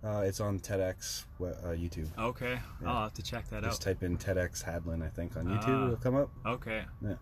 uh, 0.02 0.22
it's 0.24 0.40
on 0.40 0.58
TEDx 0.60 1.24
uh, 1.40 1.44
YouTube. 1.76 2.08
okay, 2.18 2.58
I'll 2.86 3.02
have 3.02 3.14
to 3.14 3.22
check 3.22 3.48
that 3.50 3.62
Just 3.62 3.66
out. 3.66 3.70
Just 3.70 3.82
type 3.82 4.02
in 4.02 4.16
TEDx 4.16 4.62
Hadlin, 4.64 5.02
I 5.04 5.08
think, 5.08 5.36
on 5.36 5.44
YouTube. 5.46 5.64
Ah. 5.82 5.84
it'll 5.86 5.96
come 5.96 6.16
up. 6.16 6.30
Okay, 6.46 6.84
Yeah. 7.02 7.14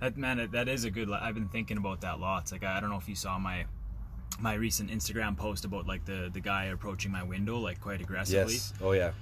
that 0.00 0.16
man, 0.16 0.48
that- 0.50 0.68
is 0.68 0.84
a 0.84 0.90
good. 0.90 1.10
I've 1.10 1.34
been 1.34 1.48
thinking 1.48 1.76
about 1.76 2.00
that 2.00 2.18
lots. 2.18 2.50
Like 2.52 2.64
I, 2.64 2.78
I 2.78 2.80
don't 2.80 2.90
know 2.90 2.98
if 2.98 3.08
you 3.08 3.14
saw 3.16 3.38
my 3.38 3.66
my 4.40 4.54
recent 4.54 4.90
Instagram 4.90 5.36
post 5.36 5.64
about 5.64 5.86
like 5.86 6.04
the 6.06 6.30
the 6.32 6.40
guy 6.40 6.64
approaching 6.66 7.12
my 7.12 7.22
window 7.22 7.58
like 7.58 7.80
quite 7.80 8.00
aggressively. 8.00 8.54
Yes. 8.54 8.72
Oh, 8.80 8.92
yeah. 8.92 9.12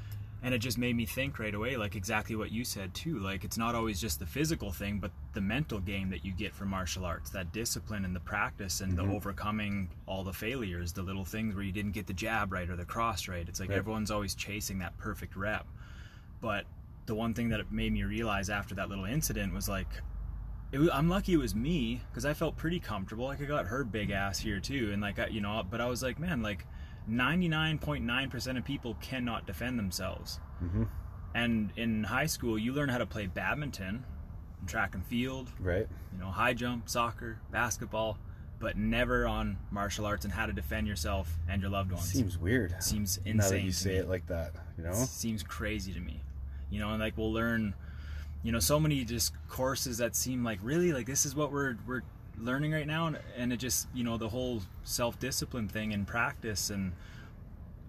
And 0.43 0.55
it 0.55 0.59
just 0.59 0.79
made 0.79 0.97
me 0.97 1.05
think 1.05 1.39
right 1.39 1.55
away 1.55 1.77
like 1.77 1.97
exactly 1.97 2.35
what 2.37 2.51
you 2.51 2.65
said 2.65 2.95
too. 2.95 3.19
Like 3.19 3.45
it's 3.45 3.59
not 3.59 3.75
always 3.75 4.01
just 4.01 4.19
the 4.19 4.27
physical 4.27 4.73
thing 4.73 4.99
but 4.99 5.11
the 5.35 5.41
mental 5.41 5.81
game 5.81 6.11
that 6.11 6.25
you 6.25 6.33
get 6.33 6.55
from 6.55 6.69
martial 6.69 7.05
arts 7.05 7.31
that 7.31 7.53
discipline 7.53 8.05
and 8.05 8.15
the 8.15 8.21
practice 8.21 8.81
and 8.81 8.97
the 8.97 9.03
mm-hmm. 9.03 9.13
overcoming 9.13 9.89
all 10.07 10.25
the 10.25 10.33
failures 10.33 10.93
the 10.93 11.03
little 11.03 11.25
things 11.25 11.55
where 11.55 11.65
you 11.65 11.73
didn't 11.73 11.93
get 11.93 12.07
the 12.07 12.13
jab 12.13 12.53
right 12.53 12.71
or 12.71 12.77
the 12.77 12.85
cross 12.85 13.29
right. 13.29 13.49
It's 13.49 13.61
like 13.61 13.71
Right. 13.71 13.79
everyone's 13.79 14.11
always 14.11 14.35
chasing 14.35 14.79
that 14.79 14.97
perfect 14.99 15.37
rep. 15.37 15.67
But 16.41 16.65
the 17.07 17.15
one 17.15 17.35
thing 17.35 17.49
that 17.51 17.61
it 17.61 17.71
made 17.71 17.93
me 17.93 18.05
realize 18.05 18.51
after 18.51 18.75
that 18.77 18.89
little 18.89 19.05
incident 19.05 19.53
was 19.53 19.69
like 19.69 19.89
it 20.73 20.79
was, 20.79 20.89
I'm 20.91 21.09
lucky 21.09 21.33
it 21.33 21.39
was 21.39 21.55
me 21.55 22.01
because 22.11 22.25
I 22.25 22.33
felt 22.33 22.57
pretty 22.57 22.79
comfortable. 22.79 23.25
Like 23.25 23.43
I 23.43 23.45
got 23.45 23.67
her 23.67 23.85
big 23.85 24.09
mm-hmm. 24.09 24.17
ass 24.17 24.39
here 24.39 24.61
too, 24.61 24.91
and 24.93 25.03
like 25.03 25.19
I, 25.19 25.27
you 25.27 25.41
know, 25.41 25.63
but 25.69 25.81
I 25.81 25.87
was 25.87 26.03
like, 26.03 26.19
man, 26.19 26.43
like 26.43 26.67
99.9% 27.09 28.59
of 28.59 28.65
people 28.65 28.97
cannot 29.01 29.47
defend 29.47 29.79
themselves. 29.79 30.41
Mhm. 30.63 30.89
And 31.35 31.73
in 31.77 32.05
high 32.05 32.27
school, 32.27 32.59
you 32.59 32.73
learn 32.73 32.89
how 32.89 32.99
to 32.99 33.07
play 33.07 33.27
badminton, 33.27 34.05
track 34.67 34.95
and 34.95 35.05
field, 35.05 35.51
Right. 35.61 35.89
you 36.13 36.19
know, 36.19 36.31
high 36.31 36.55
jump, 36.55 36.89
soccer, 36.89 37.39
basketball, 37.51 38.19
but 38.59 38.77
never 38.77 39.27
on 39.27 39.57
martial 39.71 40.05
arts 40.05 40.25
and 40.25 40.35
how 40.35 40.45
to 40.47 40.53
defend 40.53 40.87
yourself 40.87 41.39
and 41.49 41.63
your 41.63 41.71
loved 41.71 41.93
ones. 41.93 42.05
Seems 42.05 42.37
weird. 42.37 42.75
Seems 42.83 43.17
insane. 43.19 43.37
now 43.37 43.49
that 43.49 43.63
you 43.63 43.73
say 43.73 43.97
it 43.97 44.09
like 44.09 44.27
that, 44.27 44.53
you 44.77 44.85
know? 44.85 44.93
seems 44.93 45.43
crazy 45.43 45.93
to 45.93 46.01
me 46.01 46.23
you 46.73 46.79
know 46.79 46.91
and 46.91 47.01
like 47.01 47.19
we'll 47.19 47.33
learn 47.33 47.75
you 48.45 48.53
know 48.53 48.61
so 48.61 48.79
many 48.79 49.05
just 49.05 49.33
courses 49.49 49.99
that 49.99 50.15
seem 50.15 50.45
like 50.45 50.57
really 50.63 50.93
like 50.93 51.05
this 51.05 51.27
is 51.27 51.35
what 51.35 51.51
we're 51.51 51.75
we're 51.85 52.03
learning 52.43 52.73
right 52.73 52.87
now 52.87 53.07
and, 53.07 53.19
and 53.37 53.53
it 53.53 53.59
just 53.59 53.87
you 53.95 54.03
know 54.05 54.17
the 54.17 54.29
whole 54.29 54.63
self-discipline 54.85 55.69
thing 55.69 55.93
and 55.93 56.07
practice 56.07 56.71
and 56.71 56.93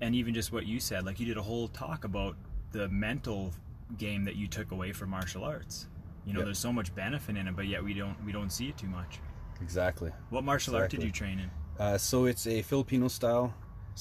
and 0.01 0.15
even 0.15 0.33
just 0.33 0.51
what 0.51 0.65
you 0.65 0.79
said 0.79 1.05
like 1.05 1.19
you 1.19 1.25
did 1.25 1.37
a 1.37 1.41
whole 1.41 1.67
talk 1.69 2.03
about 2.03 2.35
the 2.71 2.87
mental 2.89 3.51
game 3.97 4.25
that 4.25 4.35
you 4.35 4.47
took 4.47 4.71
away 4.71 4.91
from 4.91 5.09
martial 5.09 5.43
arts 5.43 5.87
you 6.25 6.33
know 6.33 6.39
Yep. 6.39 6.45
there's 6.45 6.59
so 6.59 6.71
much 6.73 6.93
benefit 6.95 7.35
in 7.37 7.47
it 7.47 7.55
but 7.55 7.67
yet 7.67 7.83
we 7.83 7.93
don't 7.93 8.15
we 8.25 8.31
don't 8.31 8.51
see 8.51 8.67
it 8.69 8.77
too 8.77 8.87
much 8.87 9.19
Exactly. 9.61 10.11
what 10.31 10.43
martial 10.43 10.75
art 10.75 10.89
did 10.89 11.03
Exactly. 11.03 11.27
you 11.27 11.35
train 11.35 11.39
in 11.45 11.51
Uh, 11.79 11.97
so 11.97 12.25
it's 12.25 12.45
a 12.47 12.61
Filipino 12.63 13.07
style. 13.07 13.53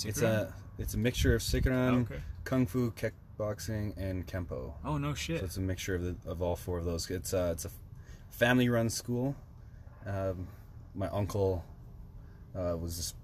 It's 0.04 0.22
a 0.22 0.52
it's 0.78 0.94
a 0.94 0.98
mixture 0.98 1.34
of 1.34 1.42
Sikaran, 1.42 2.02
Okay. 2.02 2.20
Kung 2.44 2.66
Fu, 2.66 2.90
kickboxing, 2.92 3.94
and 3.96 4.26
Kempo. 4.26 4.72
oh 4.84 4.96
no 4.98 5.10
So 5.10 5.16
shit 5.16 5.42
it's 5.42 5.56
a 5.58 5.60
mixture 5.60 5.94
of 5.94 6.02
the, 6.02 6.14
of 6.26 6.40
all 6.42 6.56
four 6.56 6.78
of 6.78 6.84
those. 6.84 7.10
It's 7.10 7.32
uh, 7.34 7.50
it's 7.52 7.64
a 7.66 7.70
family 8.30 8.68
run 8.68 8.88
school. 8.90 9.34
Um, 10.06 10.46
my 10.94 11.08
uncle 11.08 11.64
uh, 12.56 12.76
was 12.76 12.96
just 12.96 13.14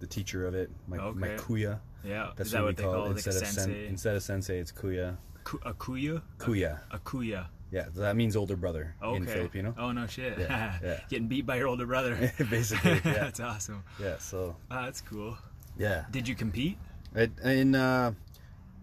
the 0.00 0.06
teacher 0.06 0.46
of 0.46 0.54
it. 0.54 0.70
My, 0.88 0.96
my 1.12 1.28
kuya. 1.36 1.78
yeah 2.04 2.30
That's 2.36 2.50
that 2.52 2.62
what, 2.62 2.76
we 2.76 2.82
call 2.82 2.94
it 2.94 2.98
like 2.98 3.06
a 3.08 3.10
instead 3.16 3.34
of 3.34 3.38
sen- 3.48 3.52
sensei 3.54 3.86
instead 3.88 4.16
of 4.16 4.22
sensei. 4.22 4.58
It's 4.58 4.72
kuya. 4.72 5.16
Ku- 5.44 5.60
a 5.64 5.72
kuya 5.74 6.22
Kuya. 6.38 6.80
a 6.90 6.98
kuya 6.98 7.46
Yeah, 7.70 7.86
that 7.96 8.14
means 8.16 8.36
older 8.36 8.56
brother 8.56 8.94
Okay. 9.02 9.16
in 9.16 9.26
Filipino. 9.26 9.74
Oh 9.78 9.92
no 9.92 10.06
shit. 10.06 10.38
Yeah, 10.38 10.78
yeah. 10.82 11.00
Getting 11.08 11.28
beat 11.28 11.46
by 11.46 11.56
your 11.56 11.68
older 11.68 11.86
brother. 11.86 12.32
Basically, 12.50 12.92
yeah. 13.04 13.12
that's 13.24 13.40
awesome. 13.40 13.82
Yeah. 14.00 14.18
So 14.18 14.56
Ah, 14.70 14.84
that's 14.84 15.00
cool. 15.00 15.36
yeah, 15.78 16.04
Did 16.10 16.26
you 16.28 16.34
compete? 16.34 16.78
it, 17.14 17.30
in 17.44 17.74
uh, 17.74 18.12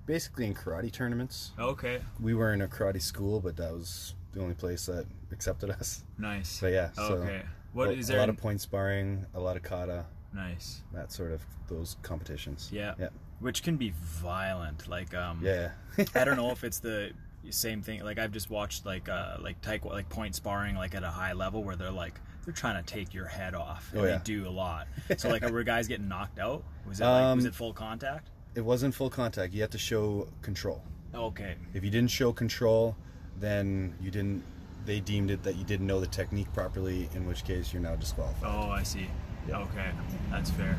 basically 0.06 0.46
in 0.48 0.54
karate 0.54 0.92
tournaments. 0.92 1.52
Okay. 1.60 2.02
we 2.20 2.34
were 2.34 2.54
in 2.54 2.62
a 2.62 2.68
karate 2.68 3.02
school, 3.02 3.40
but 3.40 3.56
that 3.58 3.72
was 3.72 4.16
the 4.34 4.42
only 4.42 4.56
place 4.56 4.86
that 4.88 5.06
accepted 5.32 5.70
us. 5.70 6.04
Nice. 6.18 6.50
So 6.50 6.68
yeah, 6.68 6.92
so 6.94 7.04
okay. 7.16 7.42
What 7.74 7.90
a, 7.90 7.92
is 7.94 8.10
a 8.10 8.18
lot 8.18 8.30
of 8.30 8.38
point 8.38 8.62
sparring, 8.62 9.26
a 9.34 9.40
lot 9.40 9.56
of 9.56 9.64
kata, 9.64 10.06
nice. 10.34 10.82
that 10.94 11.12
sort 11.12 11.32
of 11.32 11.42
those 11.68 11.98
competitions. 12.04 12.70
Yeah. 12.72 12.94
yeah, 13.00 13.10
Which 13.40 13.64
can 13.64 13.78
be 13.78 13.94
violent. 14.02 14.88
Like 14.88 15.14
um 15.14 15.40
yeah. 15.44 15.72
I 16.16 16.24
don't 16.26 16.38
know 16.38 16.52
if 16.58 16.64
it's 16.64 16.80
the 16.80 17.12
same 17.50 17.82
thing. 17.82 18.04
Like 18.04 18.20
I've 18.20 18.32
just 18.32 18.50
watched 18.50 18.86
like 18.86 19.10
uh 19.10 19.38
like 19.40 19.62
taekwondo, 19.62 19.92
like 19.94 20.10
point 20.10 20.36
sparring, 20.36 20.76
like 20.76 20.94
at 20.96 21.04
a 21.04 21.10
high 21.10 21.34
level 21.34 21.64
where 21.64 21.76
they're 21.76 21.92
like 21.92 22.20
they're 22.46 22.54
trying 22.54 22.84
to 22.84 22.94
take 22.94 23.14
your 23.14 23.26
head 23.26 23.56
off, 23.56 23.90
and 23.94 24.02
Oh, 24.02 24.06
yeah. 24.06 24.18
they 24.18 24.24
do 24.24 24.48
a 24.48 24.52
lot. 24.52 24.88
So 25.18 25.30
like, 25.30 25.50
were 25.50 25.64
guys 25.64 25.88
getting 25.88 26.10
knocked 26.10 26.40
out? 26.40 26.62
Was 26.86 27.00
it 27.00 27.06
like, 27.06 27.36
was 27.38 27.46
Um, 27.46 27.48
it 27.48 27.56
full 27.56 27.72
contact? 27.74 28.30
It 28.54 28.62
wasn't 28.62 28.94
full 28.94 29.10
contact. 29.10 29.54
You 29.54 29.62
had 29.62 29.72
to 29.72 29.78
show 29.78 30.28
control. 30.42 30.84
Okay, 31.16 31.56
If 31.74 31.84
you 31.86 31.90
didn't 31.90 32.10
show 32.12 32.34
control, 32.34 32.96
then 33.40 33.94
you 34.02 34.12
didn't. 34.12 34.44
They 34.86 35.00
deemed 35.00 35.32
it 35.32 35.44
that 35.44 35.56
you 35.56 35.64
didn't 35.64 35.88
know 35.88 36.00
the 36.02 36.08
technique 36.08 36.52
properly, 36.54 37.10
in 37.16 37.26
which 37.26 37.46
case 37.46 37.72
you're 37.72 37.82
now 37.82 37.96
disqualified. 37.96 38.44
oh 38.54 38.70
I 38.70 38.84
see. 38.84 39.08
Yeah. 39.48 39.60
Okay, 39.60 39.90
that's 40.32 40.52
fair. 40.52 40.78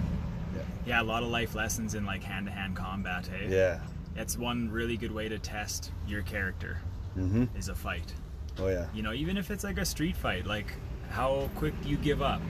Yeah. 0.54 0.62
Yeah, 0.86 1.02
a 1.02 1.04
lot 1.04 1.22
of 1.22 1.30
life 1.30 1.54
lessons 1.54 1.94
in 1.94 2.04
like 2.04 2.22
hand 2.22 2.46
to 2.46 2.52
hand 2.52 2.76
combat. 2.76 3.26
Hey, 3.26 3.48
Yeah. 3.54 3.80
it's 4.16 4.36
one 4.38 4.70
really 4.70 4.96
good 4.96 5.10
way 5.12 5.28
to 5.28 5.38
test 5.38 5.90
your 6.06 6.22
character 6.22 6.78
Mm-hmm. 7.16 7.44
is 7.56 7.68
a 7.68 7.74
fight. 7.74 8.12
Oh 8.58 8.68
yeah. 8.68 8.86
you 8.94 9.02
know 9.02 9.12
even 9.12 9.36
if 9.36 9.50
it's 9.50 9.64
like 9.64 9.78
a 9.78 9.84
street 9.84 10.16
fight 10.16 10.46
like 10.46 10.72
how 11.10 11.48
quick 11.56 11.74
do 11.82 11.88
you 11.88 11.96
give 11.96 12.22
up 12.22 12.40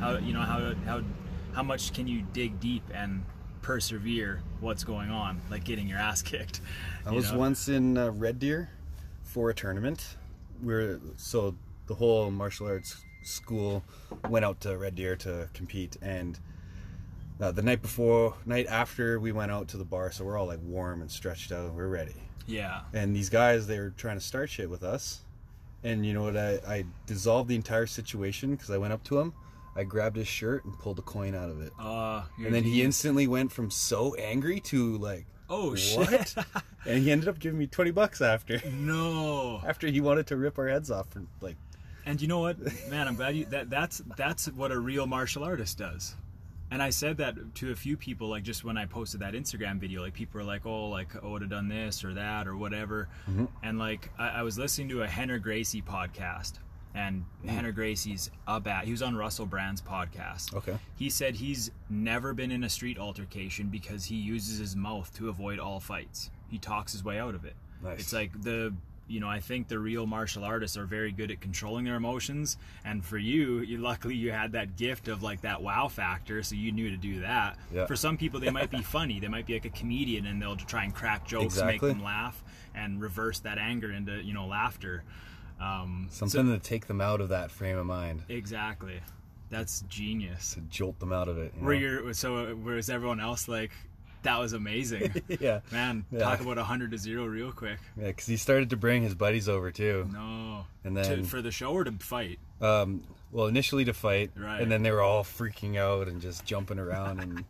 how 0.00 0.16
you 0.18 0.32
know 0.34 0.40
how 0.42 0.74
how 0.84 1.00
how 1.54 1.62
much 1.62 1.92
can 1.94 2.06
you 2.06 2.22
dig 2.34 2.58
deep 2.60 2.82
and 2.92 3.24
persevere 3.62 4.42
what's 4.60 4.84
going 4.84 5.08
on 5.10 5.40
like 5.50 5.64
getting 5.64 5.88
your 5.88 5.98
ass 5.98 6.20
kicked 6.22 6.60
I 7.06 7.12
was 7.12 7.32
know? 7.32 7.38
once 7.38 7.68
in 7.68 7.96
uh, 7.96 8.10
Red 8.10 8.38
Deer 8.38 8.68
for 9.32 9.50
a 9.50 9.54
tournament. 9.54 10.16
Where 10.60 11.00
so 11.16 11.54
the 11.86 11.94
whole 11.94 12.30
martial 12.30 12.68
arts 12.68 13.02
school 13.24 13.82
went 14.28 14.44
out 14.44 14.60
to 14.60 14.76
Red 14.76 14.94
Deer 14.94 15.16
to 15.16 15.48
compete, 15.54 15.96
and 16.02 16.38
uh, 17.40 17.50
the 17.50 17.62
night 17.62 17.82
before, 17.82 18.36
night 18.46 18.66
after, 18.68 19.18
we 19.18 19.32
went 19.32 19.50
out 19.50 19.68
to 19.68 19.76
the 19.76 19.84
bar. 19.84 20.12
So 20.12 20.24
we're 20.24 20.38
all 20.38 20.46
like 20.46 20.60
warm 20.62 21.00
and 21.00 21.10
stretched 21.10 21.50
out. 21.50 21.72
We're 21.72 21.88
ready. 21.88 22.14
yeah 22.46 22.82
And 22.92 23.16
these 23.16 23.28
guys, 23.28 23.66
they 23.66 23.78
were 23.78 23.92
trying 23.96 24.16
to 24.16 24.24
start 24.24 24.50
shit 24.50 24.70
with 24.70 24.84
us. 24.84 25.22
And 25.82 26.06
you 26.06 26.14
know 26.14 26.22
what? 26.22 26.36
I, 26.36 26.60
I 26.66 26.84
dissolved 27.06 27.48
the 27.48 27.56
entire 27.56 27.86
situation 27.86 28.54
because 28.54 28.70
I 28.70 28.78
went 28.78 28.92
up 28.92 29.02
to 29.04 29.18
him. 29.18 29.32
I 29.74 29.82
grabbed 29.84 30.16
his 30.16 30.28
shirt 30.28 30.64
and 30.64 30.78
pulled 30.78 30.98
a 31.00 31.02
coin 31.02 31.34
out 31.34 31.50
of 31.50 31.60
it. 31.60 31.72
uh 31.80 32.22
And 32.38 32.54
then 32.54 32.62
he 32.62 32.82
instantly 32.82 33.26
went 33.26 33.50
from 33.50 33.70
so 33.70 34.14
angry 34.14 34.60
to 34.60 34.98
like, 34.98 35.26
oh 35.48 35.70
what? 35.70 35.78
shit 35.78 36.34
and 36.86 37.02
he 37.02 37.10
ended 37.10 37.28
up 37.28 37.38
giving 37.38 37.58
me 37.58 37.66
20 37.66 37.90
bucks 37.90 38.20
after. 38.20 38.60
no. 38.70 39.60
After 39.66 39.86
he 39.86 40.00
wanted 40.00 40.26
to 40.28 40.36
rip 40.36 40.58
our 40.58 40.68
heads 40.68 40.90
off 40.90 41.08
for 41.10 41.22
like, 41.40 41.56
and 42.04 42.20
you 42.20 42.28
know 42.28 42.40
what? 42.40 42.58
Man 42.90 43.06
i'm 43.06 43.14
glad 43.14 43.36
you 43.36 43.44
that 43.46 43.70
that's 43.70 44.02
that's 44.16 44.46
what 44.46 44.72
a 44.72 44.78
real 44.78 45.06
martial 45.06 45.44
artist 45.44 45.78
does. 45.78 46.14
And 46.72 46.82
I 46.82 46.88
said 46.88 47.18
that 47.18 47.54
to 47.56 47.70
a 47.70 47.74
few 47.74 47.98
people, 47.98 48.28
like 48.28 48.44
just 48.44 48.64
when 48.64 48.78
I 48.78 48.86
posted 48.86 49.20
that 49.20 49.34
Instagram 49.34 49.78
video, 49.78 50.00
like 50.00 50.14
people 50.14 50.40
were 50.40 50.46
like, 50.46 50.64
"Oh, 50.64 50.88
like 50.88 51.22
I 51.22 51.26
would 51.26 51.42
have 51.42 51.50
done 51.50 51.68
this 51.68 52.02
or 52.02 52.14
that 52.14 52.48
or 52.48 52.56
whatever," 52.56 53.08
mm-hmm. 53.28 53.44
and 53.62 53.78
like 53.78 54.08
I, 54.18 54.28
I 54.28 54.42
was 54.42 54.56
listening 54.56 54.88
to 54.88 55.02
a 55.02 55.06
Rener 55.06 55.38
Gracie 55.38 55.82
podcast, 55.82 56.54
and 56.94 57.24
mm-hmm. 57.44 57.58
Rener 57.58 57.74
Gracie's 57.74 58.30
a 58.46 58.60
bat. 58.60 58.84
He 58.84 58.90
was 58.90 59.02
on 59.02 59.16
Russell 59.16 59.46
Brand's 59.46 59.80
podcast. 59.80 60.54
Okay. 60.54 60.76
He 60.96 61.10
said 61.10 61.34
he's 61.34 61.70
never 61.88 62.34
been 62.34 62.50
in 62.50 62.64
a 62.64 62.68
street 62.68 62.98
altercation 62.98 63.68
because 63.68 64.04
he 64.04 64.16
uses 64.16 64.58
his 64.58 64.76
mouth 64.76 65.12
to 65.16 65.28
avoid 65.28 65.58
all 65.58 65.80
fights. 65.80 66.30
He 66.48 66.58
talks 66.58 66.92
his 66.92 67.02
way 67.04 67.18
out 67.18 67.34
of 67.34 67.44
it. 67.44 67.54
Nice. 67.82 68.00
It's 68.00 68.12
like 68.12 68.42
the 68.42 68.74
you 69.08 69.20
know 69.20 69.28
I 69.28 69.40
think 69.40 69.68
the 69.68 69.78
real 69.78 70.06
martial 70.06 70.44
artists 70.44 70.76
are 70.76 70.86
very 70.86 71.12
good 71.12 71.30
at 71.30 71.40
controlling 71.40 71.84
their 71.84 71.96
emotions, 71.96 72.56
and 72.84 73.04
for 73.04 73.18
you, 73.18 73.58
you 73.60 73.78
luckily 73.78 74.14
you 74.14 74.30
had 74.30 74.52
that 74.52 74.76
gift 74.76 75.08
of 75.08 75.22
like 75.22 75.40
that 75.42 75.62
wow 75.62 75.88
factor, 75.88 76.42
so 76.42 76.54
you 76.54 76.72
knew 76.72 76.90
to 76.90 76.96
do 76.96 77.20
that. 77.20 77.58
Yeah. 77.72 77.86
For 77.86 77.96
some 77.96 78.16
people, 78.16 78.38
they 78.38 78.50
might 78.50 78.70
be 78.70 78.82
funny. 78.82 79.18
They 79.18 79.28
might 79.28 79.46
be 79.46 79.54
like 79.54 79.64
a 79.64 79.70
comedian, 79.70 80.26
and 80.26 80.40
they'll 80.40 80.56
try 80.56 80.84
and 80.84 80.94
crack 80.94 81.26
jokes, 81.26 81.54
Exactly. 81.54 81.72
make 81.72 81.96
them 81.96 82.04
laugh, 82.04 82.42
and 82.74 83.00
reverse 83.00 83.40
that 83.40 83.58
anger 83.58 83.90
into 83.90 84.22
you 84.22 84.34
know 84.34 84.46
laughter. 84.46 85.02
Um, 85.62 86.08
so- 86.10 86.26
something 86.26 86.52
to 86.52 86.58
take 86.58 86.86
them 86.86 87.00
out 87.00 87.20
of 87.20 87.28
that 87.30 87.50
frame 87.50 87.78
of 87.78 87.86
mind, 87.86 88.22
exactly. 88.28 89.00
That's 89.50 89.82
genius. 89.88 90.54
to 90.54 90.60
jolt 90.62 90.98
them 90.98 91.12
out 91.12 91.28
of 91.28 91.36
it. 91.38 91.52
you 91.58 91.64
Were 91.64 92.14
so? 92.14 92.54
Whereas 92.54 92.88
everyone 92.88 93.20
else 93.20 93.48
like, 93.48 93.70
that 94.22 94.38
was 94.40 94.54
amazing, 94.54 95.12
yeah. 95.40 95.60
man. 95.70 96.04
Yeah. 96.10 96.20
Talk 96.20 96.40
about 96.40 96.56
a 96.58 96.64
hundred 96.64 96.90
to 96.92 96.98
zero 96.98 97.26
real 97.26 97.52
quick. 97.52 97.78
Yeah, 98.00 98.06
because 98.08 98.26
he 98.26 98.36
started 98.38 98.70
to 98.70 98.76
bring 98.76 99.02
his 99.02 99.14
buddies 99.14 99.48
over 99.50 99.70
too. 99.70 100.08
No, 100.12 100.64
And 100.84 100.96
to, 100.96 101.02
then, 101.02 101.24
for 101.24 101.42
the 101.42 101.50
show 101.50 101.72
or 101.72 101.84
to 101.84 101.92
fight. 101.92 102.38
um, 102.62 103.04
well, 103.30 103.46
initially 103.46 103.84
to 103.84 103.92
fight, 103.92 104.30
Right. 104.36 104.60
and 104.62 104.70
then 104.72 104.82
they 104.82 104.90
were 104.90 105.00
all 105.02 105.22
freaking 105.24 105.76
out 105.78 106.08
and 106.08 106.20
just 106.20 106.44
jumping 106.46 106.78
around 106.78 107.20
and 107.20 107.44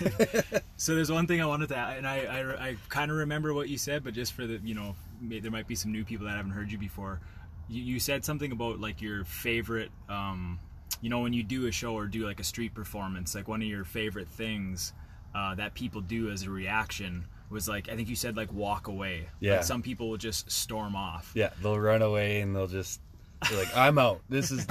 So 0.76 0.94
there's 0.94 1.10
one 1.10 1.26
thing 1.26 1.40
I 1.40 1.46
wanted 1.46 1.68
to, 1.70 1.76
add, 1.76 1.98
and 1.98 2.06
I 2.06 2.18
I, 2.20 2.68
I 2.68 2.76
kind 2.88 3.10
of 3.10 3.16
remember 3.18 3.52
what 3.54 3.68
you 3.68 3.78
said, 3.78 4.04
but 4.04 4.14
just 4.14 4.32
for 4.32 4.46
the 4.46 4.58
you 4.64 4.74
know, 4.74 4.94
may, 5.20 5.40
there 5.40 5.50
might 5.50 5.66
be 5.66 5.74
some 5.74 5.92
new 5.92 6.04
people 6.04 6.26
that 6.26 6.36
haven't 6.36 6.52
heard 6.52 6.70
you 6.70 6.78
before. 6.78 7.20
You, 7.68 7.82
you 7.82 8.00
said 8.00 8.24
something 8.24 8.52
about 8.52 8.80
like 8.80 9.00
your 9.02 9.24
favorite, 9.24 9.90
um, 10.08 10.58
you 11.00 11.10
know, 11.10 11.20
when 11.20 11.32
you 11.32 11.42
do 11.42 11.66
a 11.66 11.72
show 11.72 11.94
or 11.94 12.06
do 12.06 12.24
like 12.26 12.40
a 12.40 12.44
street 12.44 12.74
performance, 12.74 13.34
like 13.34 13.48
one 13.48 13.62
of 13.62 13.68
your 13.68 13.84
favorite 13.84 14.28
things 14.28 14.92
uh, 15.34 15.54
that 15.56 15.74
people 15.74 16.00
do 16.00 16.30
as 16.30 16.44
a 16.44 16.50
reaction 16.50 17.26
was 17.50 17.68
like 17.68 17.88
I 17.88 17.96
think 17.96 18.08
you 18.08 18.16
said 18.16 18.36
like 18.36 18.52
walk 18.52 18.88
away. 18.88 19.28
Yeah. 19.40 19.56
Like 19.56 19.64
some 19.64 19.82
people 19.82 20.08
will 20.10 20.16
just 20.16 20.50
storm 20.50 20.96
off. 20.96 21.32
yeah, 21.34 21.50
they'll 21.62 21.78
run 21.78 22.02
away 22.02 22.40
and 22.40 22.54
they'll 22.54 22.66
just 22.66 23.00
be 23.48 23.56
like, 23.56 23.76
"I'm 23.76 23.98
out." 23.98 24.20
This 24.28 24.50
is 24.50 24.66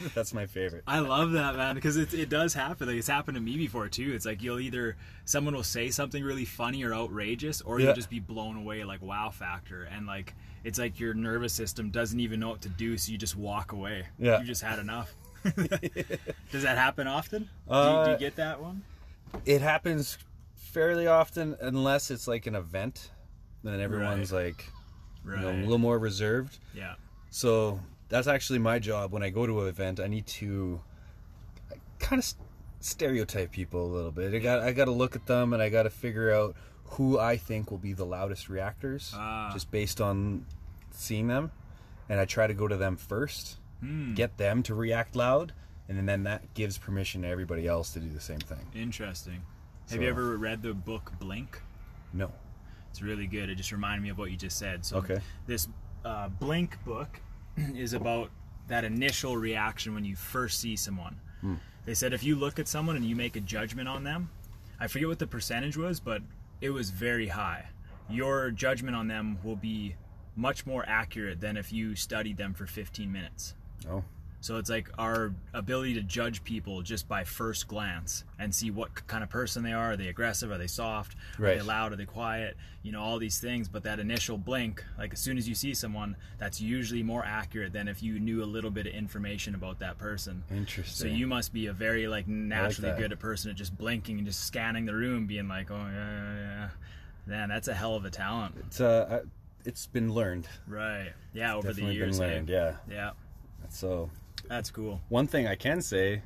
that's 0.14 0.32
my 0.34 0.46
favorite. 0.46 0.84
I 0.86 0.98
love 1.00 1.32
that 1.32 1.56
man 1.56 1.74
because 1.74 1.96
it, 1.96 2.12
it 2.14 2.28
does 2.28 2.54
happen. 2.54 2.86
Like 2.88 2.96
it's 2.96 3.08
happened 3.08 3.34
to 3.36 3.40
me 3.40 3.56
before 3.56 3.88
too. 3.88 4.12
It's 4.14 4.26
like 4.26 4.42
you'll 4.42 4.60
either 4.60 4.96
someone 5.24 5.54
will 5.54 5.62
say 5.62 5.90
something 5.90 6.22
really 6.22 6.44
funny 6.44 6.82
or 6.84 6.94
outrageous, 6.94 7.60
or 7.62 7.78
Yeah. 7.78 7.86
you'll 7.86 7.94
just 7.94 8.10
be 8.10 8.20
blown 8.20 8.56
away 8.56 8.84
like 8.84 9.02
wow 9.02 9.30
factor, 9.30 9.84
and 9.84 10.06
like 10.06 10.34
it's 10.64 10.78
like 10.78 10.98
your 11.00 11.14
nervous 11.14 11.52
system 11.52 11.90
doesn't 11.90 12.20
even 12.20 12.40
know 12.40 12.50
what 12.50 12.60
to 12.62 12.68
do, 12.68 12.96
so 12.98 13.12
you 13.12 13.18
just 13.18 13.36
walk 13.36 13.72
away. 13.72 14.06
Yeah. 14.18 14.40
you 14.40 14.46
just 14.46 14.62
had 14.62 14.78
enough. 14.78 15.14
does 16.52 16.62
that 16.62 16.76
happen 16.78 17.06
often? 17.06 17.42
do, 17.68 17.74
you, 17.74 17.80
do 17.82 17.88
Uh, 17.88 18.08
you 18.12 18.18
get 18.18 18.36
that 18.36 18.60
one? 18.60 18.82
It 19.44 19.60
happens 19.60 20.18
fairly 20.54 21.06
often, 21.06 21.56
unless 21.60 22.10
it's 22.10 22.26
like 22.28 22.46
an 22.46 22.54
event. 22.54 23.10
Then 23.64 23.80
everyone's 23.80 24.32
like, 24.32 24.64
Right. 25.24 25.40
you 25.40 25.42
know, 25.44 25.50
a 25.52 25.60
little 25.62 25.78
more 25.78 25.98
reserved. 25.98 26.58
yeah. 26.74 26.94
So 27.30 27.78
that's 28.08 28.26
actually 28.26 28.58
my 28.58 28.78
job 28.78 29.12
when 29.12 29.22
I 29.22 29.30
go 29.30 29.46
to 29.46 29.60
an 29.62 29.68
event. 29.68 30.00
I 30.00 30.06
need 30.06 30.26
to 30.26 30.80
kind 31.98 32.20
of 32.20 32.32
stereotype 32.80 33.50
people 33.52 33.84
a 33.86 33.92
little 33.92 34.12
bit. 34.12 34.34
I 34.34 34.38
got 34.38 34.60
I 34.60 34.72
got 34.72 34.86
to 34.86 34.90
look 34.92 35.16
at 35.16 35.26
them 35.26 35.52
and 35.52 35.62
I 35.62 35.68
got 35.68 35.82
to 35.84 35.90
figure 35.90 36.32
out 36.32 36.54
who 36.92 37.18
I 37.18 37.36
think 37.36 37.70
will 37.70 37.78
be 37.78 37.92
the 37.92 38.06
loudest 38.06 38.48
reactors, 38.48 39.12
Ah. 39.14 39.50
just 39.52 39.70
based 39.70 40.00
on 40.00 40.46
seeing 40.90 41.26
them. 41.28 41.50
And 42.08 42.18
I 42.18 42.24
try 42.24 42.46
to 42.46 42.54
go 42.54 42.66
to 42.66 42.76
them 42.76 42.96
first, 42.96 43.58
Hmm. 43.80 44.14
get 44.14 44.38
them 44.38 44.62
to 44.64 44.74
react 44.74 45.14
loud, 45.14 45.52
and 45.88 46.08
then 46.08 46.22
that 46.22 46.54
gives 46.54 46.78
permission 46.78 47.22
to 47.22 47.28
everybody 47.28 47.66
else 47.66 47.92
to 47.92 48.00
do 48.00 48.08
the 48.08 48.20
same 48.20 48.38
thing. 48.40 48.66
Interesting. 48.74 49.42
Have 49.90 49.96
So- 49.96 50.00
you 50.00 50.08
ever 50.08 50.36
read 50.38 50.62
the 50.62 50.72
book 50.72 51.12
Blink? 51.18 51.60
No. 52.14 52.32
It's 52.90 53.02
really 53.02 53.26
good. 53.26 53.50
It 53.50 53.56
just 53.56 53.70
reminded 53.70 54.02
me 54.02 54.08
of 54.08 54.16
what 54.16 54.30
you 54.30 54.36
just 54.38 54.56
said. 54.56 54.86
So 54.86 54.96
Okay. 54.98 55.20
this 55.46 55.68
uh, 56.06 56.28
Blink 56.30 56.82
book 56.84 57.20
is 57.76 57.92
about 57.92 58.30
that 58.68 58.84
initial 58.84 59.36
reaction 59.36 59.94
when 59.94 60.04
you 60.04 60.16
first 60.16 60.60
see 60.60 60.76
someone. 60.76 61.20
Hmm. 61.40 61.54
They 61.84 61.94
said 61.94 62.12
if 62.12 62.22
you 62.22 62.36
look 62.36 62.58
at 62.58 62.68
someone 62.68 62.96
and 62.96 63.04
you 63.04 63.16
make 63.16 63.36
a 63.36 63.40
judgment 63.40 63.88
on 63.88 64.04
them, 64.04 64.30
I 64.78 64.86
forget 64.86 65.08
what 65.08 65.18
the 65.18 65.26
percentage 65.26 65.76
was, 65.76 66.00
but 66.00 66.22
it 66.60 66.70
was 66.70 66.90
very 66.90 67.28
high. 67.28 67.66
Your 68.10 68.50
judgment 68.50 68.94
on 68.94 69.08
them 69.08 69.38
will 69.42 69.56
be 69.56 69.96
much 70.36 70.66
more 70.66 70.84
accurate 70.86 71.40
than 71.40 71.56
if 71.56 71.72
you 71.72 71.96
studied 71.96 72.36
them 72.36 72.54
for 72.54 72.66
15 72.66 73.10
minutes. 73.10 73.54
Oh. 73.90 74.04
So 74.40 74.56
it's 74.56 74.70
like 74.70 74.88
our 74.98 75.32
ability 75.52 75.94
to 75.94 76.02
judge 76.02 76.44
people 76.44 76.82
just 76.82 77.08
by 77.08 77.24
first 77.24 77.66
glance 77.66 78.22
and 78.38 78.54
see 78.54 78.70
what 78.70 79.06
kind 79.08 79.24
of 79.24 79.30
person 79.30 79.64
they 79.64 79.72
are. 79.72 79.92
Are 79.92 79.96
they 79.96 80.08
aggressive? 80.08 80.50
Are 80.52 80.58
they 80.58 80.68
soft? 80.68 81.16
Right. 81.38 81.52
Are 81.52 81.54
they 81.56 81.62
loud? 81.62 81.92
Are 81.92 81.96
they 81.96 82.04
quiet? 82.04 82.56
You 82.84 82.92
know, 82.92 83.02
all 83.02 83.18
these 83.18 83.40
things. 83.40 83.68
But 83.68 83.82
that 83.82 83.98
initial 83.98 84.38
blink, 84.38 84.84
like 84.96 85.12
as 85.12 85.18
soon 85.18 85.38
as 85.38 85.48
you 85.48 85.56
see 85.56 85.74
someone, 85.74 86.14
that's 86.38 86.60
usually 86.60 87.02
more 87.02 87.24
accurate 87.24 87.72
than 87.72 87.88
if 87.88 88.00
you 88.02 88.20
knew 88.20 88.42
a 88.42 88.46
little 88.46 88.70
bit 88.70 88.86
of 88.86 88.92
information 88.94 89.56
about 89.56 89.80
that 89.80 89.98
person. 89.98 90.44
Interesting. 90.50 91.08
So 91.08 91.12
you 91.12 91.26
must 91.26 91.52
be 91.52 91.66
a 91.66 91.72
very 91.72 92.06
like 92.06 92.28
naturally 92.28 92.90
that. 92.90 92.98
good 92.98 93.12
at 93.12 93.18
person 93.18 93.50
at 93.50 93.56
just 93.56 93.76
blinking 93.76 94.18
and 94.18 94.26
just 94.26 94.46
scanning 94.46 94.86
the 94.86 94.94
room, 94.94 95.26
being 95.26 95.48
like, 95.48 95.70
oh 95.70 95.74
yeah, 95.74 96.22
yeah, 96.22 96.34
yeah. 96.36 96.68
Man, 97.26 97.48
that's 97.48 97.68
a 97.68 97.74
hell 97.74 97.96
of 97.96 98.04
a 98.04 98.10
talent. 98.10 98.54
It's 98.66 98.80
uh, 98.80 99.24
it's 99.64 99.86
been 99.86 100.14
learned. 100.14 100.46
Right. 100.68 101.12
Yeah, 101.34 101.56
over 101.56 101.72
the 101.72 101.92
years. 101.92 102.18
been 102.18 102.28
learned. 102.28 102.48
Yeah. 102.48 102.76
Yeah. 102.88 103.10
So 103.68 104.10
That's 104.48 104.70
cool. 104.70 105.00
One 105.08 105.26
thing 105.26 105.46
I 105.46 105.54
can 105.54 105.80
say 105.82 106.22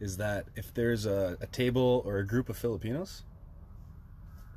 is 0.00 0.16
that 0.16 0.46
if 0.56 0.72
there's 0.74 1.06
a, 1.06 1.36
a 1.40 1.46
table 1.46 2.02
or 2.06 2.18
a 2.18 2.26
group 2.26 2.48
of 2.48 2.56
Filipinos, 2.56 3.24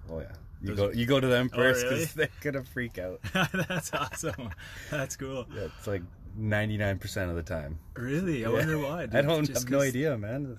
oh 0.09 0.19
yeah, 0.19 0.27
you 0.61 0.69
Those- 0.75 0.77
go 0.77 0.99
you 0.99 1.05
go 1.05 1.19
to 1.19 1.27
them 1.27 1.49
Oh, 1.53 1.57
first 1.57 1.83
really? 1.83 1.95
because 1.99 2.13
they're 2.15 2.29
gonna 2.41 2.63
freak 2.63 2.97
out. 2.97 3.19
that's 3.67 3.93
awesome. 3.93 4.49
That's 4.89 5.15
cool. 5.15 5.45
Yeah, 5.53 5.67
it's 5.77 5.87
like 5.87 6.01
ninety 6.35 6.77
nine 6.77 6.97
percent 6.99 7.29
of 7.29 7.35
the 7.35 7.43
time. 7.43 7.77
Really? 7.95 8.45
I 8.45 8.49
Yeah. 8.49 8.55
wonder 8.57 8.79
why. 8.79 9.03
I 9.11 9.21
don't 9.21 9.45
Just 9.45 9.63
have 9.63 9.71
no 9.71 9.81
idea, 9.81 10.17
man. 10.17 10.57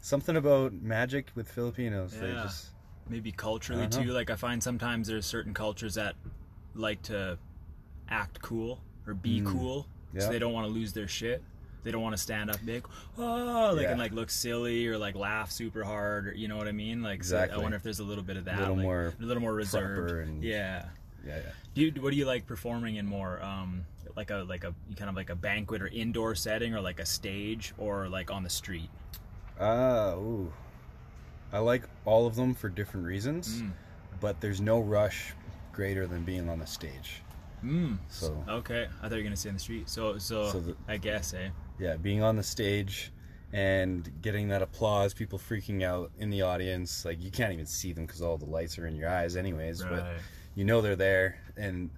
Something 0.00 0.36
about 0.36 0.72
magic 0.72 1.28
with 1.34 1.48
Filipinos. 1.50 2.12
They 2.12 2.28
Yeah. 2.28 2.42
just 2.44 2.68
Maybe 3.08 3.32
culturally 3.32 3.88
too. 3.88 4.04
know. 4.04 4.12
Like 4.14 4.30
I 4.30 4.36
find 4.36 4.62
sometimes 4.62 5.08
there's 5.08 5.26
certain 5.26 5.52
cultures 5.54 5.94
that 5.94 6.14
like 6.74 7.02
to 7.02 7.38
act 8.08 8.40
cool 8.42 8.80
or 9.06 9.14
be 9.14 9.40
cool, 9.42 9.82
Mm. 9.82 10.14
Yeah. 10.14 10.20
so 10.22 10.28
they 10.30 10.38
don't 10.38 10.52
want 10.52 10.66
to 10.68 10.72
lose 10.72 10.92
their 10.92 11.08
shit. 11.08 11.42
They 11.82 11.90
don't 11.90 12.02
want 12.02 12.16
to 12.16 12.22
stand 12.22 12.48
up 12.50 12.58
big, 12.64 12.86
oh, 13.18 13.72
like 13.74 13.82
Yeah. 13.82 13.90
and 13.90 13.98
like 13.98 14.12
look 14.12 14.30
silly 14.30 14.86
or 14.86 14.98
like 14.98 15.16
laugh 15.16 15.50
super 15.50 15.82
hard, 15.82 16.28
or 16.28 16.32
you 16.34 16.46
know 16.48 16.56
what 16.56 16.68
I 16.68 16.72
mean? 16.72 17.02
Like, 17.02 17.24
so 17.24 17.36
Exactly. 17.36 17.58
I 17.58 17.62
wonder 17.62 17.76
if 17.76 17.82
there's 17.82 17.98
a 17.98 18.04
little 18.04 18.22
bit 18.24 18.36
of 18.36 18.44
that, 18.44 18.58
Little 18.60 18.76
like, 18.76 18.82
more 18.84 19.12
a 19.20 19.24
little 19.24 19.40
more 19.42 19.52
reserved. 19.54 20.28
and- 20.28 20.42
yeah. 20.44 20.86
Yeah, 21.26 21.36
yeah. 21.36 21.42
Do 21.74 21.82
you, 21.82 21.92
what 22.02 22.10
do 22.10 22.16
you 22.16 22.24
like 22.26 22.46
performing 22.46 22.96
in 22.96 23.06
more? 23.06 23.40
Um, 23.42 23.84
like 24.16 24.30
a 24.30 24.44
like 24.48 24.64
a 24.64 24.74
kind 24.96 25.08
of 25.08 25.14
like 25.16 25.30
a 25.30 25.34
banquet 25.36 25.80
or 25.82 25.86
indoor 25.86 26.34
setting, 26.34 26.74
or 26.74 26.80
like 26.80 26.98
a 27.00 27.06
stage, 27.06 27.72
or 27.78 28.08
like 28.08 28.30
on 28.30 28.42
the 28.42 28.50
street? 28.50 28.90
Uh, 29.58 30.14
ooh. 30.16 30.52
I 31.52 31.58
like 31.58 31.84
all 32.04 32.26
of 32.26 32.34
them 32.34 32.54
for 32.54 32.68
different 32.68 33.06
reasons, 33.06 33.62
Mm. 33.62 33.72
but 34.20 34.40
there's 34.40 34.60
no 34.60 34.80
rush 34.80 35.32
greater 35.72 36.06
than 36.06 36.24
being 36.24 36.48
on 36.48 36.58
the 36.58 36.66
stage. 36.66 37.22
Mm. 37.64 37.98
So, 38.08 38.42
Okay, 38.48 38.88
I 39.00 39.02
thought 39.08 39.12
you 39.12 39.18
were 39.18 39.22
gonna 39.22 39.36
say 39.36 39.50
in 39.50 39.54
the 39.54 39.60
street. 39.60 39.88
So 39.88 40.18
so, 40.18 40.50
So 40.50 40.60
the- 40.60 40.76
I 40.88 40.96
guess, 40.96 41.32
eh? 41.34 41.50
Yeah, 41.78 41.96
being 41.96 42.22
on 42.22 42.36
the 42.36 42.42
stage 42.42 43.12
and 43.52 44.10
getting 44.22 44.48
that 44.48 44.62
applause, 44.62 45.12
people 45.12 45.38
freaking 45.38 45.82
out 45.82 46.10
in 46.18 46.30
the 46.30 46.42
audience, 46.42 47.04
like 47.04 47.22
you 47.22 47.30
can't 47.30 47.52
even 47.52 47.66
see 47.66 47.92
them 47.92 48.06
because 48.06 48.22
all 48.22 48.38
the 48.38 48.46
lights 48.46 48.78
are 48.78 48.86
in 48.86 48.94
your 48.96 49.08
eyes, 49.10 49.36
anyways. 49.36 49.82
But 49.82 49.90
Right. 50.02 50.16
you 50.54 50.64
know 50.64 50.80
they're 50.80 50.96
there, 50.96 51.38
and 51.56 51.90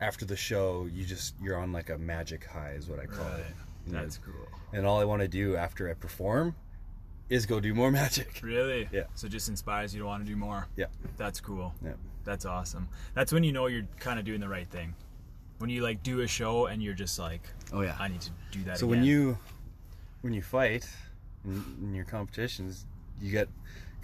after 0.00 0.24
the 0.24 0.36
show, 0.36 0.86
you 0.92 1.04
just 1.04 1.34
you're 1.42 1.56
on 1.58 1.72
like 1.72 1.90
a 1.90 1.98
magic 1.98 2.44
high, 2.44 2.72
is 2.72 2.86
what 2.88 3.00
I 3.00 3.06
call 3.06 3.24
Right. 3.26 3.40
it. 3.40 3.90
Know, 3.92 4.00
That's 4.00 4.18
cool. 4.18 4.48
and 4.72 4.86
all 4.86 5.00
I 5.00 5.04
want 5.04 5.20
to 5.22 5.28
do 5.28 5.56
after 5.56 5.90
I 5.90 5.94
perform 5.94 6.54
is 7.28 7.44
go 7.46 7.58
do 7.60 7.74
more 7.74 7.90
magic. 8.02 8.40
Really? 8.42 8.88
Yeah. 8.92 9.04
So 9.14 9.26
it 9.26 9.30
just 9.30 9.48
inspires 9.48 9.94
you 9.94 10.00
to 10.00 10.06
want 10.06 10.24
to 10.24 10.30
do 10.30 10.36
more. 10.36 10.68
Yeah, 10.76 10.86
That's 11.16 11.40
cool. 11.40 11.74
yeah. 11.84 11.92
That's 12.24 12.44
awesome. 12.46 12.88
That's 13.14 13.32
when 13.32 13.44
you 13.44 13.52
know 13.52 13.66
you're 13.66 13.86
kind 13.98 14.18
of 14.18 14.24
doing 14.24 14.40
the 14.40 14.48
right 14.48 14.68
thing. 14.68 14.94
When 15.58 15.70
you 15.70 15.82
like 15.82 16.02
do 16.02 16.20
a 16.20 16.26
show 16.26 16.66
and 16.66 16.82
you're 16.82 16.94
just 16.94 17.18
like, 17.18 17.42
Oh 17.72 17.82
yeah. 17.82 17.96
I 17.98 18.08
need 18.08 18.20
to 18.20 18.30
do 18.50 18.62
that. 18.64 18.78
So 18.78 18.86
again. 18.86 18.98
when 18.98 19.04
you 19.04 19.38
when 20.22 20.32
you 20.32 20.42
fight 20.42 20.86
in, 21.44 21.64
in 21.82 21.94
your 21.94 22.04
competitions, 22.04 22.86
you 23.20 23.30
get 23.30 23.48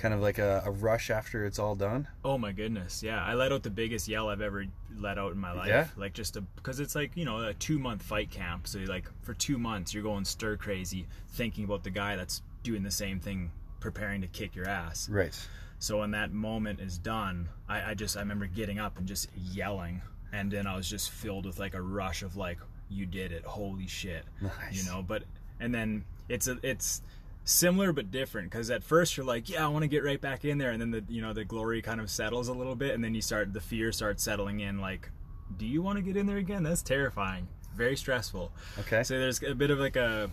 kind 0.01 0.15
of 0.15 0.21
like 0.21 0.39
a, 0.39 0.63
a 0.65 0.71
rush 0.71 1.11
after 1.11 1.45
it's 1.45 1.59
all 1.59 1.75
done. 1.75 2.09
Oh 2.25 2.39
my 2.39 2.53
goodness, 2.53 3.03
yeah! 3.03 3.23
I 3.23 3.35
let 3.35 3.53
out 3.53 3.63
the 3.63 3.71
biggest 3.71 4.09
yell 4.09 4.31
I've 4.31 4.41
ever 4.41 4.65
let 4.97 5.19
out 5.19 5.33
in 5.33 5.39
my 5.39 5.53
life. 5.53 5.69
Yeah? 5.69 5.87
Like 5.97 6.15
just 6.15 6.37
because 6.57 6.81
it's 6.81 6.95
like 6.95 7.13
you 7.15 7.25
know 7.25 7.45
a 7.45 7.55
two 7.55 7.79
month 7.79 8.03
fight 8.03 8.31
camp, 8.31 8.67
so 8.67 8.79
like 8.81 9.09
for 9.23 9.35
two 9.35 9.59
months 9.59 9.93
you're 9.93 10.03
going 10.03 10.25
stir 10.25 10.57
crazy 10.57 11.07
thinking 11.29 11.65
about 11.65 11.85
the 11.85 11.91
guy 11.91 12.17
that's 12.17 12.43
doing 12.63 12.83
the 12.83 12.91
same 12.91 13.21
thing, 13.21 13.51
preparing 13.79 14.23
to 14.23 14.27
kick 14.27 14.57
your 14.57 14.67
ass. 14.67 15.09
Right. 15.09 15.39
So 15.79 15.99
when 15.99 16.11
that 16.11 16.33
moment 16.33 16.81
is 16.81 16.99
done, 16.99 17.49
I, 17.69 17.91
I 17.91 17.95
just 17.95 18.17
I 18.17 18.21
remember 18.21 18.47
getting 18.47 18.79
up 18.79 18.99
and 18.99 19.07
just 19.07 19.29
yelling, 19.53 20.03
and 20.33 20.51
then 20.51 20.67
I 20.67 20.77
was 20.77 20.89
just 20.89 21.11
filled 21.11 21.47
with 21.47 21.59
like 21.59 21.75
a 21.75 21.83
rush 21.83 22.23
of 22.23 22.37
like, 22.37 22.59
"You 22.89 23.07
did 23.07 23.33
it! 23.33 23.45
Holy 23.45 23.87
shit!" 23.87 24.25
Nice. 24.41 24.53
You 24.73 24.91
know. 24.91 25.03
But 25.03 25.25
and 25.59 25.75
then 25.75 26.05
it's 26.29 26.49
a 26.49 26.59
it's 26.63 27.03
similar 27.45 27.93
but 27.93 28.11
different 28.11 28.51
because 28.51 28.71
at 28.71 28.85
first 28.85 29.17
you're 29.17 29.27
like, 29.27 29.49
"Yeah, 29.49 29.65
I 29.65 29.69
want 29.69 29.83
to 29.83 29.89
get 29.89 30.05
right 30.05 30.21
back 30.21 30.45
in 30.45 30.59
there," 30.59 30.71
and 30.71 30.81
then 30.81 30.91
the 30.91 31.05
you 31.09 31.23
know 31.23 31.33
the 31.33 31.45
glory 31.45 31.83
kind 31.83 32.01
of 32.01 32.11
settles 32.11 32.49
a 32.49 32.53
little 32.53 32.77
bit, 32.77 32.95
and 32.95 33.03
then 33.03 33.15
you 33.15 33.23
start 33.23 33.53
the 33.53 33.61
fear 33.61 33.93
starts 33.93 34.23
settling 34.23 34.61
in. 34.61 34.81
Like, 34.81 35.11
do 35.57 35.67
you 35.67 35.83
want 35.83 35.97
to 35.97 36.03
get 36.03 36.17
in 36.17 36.27
there 36.27 36.39
again? 36.39 36.63
That's 36.63 36.83
terrifying. 36.83 37.49
Very 37.75 37.97
stressful. 37.97 38.53
Okay. 38.81 39.03
So 39.03 39.19
there's 39.19 39.43
a 39.43 39.55
bit 39.55 39.71
of 39.71 39.79
like 39.79 39.97
a 39.97 40.31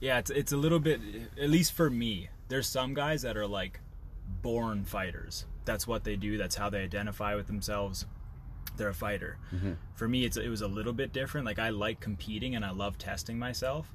yeah, 0.00 0.18
it's 0.18 0.30
it's 0.30 0.52
a 0.52 0.56
little 0.56 0.80
bit 0.80 1.00
at 1.40 1.50
least 1.50 1.72
for 1.72 1.90
me. 1.90 2.28
There's 2.48 2.66
some 2.66 2.94
guys 2.94 3.22
that 3.22 3.36
are 3.36 3.46
like 3.46 3.80
born 4.42 4.84
fighters. 4.84 5.46
That's 5.64 5.86
what 5.86 6.04
they 6.04 6.16
do. 6.16 6.38
That's 6.38 6.56
how 6.56 6.70
they 6.70 6.82
identify 6.82 7.34
with 7.34 7.46
themselves. 7.46 8.06
They're 8.76 8.88
a 8.88 8.94
fighter. 8.94 9.36
For 9.94 10.08
me, 10.08 10.24
it's 10.24 10.36
it 10.36 10.48
was 10.48 10.62
a 10.62 10.68
little 10.68 10.92
bit 10.92 11.12
different. 11.12 11.46
Like 11.46 11.58
I 11.58 11.70
like 11.70 12.00
competing 12.00 12.54
and 12.56 12.64
I 12.64 12.70
love 12.70 12.96
testing 12.98 13.38
myself, 13.38 13.92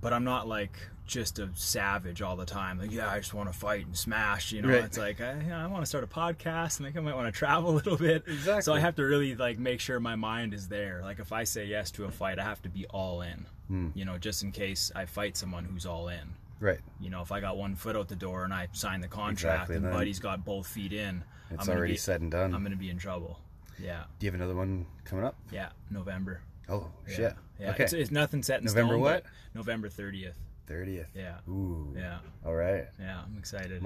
but 0.00 0.12
I'm 0.12 0.24
not 0.24 0.48
like 0.48 0.76
just 1.06 1.38
a 1.38 1.50
savage 1.54 2.22
all 2.22 2.34
the 2.34 2.46
time. 2.46 2.78
Like 2.78 2.90
yeah, 2.90 3.10
I 3.10 3.18
just 3.18 3.34
want 3.34 3.52
to 3.52 3.56
fight 3.58 3.86
and 3.86 3.96
smash. 3.96 4.50
You 4.52 4.62
know, 4.62 4.70
Right. 4.70 4.84
it's 4.84 4.98
like 4.98 5.20
I, 5.20 5.36
I 5.52 5.66
want 5.66 5.82
to 5.82 5.86
start 5.86 6.02
a 6.02 6.06
podcast 6.08 6.80
and 6.80 6.86
I 6.96 7.00
might 7.00 7.14
want 7.14 7.32
to 7.32 7.38
travel 7.38 7.70
a 7.70 7.76
little 7.76 7.96
bit. 7.96 8.24
So 8.62 8.72
I 8.74 8.80
have 8.80 8.96
to 8.96 9.04
really 9.04 9.34
like 9.36 9.58
make 9.58 9.80
sure 9.80 10.00
my 10.00 10.16
mind 10.16 10.52
is 10.54 10.66
there. 10.68 11.00
Like 11.02 11.20
if 11.20 11.30
I 11.32 11.44
say 11.44 11.66
yes 11.66 11.90
to 11.92 12.04
a 12.06 12.10
fight, 12.10 12.38
I 12.38 12.42
have 12.44 12.62
to 12.62 12.68
be 12.68 12.86
all 12.86 13.20
in. 13.22 13.46
Hmm. 13.68 13.88
You 13.94 14.04
know, 14.04 14.18
just 14.18 14.42
in 14.42 14.50
case 14.50 14.90
I 14.96 15.04
fight 15.04 15.36
someone 15.36 15.64
who's 15.64 15.86
all 15.86 16.08
in. 16.08 16.34
Right. 16.60 16.80
You 17.00 17.10
know, 17.10 17.20
if 17.22 17.30
I 17.30 17.40
got 17.40 17.56
one 17.56 17.74
foot 17.76 17.94
out 17.96 18.08
the 18.08 18.16
door 18.16 18.44
and 18.44 18.52
I 18.52 18.68
sign 18.72 19.00
the 19.00 19.08
contract 19.08 19.54
Exactly, 19.70 19.76
and 19.76 19.84
then 19.84 19.92
Buddy's 19.92 20.18
got 20.18 20.44
both 20.44 20.66
feet 20.66 20.92
in, 20.92 21.22
It's 21.50 21.68
I'm 21.68 21.76
already 21.76 21.92
be, 21.94 21.98
said 21.98 22.20
and 22.22 22.30
done. 22.30 22.54
I'm 22.54 22.62
gonna 22.62 22.76
be 22.76 22.90
in 22.90 22.96
trouble. 22.98 23.38
Yeah, 23.78 24.04
Do 24.18 24.26
you 24.26 24.32
have 24.32 24.40
another 24.40 24.54
one 24.56 24.86
coming 25.04 25.24
up? 25.24 25.36
yeah, 25.50 25.70
November. 25.90 26.40
Oh 26.68 26.90
Yeah. 27.08 27.14
shit. 27.14 27.34
Yeah, 27.60 27.70
Okay. 27.70 27.84
it's, 27.84 27.92
it's 27.92 28.10
nothing 28.10 28.42
set 28.42 28.60
in 28.60 28.66
November 28.66 28.94
stone. 28.94 29.00
what? 29.00 29.24
November 29.54 29.88
30th. 29.88 30.34
Thirtieth. 30.66 31.08
Yeah, 31.14 31.36
Ooh. 31.48 31.94
yeah, 31.96 32.18
All 32.44 32.54
right. 32.54 32.86
yeah. 32.98 33.20
I'm 33.26 33.36
excited. 33.38 33.84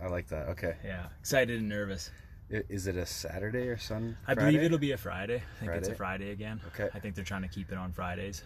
I 0.00 0.06
like 0.06 0.28
that. 0.28 0.48
Okay. 0.50 0.76
Yeah, 0.84 1.06
excited 1.20 1.58
and 1.58 1.68
nervous. 1.68 2.10
Is 2.50 2.86
it 2.86 2.96
a 2.96 3.06
Saturday 3.06 3.68
or 3.68 3.76
Sunday? 3.78 4.16
I 4.26 4.34
believe 4.34 4.62
it'll 4.62 4.78
be 4.78 4.92
a 4.92 4.96
Friday. 4.96 5.42
I 5.56 5.60
think 5.60 5.72
it's 5.72 5.88
a 5.88 5.94
Friday? 5.94 6.24
Friday 6.26 6.30
again. 6.32 6.60
Okay. 6.68 6.88
I 6.94 7.00
think 7.00 7.14
they're 7.16 7.24
trying 7.24 7.42
to 7.42 7.48
keep 7.48 7.72
it 7.72 7.78
on 7.78 7.90
Fridays. 7.90 8.44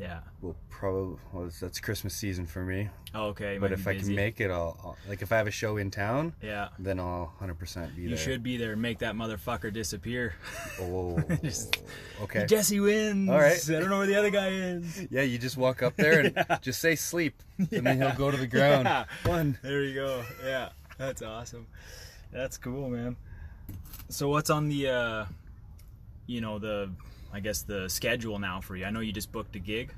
Yeah. 0.00 0.20
We'll 0.42 0.56
probably. 0.68 1.16
Well, 1.32 1.50
that's 1.60 1.80
Christmas 1.80 2.14
season 2.14 2.46
for 2.46 2.62
me. 2.62 2.88
Oh, 3.14 3.28
okay. 3.28 3.56
But 3.58 3.72
if 3.72 3.86
I 3.88 3.96
can 3.96 4.14
make 4.14 4.40
it, 4.40 4.50
I'll, 4.50 4.78
I'll 4.84 4.96
like 5.08 5.22
if 5.22 5.32
I 5.32 5.38
have 5.38 5.46
a 5.46 5.50
show 5.50 5.78
in 5.78 5.90
town, 5.90 6.34
yeah. 6.42 6.68
then 6.78 7.00
I'll 7.00 7.32
100% 7.40 7.96
be 7.96 8.02
You 8.02 8.08
there. 8.08 8.10
You 8.10 8.16
should 8.16 8.42
be 8.42 8.56
there. 8.58 8.72
and 8.72 8.82
Make 8.82 8.98
that 8.98 9.14
motherfucker 9.14 9.72
disappear. 9.72 10.34
Oh. 10.78 11.18
okay. 12.22 12.44
Jesse 12.46 12.80
wins. 12.80 13.30
All 13.30 13.38
right. 13.38 13.58
I 13.68 13.72
don't 13.80 13.88
know 13.88 13.98
where 13.98 14.06
the 14.06 14.16
other 14.16 14.30
guy 14.30 14.48
is. 14.48 15.06
Yeah, 15.10 15.22
you 15.22 15.38
just 15.38 15.56
walk 15.56 15.82
up 15.82 15.96
there 15.96 16.20
and 16.20 16.46
just 16.60 16.80
say 16.80 16.96
sleep, 16.96 17.42
and 17.58 17.86
then 17.86 17.96
he'll 17.96 18.14
go 18.14 18.30
to 18.30 18.36
the 18.36 18.46
ground. 18.46 18.84
Yeah. 18.84 19.04
One. 19.24 19.58
There 19.62 19.82
you 19.82 19.94
go. 19.94 20.22
Yeah, 20.44 20.70
that's 20.98 21.22
awesome. 21.22 21.66
That's 22.30 22.58
cool, 22.58 22.90
man. 22.90 23.16
So 24.10 24.28
what's 24.28 24.50
on 24.50 24.68
the, 24.68 24.88
uh, 24.88 25.24
you 26.26 26.40
know, 26.42 26.58
the, 26.58 26.90
I 27.32 27.40
guess 27.40 27.62
the 27.62 27.88
schedule 27.88 28.38
now 28.38 28.60
for 28.60 28.76
you? 28.76 28.84
I 28.84 28.90
know 28.90 29.00
you 29.00 29.12
just 29.12 29.32
booked 29.32 29.56
a 29.56 29.58
gig. 29.58 29.92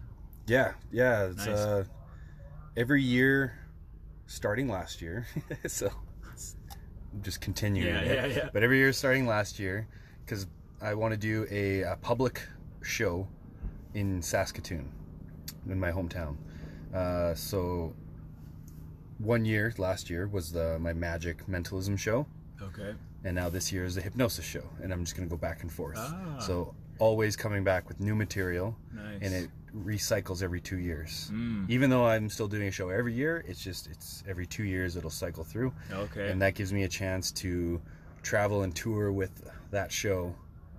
Yeah, 0.46 0.72
yeah. 0.92 1.24
It's 1.26 1.46
Nice. 1.46 1.48
uh, 1.58 1.84
every 2.76 3.02
year, 3.02 3.52
starting 4.26 4.68
last 4.68 5.00
year. 5.02 5.26
so 5.66 5.90
I'm 7.12 7.22
just 7.22 7.40
continuing. 7.40 7.86
Yeah, 7.86 8.00
it. 8.00 8.30
yeah, 8.30 8.36
yeah. 8.36 8.48
But 8.52 8.62
every 8.62 8.78
year 8.78 8.92
starting 8.92 9.26
last 9.26 9.58
year, 9.58 9.86
because 10.24 10.46
I 10.80 10.94
want 10.94 11.12
to 11.12 11.18
do 11.18 11.46
a, 11.50 11.82
a 11.82 11.96
public 11.96 12.42
show 12.82 13.28
in 13.94 14.20
Saskatoon, 14.22 14.90
in 15.68 15.78
my 15.78 15.90
hometown. 15.90 16.36
Uh, 16.94 17.34
so 17.34 17.92
one 19.18 19.44
year, 19.44 19.74
last 19.78 20.08
year, 20.08 20.26
was 20.28 20.52
the 20.52 20.78
my 20.78 20.92
magic 20.92 21.46
mentalism 21.48 21.96
show. 21.96 22.26
Okay. 22.60 22.92
and 23.24 23.36
now 23.36 23.48
this 23.48 23.70
year 23.72 23.84
is 23.84 23.94
the 23.94 24.00
hypnosis 24.00 24.44
show 24.44 24.64
and 24.82 24.92
i'm 24.92 25.04
just 25.04 25.16
going 25.16 25.28
to 25.28 25.30
go 25.32 25.38
back 25.38 25.62
and 25.62 25.70
forth 25.70 25.96
Ah. 25.96 26.38
so 26.40 26.74
always 26.98 27.36
coming 27.36 27.64
back 27.64 27.88
with 27.88 28.00
new 28.00 28.14
material 28.14 28.76
Nice. 28.92 29.18
and 29.22 29.34
it 29.34 29.50
recycles 29.76 30.42
every 30.42 30.60
two 30.60 30.78
years 30.78 31.30
Mm. 31.32 31.68
even 31.68 31.90
though 31.90 32.06
i'm 32.06 32.28
still 32.30 32.48
doing 32.48 32.66
a 32.68 32.70
show 32.70 32.88
every 32.88 33.12
year 33.12 33.44
it's 33.46 33.62
just 33.62 33.86
it's 33.86 34.24
every 34.26 34.46
two 34.46 34.64
years 34.64 34.96
it'll 34.96 35.10
cycle 35.10 35.44
through 35.44 35.72
Okay. 35.92 36.30
and 36.30 36.40
that 36.42 36.54
gives 36.54 36.72
me 36.72 36.84
a 36.84 36.88
chance 36.88 37.30
to 37.32 37.80
travel 38.22 38.62
and 38.62 38.74
tour 38.74 39.12
with 39.12 39.48
that 39.70 39.92
show 39.92 40.34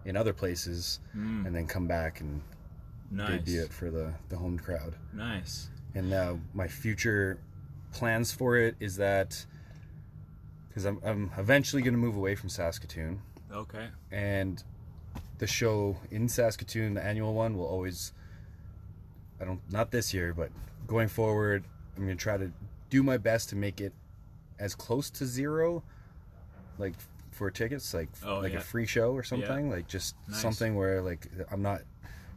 in 0.05 0.17
other 0.17 0.34
places 0.34 0.99
Mm. 1.15 1.45
and 1.45 1.55
then 1.55 1.67
come 1.67 1.88
back 1.88 2.20
and 2.20 2.41
nice. 3.11 3.39
debut 3.39 3.61
it 3.61 3.72
for 3.72 3.89
the 3.91 4.13
the 4.30 4.36
home 4.38 4.57
crowd 4.57 4.95
Nice. 5.13 5.70
and 5.95 6.09
now 6.09 6.39
my 6.53 6.67
future 6.67 7.39
plans 7.93 8.32
for 8.32 8.57
it 8.57 8.76
is 8.80 8.95
that 8.97 9.45
because 10.67 10.86
I'm, 10.86 10.99
I'm 11.05 11.32
eventually 11.38 11.82
going 11.82 11.93
to 11.93 11.99
move 11.99 12.15
away 12.15 12.36
from 12.36 12.49
saskatoon 12.49 13.22
Okay. 13.51 13.88
and 14.11 14.63
the 15.40 15.48
show 15.48 15.98
in 16.12 16.30
Saskatoon, 16.30 16.94
the 16.94 17.04
annual 17.04 17.34
one, 17.34 17.58
will 17.58 17.66
always. 17.66 18.14
I 19.42 19.46
don't 19.46 19.62
not 19.72 19.90
this 19.92 20.14
year, 20.14 20.34
but 20.34 20.50
going 20.86 21.08
forward, 21.08 21.64
I'm 21.98 22.04
gonna 22.04 22.16
try 22.16 22.38
to 22.38 22.52
do 22.90 23.04
my 23.04 23.18
best 23.18 23.50
to 23.50 23.56
make 23.56 23.80
it 23.82 23.94
as 24.60 24.76
close 24.76 25.10
to 25.12 25.26
zero, 25.26 25.82
like 26.78 26.94
for 27.32 27.50
tickets, 27.50 27.94
like 27.94 28.10
Oh, 28.26 28.40
like 28.40 28.52
yeah. 28.52 28.58
a 28.60 28.62
free 28.62 28.86
show 28.86 29.12
or 29.14 29.24
something, 29.24 29.70
like 29.70 29.88
just 29.88 30.16
Nice. 30.28 30.42
something 30.42 30.76
where 30.76 31.02
like 31.02 31.28
I'm 31.52 31.62
not 31.62 31.82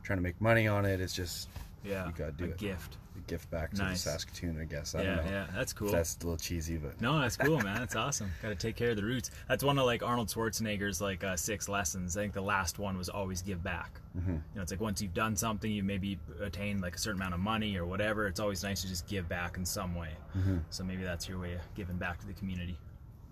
trying 0.04 0.18
to 0.18 0.22
make 0.22 0.40
money 0.40 0.68
on 0.68 0.84
it. 0.84 1.00
It's 1.00 1.14
just 1.14 1.48
Yeah. 1.84 2.06
You 2.06 2.12
gotta 2.16 2.32
do 2.32 2.44
a 2.44 2.48
it. 2.48 2.58
gift. 2.58 2.98
Gift 3.26 3.50
back 3.50 3.70
to 3.72 3.78
Nice. 3.78 4.04
the 4.04 4.10
Saskatoon, 4.10 4.60
I 4.60 4.64
guess. 4.64 4.94
I 4.94 5.02
yeah, 5.02 5.14
don't 5.16 5.24
know. 5.24 5.30
yeah. 5.30 5.46
That's 5.54 5.72
cool. 5.72 5.90
That's 5.90 6.16
a 6.16 6.18
little 6.20 6.36
cheesy, 6.36 6.76
but 6.76 7.00
No, 7.00 7.18
that's 7.20 7.36
cool, 7.36 7.58
man. 7.62 7.78
That's 7.78 7.96
awesome. 7.96 8.30
Got 8.42 8.48
to 8.50 8.54
take 8.54 8.76
care 8.76 8.90
of 8.90 8.96
the 8.96 9.04
roots. 9.04 9.30
That's 9.48 9.62
one 9.64 9.78
of 9.78 9.86
like 9.86 10.02
Arnold 10.02 10.28
Schwarzenegger's 10.28 11.00
like 11.00 11.24
uh, 11.24 11.36
six 11.36 11.68
lessons. 11.68 12.16
I 12.16 12.22
think 12.22 12.32
the 12.34 12.40
last 12.42 12.78
one 12.78 12.96
was 12.98 13.08
always 13.08 13.42
give 13.42 13.62
back. 13.62 14.00
Mm-hmm. 14.18 14.32
You 14.32 14.40
know, 14.56 14.62
it's 14.62 14.70
like 14.72 14.80
once 14.80 15.00
you've 15.02 15.14
done 15.14 15.36
something, 15.36 15.70
you 15.70 15.82
maybe 15.82 16.18
attained 16.40 16.80
like 16.82 16.94
a 16.96 16.98
certain 16.98 17.20
amount 17.20 17.34
of 17.34 17.40
money 17.40 17.76
or 17.76 17.86
whatever. 17.86 18.26
It's 18.26 18.40
always 18.40 18.62
nice 18.62 18.82
to 18.82 18.88
just 18.88 19.06
give 19.06 19.28
back 19.28 19.56
in 19.56 19.64
some 19.64 19.94
way. 19.94 20.10
Mm-hmm. 20.36 20.58
So 20.70 20.84
maybe 20.84 21.02
that's 21.02 21.28
your 21.28 21.38
way 21.38 21.54
of 21.54 21.60
giving 21.74 21.96
back 21.96 22.20
to 22.20 22.26
the 22.26 22.32
community. 22.34 22.76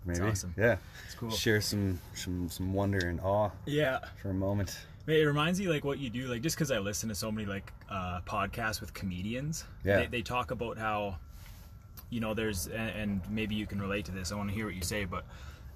maybe. 0.07 0.20
awesome. 0.20 0.55
Yeah. 0.57 0.76
It's 1.07 1.14
cool. 1.14 1.30
Share 1.30 1.61
some 1.61 2.01
some 2.14 2.49
some 2.49 2.72
wonder 2.72 3.07
and 3.07 3.20
awe 3.20 3.51
Yeah. 3.66 3.99
for 4.22 4.30
a 4.30 4.34
moment. 4.34 4.78
It 5.07 5.24
reminds 5.24 5.59
me 5.59 5.66
like 5.68 5.84
what 5.84 5.98
you 5.98 6.11
do, 6.11 6.28
like 6.28 6.42
just 6.42 6.57
because 6.57 6.70
I 6.70 6.78
listen 6.78 7.09
to 7.09 7.14
so 7.14 7.32
many 7.32 7.46
like 7.46 7.72
uh, 7.88 8.20
podcasts 8.26 8.80
with 8.80 8.94
comedians. 8.94 9.64
Yeah. 9.84 10.01
They, 10.01 10.07
they 10.07 10.22
talk 10.22 10.51
about 10.51 10.78
how, 10.78 11.16
you 12.11 12.20
know, 12.20 12.34
there's 12.34 12.66
and, 12.68 12.90
and 12.90 13.20
maybe 13.30 13.55
you 13.55 13.66
can 13.66 13.80
relate 13.80 14.05
to 14.07 14.12
this. 14.12 14.30
I 14.30 14.36
want 14.36 14.51
to 14.51 14.55
hear 14.55 14.66
what 14.66 14.74
you 14.74 14.82
say, 14.82 15.05
but 15.07 15.24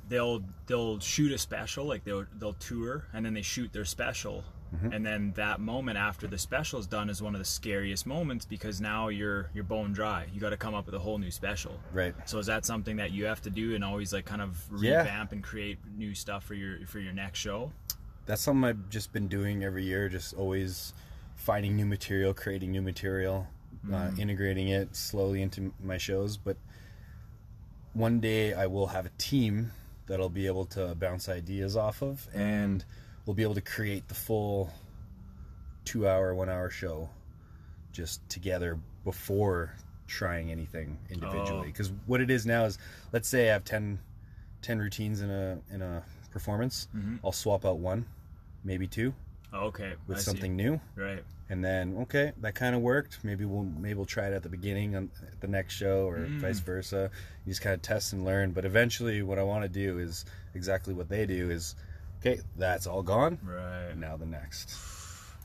they'll 0.08 0.42
they'll 0.66 1.00
shoot 1.00 1.32
a 1.32 1.38
special, 1.38 1.84
like 1.86 2.04
they'll 2.04 2.26
they'll 2.38 2.52
tour, 2.54 3.06
and 3.12 3.24
then 3.24 3.34
they 3.34 3.42
shoot 3.42 3.72
their 3.72 3.84
special, 3.86 4.44
and 4.92 5.06
then 5.06 5.32
that 5.36 5.60
moment 5.60 5.96
after 5.98 6.26
the 6.26 6.36
special 6.36 6.80
is 6.80 6.86
done 6.88 7.08
is 7.08 7.22
one 7.22 7.32
of 7.34 7.38
the 7.38 7.44
scariest 7.44 8.06
moments 8.06 8.44
because 8.44 8.80
now 8.80 9.06
you're 9.08 9.48
you're 9.54 9.62
bone 9.64 9.92
dry. 9.92 10.26
You 10.34 10.40
got 10.40 10.50
to 10.50 10.56
come 10.56 10.74
up 10.74 10.86
with 10.86 10.94
a 10.96 10.98
whole 10.98 11.16
new 11.18 11.30
special. 11.30 11.78
Right. 11.92 12.12
So 12.28 12.38
is 12.38 12.46
that 12.46 12.64
something 12.66 12.96
that 12.96 13.12
you 13.12 13.24
have 13.26 13.40
to 13.42 13.50
do 13.50 13.74
and 13.76 13.84
always 13.84 14.12
like 14.12 14.24
kind 14.24 14.42
of 14.42 14.62
Yeah. 14.80 14.98
revamp 14.98 15.30
and 15.32 15.42
create 15.44 15.78
new 15.96 16.14
stuff 16.14 16.44
for 16.44 16.54
your 16.54 16.86
for 16.86 16.98
your 16.98 17.12
next 17.12 17.38
show? 17.38 17.70
That's 18.26 18.42
something 18.42 18.64
I've 18.64 18.88
just 18.88 19.12
been 19.12 19.28
doing 19.28 19.64
every 19.64 19.84
year, 19.84 20.08
just 20.08 20.34
always 20.34 20.94
finding 21.34 21.76
new 21.76 21.86
material, 21.86 22.32
creating 22.32 22.72
new 22.72 22.82
material, 22.82 23.46
uh, 23.92 24.10
integrating 24.18 24.68
it 24.68 24.96
slowly 24.96 25.42
into 25.42 25.72
my 25.82 25.98
shows. 25.98 26.36
But 26.36 26.56
one 27.92 28.20
day 28.20 28.54
I 28.54 28.66
will 28.66 28.86
have 28.86 29.06
a 29.06 29.10
team 29.18 29.72
that 30.06 30.20
I'll 30.20 30.28
be 30.28 30.46
able 30.46 30.66
to 30.66 30.94
bounce 30.94 31.28
ideas 31.28 31.76
off 31.76 32.02
of, 32.02 32.26
and 32.34 32.84
we'll 33.26 33.34
be 33.34 33.42
able 33.42 33.54
to 33.54 33.60
create 33.60 34.08
the 34.08 34.14
full 34.14 34.70
two 35.84 36.08
hour, 36.08 36.34
one 36.34 36.48
hour 36.48 36.70
show 36.70 37.10
just 37.92 38.26
together 38.28 38.78
before 39.04 39.74
trying 40.06 40.50
anything 40.50 40.98
individually. 41.10 41.60
Oh. 41.60 41.64
Because 41.64 41.92
what 42.06 42.20
it 42.20 42.30
is 42.30 42.46
now 42.46 42.64
is, 42.64 42.78
let's 43.12 43.28
say 43.28 43.50
I 43.50 43.52
have 43.52 43.64
10, 43.64 43.98
10 44.62 44.78
routines 44.78 45.20
in 45.20 45.30
a 45.30 45.58
in 45.72 45.82
a 45.82 46.02
performance. 46.30 46.88
I'll 47.24 47.32
swap 47.32 47.64
out 47.64 47.78
one, 47.78 48.06
maybe 48.64 48.86
two. 48.86 49.14
okay. 49.52 49.92
with 50.08 50.16
I 50.16 50.20
see. 50.20 50.24
something 50.24 50.56
new, 50.56 50.80
Right. 50.96 51.22
and 51.48 51.64
then 51.64 51.96
okay, 52.02 52.32
that 52.38 52.54
kind 52.56 52.74
of 52.74 52.82
worked. 52.82 53.22
Maybe 53.22 53.44
we'll 53.44 53.62
maybe 53.62 53.94
we'll 53.94 54.04
try 54.06 54.26
it 54.26 54.32
at 54.32 54.42
the 54.42 54.48
beginning 54.48 54.96
on 54.96 55.10
at 55.30 55.40
the 55.40 55.46
next 55.46 55.74
show, 55.74 56.08
or 56.08 56.18
Mm. 56.26 56.40
vice 56.40 56.58
versa. 56.58 57.10
You 57.46 57.50
just 57.52 57.60
kind 57.62 57.74
of 57.74 57.82
test 57.82 58.12
and 58.12 58.24
learn. 58.24 58.50
But 58.52 58.64
eventually, 58.64 59.22
what 59.22 59.38
I 59.38 59.42
want 59.44 59.62
to 59.62 59.68
do 59.68 59.98
is 60.00 60.24
exactly 60.54 60.92
what 60.94 61.08
they 61.08 61.24
do: 61.26 61.50
is 61.50 61.76
okay, 62.20 62.40
that's 62.56 62.86
all 62.88 63.02
gone. 63.04 63.38
Right. 63.44 63.94
Now 63.96 64.16
the 64.16 64.26
next, 64.26 64.76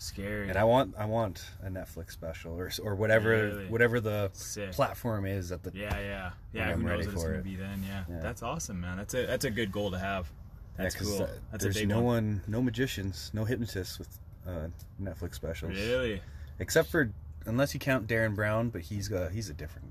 Scary. 0.02 0.50
and 0.50 0.58
I 0.58 0.64
want 0.64 0.96
I 0.98 1.06
want 1.06 1.46
a 1.62 1.70
Netflix 1.70 2.12
special 2.14 2.54
or 2.58 2.72
or 2.82 2.96
whatever 2.96 3.30
Really? 3.30 3.66
whatever 3.68 4.00
the 4.00 4.32
Sick. 4.34 4.72
platform 4.72 5.26
is 5.26 5.52
at 5.52 5.62
the 5.62 5.72
Yeah, 5.76 6.00
yeah, 6.00 6.32
yeah. 6.54 6.70
I'm 6.70 6.82
Who 6.82 6.88
knows 6.88 6.90
ready 6.90 7.06
what 7.06 7.14
it's 7.14 7.22
for 7.24 7.28
gonna 7.30 7.40
it. 7.40 7.44
be 7.44 7.56
then? 7.58 7.84
Yeah. 7.88 8.04
Yeah. 8.10 8.20
that's 8.22 8.42
awesome, 8.42 8.80
man. 8.82 8.98
That's 8.98 9.14
a 9.14 9.26
that's 9.28 9.46
a 9.46 9.52
good 9.52 9.72
goal 9.72 9.92
to 9.92 10.00
have. 10.00 10.32
That's 10.80 10.96
Yeah, 10.96 11.02
cool. 11.02 11.24
uh, 11.24 11.28
that's 11.52 11.64
there's 11.64 11.86
no 11.86 11.98
one. 11.98 12.06
one, 12.06 12.42
no 12.48 12.62
magicians, 12.62 13.30
no 13.34 13.44
hypnotists 13.46 14.00
with 14.00 14.08
uh, 14.48 14.68
Netflix 15.02 15.36
specials. 15.36 15.74
Really? 15.74 16.22
Except 16.60 16.90
for 16.90 17.12
unless 17.46 17.74
you 17.74 17.80
count 17.80 18.08
Derren 18.08 18.36
Brown, 18.36 18.70
but 18.70 18.82
he's 18.82 19.08
got 19.08 19.32
he's 19.32 19.50
a 19.50 19.54
different 19.54 19.88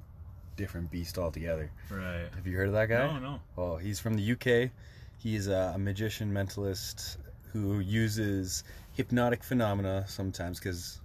different 0.56 0.90
beast 0.90 1.18
altogether. 1.18 1.70
Right. 1.90 2.26
Have 2.34 2.46
you 2.46 2.56
heard 2.56 2.68
of 2.68 2.74
that 2.74 2.88
guy? 2.88 3.06
No, 3.06 3.18
no. 3.18 3.40
Oh, 3.56 3.76
he's 3.76 4.00
from 4.00 4.14
the 4.14 4.32
UK. 4.32 4.70
He's 5.18 5.46
a, 5.48 5.72
a 5.74 5.78
magician 5.78 6.32
mentalist 6.32 7.16
who 7.52 7.80
uses 7.80 8.64
hypnotic 8.94 9.42
phenomena 9.44 10.04
sometimes 10.08 10.58
because 10.58 11.00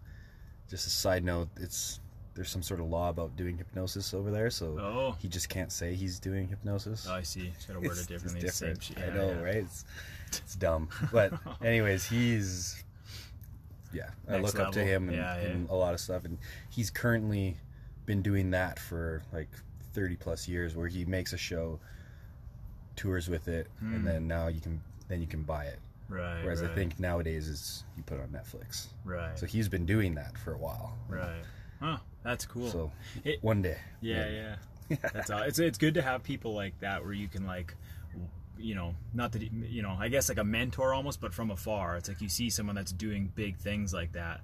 just 0.69 0.87
a 0.87 0.89
side 0.89 1.23
note, 1.23 1.49
it's 1.57 1.99
there's 2.35 2.49
some 2.49 2.63
sort 2.63 2.79
of 2.79 2.87
law 2.87 3.09
about 3.09 3.35
doing 3.35 3.57
hypnosis 3.57 4.13
over 4.13 4.31
there, 4.31 4.49
so 4.49 4.77
Oh. 4.79 5.15
he 5.19 5.27
just 5.27 5.49
can't 5.49 5.71
say 5.71 5.93
he's 5.93 6.19
doing 6.19 6.47
hypnosis. 6.47 7.05
Oh, 7.09 7.13
I 7.13 7.21
see. 7.21 7.53
Got 7.67 7.73
to 7.75 7.79
word 7.87 7.97
it 7.97 8.07
differently. 8.07 8.41
It's 8.41 8.55
Same 8.55 8.73
different. 8.73 8.83
shit. 8.99 9.13
I 9.13 9.15
know, 9.15 9.29
yeah. 9.29 9.41
right? 9.41 9.55
It's, 9.57 9.85
it's 10.29 10.55
dumb. 10.55 10.89
But 11.11 11.33
anyways, 11.63 12.05
he's 12.05 12.83
yeah. 13.93 14.09
I 14.27 14.33
Next 14.39 14.55
look 14.55 14.59
up 14.67 14.73
to 14.73 14.83
him 14.83 15.09
and, 15.09 15.17
Yeah, 15.17 15.39
yeah. 15.41 15.47
in 15.49 15.67
a 15.69 15.75
lot 15.75 15.93
of 15.93 15.99
stuff, 15.99 16.25
and 16.25 16.37
he's 16.69 16.89
currently 16.89 17.57
been 18.07 18.21
doing 18.23 18.49
that 18.51 18.79
for 18.79 19.21
like 19.31 19.49
thirty 19.93 20.15
plus 20.15 20.47
years, 20.47 20.75
where 20.75 20.87
he 20.87 21.05
makes 21.05 21.33
a 21.33 21.37
show, 21.37 21.79
tours 22.95 23.29
with 23.29 23.47
it, 23.47 23.67
Hmm. 23.79 23.93
and 23.95 24.07
then 24.07 24.27
now 24.27 24.47
you 24.47 24.59
can 24.61 24.81
then 25.07 25.21
you 25.21 25.27
can 25.27 25.43
buy 25.43 25.65
it. 25.65 25.79
Right. 26.09 26.43
Whereas 26.43 26.61
right, 26.61 26.71
I 26.71 26.75
think 26.75 26.99
nowadays 26.99 27.47
is 27.47 27.83
you 27.97 28.03
put 28.03 28.19
it 28.19 28.21
on 28.21 28.29
Netflix. 28.29 28.87
Right. 29.05 29.37
So 29.37 29.45
he's 29.45 29.69
been 29.69 29.85
doing 29.85 30.15
that 30.15 30.37
for 30.37 30.53
a 30.53 30.57
while. 30.57 30.97
right. 31.07 31.43
Huh. 31.79 31.97
That's 32.23 32.45
cool. 32.45 32.69
So 32.69 32.91
It- 33.23 33.43
one 33.43 33.61
day. 33.61 33.77
Yeah, 34.01 34.23
maybe. 34.23 34.35
yeah. 34.35 34.55
That's 35.13 35.29
all. 35.29 35.41
It's 35.43 35.59
it's 35.59 35.77
good 35.77 35.93
to 35.95 36.01
have 36.01 36.23
people 36.23 36.53
like 36.53 36.79
that 36.81 37.03
where 37.03 37.13
you 37.13 37.27
can 37.27 37.45
like, 37.45 37.73
you 38.57 38.75
know, 38.75 38.95
not 39.13 39.31
that 39.33 39.41
you 39.41 39.81
know, 39.81 39.95
I 39.99 40.09
guess 40.09 40.29
like 40.29 40.37
a 40.37 40.43
mentor 40.43 40.93
almost, 40.93 41.19
but 41.21 41.33
from 41.33 41.51
afar. 41.51 41.97
It's 41.97 42.09
like 42.09 42.21
you 42.21 42.29
see 42.29 42.49
someone 42.49 42.75
that's 42.75 42.91
doing 42.91 43.31
big 43.35 43.57
things 43.57 43.93
like 43.93 44.13
that. 44.13 44.41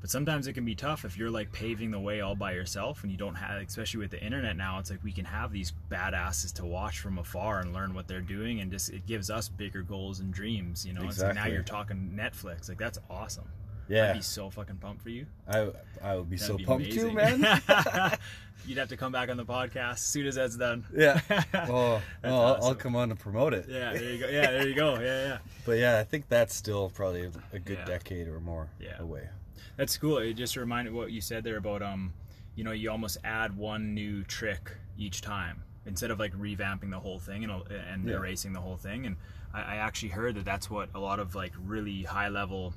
But 0.00 0.08
sometimes 0.08 0.46
it 0.46 0.54
can 0.54 0.64
be 0.64 0.74
tough 0.74 1.04
if 1.04 1.18
you're 1.18 1.30
like 1.30 1.52
paving 1.52 1.90
the 1.90 2.00
way 2.00 2.22
all 2.22 2.34
by 2.34 2.52
yourself 2.52 3.02
and 3.02 3.12
you 3.12 3.18
don't 3.18 3.34
have, 3.34 3.60
especially 3.60 4.00
with 4.00 4.10
the 4.10 4.22
internet 4.24 4.56
now. 4.56 4.78
It's 4.78 4.88
like 4.90 5.04
we 5.04 5.12
can 5.12 5.26
have 5.26 5.52
these 5.52 5.74
badasses 5.90 6.54
to 6.54 6.64
watch 6.64 7.00
from 7.00 7.18
afar 7.18 7.60
and 7.60 7.74
learn 7.74 7.92
what 7.92 8.08
they're 8.08 8.22
doing, 8.22 8.60
and 8.60 8.70
just 8.72 8.88
it 8.90 9.06
gives 9.06 9.28
us 9.28 9.48
bigger 9.50 9.82
goals 9.82 10.20
and 10.20 10.32
dreams. 10.32 10.86
You 10.86 10.94
know, 10.94 11.02
it's 11.02 11.20
like 11.20 11.34
now 11.34 11.46
you're 11.46 11.62
talking 11.62 12.14
Netflix. 12.16 12.68
Like 12.70 12.78
that's 12.78 12.98
awesome. 13.10 13.50
Yeah. 13.90 14.10
I'd 14.10 14.14
be 14.14 14.22
so 14.22 14.48
fucking 14.50 14.76
pumped 14.76 15.02
for 15.02 15.10
you. 15.10 15.26
I 15.48 15.70
I 16.02 16.16
would 16.16 16.30
be 16.30 16.36
That'd 16.36 16.46
so 16.52 16.56
be 16.56 16.64
pumped 16.64 16.92
too, 16.92 17.12
man. 17.12 17.42
You'd 18.66 18.78
have 18.78 18.88
to 18.90 18.96
come 18.96 19.10
back 19.10 19.30
on 19.30 19.36
the 19.36 19.44
podcast 19.44 19.92
as 19.94 20.00
soon 20.02 20.26
as 20.26 20.34
that's 20.36 20.56
done. 20.56 20.84
Yeah. 20.94 21.20
Oh, 21.54 22.00
That's 22.22 22.32
well, 22.32 22.46
I'll- 22.56 22.64
I'll 22.66 22.74
come 22.74 22.94
on 22.94 23.08
to 23.08 23.16
promote 23.16 23.52
it. 23.54 23.66
Yeah, 23.68 23.92
there 23.92 24.02
you 24.12 24.18
go. 24.18 24.28
Yeah, 24.28 24.50
there 24.50 24.68
you 24.68 24.74
go. 24.74 24.94
Yeah, 25.00 25.26
yeah. 25.26 25.38
But 25.66 25.78
yeah, 25.78 25.98
I 25.98 26.04
think 26.04 26.28
that's 26.28 26.54
still 26.54 26.90
probably 26.90 27.30
a 27.52 27.58
good 27.58 27.78
Yeah. 27.78 27.84
decade 27.84 28.28
or 28.28 28.38
more 28.40 28.68
Yeah. 28.78 28.98
away. 29.00 29.28
That's 29.76 29.96
cool. 29.96 30.18
It 30.18 30.34
just 30.34 30.56
reminded 30.56 30.92
what 30.94 31.10
you 31.10 31.20
said 31.20 31.42
there 31.42 31.56
about 31.56 31.82
um, 31.82 32.12
you 32.54 32.62
know, 32.64 32.72
you 32.72 32.90
almost 32.90 33.16
add 33.24 33.56
one 33.56 33.94
new 33.94 34.22
trick 34.24 34.76
each 34.98 35.20
time 35.22 35.62
instead 35.86 36.10
of 36.10 36.18
like 36.20 36.32
revamping 36.34 36.90
the 36.90 37.00
whole 37.00 37.18
thing 37.18 37.42
and 37.44 37.52
and 37.70 38.06
Yeah. 38.06 38.16
erasing 38.16 38.52
the 38.52 38.60
whole 38.60 38.76
thing. 38.76 39.06
And 39.06 39.16
I, 39.54 39.62
I 39.62 39.76
actually 39.76 40.10
heard 40.10 40.34
that 40.36 40.44
that's 40.44 40.68
what 40.70 40.90
a 40.94 41.00
lot 41.00 41.18
of 41.18 41.34
like 41.34 41.52
really 41.58 42.02
high 42.02 42.28
level 42.28 42.74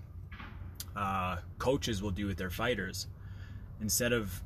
uh, 0.96 1.38
coaches 1.60 2.02
will 2.02 2.12
do 2.12 2.26
with 2.28 2.38
their 2.38 2.50
fighters 2.50 3.08
instead 3.82 4.14
of 4.14 4.41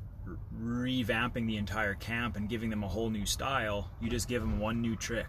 revamping 0.60 1.46
the 1.46 1.56
entire 1.56 1.94
camp 1.94 2.36
and 2.36 2.48
giving 2.48 2.70
them 2.70 2.82
a 2.84 2.88
whole 2.88 3.10
new 3.10 3.24
style 3.26 3.90
you 4.00 4.10
just 4.10 4.28
give 4.28 4.42
them 4.42 4.58
one 4.58 4.80
new 4.80 4.94
trick 4.96 5.26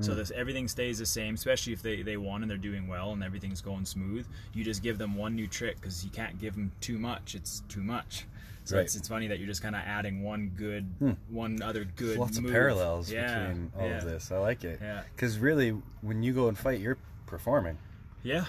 so 0.00 0.14
this 0.14 0.32
everything 0.32 0.66
stays 0.66 0.98
the 0.98 1.06
same 1.06 1.34
especially 1.34 1.72
if 1.72 1.80
they, 1.82 2.02
they 2.02 2.16
won 2.16 2.42
and 2.42 2.50
they're 2.50 2.56
doing 2.58 2.88
well 2.88 3.12
and 3.12 3.22
everything's 3.22 3.60
going 3.60 3.84
smooth 3.84 4.26
you 4.52 4.64
just 4.64 4.82
give 4.82 4.98
them 4.98 5.14
one 5.14 5.36
new 5.36 5.46
trick 5.46 5.76
because 5.76 6.02
you 6.04 6.10
can't 6.10 6.40
give 6.40 6.54
them 6.54 6.72
too 6.80 6.98
much 6.98 7.34
it's 7.36 7.60
too 7.68 7.82
much 7.82 8.26
so 8.64 8.76
Right. 8.76 8.84
it's, 8.84 8.96
it's 8.96 9.06
funny 9.06 9.28
that 9.28 9.38
you're 9.38 9.46
just 9.46 9.62
kind 9.62 9.76
of 9.76 9.82
adding 9.84 10.22
one 10.22 10.50
good 10.56 10.86
one 11.28 11.60
other 11.62 11.84
good 11.84 12.08
There's 12.08 12.18
lots 12.18 12.38
move. 12.38 12.46
of 12.46 12.52
parallels 12.52 13.10
yeah, 13.12 13.48
between 13.48 13.72
all 13.78 13.86
yeah, 13.88 13.98
of 13.98 14.04
this. 14.04 14.30
I 14.30 14.38
like 14.38 14.62
it. 14.62 14.78
Yeah. 14.80 15.02
Because 15.14 15.38
really, 15.40 15.70
when 16.00 16.22
you 16.22 16.32
go 16.32 16.46
and 16.46 16.56
fight, 16.56 16.78
you're 16.80 16.96
performing. 17.26 17.76
yeah 18.22 18.44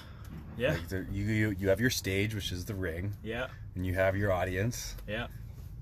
yeah 0.58 0.74
Like 0.74 0.88
there, 0.90 1.08
you, 1.12 1.26
you 1.26 1.56
you 1.60 1.70
have 1.70 1.80
your 1.80 1.90
stage, 1.90 2.34
which 2.36 2.52
is 2.52 2.66
the 2.66 2.76
ring, 2.76 3.14
yeah 3.24 3.48
and 3.76 3.86
you 3.86 3.94
have 3.96 4.16
your 4.16 4.32
audience. 4.32 4.96
Yeah. 5.08 5.28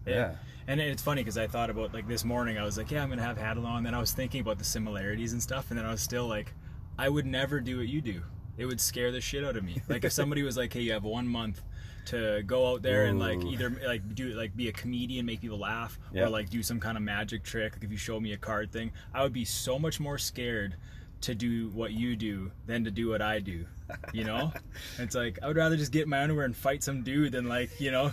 Yeah. 0.06 0.36
And 0.68 0.80
it's 0.80 1.04
funny 1.04 1.22
because 1.22 1.38
I 1.38 1.48
thought 1.48 1.70
about 1.70 1.94
like 1.94 2.08
this 2.08 2.24
morning, 2.24 2.58
I 2.58 2.64
was 2.64 2.78
like, 2.78 2.90
yeah, 2.90 3.04
I'm 3.04 3.10
gonna 3.10 3.22
have 3.22 3.38
Hadley 3.38 3.66
on. 3.66 3.78
And 3.78 3.86
then 3.86 3.94
I 3.94 4.00
was 4.00 4.14
thinking 4.14 4.40
about 4.42 4.58
the 4.58 4.64
similarities 4.64 5.34
and 5.34 5.44
stuff, 5.44 5.70
and 5.72 5.78
then 5.78 5.86
I 5.86 5.92
was 5.92 6.02
still 6.02 6.28
like, 6.28 6.54
I 6.98 7.10
would 7.10 7.26
never 7.26 7.60
do 7.60 7.78
what 7.80 7.88
you 7.90 8.00
do. 8.02 8.22
It 8.58 8.66
would 8.66 8.80
scare 8.80 9.12
the 9.12 9.20
shit 9.22 9.44
out 9.44 9.58
of 9.58 9.64
me. 9.64 9.82
Like 9.90 10.06
if 10.06 10.12
somebody 10.14 10.44
was 10.44 10.56
like, 10.56 10.72
hey, 10.74 10.82
you 10.82 10.94
have 10.94 11.04
one 11.04 11.28
month 11.28 11.62
to 12.06 12.42
go 12.44 12.72
out 12.72 12.82
there 12.82 13.06
and 13.06 13.20
like 13.20 13.44
either 13.44 13.70
like 13.86 14.16
do 14.16 14.30
like 14.34 14.56
be 14.56 14.70
a 14.70 14.72
comedian, 14.72 15.26
make 15.26 15.42
people 15.42 15.60
laugh, 15.60 16.00
Yeah. 16.14 16.24
or 16.26 16.30
like 16.30 16.50
do 16.50 16.64
some 16.64 16.80
kind 16.80 16.96
of 16.98 17.04
magic 17.04 17.44
trick. 17.44 17.74
Like 17.74 17.84
if 17.84 17.92
you 17.92 17.98
show 17.98 18.20
me 18.20 18.32
a 18.34 18.38
card 18.38 18.72
thing, 18.72 18.92
I 19.14 19.24
would 19.24 19.34
be 19.34 19.46
so 19.46 19.78
much 19.78 20.00
more 20.00 20.18
scared 20.18 20.78
to 21.22 21.36
do 21.36 21.70
what 21.70 21.92
you 21.92 22.16
do 22.16 22.52
than 22.66 22.84
to 22.86 22.92
do 22.92 23.10
what 23.10 23.22
I 23.22 23.40
do. 23.40 23.66
You 24.14 24.24
know? 24.24 24.54
it's 25.00 25.16
like 25.16 25.40
I 25.44 25.48
would 25.48 25.58
rather 25.58 25.76
just 25.76 25.92
get 25.92 26.04
in 26.04 26.10
my 26.10 26.22
underwear 26.24 26.46
and 26.46 26.56
fight 26.56 26.82
some 26.84 27.04
dude 27.04 27.34
than 27.34 27.48
like, 27.50 27.80
you 27.82 27.92
know, 27.92 28.12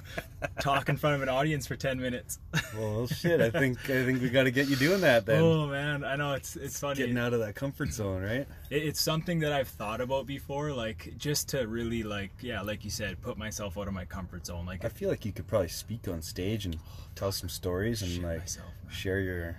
talk 0.61 0.89
in 0.89 0.97
front 0.97 1.17
of 1.17 1.23
an 1.23 1.29
audience 1.29 1.67
for 1.67 1.77
ten 1.77 2.01
minutes. 2.01 2.39
Well, 2.77 3.07
shit. 3.07 3.41
I 3.41 3.51
think 3.51 3.79
I 3.91 4.05
think 4.05 4.21
we 4.23 4.29
got 4.29 4.45
to 4.45 4.51
get 4.51 4.69
you 4.69 4.77
doing 4.77 5.01
that 5.01 5.25
then. 5.27 5.41
oh 5.43 5.67
man, 5.67 6.05
I 6.05 6.17
know 6.17 6.35
it's 6.35 6.55
it's 6.55 6.79
funny. 6.79 6.97
Getting 6.97 7.19
out 7.19 7.33
of 7.33 7.41
that 7.41 7.55
comfort 7.55 7.93
zone, 7.93 8.23
right? 8.23 8.47
It- 8.71 8.83
it's 8.85 9.01
something 9.01 9.41
that 9.41 9.53
I've 9.53 9.69
thought 9.69 10.01
about 10.01 10.27
before, 10.27 10.73
like 10.73 11.15
just 11.17 11.49
to 11.51 11.67
really 11.67 12.03
like 12.03 12.31
yeah, 12.41 12.61
like 12.61 12.85
you 12.85 12.91
said, 12.91 13.21
put 13.23 13.37
myself 13.39 13.77
out 13.79 13.89
of 13.89 13.95
my 13.95 14.05
comfort 14.05 14.47
zone. 14.47 14.67
Like 14.67 14.85
I 14.85 14.89
feel 14.89 15.09
like 15.09 15.25
you 15.25 15.33
could 15.33 15.47
probably 15.47 15.69
speak 15.69 16.07
on 16.09 16.23
stage 16.23 16.67
and 16.67 16.77
tell 17.15 17.33
some 17.33 17.49
stories 17.49 18.03
and 18.03 18.23
like 18.23 18.41
myself, 18.41 18.69
share 18.91 19.19
your 19.21 19.57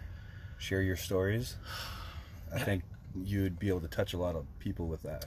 share 0.60 0.82
your 0.82 0.96
stories. 0.98 1.56
I 2.54 2.60
think 2.60 2.84
you 3.24 3.42
would 3.44 3.60
be 3.60 3.68
able 3.70 3.82
to 3.82 3.88
touch 3.88 4.14
a 4.14 4.18
lot 4.18 4.36
of 4.36 4.46
people 4.60 4.88
with 4.88 5.04
that. 5.04 5.26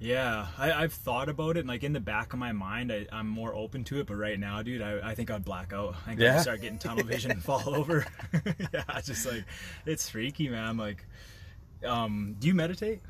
Yeah, 0.00 0.48
I, 0.58 0.72
I've 0.72 0.92
thought 0.92 1.28
about 1.28 1.56
it, 1.56 1.60
and 1.60 1.68
like 1.68 1.84
in 1.84 1.92
the 1.92 2.00
back 2.00 2.32
of 2.32 2.38
my 2.38 2.50
mind, 2.52 2.92
I, 2.92 3.06
I'm 3.12 3.28
more 3.28 3.54
open 3.54 3.84
to 3.84 4.00
it. 4.00 4.06
But 4.06 4.16
right 4.16 4.38
now, 4.38 4.60
dude, 4.62 4.82
I, 4.82 5.10
I 5.10 5.14
think 5.14 5.30
I'd 5.30 5.44
black 5.44 5.72
out. 5.72 5.94
I 6.04 6.10
think 6.10 6.20
Yeah? 6.20 6.36
I'd 6.36 6.40
start 6.42 6.60
getting 6.60 6.78
tunnel 6.78 7.04
vision 7.04 7.30
and 7.30 7.42
fall 7.42 7.62
over. 7.74 8.04
yeah, 8.72 9.00
just 9.02 9.24
like 9.24 9.44
it's 9.86 10.10
freaky, 10.10 10.48
man. 10.48 10.76
Like 10.76 11.06
Um, 11.84 12.36
do 12.38 12.48
you 12.48 12.54
meditate? 12.54 13.00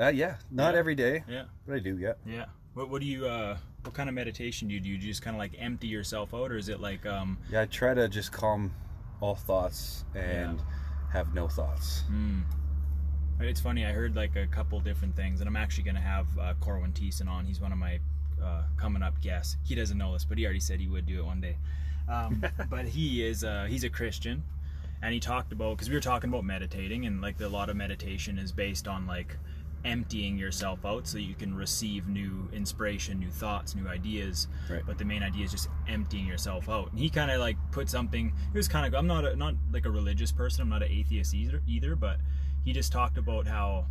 Uh, 0.00 0.08
yeah, 0.08 0.36
not 0.50 0.72
Yeah. 0.72 0.78
every 0.80 0.94
day, 0.94 1.22
Yeah. 1.28 1.44
but 1.66 1.76
I 1.76 1.78
do. 1.80 1.98
Yeah. 1.98 2.14
Yeah. 2.26 2.46
What 2.74 2.88
What 2.88 3.00
do 3.02 3.06
you 3.06 3.26
uh 3.26 3.58
What 3.84 3.94
kind 3.94 4.08
of 4.08 4.14
meditation 4.14 4.68
do 4.68 4.74
you 4.74 4.80
do? 4.80 4.96
Do 4.98 5.04
you 5.06 5.12
just 5.12 5.22
kind 5.22 5.36
of 5.36 5.38
like 5.38 5.52
empty 5.58 5.86
yourself 5.88 6.32
out, 6.32 6.50
or 6.50 6.56
is 6.56 6.70
it 6.70 6.80
like 6.80 7.04
um 7.04 7.36
Yeah, 7.50 7.60
I 7.60 7.66
try 7.66 7.92
to 7.94 8.08
just 8.08 8.32
calm 8.32 8.72
all 9.20 9.34
thoughts 9.34 10.04
and 10.14 10.60
have 11.12 11.34
no 11.34 11.46
thoughts. 11.46 12.04
Mm. 12.10 12.42
It's 13.48 13.60
funny. 13.60 13.84
I 13.84 13.92
heard 13.92 14.14
like 14.14 14.36
a 14.36 14.46
couple 14.46 14.78
different 14.80 15.16
things, 15.16 15.40
and 15.40 15.48
I'm 15.48 15.56
actually 15.56 15.84
going 15.84 15.96
to 15.96 16.02
have 16.02 16.26
uh, 16.38 16.54
Corwin 16.60 16.92
Thiessen 16.92 17.28
on. 17.28 17.44
He's 17.44 17.60
one 17.60 17.72
of 17.72 17.78
my 17.78 17.98
uh, 18.42 18.62
coming 18.76 19.02
up 19.02 19.20
guests. 19.20 19.56
He 19.64 19.74
doesn't 19.74 19.98
know 19.98 20.12
this, 20.12 20.24
but 20.24 20.38
he 20.38 20.44
already 20.44 20.60
said 20.60 20.80
he 20.80 20.88
would 20.88 21.06
do 21.06 21.20
it 21.20 21.24
one 21.24 21.40
day. 21.40 21.56
Um, 22.08 22.42
but 22.70 22.86
he 22.86 23.24
is 23.24 23.44
uh, 23.44 23.66
he's 23.68 23.84
a 23.84 23.90
Christian, 23.90 24.42
and 25.02 25.12
he 25.12 25.20
talked 25.20 25.52
about 25.52 25.76
because 25.76 25.88
we 25.88 25.94
were 25.94 26.00
talking 26.00 26.30
about 26.30 26.44
meditating, 26.44 27.06
and 27.06 27.20
like 27.20 27.38
the, 27.38 27.46
a 27.46 27.48
lot 27.48 27.68
of 27.68 27.76
meditation 27.76 28.38
is 28.38 28.52
based 28.52 28.88
on 28.88 29.06
like 29.06 29.36
emptying 29.84 30.38
yourself 30.38 30.84
out 30.84 31.08
so 31.08 31.18
you 31.18 31.34
can 31.34 31.54
receive 31.54 32.06
new 32.06 32.48
inspiration, 32.52 33.18
new 33.18 33.30
thoughts, 33.30 33.74
new 33.74 33.88
ideas. 33.88 34.46
Right. 34.70 34.82
But 34.86 34.98
the 34.98 35.04
main 35.04 35.22
idea 35.22 35.44
is 35.44 35.50
just 35.50 35.68
emptying 35.88 36.26
yourself 36.26 36.68
out. 36.68 36.90
And 36.92 37.00
he 37.00 37.10
kind 37.10 37.30
of 37.30 37.40
like 37.40 37.56
put 37.72 37.88
something. 37.88 38.32
It 38.52 38.56
was 38.56 38.68
kind 38.68 38.86
of. 38.86 38.94
I'm 38.94 39.06
not 39.06 39.24
a, 39.24 39.36
not 39.36 39.54
like 39.72 39.86
a 39.86 39.90
religious 39.90 40.32
person. 40.32 40.62
I'm 40.62 40.68
not 40.68 40.82
an 40.82 40.90
atheist 40.90 41.34
either. 41.34 41.62
Either, 41.66 41.96
but 41.96 42.18
he 42.64 42.72
just 42.72 42.92
talked 42.92 43.18
about 43.18 43.46
how 43.46 43.86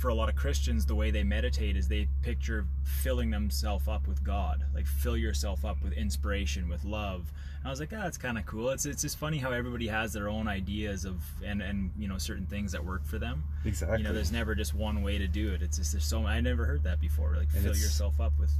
for 0.00 0.08
a 0.08 0.14
lot 0.14 0.30
of 0.30 0.34
Christians, 0.34 0.86
the 0.86 0.94
way 0.94 1.10
they 1.10 1.22
meditate 1.22 1.76
is 1.76 1.86
they 1.86 2.08
picture 2.22 2.64
filling 2.84 3.30
themselves 3.30 3.86
up 3.86 4.08
with 4.08 4.24
God, 4.24 4.64
like 4.74 4.86
fill 4.86 5.16
yourself 5.16 5.62
up 5.62 5.82
with 5.82 5.92
inspiration, 5.92 6.70
with 6.70 6.84
love. 6.84 7.30
And 7.58 7.66
I 7.66 7.70
was 7.70 7.80
like, 7.80 7.90
ah, 7.92 8.00
that's 8.04 8.16
kind 8.16 8.38
of 8.38 8.46
cool. 8.46 8.70
It's 8.70 8.86
it's 8.86 9.02
just 9.02 9.18
funny 9.18 9.36
how 9.36 9.52
everybody 9.52 9.86
has 9.88 10.14
their 10.14 10.30
own 10.30 10.48
ideas 10.48 11.04
of 11.04 11.22
and 11.44 11.60
and 11.60 11.90
you 11.98 12.08
know 12.08 12.16
certain 12.16 12.46
things 12.46 12.72
that 12.72 12.82
work 12.82 13.04
for 13.04 13.18
them. 13.18 13.44
Exactly. 13.66 13.98
You 13.98 14.04
know, 14.04 14.14
there's 14.14 14.32
never 14.32 14.54
just 14.54 14.74
one 14.74 15.02
way 15.02 15.18
to 15.18 15.28
do 15.28 15.52
it. 15.52 15.60
It's 15.60 15.76
just 15.76 15.92
there's 15.92 16.04
so 16.04 16.24
I 16.24 16.40
never 16.40 16.64
heard 16.64 16.82
that 16.84 16.98
before. 16.98 17.34
Like 17.36 17.48
And 17.54 17.62
fill 17.62 17.76
yourself 17.76 18.18
up 18.20 18.32
with 18.38 18.52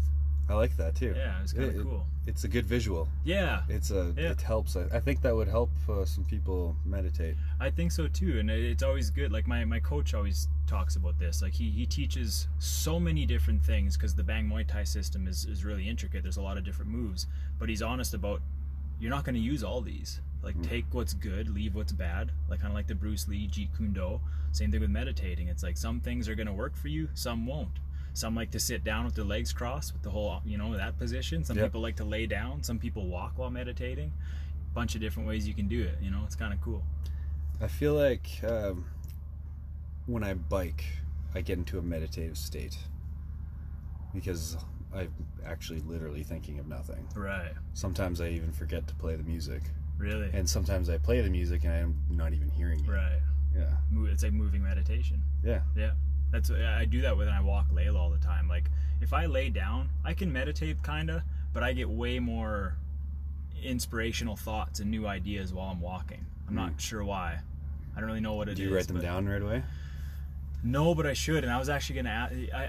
I 0.50 0.54
like 0.54 0.76
that 0.78 0.96
too. 0.96 1.14
yeah, 1.16 1.40
it's 1.42 1.52
kind 1.52 1.66
of 1.70 1.76
it- 1.76 1.82
cool. 1.82 2.06
It's 2.26 2.44
a 2.44 2.48
good 2.48 2.66
visual. 2.66 3.08
Yeah, 3.24 3.62
It's 3.68 3.90
a. 3.90 4.12
Yeah. 4.16 4.30
It 4.32 4.40
helps. 4.42 4.76
I, 4.76 4.82
I 4.92 5.00
think 5.00 5.22
that 5.22 5.34
would 5.34 5.48
help 5.48 5.70
uh, 5.88 6.04
some 6.04 6.24
people 6.24 6.76
meditate. 6.84 7.34
I 7.58 7.70
think 7.70 7.92
so 7.92 8.08
too, 8.08 8.38
and 8.38 8.50
it's 8.50 8.82
always 8.82 9.10
good. 9.10 9.32
Like 9.32 9.46
my, 9.48 9.64
my 9.64 9.80
coach 9.80 10.12
always 10.14 10.48
talks 10.66 10.96
about 10.96 11.18
this. 11.18 11.40
Like 11.42 11.54
he, 11.54 11.70
he 11.70 11.86
teaches 11.86 12.46
so 12.58 13.00
many 13.00 13.24
different 13.26 13.64
things 13.64 13.96
because 13.96 14.14
the 14.14 14.22
Bang 14.22 14.48
Muay 14.48 14.66
Thai 14.66 14.84
system 14.84 15.26
is, 15.26 15.44
is 15.46 15.64
really 15.64 15.88
intricate. 15.88 16.22
There's 16.22 16.36
a 16.36 16.42
lot 16.42 16.56
of 16.58 16.64
different 16.64 16.90
moves, 16.90 17.26
but 17.58 17.68
he's 17.68 17.82
honest 17.82 18.12
about 18.14 18.42
you're 19.00 19.10
not 19.10 19.24
going 19.24 19.34
to 19.34 19.40
use 19.40 19.64
all 19.64 19.80
these. 19.80 20.20
Like 20.42 20.60
take 20.62 20.84
what's 20.92 21.14
good, 21.14 21.48
leave 21.52 21.74
what's 21.74 21.92
bad. 21.92 22.32
Like 22.48 22.60
kind 22.60 22.70
of 22.70 22.76
like 22.76 22.86
the 22.86 22.94
Bruce 22.94 23.26
Lee 23.28 23.48
Jeet 23.48 23.76
Kune 23.76 23.92
Do. 23.92 24.20
Same 24.52 24.70
thing 24.70 24.80
with 24.80 24.90
meditating. 24.90 25.48
It's 25.48 25.62
like 25.62 25.76
some 25.76 26.00
things 26.00 26.28
are 26.28 26.34
going 26.34 26.46
to 26.46 26.52
work 26.52 26.76
for 26.76 26.88
you, 26.88 27.08
some 27.14 27.46
won't. 27.46 27.78
Some 28.12 28.34
like 28.34 28.50
to 28.52 28.60
sit 28.60 28.84
down 28.84 29.04
with 29.04 29.14
their 29.14 29.24
legs 29.24 29.52
crossed 29.52 29.92
with 29.92 30.02
the 30.02 30.10
whole, 30.10 30.40
you 30.44 30.58
know, 30.58 30.76
that 30.76 30.98
position. 30.98 31.44
Some 31.44 31.56
Yep. 31.56 31.66
people 31.66 31.80
like 31.80 31.96
to 31.96 32.04
lay 32.04 32.26
down. 32.26 32.62
Some 32.62 32.78
people 32.78 33.06
walk 33.06 33.38
while 33.38 33.50
meditating. 33.50 34.12
A 34.70 34.74
Bunch 34.74 34.94
of 34.94 35.00
different 35.00 35.28
ways 35.28 35.46
you 35.48 35.54
can 35.54 35.68
do 35.68 35.82
it. 35.82 35.98
You 36.02 36.10
know, 36.10 36.22
it's 36.24 36.36
kind 36.36 36.52
of 36.52 36.60
cool. 36.60 36.84
I 37.60 37.68
feel 37.68 37.94
like 37.94 38.28
um, 38.44 38.86
when 40.06 40.24
I 40.24 40.34
bike, 40.34 40.84
I 41.34 41.40
get 41.40 41.58
into 41.58 41.78
a 41.78 41.82
meditative 41.82 42.36
state 42.38 42.76
because 44.14 44.56
I'm 44.94 45.12
actually 45.46 45.80
literally 45.80 46.22
thinking 46.22 46.58
of 46.58 46.66
nothing. 46.66 47.06
Right. 47.14 47.52
Sometimes 47.74 48.20
I 48.20 48.28
even 48.28 48.52
forget 48.52 48.86
to 48.88 48.94
play 48.94 49.14
the 49.16 49.22
music, 49.22 49.62
Really? 49.98 50.30
and 50.32 50.48
sometimes 50.48 50.88
I 50.88 50.98
play 50.98 51.20
the 51.20 51.30
music 51.30 51.64
and 51.64 51.72
I'm 51.72 52.02
not 52.10 52.32
even 52.32 52.48
hearing 52.50 52.84
it. 52.84 52.90
right. 52.90 53.20
Yeah, 53.54 53.76
It's 54.06 54.22
like 54.22 54.32
moving 54.32 54.62
meditation. 54.62 55.22
yeah, 55.44 55.62
Yeah. 55.76 55.92
That's 56.30 56.50
I 56.50 56.84
do 56.84 57.02
that 57.02 57.16
when 57.16 57.28
I 57.28 57.40
walk 57.40 57.70
Layla 57.70 57.96
all 57.96 58.10
the 58.10 58.18
time. 58.18 58.48
Like 58.48 58.64
if 59.00 59.12
I 59.12 59.26
lay 59.26 59.50
down, 59.50 59.88
I 60.04 60.14
can 60.14 60.32
meditate 60.32 60.82
kinda, 60.82 61.24
but 61.52 61.62
I 61.62 61.72
get 61.72 61.88
way 61.88 62.18
more 62.18 62.76
inspirational 63.62 64.36
thoughts 64.36 64.80
and 64.80 64.90
new 64.90 65.06
ideas 65.06 65.52
while 65.52 65.70
I'm 65.70 65.80
walking. 65.80 66.24
I'm 66.48 66.54
not 66.54 66.80
sure 66.80 67.04
why. 67.04 67.40
I 67.96 68.00
don't 68.00 68.08
really 68.08 68.20
know 68.20 68.34
what 68.34 68.48
it 68.48 68.52
is. 68.52 68.58
Do 68.58 68.64
you 68.64 68.74
write 68.74 68.88
them 68.88 69.00
down 69.00 69.28
right 69.28 69.42
away? 69.42 69.62
No, 70.62 70.94
but 70.94 71.06
I 71.06 71.14
should. 71.14 71.42
And 71.42 71.52
I 71.52 71.58
was 71.58 71.68
actually 71.68 71.96
gonna. 71.96 72.10
Ask, 72.10 72.34
I, 72.54 72.68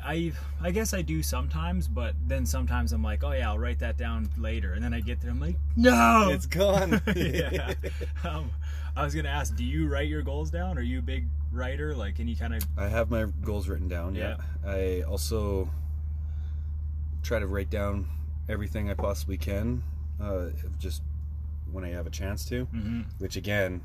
I 0.61 0.67
I 0.67 0.71
guess 0.71 0.93
I 0.93 1.01
do 1.01 1.21
sometimes, 1.21 1.87
but 1.87 2.15
then 2.25 2.45
sometimes 2.45 2.93
I'm 2.93 3.03
like, 3.03 3.23
oh 3.23 3.31
yeah, 3.31 3.49
I'll 3.49 3.59
write 3.59 3.79
that 3.79 3.97
down 3.97 4.29
later. 4.37 4.73
And 4.73 4.83
then 4.83 4.93
I 4.93 5.01
get 5.01 5.19
there, 5.21 5.31
I'm 5.31 5.39
like, 5.39 5.57
no, 5.75 6.29
It's 6.31 6.45
gone. 6.45 7.01
yeah. 7.15 7.73
Um, 8.23 8.51
I 8.95 9.03
was 9.05 9.15
gonna 9.15 9.29
ask, 9.29 9.55
do 9.55 9.63
you 9.63 9.87
write 9.87 10.07
your 10.09 10.21
goals 10.21 10.51
down? 10.51 10.77
Are 10.77 10.81
you 10.81 10.99
a 10.99 11.01
big 11.01 11.25
writer? 11.51 11.95
Like, 11.95 12.15
can 12.15 12.27
you 12.27 12.35
kind 12.35 12.53
of? 12.55 12.63
I 12.77 12.87
have 12.87 13.09
my 13.09 13.25
goals 13.43 13.67
written 13.67 13.87
down. 13.87 14.15
Yeah. 14.15 14.37
I 14.65 15.03
also 15.03 15.69
try 17.23 17.39
to 17.39 17.47
write 17.47 17.69
down 17.69 18.07
everything 18.49 18.89
I 18.89 18.93
possibly 18.95 19.37
can, 19.37 19.83
uh, 20.21 20.47
just 20.79 21.01
when 21.71 21.85
I 21.85 21.89
have 21.89 22.05
a 22.05 22.09
chance 22.09 22.43
to. 22.45 22.65
Mhm. 22.67 23.05
Which 23.19 23.37
again, 23.37 23.81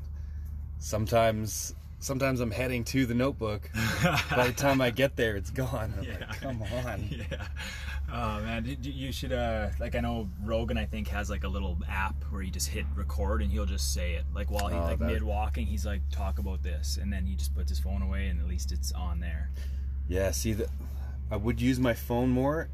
sometimes 0.79 1.73
sometimes 1.99 2.39
I'm 2.41 2.51
heading 2.51 2.83
to 2.85 3.05
the 3.05 3.15
notebook. 3.15 3.69
By 4.35 4.47
the 4.47 4.53
time 4.53 4.81
I 4.81 4.91
get 4.91 5.15
there, 5.15 5.35
it's 5.35 5.49
gone. 5.49 5.93
I'm 5.97 6.03
Yeah. 6.03 6.17
like, 6.27 6.41
come 6.41 6.61
on. 6.61 7.07
yeah. 7.09 7.47
Oh 8.11 8.39
man, 8.41 8.77
you- 8.81 9.11
should. 9.11 9.33
Uh, 9.33 9.69
like 9.79 9.95
I 9.95 9.99
know 9.99 10.29
Rogan, 10.43 10.77
I 10.77 10.85
think 10.85 11.07
has 11.09 11.29
like 11.29 11.43
a 11.43 11.47
little 11.47 11.77
app 11.89 12.15
where 12.29 12.41
you 12.41 12.51
just 12.51 12.69
hit 12.69 12.85
record 12.95 13.41
and 13.41 13.51
he'll 13.51 13.65
just 13.65 13.93
say 13.93 14.13
it. 14.13 14.23
Like 14.33 14.49
while 14.49 14.67
he's 14.67 14.77
Oh, 14.77 14.83
like 14.85 14.99
that- 14.99 15.05
mid 15.07 15.23
walking, 15.23 15.65
he's 15.67 15.85
like 15.85 16.01
talk 16.11 16.39
about 16.39 16.63
this, 16.63 16.97
and 16.97 17.11
then 17.11 17.25
he 17.25 17.35
just 17.35 17.53
puts 17.55 17.69
his 17.69 17.79
phone 17.79 18.01
away, 18.01 18.27
and 18.27 18.39
at 18.39 18.47
least 18.47 18.71
it's 18.71 18.91
on 18.93 19.19
there. 19.19 19.49
Yeah. 20.07 20.31
See 20.31 20.53
that 20.53 20.69
I 21.29 21.35
would 21.35 21.59
use 21.61 21.79
my 21.79 21.93
phone 21.93 22.29
more. 22.29 22.69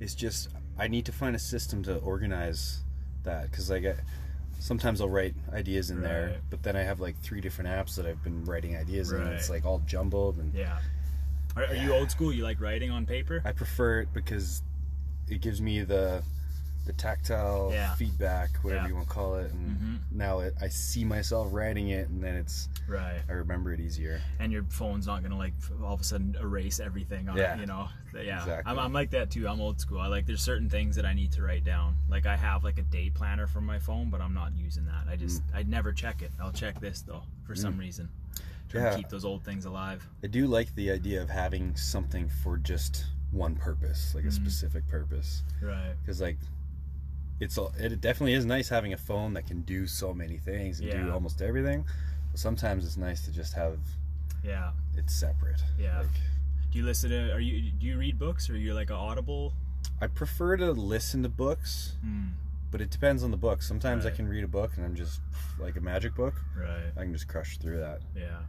It's 0.00 0.14
just 0.14 0.48
I 0.78 0.88
need 0.88 1.04
to 1.06 1.12
find 1.12 1.36
a 1.36 1.38
system 1.40 1.82
to 1.84 1.96
organize 1.98 2.82
that 3.24 3.50
because 3.50 3.70
I 3.70 3.80
get. 3.80 3.98
Sometimes 4.60 5.00
I'll 5.00 5.08
write 5.08 5.34
ideas 5.52 5.90
in 5.90 6.00
there, 6.00 6.38
but 6.50 6.64
then 6.64 6.74
I 6.74 6.82
have 6.82 6.98
like 6.98 7.16
three 7.20 7.40
different 7.40 7.70
apps 7.70 7.94
that 7.94 8.06
I've 8.06 8.22
been 8.24 8.44
writing 8.44 8.76
ideas 8.76 9.12
in. 9.12 9.20
and 9.20 9.32
It's 9.34 9.48
like 9.50 9.64
all 9.64 9.80
jumbled, 9.86 10.38
and 10.38 10.52
Yeah. 10.54 10.80
Are, 11.56 11.64
are 11.64 11.74
you 11.74 11.92
old 11.92 12.10
school? 12.10 12.32
You 12.32 12.42
like 12.42 12.60
writing 12.60 12.90
on 12.90 13.06
paper? 13.06 13.40
I 13.44 13.52
prefer 13.52 14.00
it 14.00 14.08
because 14.12 14.62
it 15.30 15.40
gives 15.40 15.60
me 15.60 15.82
the 15.82 16.22
the 16.86 16.92
tactile 16.94 17.68
Yeah. 17.70 17.94
feedback, 17.96 18.48
whatever 18.62 18.84
Yeah. 18.84 18.88
you 18.88 18.94
want 18.94 19.08
to 19.08 19.12
call 19.14 19.36
it, 19.36 19.52
and 19.52 19.76
Mhm. 19.78 19.98
now 20.10 20.38
it, 20.38 20.54
I 20.58 20.68
see 20.68 21.04
myself 21.04 21.52
writing 21.52 21.88
it, 21.90 22.08
and 22.08 22.24
then 22.24 22.34
it's 22.34 22.66
Right. 22.86 23.20
I 23.28 23.32
remember 23.32 23.74
it 23.74 23.80
easier. 23.80 24.22
And 24.38 24.50
your 24.50 24.62
phone's 24.62 25.06
not 25.06 25.22
gonna 25.22 25.36
like 25.36 25.52
all 25.82 25.92
of 25.92 26.00
a 26.00 26.04
sudden 26.04 26.34
erase 26.40 26.80
everything 26.80 27.28
on 27.28 27.36
Yeah. 27.36 27.56
it, 27.56 27.60
you 27.60 27.66
know? 27.66 27.90
Yeah. 28.14 28.38
Exactly. 28.40 28.72
I'm, 28.72 28.78
I'm 28.78 28.94
like 28.94 29.10
that 29.10 29.30
too. 29.30 29.46
I'm 29.46 29.60
old 29.60 29.78
school. 29.82 30.00
I 30.00 30.06
like 30.06 30.24
there's 30.24 30.40
certain 30.40 30.70
things 30.70 30.96
that 30.96 31.04
I 31.04 31.12
need 31.12 31.30
to 31.32 31.42
write 31.42 31.62
down. 31.64 31.98
Like 32.08 32.24
I 32.24 32.36
have 32.38 32.64
like 32.64 32.78
a 32.78 32.82
day 32.84 33.10
planner 33.10 33.46
from 33.46 33.66
my 33.66 33.78
phone, 33.78 34.08
but 34.08 34.22
I'm 34.22 34.32
not 34.32 34.56
using 34.56 34.86
that. 34.86 35.08
I 35.10 35.16
just 35.16 35.46
Mm. 35.48 35.56
I 35.56 35.62
never 35.64 35.92
check 35.92 36.22
it. 36.22 36.32
I'll 36.40 36.52
check 36.52 36.80
this 36.80 37.02
though 37.02 37.24
for 37.44 37.54
some 37.54 37.76
reason. 37.76 38.08
Trying 38.70 38.84
Yeah. 38.84 38.90
to 38.92 38.96
keep 38.96 39.10
those 39.10 39.26
old 39.26 39.42
things 39.44 39.66
alive. 39.66 40.08
I 40.24 40.26
do 40.28 40.46
like 40.46 40.74
the 40.74 40.90
idea 40.90 41.20
of 41.20 41.28
having 41.28 41.76
something 41.76 42.30
for 42.30 42.56
just 42.56 43.04
one 43.30 43.54
purpose, 43.56 44.14
like 44.14 44.24
a 44.24 44.28
Mhm. 44.28 44.32
specific 44.32 44.86
purpose, 44.88 45.42
Right. 45.60 45.94
because 46.00 46.20
like 46.20 46.38
it's 47.40 47.56
all, 47.56 47.72
it 47.78 48.00
definitely 48.00 48.32
is 48.34 48.44
nice 48.44 48.68
having 48.68 48.92
a 48.92 48.96
phone 48.96 49.34
that 49.34 49.46
can 49.46 49.62
do 49.62 49.86
so 49.86 50.12
many 50.12 50.38
things 50.38 50.80
and 50.80 50.90
do 50.90 51.12
almost 51.12 51.40
everything. 51.40 51.84
But 52.32 52.40
sometimes 52.40 52.84
it's 52.84 52.96
nice 52.96 53.22
to 53.26 53.30
just 53.32 53.52
have 53.54 53.78
Yeah. 54.42 54.72
it's 54.96 55.14
separate. 55.14 55.62
Yeah. 55.78 56.00
Like, 56.00 56.08
Do 56.70 56.78
you 56.78 56.84
listen 56.84 57.08
to? 57.10 57.32
Are 57.32 57.40
you? 57.40 57.70
Do 57.72 57.86
you 57.86 57.96
read 57.98 58.18
books? 58.18 58.50
Or 58.50 58.52
are 58.52 58.56
you 58.56 58.74
like 58.74 58.90
an 58.90 58.96
Audible? 58.96 59.54
I 60.02 60.06
prefer 60.06 60.56
to 60.58 60.70
listen 60.72 61.22
to 61.22 61.28
books, 61.30 61.96
Hmm. 62.02 62.26
but 62.70 62.82
it 62.82 62.90
depends 62.90 63.22
on 63.22 63.30
the 63.30 63.38
book. 63.38 63.62
Sometimes 63.62 64.04
I 64.04 64.10
can 64.10 64.28
read 64.28 64.44
a 64.44 64.48
book 64.48 64.76
and 64.76 64.84
I'm 64.84 64.94
just 64.94 65.20
like 65.58 65.76
a 65.76 65.80
magic 65.80 66.14
book. 66.14 66.34
Right. 66.54 66.92
I 66.94 67.04
can 67.04 67.12
just 67.14 67.26
crush 67.26 67.56
through 67.58 67.78
that. 67.78 68.02
Yeah. 68.14 68.40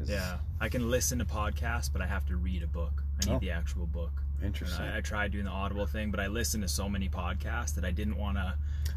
It's 0.00 0.10
Yeah. 0.10 0.38
I 0.60 0.68
can 0.68 0.90
listen 0.90 1.18
to 1.18 1.24
podcasts, 1.24 1.92
but 1.92 2.02
I 2.02 2.06
have 2.06 2.26
to 2.26 2.36
read 2.36 2.62
a 2.62 2.66
book. 2.66 3.02
I 3.22 3.26
need 3.26 3.36
Oh. 3.36 3.38
the 3.38 3.50
actual 3.50 3.86
book. 3.86 4.22
Interesting. 4.42 4.84
I, 4.84 4.98
I 4.98 5.00
tried 5.02 5.32
doing 5.32 5.44
the 5.44 5.50
Audible 5.50 5.86
thing, 5.86 6.10
but 6.10 6.18
I 6.20 6.26
listened 6.28 6.62
to 6.62 6.68
so 6.68 6.88
many 6.88 7.08
podcasts 7.08 7.74
that 7.74 7.84
I 7.84 7.90
didn't 7.90 8.16
want 8.16 8.38
to 8.38 8.54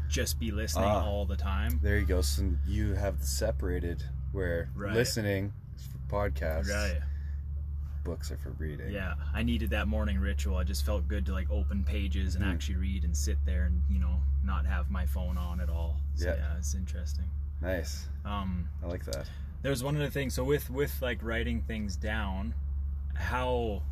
just 0.08 0.38
be 0.40 0.50
listening 0.50 0.88
Ah. 0.88 1.04
all 1.04 1.26
the 1.26 1.36
time. 1.36 1.78
There 1.82 1.98
you 1.98 2.06
go. 2.06 2.22
So 2.22 2.56
you 2.66 2.94
have 2.94 3.20
the 3.20 3.26
separated 3.26 4.02
where 4.32 4.70
Right. 4.74 4.94
listening 4.94 5.52
is 5.76 5.86
for 5.86 5.98
podcasts, 6.30 6.68
Right. 6.70 7.00
books 8.04 8.30
are 8.30 8.36
for 8.38 8.50
reading. 8.52 8.90
Yeah. 8.90 9.14
I 9.32 9.42
needed 9.42 9.70
that 9.70 9.86
morning 9.88 10.18
ritual. 10.18 10.56
I 10.56 10.64
just 10.64 10.84
felt 10.84 11.08
good 11.08 11.26
to 11.26 11.32
like 11.32 11.50
open 11.50 11.84
pages 11.84 12.34
and 12.36 12.44
Mhm. 12.44 12.52
actually 12.52 12.76
read 12.76 13.04
and 13.04 13.16
sit 13.16 13.38
there 13.44 13.64
and 13.64 13.82
you 13.90 13.98
know 13.98 14.22
not 14.42 14.66
have 14.66 14.90
my 14.90 15.06
phone 15.06 15.36
on 15.38 15.60
at 15.60 15.68
all. 15.70 16.00
So, 16.14 16.26
Yeah. 16.26 16.36
yeah, 16.36 16.56
it's 16.58 16.74
interesting. 16.74 17.28
Nice. 17.62 18.08
Um, 18.26 18.68
I 18.82 18.86
like 18.86 19.04
that. 19.06 19.26
There's 19.64 19.82
one 19.82 19.96
other 19.96 20.10
thing. 20.10 20.30
So 20.30 20.44
with 20.44 20.70
with 20.70 21.02
like 21.02 21.18
writing 21.22 21.62
things 21.62 21.96
down, 21.96 22.54
how 23.14 23.82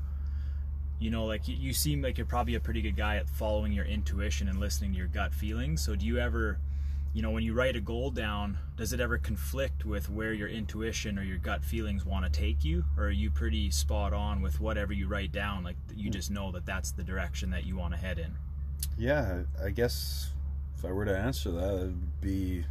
you 1.01 1.11
know 1.11 1.25
like 1.25 1.49
you, 1.49 1.57
you 1.57 1.73
seem 1.73 2.03
like 2.03 2.17
you're 2.19 2.27
probably 2.27 2.55
a 2.55 2.61
pretty 2.61 2.83
good 2.83 2.97
guy 2.97 3.17
at 3.17 3.29
following 3.29 3.73
your 3.73 3.87
intuition 3.87 4.47
and 4.49 4.61
listening 4.61 4.93
to 4.93 4.99
your 4.99 5.09
gut 5.09 5.35
feelings. 5.35 5.85
So 5.85 5.97
do 5.97 6.07
you 6.07 6.19
ever 6.19 6.59
you 7.15 7.21
know, 7.21 7.31
when 7.31 7.43
you 7.43 7.53
write 7.53 7.77
a 7.77 7.81
goal 7.81 8.11
down, 8.11 8.57
does 8.75 8.95
it 8.95 9.01
ever 9.01 9.19
conflict 9.19 9.85
with 9.85 10.09
where 10.09 10.33
your 10.33 10.49
intuition 10.49 11.19
or 11.19 11.23
your 11.23 11.37
gut 11.37 11.63
feelings 11.63 12.07
want 12.07 12.25
to 12.25 12.31
take 12.31 12.65
you, 12.65 12.85
or 12.97 13.05
are 13.05 13.11
you 13.11 13.31
pretty 13.31 13.71
spot 13.71 14.15
on 14.15 14.41
with 14.41 14.61
whatever 14.61 14.95
you 14.95 15.07
write 15.07 15.31
down? 15.31 15.63
Like 15.63 15.77
you 15.95 16.09
just 16.09 16.31
know 16.31 16.51
that 16.53 16.65
that's 16.65 16.91
the 16.93 17.03
direction 17.03 17.51
that 17.51 17.65
you 17.67 17.77
want 17.77 17.93
to 17.93 18.01
head 18.01 18.19
in. 18.19 18.33
Yeah, 18.97 19.43
I 19.63 19.71
guess 19.71 20.31
if 20.79 20.87
I 20.87 20.93
were 20.93 21.05
to 21.05 21.17
answer 21.17 21.51
that, 21.51 21.75
it 21.75 21.81
would 21.81 22.21
be 22.23 22.65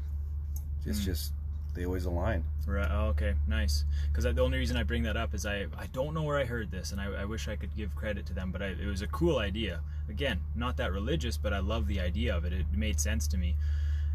it's 0.85 1.01
Mm. 1.01 1.05
just 1.05 1.33
they 1.73 1.85
always 1.85 2.05
align. 2.05 2.43
Right. 2.67 2.89
Oh, 2.91 3.07
okay. 3.07 3.33
Nice. 3.47 3.85
Because 4.07 4.23
the 4.23 4.41
only 4.41 4.57
reason 4.57 4.77
I 4.77 4.83
bring 4.83 5.03
that 5.03 5.17
up 5.17 5.33
is 5.33 5.45
I 5.45 5.67
I 5.77 5.87
don't 5.93 6.13
know 6.13 6.23
where 6.23 6.37
I 6.37 6.45
heard 6.45 6.71
this, 6.71 6.91
and 6.91 6.99
I, 6.99 7.21
I 7.21 7.25
wish 7.25 7.47
I 7.47 7.55
could 7.55 7.75
give 7.75 7.95
credit 7.95 8.25
to 8.27 8.33
them, 8.33 8.51
but 8.51 8.61
I, 8.61 8.67
it 8.67 8.85
was 8.85 9.01
a 9.01 9.07
cool 9.07 9.39
idea. 9.39 9.81
Again, 10.09 10.41
not 10.55 10.77
that 10.77 10.91
religious, 10.91 11.37
but 11.37 11.53
I 11.53 11.59
love 11.59 11.87
the 11.87 11.99
idea 11.99 12.35
of 12.35 12.45
it. 12.45 12.53
It 12.53 12.65
made 12.73 12.99
sense 12.99 13.27
to 13.29 13.37
me. 13.37 13.55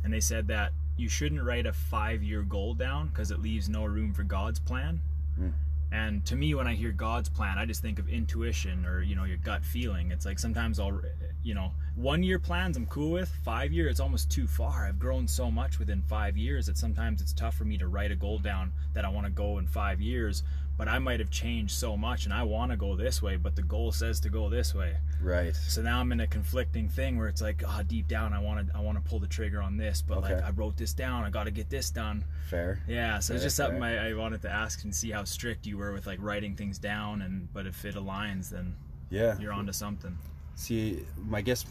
And 0.05 0.13
they 0.13 0.21
said 0.21 0.47
that 0.49 0.73
you 0.97 1.09
shouldn't 1.09 1.43
write 1.43 1.67
a 1.67 1.73
five 1.73 2.23
year 2.23 2.43
goal 2.43 2.75
down 2.75 3.09
because 3.09 3.31
it 3.31 3.41
leaves 3.41 3.69
no 3.69 3.85
room 3.85 4.13
for 4.13 4.23
God's 4.23 4.61
plan. 4.61 5.01
Hmm. 5.37 5.51
And 5.93 6.25
to 6.27 6.37
me, 6.37 6.55
when 6.55 6.67
I 6.67 6.75
hear 6.75 6.91
God's 6.91 7.29
plan, 7.29 7.59
I 7.59 7.65
just 7.65 7.81
think 7.81 7.99
of 7.99 8.09
intuition 8.09 8.85
or 8.85 9.03
you 9.03 9.15
know 9.15 9.25
your 9.25 9.37
gut 9.39 9.65
feeling. 9.65 10.11
It's 10.11 10.27
like 10.27 10.39
sometimes 10.39 10.81
I'll, 10.81 11.01
you 11.43 11.55
know, 11.55 11.73
one 11.95 12.23
year 12.23 12.39
plans 12.39 12.77
I'm 12.77 12.87
cool 12.87 13.13
with. 13.13 13.29
Five 13.45 13.73
year, 13.73 13.89
it's 13.89 14.01
almost 14.01 14.31
too 14.31 14.47
far. 14.47 14.87
I've 14.87 14.99
grown 14.99 15.29
so 15.29 15.51
much 15.51 15.79
within 15.79 16.03
five 16.03 16.37
years 16.37 16.67
that 16.67 16.77
sometimes 16.77 17.21
it's 17.21 17.33
tough 17.33 17.55
for 17.55 17.65
me 17.65 17.79
to 17.79 17.87
write 17.87 18.11
a 18.11 18.17
goal 18.17 18.39
down 18.39 18.73
that 18.95 19.05
I 19.05 19.09
want 19.09 19.27
to 19.27 19.33
go 19.33 19.59
in 19.59 19.67
five 19.67 20.01
years. 20.01 20.43
But 20.79 20.89
I 20.89 20.99
might 20.99 21.21
have 21.21 21.31
changed 21.31 21.73
so 21.75 21.97
much, 21.97 22.27
and 22.27 22.35
I 22.35 22.43
want 22.43 22.71
to 22.71 22.77
go 22.77 22.97
this 22.97 23.23
way, 23.23 23.37
but 23.37 23.57
the 23.57 23.63
goal 23.63 23.93
says 23.93 24.21
to 24.21 24.29
go 24.29 24.51
this 24.51 24.75
way. 24.75 24.97
Right. 25.23 25.57
So 25.57 25.81
now 25.81 26.01
I'm 26.01 26.13
in 26.13 26.21
a 26.21 26.27
conflicting 26.27 26.89
thing 26.91 27.17
where 27.17 27.29
it's 27.29 27.41
like, 27.41 27.63
ah, 27.67 27.83
deep 27.87 28.09
down 28.09 28.35
I 28.35 28.41
want 28.41 28.69
to, 28.69 28.77
I 28.77 28.81
want 28.81 29.03
to 29.03 29.09
pull 29.09 29.19
the 29.19 29.27
trigger 29.27 29.63
on 29.63 29.79
this, 29.79 30.03
but 30.03 30.21
like 30.21 30.43
I 30.43 30.51
wrote 30.51 30.77
this 30.77 30.93
down, 30.93 31.25
I 31.25 31.31
got 31.31 31.45
to 31.45 31.51
get 31.51 31.71
this 31.71 31.91
done. 31.91 32.25
Fair. 32.51 32.83
Yeah, 32.87 33.21
so 33.21 33.33
it's 33.33 33.43
just 33.43 33.57
something. 33.57 33.83
I, 33.83 34.11
I 34.11 34.15
wanted 34.15 34.43
to 34.43 34.51
ask 34.51 34.85
and 34.85 34.95
see 34.95 35.11
how 35.11 35.25
strict 35.25 35.67
you 35.67 35.79
were 35.79 35.93
with 35.93 36.07
like 36.07 36.19
writing 36.21 36.55
things 36.55 36.79
down, 36.79 37.23
and 37.23 37.49
but 37.55 37.67
if 37.67 37.85
it 37.87 37.95
aligns, 37.95 38.51
then 38.51 38.77
Yeah. 39.09 39.39
you're 39.39 39.55
onto 39.55 39.73
something. 39.73 40.19
See, 40.57 41.05
my 41.27 41.41
guess 41.41 41.65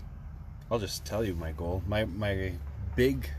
I'll 0.71 0.79
just 0.79 1.05
tell 1.05 1.23
you 1.23 1.35
my 1.35 1.51
goal. 1.51 1.83
My 1.85 2.05
my 2.05 2.53
big 2.95 3.29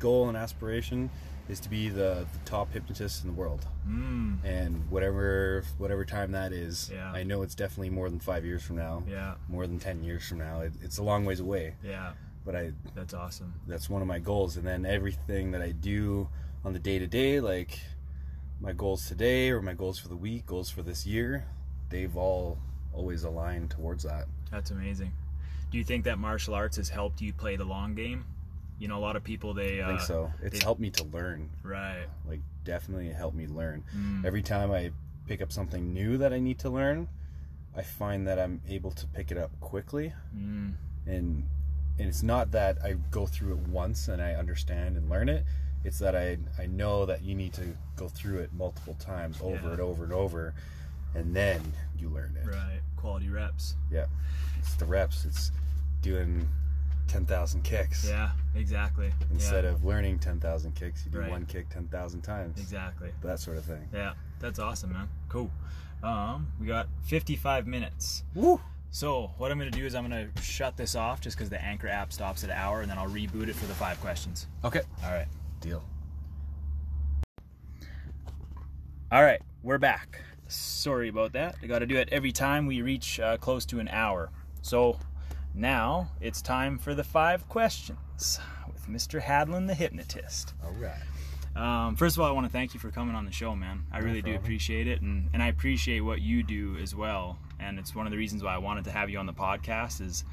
goal 0.00 0.28
and 0.28 0.36
aspiration 0.36 1.10
is 1.48 1.60
to 1.60 1.70
be 1.70 1.88
the, 1.88 2.26
the 2.32 2.38
top 2.44 2.72
hypnotist 2.72 3.22
in 3.24 3.30
the 3.30 3.36
world. 3.36 3.64
Mm, 3.88 4.38
And 4.44 4.90
whatever 4.90 5.62
whatever 5.78 6.04
time 6.04 6.32
that 6.32 6.52
is, 6.52 6.90
Yeah. 6.92 7.12
I 7.12 7.22
know 7.22 7.42
it's 7.42 7.54
definitely 7.54 7.90
more 7.90 8.10
than 8.10 8.18
5 8.20 8.44
years 8.44 8.62
from 8.62 8.76
now. 8.76 9.02
yeah, 9.08 9.34
More 9.48 9.66
than 9.66 9.78
10 9.78 10.02
years 10.02 10.28
from 10.28 10.38
now. 10.38 10.60
It, 10.62 10.72
it's 10.82 10.98
a 10.98 11.02
long 11.04 11.24
ways 11.24 11.40
away, 11.40 11.74
yeah, 11.84 12.12
but 12.44 12.56
I 12.56 12.72
that's 12.94 13.14
awesome. 13.14 13.54
that's 13.68 13.88
one 13.88 14.02
of 14.02 14.08
my 14.08 14.18
goals 14.18 14.56
and 14.56 14.66
then 14.66 14.84
everything 14.86 15.52
that 15.52 15.62
I 15.62 15.70
do 15.72 16.28
on 16.64 16.72
the 16.72 16.78
day 16.80 16.98
to 16.98 17.06
day 17.06 17.38
like 17.40 17.78
my 18.60 18.72
goals 18.72 19.06
today 19.06 19.50
or 19.50 19.60
my 19.62 19.74
goals 19.74 19.98
for 19.98 20.08
the 20.08 20.16
week, 20.16 20.46
goals 20.46 20.70
for 20.70 20.82
this 20.82 21.06
year, 21.06 21.44
they've 21.90 22.16
all 22.16 22.58
always 22.92 23.22
aligned 23.24 23.70
towards 23.70 24.02
that. 24.04 24.26
That's 24.50 24.70
amazing. 24.70 25.12
Do 25.70 25.78
you 25.78 25.84
think 25.84 26.04
that 26.04 26.18
martial 26.18 26.54
arts 26.54 26.76
has 26.78 26.88
helped 26.88 27.20
you 27.20 27.32
play 27.34 27.56
the 27.56 27.64
long 27.64 27.94
game? 27.94 28.24
You 28.78 28.88
know, 28.88 28.98
a 28.98 29.00
lot 29.00 29.16
of 29.16 29.24
people 29.24 29.54
they 29.54 29.82
I 29.82 29.86
think 29.86 30.00
uh, 30.00 30.04
so. 30.04 30.32
It's 30.42 30.58
they- 30.58 30.64
helped 30.64 30.80
me 30.80 30.90
to 30.90 31.04
learn. 31.04 31.50
right. 31.62 32.06
Like 32.28 32.40
definitely 32.64 33.10
helped 33.10 33.36
me 33.36 33.46
learn. 33.46 33.84
Mm, 33.96 34.24
Every 34.24 34.42
time 34.42 34.70
I 34.72 34.90
pick 35.26 35.40
up 35.42 35.50
something 35.52 35.92
new 35.94 36.18
that 36.18 36.32
I 36.32 36.38
need 36.38 36.58
to 36.60 36.70
learn, 36.70 37.08
I 37.76 37.82
find 37.82 38.26
that 38.28 38.38
I'm 38.38 38.60
able 38.68 38.90
to 38.92 39.06
pick 39.08 39.30
it 39.30 39.38
up 39.38 39.50
quickly 39.60 40.12
mm, 40.36 40.72
and 41.06 41.44
and 41.98 42.08
it's 42.08 42.22
not 42.22 42.50
that 42.52 42.76
I 42.84 42.96
go 43.10 43.26
through 43.26 43.52
it 43.54 43.58
once 43.68 44.08
and 44.08 44.20
I 44.20 44.34
understand 44.34 44.96
and 44.96 45.08
learn 45.08 45.28
it. 45.30 45.44
It's 45.84 45.98
that 46.00 46.14
I 46.16 46.36
I 46.58 46.66
know 46.66 47.06
that 47.06 47.22
you 47.22 47.34
need 47.34 47.54
to 47.54 47.76
go 47.96 48.08
through 48.08 48.40
it 48.40 48.52
multiple 48.52 48.94
times 48.94 49.38
over 49.42 49.54
Yeah. 49.66 49.70
and 49.72 49.80
over 49.80 50.04
and 50.04 50.12
over 50.12 50.54
and 51.14 51.34
then 51.34 51.60
you 51.98 52.10
learn 52.10 52.36
it. 52.42 52.46
right. 52.46 52.80
Quality 52.96 53.30
reps. 53.30 53.76
Yeah. 53.90 54.06
It's 54.58 54.74
the 54.74 54.84
reps. 54.84 55.24
It's 55.24 55.50
doing 56.02 56.46
10,000 57.08 57.62
kicks. 57.62 58.06
Yeah, 58.08 58.30
exactly. 58.54 59.12
Instead 59.30 59.64
yeah, 59.64 59.70
of 59.70 59.84
learning 59.84 60.18
10,000 60.18 60.74
kicks, 60.74 61.04
you 61.04 61.10
do 61.12 61.20
Right. 61.20 61.30
one 61.30 61.46
kick 61.46 61.68
10,000 61.68 62.22
times. 62.22 62.58
exactly. 62.58 63.10
That 63.22 63.40
sort 63.40 63.56
of 63.56 63.64
thing. 63.64 63.88
Yeah, 63.92 64.14
that's 64.40 64.58
awesome, 64.58 64.92
man. 64.92 65.08
Cool. 65.28 65.50
Um, 66.02 66.48
we 66.60 66.66
got 66.66 66.88
55 67.04 67.66
minutes. 67.66 68.22
Woo! 68.34 68.60
So 68.90 69.32
what 69.38 69.50
I'm 69.50 69.58
gonna 69.58 69.70
do 69.70 69.84
is 69.84 69.94
I'm 69.94 70.04
gonna 70.04 70.28
shut 70.40 70.76
this 70.76 70.94
off 70.94 71.20
just 71.20 71.36
because 71.36 71.50
the 71.50 71.62
Anchor 71.62 71.88
app 71.88 72.12
stops 72.12 72.44
at 72.44 72.50
an 72.50 72.56
hour, 72.56 72.80
and 72.82 72.90
then 72.90 72.98
I'll 72.98 73.08
reboot 73.08 73.48
it 73.48 73.54
for 73.56 73.66
the 73.66 73.74
five 73.74 74.00
questions. 74.00 74.46
Okay. 74.64 74.82
All 75.04 75.10
right. 75.12 75.26
Deal. 75.60 75.82
All 79.12 79.22
right, 79.22 79.40
we're 79.62 79.78
back. 79.78 80.20
Sorry 80.48 81.08
about 81.08 81.32
that. 81.34 81.56
I 81.62 81.66
got 81.66 81.78
to 81.80 81.86
do 81.86 81.96
it 81.96 82.08
every 82.10 82.32
time 82.32 82.66
we 82.66 82.82
reach 82.82 83.20
uh, 83.20 83.36
close 83.36 83.64
to 83.66 83.78
an 83.78 83.88
hour. 83.88 84.30
So 84.62 84.98
now 85.56 86.10
it's 86.20 86.42
time 86.42 86.78
for 86.78 86.94
the 86.94 87.04
five 87.04 87.48
questions 87.48 88.38
with 88.72 88.86
Mr. 88.88 89.20
Hadlin, 89.20 89.66
the 89.66 89.74
hypnotist. 89.74 90.54
All 90.62 90.72
right. 90.72 91.02
Um, 91.56 91.96
first 91.96 92.16
of 92.16 92.20
all, 92.20 92.28
I 92.28 92.32
want 92.32 92.46
to 92.46 92.52
thank 92.52 92.74
you 92.74 92.80
for 92.80 92.90
coming 92.90 93.14
on 93.14 93.24
the 93.24 93.32
show, 93.32 93.56
man. 93.56 93.84
I 93.90 93.98
really 94.00 94.20
do 94.20 94.34
appreciate 94.34 94.86
it, 94.86 95.00
and, 95.00 95.30
and 95.32 95.42
I 95.42 95.48
appreciate 95.48 96.00
what 96.00 96.20
you 96.20 96.42
do 96.42 96.76
as 96.76 96.94
well. 96.94 97.38
And 97.58 97.78
it's 97.78 97.94
one 97.94 98.06
of 98.06 98.10
the 98.10 98.18
reasons 98.18 98.42
why 98.42 98.54
I 98.54 98.58
wanted 98.58 98.84
to 98.84 98.90
have 98.90 99.08
you 99.08 99.18
on 99.18 99.24
the 99.24 99.32
podcast. 99.32 100.02
Is 100.02 100.24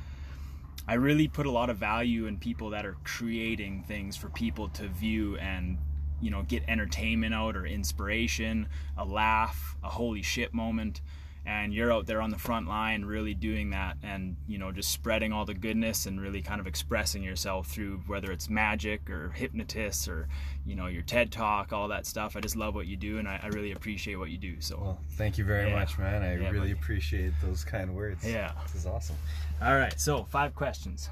I 0.86 0.96
really 0.96 1.30
put 1.30 1.46
a 1.46 1.52
lot 1.52 1.70
of 1.70 1.78
value 1.78 2.26
in 2.26 2.38
people 2.38 2.72
that 2.72 2.86
are 2.86 2.98
creating 3.06 3.84
things 3.84 4.18
for 4.18 4.28
people 4.30 4.68
to 4.70 4.90
view 4.90 5.38
and 5.38 5.78
you 6.20 6.30
know 6.30 6.44
get 6.44 6.64
entertainment 6.68 7.34
out 7.34 7.56
or 7.56 7.66
inspiration, 7.66 8.68
a 8.98 9.06
laugh, 9.06 9.78
a 9.82 9.90
holy 9.90 10.22
shit 10.22 10.54
moment. 10.54 11.00
And 11.46 11.74
you're 11.74 11.92
out 11.92 12.06
there 12.06 12.22
on 12.22 12.30
the 12.30 12.38
front 12.38 12.70
line 12.70 13.04
really 13.04 13.34
doing 13.34 13.72
that 13.72 13.98
and 14.02 14.38
you 14.48 14.58
know 14.58 14.72
just 14.72 14.92
spreading 14.92 15.34
all 15.34 15.44
the 15.46 15.54
goodness 15.54 16.06
and 16.06 16.22
really 16.22 16.42
kind 16.42 16.62
of 16.62 16.68
expressing 16.68 17.22
yourself 17.22 17.68
through 17.68 18.02
whether 18.08 18.32
it's 18.32 18.50
magic 18.50 19.10
or 19.10 19.30
hypnotists 19.32 20.08
or 20.08 20.30
you 20.66 20.76
know 20.76 20.88
your 20.88 21.02
TED 21.02 21.32
talk, 21.34 21.74
all 21.74 21.90
that 21.90 22.06
stuff. 22.06 22.38
I 22.38 22.40
just 22.40 22.56
love 22.56 22.76
what 22.76 22.88
you 22.88 22.96
do 22.96 23.18
and 23.18 23.28
I, 23.28 23.40
I 23.44 23.48
really 23.48 23.74
appreciate 23.74 24.16
what 24.16 24.30
you 24.30 24.38
do. 24.38 24.62
So 24.62 24.78
Well, 24.80 25.00
thank 25.18 25.38
you 25.38 25.44
very 25.44 25.70
Yeah. 25.70 25.76
much, 25.80 25.98
man. 26.00 26.22
I 26.24 26.36
Yeah, 26.38 26.50
really 26.50 26.60
buddy. 26.60 26.72
appreciate 26.72 27.34
those 27.42 27.64
kind 27.66 27.94
words. 27.94 28.26
Yeah. 28.26 28.54
This 28.64 28.76
is 28.76 28.86
awesome. 28.86 29.18
All 29.62 29.76
right, 29.76 30.00
so 30.00 30.24
five 30.26 30.56
questions. 30.56 31.10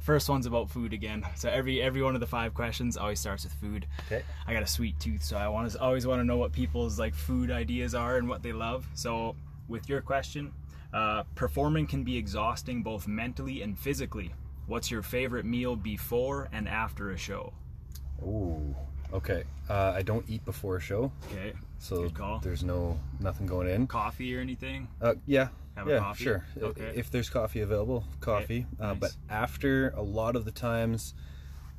First 0.00 0.28
one's 0.28 0.46
about 0.46 0.70
food 0.70 0.92
again. 0.92 1.26
So 1.34 1.48
every 1.50 1.82
every 1.82 2.02
one 2.02 2.14
of 2.14 2.20
the 2.20 2.26
five 2.26 2.54
questions 2.54 2.96
always 2.96 3.20
starts 3.20 3.44
with 3.44 3.52
food. 3.54 3.86
Okay. 4.06 4.22
I 4.46 4.52
got 4.54 4.62
a 4.62 4.66
sweet 4.66 4.98
tooth, 5.00 5.22
so 5.22 5.36
I 5.36 5.48
want 5.48 5.70
to 5.70 5.80
always 5.80 6.06
want 6.06 6.20
to 6.20 6.24
know 6.24 6.36
what 6.38 6.52
people's 6.52 6.98
like 6.98 7.14
food 7.14 7.50
ideas 7.50 7.94
are 7.94 8.16
and 8.16 8.28
what 8.28 8.42
they 8.42 8.52
love. 8.52 8.86
So 8.94 9.34
with 9.68 9.88
your 9.88 10.00
question, 10.00 10.52
uh, 10.94 11.24
performing 11.34 11.86
can 11.86 12.04
be 12.04 12.16
exhausting 12.16 12.82
both 12.82 13.06
mentally 13.06 13.60
and 13.62 13.78
physically. 13.78 14.32
What's 14.66 14.90
your 14.90 15.02
favorite 15.02 15.44
meal 15.44 15.76
before 15.76 16.48
and 16.52 16.68
after 16.68 17.10
a 17.10 17.16
show? 17.18 17.52
Ooh. 18.22 18.74
Okay. 19.12 19.44
Uh, 19.68 19.92
I 19.96 20.02
don't 20.02 20.24
eat 20.28 20.44
before 20.44 20.76
a 20.76 20.80
show, 20.80 21.10
Okay, 21.32 21.52
so 21.78 22.02
Good 22.02 22.14
call. 22.14 22.38
there's 22.40 22.62
no 22.62 22.98
nothing 23.20 23.46
going 23.46 23.68
in. 23.68 23.86
coffee 23.86 24.36
or 24.36 24.40
anything? 24.40 24.86
Uh, 25.00 25.14
yeah. 25.26 25.48
Have 25.78 25.88
yeah, 25.88 26.12
sure. 26.14 26.44
Okay. 26.60 26.92
If 26.96 27.10
there's 27.10 27.30
coffee 27.30 27.60
available, 27.60 28.04
coffee. 28.20 28.66
Uh, 28.80 28.88
nice. 28.88 28.98
but 28.98 29.12
after, 29.30 29.90
a 29.90 30.02
lot 30.02 30.34
of 30.34 30.44
the 30.44 30.50
times, 30.50 31.14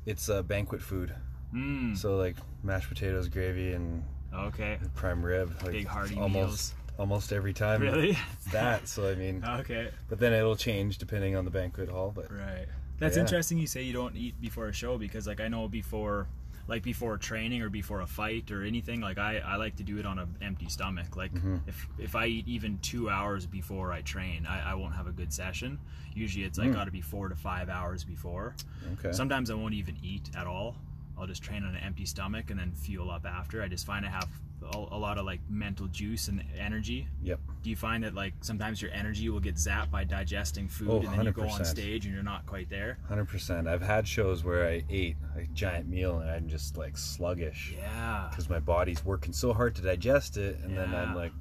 it's 0.06 0.30
uh, 0.30 0.42
banquet 0.42 0.80
food. 0.80 1.14
Mm, 1.54 1.96
So 1.96 2.16
like 2.16 2.36
mashed 2.62 2.88
potatoes, 2.88 3.28
gravy, 3.28 3.72
and 3.72 4.02
okay, 4.32 4.78
prime 4.94 5.22
rib. 5.24 5.52
Like 5.62 5.72
big 5.72 5.86
hearty 5.86 6.16
almost, 6.16 6.34
meals. 6.34 6.74
Almost 6.98 7.32
every 7.32 7.52
time. 7.52 7.82
Really? 7.82 8.16
That. 8.52 8.88
So 8.88 9.10
I 9.10 9.14
mean, 9.16 9.44
Okay. 9.60 9.90
but 10.08 10.18
then 10.18 10.32
it'll 10.32 10.56
change 10.56 10.96
depending 10.98 11.36
on 11.36 11.44
the 11.44 11.50
banquet 11.50 11.88
hall. 11.90 12.12
But 12.14 12.32
Right. 12.32 12.66
That's 12.98 13.16
Yeah. 13.16 13.22
interesting 13.22 13.58
you 13.58 13.66
say 13.66 13.82
you 13.82 13.92
don't 13.92 14.16
eat 14.16 14.40
before 14.40 14.68
a 14.68 14.72
show 14.72 14.96
because 14.98 15.26
like 15.26 15.40
I 15.40 15.48
know 15.48 15.68
before 15.68 16.26
like 16.70 16.82
before 16.82 17.18
training 17.18 17.60
or 17.60 17.68
before 17.68 18.00
a 18.00 18.06
fight 18.06 18.50
or 18.50 18.62
anything 18.62 19.00
like 19.02 19.18
I, 19.18 19.38
I 19.44 19.56
like 19.56 19.76
to 19.76 19.82
do 19.82 19.98
it 19.98 20.06
on 20.06 20.18
an 20.18 20.36
empty 20.40 20.68
stomach 20.68 21.16
like 21.16 21.32
Mm-hmm. 21.34 21.56
if 21.66 21.86
if 21.98 22.14
I 22.16 22.26
eat 22.26 22.46
even 22.48 22.78
two 22.78 23.10
hours 23.10 23.44
before 23.44 23.92
I 23.92 24.00
train 24.02 24.46
I, 24.46 24.70
I 24.70 24.74
won't 24.74 24.94
have 24.94 25.06
a 25.08 25.12
good 25.12 25.32
session 25.32 25.78
usually 26.14 26.44
it's 26.44 26.58
like 26.58 26.70
Mm. 26.70 26.74
got 26.74 26.84
to 26.84 26.90
be 26.92 27.00
four 27.02 27.28
to 27.28 27.34
five 27.34 27.68
hours 27.68 28.04
before 28.04 28.54
okay. 28.94 29.12
sometimes 29.12 29.50
I 29.50 29.54
won't 29.54 29.74
even 29.74 29.96
eat 30.02 30.30
at 30.36 30.46
all 30.46 30.76
I'll 31.20 31.26
just 31.26 31.42
train 31.42 31.64
on 31.64 31.74
an 31.74 31.82
empty 31.82 32.06
stomach 32.06 32.50
and 32.50 32.58
then 32.58 32.72
fuel 32.72 33.10
up 33.10 33.26
after. 33.26 33.62
I 33.62 33.68
just 33.68 33.86
find 33.86 34.06
I 34.06 34.10
have 34.10 34.28
a, 34.62 34.76
a 34.76 34.98
lot 34.98 35.18
of 35.18 35.26
like 35.26 35.40
mental 35.48 35.86
juice 35.88 36.28
and 36.28 36.42
energy. 36.58 37.06
Yep. 37.22 37.40
do 37.62 37.70
you 37.70 37.76
find 37.76 38.04
that 38.04 38.14
like 38.14 38.32
sometimes 38.40 38.80
your 38.80 38.90
energy 38.92 39.28
will 39.28 39.40
get 39.40 39.56
zapped 39.56 39.90
by 39.90 40.04
digesting 40.04 40.68
food 40.68 40.88
Oh, 40.90 40.96
and 41.00 41.18
then 41.18 41.26
you 41.26 41.32
go 41.32 41.48
on 41.48 41.64
stage 41.64 42.06
and 42.06 42.14
you're 42.14 42.22
not 42.22 42.46
quite 42.46 42.70
there? 42.70 42.98
Hundred 43.08 43.26
percent. 43.28 43.68
I've 43.68 43.82
had 43.82 44.08
shows 44.08 44.44
where 44.44 44.66
I 44.66 44.82
ate 44.88 45.16
a 45.36 45.44
giant 45.54 45.88
meal 45.88 46.20
and 46.20 46.30
I'm 46.30 46.48
just 46.48 46.76
like 46.76 46.96
sluggish 46.96 47.74
yeah. 47.76 48.28
because 48.30 48.48
my 48.48 48.60
body's 48.60 49.04
working 49.04 49.32
so 49.32 49.52
hard 49.52 49.74
to 49.76 49.82
digest 49.82 50.36
it, 50.36 50.58
and 50.62 50.76
then 50.76 50.94
I'm 50.94 51.14
like, 51.14 51.32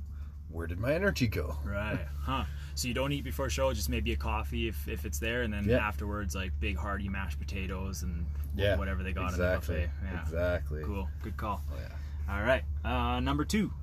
where 0.50 0.68
did 0.68 0.80
my 0.80 0.94
energy 0.94 1.28
go? 1.28 1.58
right. 1.64 2.00
Huh 2.22 2.44
So 2.80 2.88
you 2.88 2.94
don't 2.94 3.12
eat 3.12 3.26
before 3.26 3.50
show, 3.50 3.74
just 3.74 3.90
maybe 3.90 4.14
a 4.14 4.16
coffee 4.16 4.70
if, 4.70 4.88
if 4.88 5.04
it's 5.04 5.20
there, 5.20 5.42
and 5.42 5.52
then 5.52 5.66
Yeah. 5.66 5.86
afterwards 5.86 6.34
like 6.34 6.58
big 6.62 6.78
hearty 6.78 7.10
mashed 7.10 7.38
potatoes 7.38 8.04
and 8.04 8.26
Yeah, 8.56 8.78
whatever 8.78 9.04
they 9.04 9.12
got 9.12 9.32
exactly. 9.32 9.76
in 9.76 9.82
the 9.82 9.88
buffet. 9.88 10.14
Yeah. 10.14 10.22
Exactly. 10.22 10.84
Cool. 10.86 11.10
Good 11.22 11.36
call. 11.36 11.62
Oh, 11.70 11.76
yeah. 11.78 12.34
All 12.34 12.42
right. 12.42 12.64
Uh, 12.86 13.20
number 13.20 13.44
two. 13.44 13.74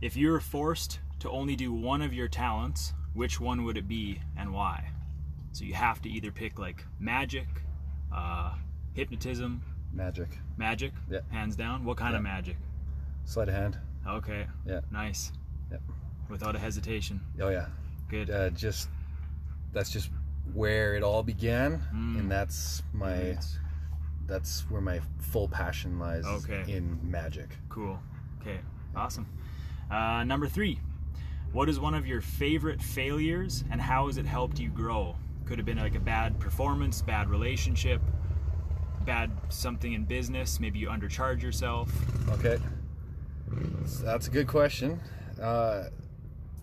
If 0.00 0.16
you 0.16 0.30
were 0.30 0.38
forced 0.38 1.00
to 1.18 1.28
only 1.28 1.56
do 1.56 1.72
one 1.72 2.02
of 2.02 2.14
your 2.14 2.28
talents, 2.28 2.94
which 3.14 3.40
one 3.40 3.64
would 3.64 3.76
it 3.76 3.88
be 3.88 4.20
and 4.36 4.52
why? 4.52 4.90
So 5.50 5.64
you 5.64 5.74
have 5.74 6.00
to 6.02 6.08
either 6.08 6.30
pick 6.30 6.56
like 6.56 6.84
magic, 7.00 7.48
uh, 8.12 8.54
hypnotism, 8.92 9.60
Magic. 9.92 10.38
magic, 10.56 10.92
Yeah. 11.10 11.18
hands 11.30 11.56
down. 11.56 11.84
What 11.84 11.96
kind 11.96 12.14
of 12.14 12.22
magic? 12.22 12.58
Sleight 13.24 13.48
of 13.48 13.54
hand. 13.54 13.76
Okay. 14.06 14.46
Yeah. 14.64 14.82
Nice. 14.92 15.32
Yep. 15.72 15.82
Without 16.28 16.54
a 16.54 16.60
hesitation. 16.60 17.20
Oh 17.40 17.48
yeah. 17.48 17.66
Good. 18.10 18.30
Uh, 18.30 18.50
just 18.50 18.88
that's 19.72 19.90
just 19.90 20.10
where 20.52 20.94
it 20.96 21.02
all 21.02 21.22
began, 21.22 21.78
Mm. 21.94 22.18
and 22.20 22.30
that's 22.30 22.82
my 22.92 23.36
that's 24.26 24.60
where 24.70 24.80
my 24.80 25.00
full 25.18 25.48
passion 25.48 25.98
lies. 25.98 26.24
Okay. 26.24 26.64
In 26.72 26.98
magic. 27.02 27.48
Cool. 27.68 27.98
Okay. 28.40 28.60
Awesome. 28.94 29.26
Uh, 29.90 30.24
number 30.24 30.46
three. 30.48 30.80
What 31.52 31.68
is 31.68 31.80
one 31.80 31.94
of 31.94 32.06
your 32.06 32.20
favorite 32.20 32.80
failures 32.80 33.64
and 33.72 33.80
how 33.80 34.06
has 34.06 34.18
it 34.18 34.26
helped 34.26 34.60
you 34.60 34.68
grow? 34.68 35.16
Could 35.46 35.58
have 35.58 35.66
been 35.66 35.78
like 35.78 35.96
a 35.96 36.00
bad 36.00 36.38
performance, 36.38 37.02
bad 37.02 37.28
relationship, 37.28 38.00
bad 39.04 39.32
something 39.48 39.92
in 39.92 40.04
business. 40.04 40.60
Maybe 40.60 40.78
you 40.78 40.88
undercharge 40.88 41.42
yourself. 41.42 41.90
Okay. 42.30 42.58
That's 44.04 44.28
a 44.28 44.30
good 44.30 44.46
question. 44.46 45.00
Uh, 45.42 45.86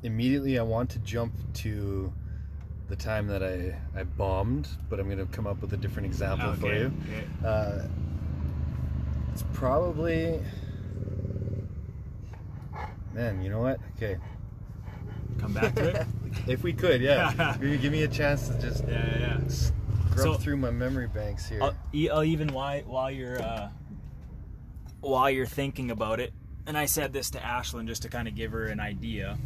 immediately, 0.04 0.58
I 0.60 0.64
want 0.64 0.90
to 0.92 1.00
jump 1.00 1.34
to 1.56 2.12
the 2.88 2.96
time 2.96 3.28
that 3.28 3.44
I, 3.44 3.76
I 4.00 4.04
bombed, 4.04 4.68
but 4.90 5.00
I'm 5.00 5.06
going 5.08 5.18
to 5.18 5.26
come 5.26 5.46
up 5.48 5.62
with 5.62 5.74
a 5.74 5.78
different 5.78 6.06
example 6.06 6.54
for 6.54 6.74
you. 6.74 6.92
okay. 7.10 7.28
Uh, 7.46 7.88
it's 9.34 9.44
probably. 9.54 10.40
Man, 13.14 13.42
you 13.42 13.50
know 13.50 13.60
what? 13.62 13.80
Okay. 13.96 14.18
Come 15.40 15.54
back 15.54 15.76
to 15.76 16.02
it. 16.02 16.08
If 16.46 16.62
we 16.62 16.72
could, 16.72 17.02
yeah. 17.02 17.56
Maybe 17.60 17.78
give 17.78 17.92
me 17.92 18.04
a 18.04 18.08
chance 18.08 18.48
to 18.48 18.58
just 18.62 18.84
Yeah, 18.88 19.06
yeah, 19.06 19.20
yeah. 19.42 19.48
scrub 19.48 20.18
So- 20.18 20.34
through 20.36 20.58
my 20.58 20.70
memory 20.72 21.08
banks 21.08 21.48
here. 21.50 21.62
I'll, 21.64 21.76
I'll 22.14 22.24
even 22.24 22.50
while 22.50 22.82
while 22.82 23.10
you're 23.10 23.42
uh, 23.42 23.70
while 25.02 25.30
you're 25.30 25.46
thinking 25.48 25.90
about 25.92 26.20
it. 26.20 26.32
And 26.68 26.78
I 26.78 26.86
said 26.86 27.12
this 27.14 27.32
to 27.32 27.40
Ashlyn 27.40 27.88
just 27.88 28.04
to 28.04 28.10
kind 28.10 28.28
of 28.28 28.36
give 28.36 28.52
her 28.52 28.66
an 28.66 28.80
idea. 28.80 29.38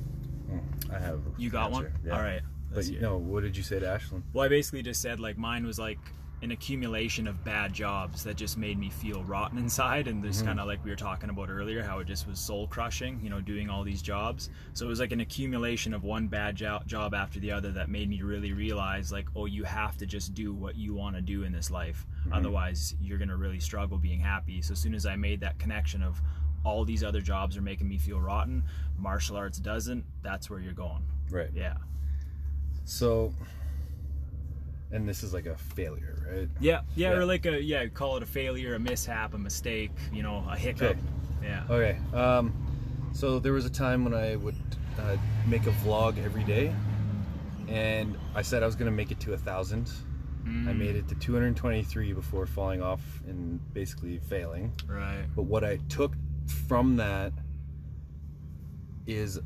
I 0.92 1.00
have. 1.00 1.22
You 1.38 1.50
got 1.50 1.72
answer, 1.72 1.84
one? 1.84 1.94
yeah. 2.06 2.16
All 2.16 2.22
right. 2.22 2.42
But 2.74 2.86
you 2.88 2.98
it. 2.98 3.02
know, 3.02 3.18
what 3.18 3.44
did 3.44 3.58
you 3.58 3.64
say 3.64 3.80
to 3.80 3.86
Ashlyn? 3.86 4.24
Well, 4.34 4.46
I 4.46 4.48
basically 4.48 4.82
just 4.82 5.02
said 5.02 5.20
like 5.20 5.38
mine 5.38 5.66
was 5.66 5.78
like 5.78 6.00
an 6.42 6.52
accumulation 6.52 7.28
of 7.28 7.44
bad 7.44 7.72
jobs 7.72 8.24
that 8.24 8.36
just 8.36 8.58
made 8.58 8.78
me 8.80 8.90
feel 8.90 9.24
rotten 9.24 9.60
inside, 9.60 10.08
and 10.08 10.24
this 10.24 10.38
mm-hmm. 10.38 10.48
kind 10.48 10.60
of 10.60 10.66
like 10.66 10.84
we 10.84 10.90
were 10.90 10.96
talking 10.96 11.30
about 11.30 11.50
earlier, 11.50 11.84
how 11.84 12.00
it 12.00 12.06
just 12.06 12.28
was 12.28 12.40
soul 12.40 12.68
crushing, 12.68 13.20
you 13.24 13.30
know, 13.30 13.40
doing 13.40 13.70
all 13.70 13.84
these 13.84 14.02
jobs. 14.02 14.50
So 14.74 14.86
it 14.86 14.90
was 14.90 15.00
like 15.00 15.12
an 15.12 15.20
accumulation 15.20 15.94
of 15.94 16.04
one 16.04 16.28
bad 16.28 16.56
jo- 16.56 16.82
job 16.88 17.14
after 17.14 17.40
the 17.40 17.52
other 17.52 17.72
that 17.74 17.90
made 17.90 18.10
me 18.10 18.24
really 18.24 18.54
realize 18.54 19.12
like, 19.12 19.28
oh, 19.36 19.46
you 19.46 19.64
have 19.64 19.98
to 19.98 20.06
just 20.08 20.34
do 20.34 20.54
what 20.54 20.76
you 20.76 20.96
want 20.96 21.16
to 21.16 21.22
do 21.22 21.44
in 21.44 21.52
this 21.52 21.70
life, 21.70 22.08
mm-hmm. 22.22 22.34
otherwise 22.34 22.96
you're 23.00 23.20
gonna 23.20 23.38
really 23.38 23.60
struggle 23.60 24.00
being 24.00 24.20
happy. 24.20 24.62
So 24.62 24.72
as 24.72 24.80
soon 24.80 24.96
as 24.96 25.06
I 25.06 25.16
made 25.16 25.42
that 25.42 25.60
connection 25.60 26.02
of 26.02 26.22
all 26.64 26.86
these 26.86 27.04
other 27.04 27.22
jobs 27.22 27.58
are 27.58 27.62
making 27.62 27.88
me 27.88 27.98
feel 27.98 28.20
rotten, 28.20 28.64
martial 28.98 29.36
arts 29.38 29.58
doesn't. 29.58 30.06
That's 30.22 30.50
where 30.50 30.60
you're 30.60 30.74
going. 30.74 31.04
Right. 31.30 31.50
Yeah. 31.56 31.76
So, 32.86 33.34
and 34.92 35.08
this 35.08 35.24
is 35.24 35.34
like 35.34 35.46
a 35.46 35.56
failure, 35.56 36.26
right? 36.32 36.50
Yeah, 36.60 36.82
yeah, 36.96 37.12
Yeah. 37.12 37.18
or 37.18 37.26
like 37.26 37.46
a 37.46 37.62
yeah, 37.62 37.86
call 37.88 38.18
it 38.18 38.24
a 38.24 38.26
failure, 38.26 38.76
a 38.76 38.80
mishap, 38.80 39.34
a 39.34 39.38
mistake, 39.38 39.92
you 40.12 40.24
know, 40.24 40.46
a 40.50 40.58
hiccup. 40.58 40.98
Okay. 40.98 41.00
Yeah. 41.44 41.64
Okay. 41.70 41.98
Um, 42.14 42.54
so 43.14 43.40
there 43.40 43.54
was 43.54 43.66
a 43.66 43.70
time 43.70 44.04
when 44.04 44.14
I 44.14 44.36
would 44.36 44.56
uh, 45.00 45.18
make 45.48 45.66
a 45.68 45.72
vlog 45.72 46.24
every 46.24 46.44
day, 46.44 46.74
and 47.68 48.18
I 48.36 48.42
said 48.42 48.64
I 48.64 48.66
was 48.66 48.76
going 48.76 48.92
to 48.92 48.96
make 48.96 49.12
it 49.12 49.20
to 49.22 49.34
a 49.34 49.38
thousand. 49.38 49.90
Mm. 50.44 50.68
I 50.68 50.74
made 50.74 50.96
it 50.96 51.08
to 51.10 51.16
223 51.16 52.14
before 52.14 52.46
falling 52.48 52.82
off 52.82 53.02
and 53.28 53.60
basically 53.74 54.18
failing. 54.28 54.74
Right. 54.88 55.24
But 55.36 55.44
what 55.44 55.64
I 55.64 55.78
took 55.88 56.14
from 56.52 56.98
that 56.98 57.34
is 59.08 59.40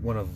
one 0.00 0.16
of 0.16 0.28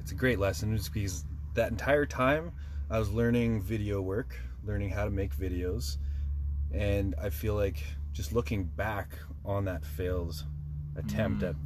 it's 0.00 0.12
a 0.12 0.14
great 0.14 0.38
lesson 0.38 0.76
just 0.76 0.92
because 0.92 1.24
that 1.54 1.70
entire 1.70 2.06
time 2.06 2.52
I 2.90 2.98
was 2.98 3.10
learning 3.10 3.62
video 3.62 4.00
work, 4.00 4.38
learning 4.64 4.90
how 4.90 5.04
to 5.04 5.10
make 5.10 5.34
videos, 5.36 5.96
and 6.72 7.14
I 7.20 7.30
feel 7.30 7.54
like 7.54 7.82
just 8.12 8.32
looking 8.32 8.64
back 8.64 9.10
on 9.44 9.64
that 9.66 9.84
failed 9.84 10.44
attempt 10.96 11.42
Mm. 11.42 11.50
at 11.50 11.56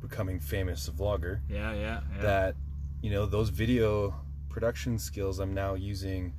becoming 0.00 0.40
famous 0.40 0.88
vlogger 0.88 1.40
Yeah, 1.48 1.72
yeah, 1.74 2.00
yeah. 2.16 2.22
that 2.22 2.56
you 3.02 3.10
know 3.10 3.24
those 3.26 3.48
video 3.50 4.14
production 4.48 4.98
skills 4.98 5.38
I'm 5.38 5.54
now 5.54 5.74
using 5.74 6.32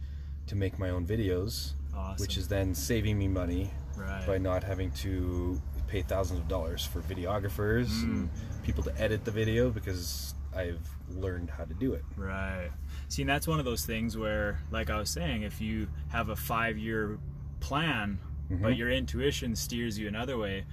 to 0.48 0.56
make 0.56 0.78
my 0.78 0.90
own 0.90 1.06
videos 1.08 1.74
awesome. 1.96 2.22
which 2.24 2.38
is 2.38 2.48
then 2.48 2.76
saving 2.76 3.18
me 3.18 3.28
money 3.28 3.72
right. 3.98 4.26
by 4.28 4.38
not 4.38 4.64
having 4.64 4.92
to 4.92 5.62
pay 5.88 6.02
thousands 6.02 6.40
of 6.40 6.48
dollars 6.48 6.86
for 6.86 7.02
videographers 7.02 8.04
and 8.04 8.30
Mm. 8.30 8.64
people 8.64 8.84
to 8.84 9.02
edit 9.02 9.26
the 9.26 9.32
video 9.32 9.70
because 9.70 10.34
I've 10.56 10.80
learned 11.10 11.50
how 11.50 11.66
to 11.66 11.74
do 11.74 11.94
it. 11.94 12.04
Right. 12.16 12.70
See, 13.10 13.22
and 13.22 13.30
that's 13.30 13.48
one 13.48 13.60
of 13.60 13.66
those 13.66 13.86
things 13.86 14.18
where, 14.18 14.60
like 14.72 14.90
I 14.90 14.98
was 14.98 15.10
saying, 15.10 15.44
if 15.44 15.62
you 15.62 15.88
have 16.10 16.30
a 16.30 16.36
five-year 16.36 17.20
plan, 17.60 18.20
but 18.50 18.74
Mhm. 18.74 18.78
your 18.78 18.90
intuition 18.90 19.56
steers 19.56 19.98
you 20.00 20.08
another 20.08 20.38
way, 20.38 20.66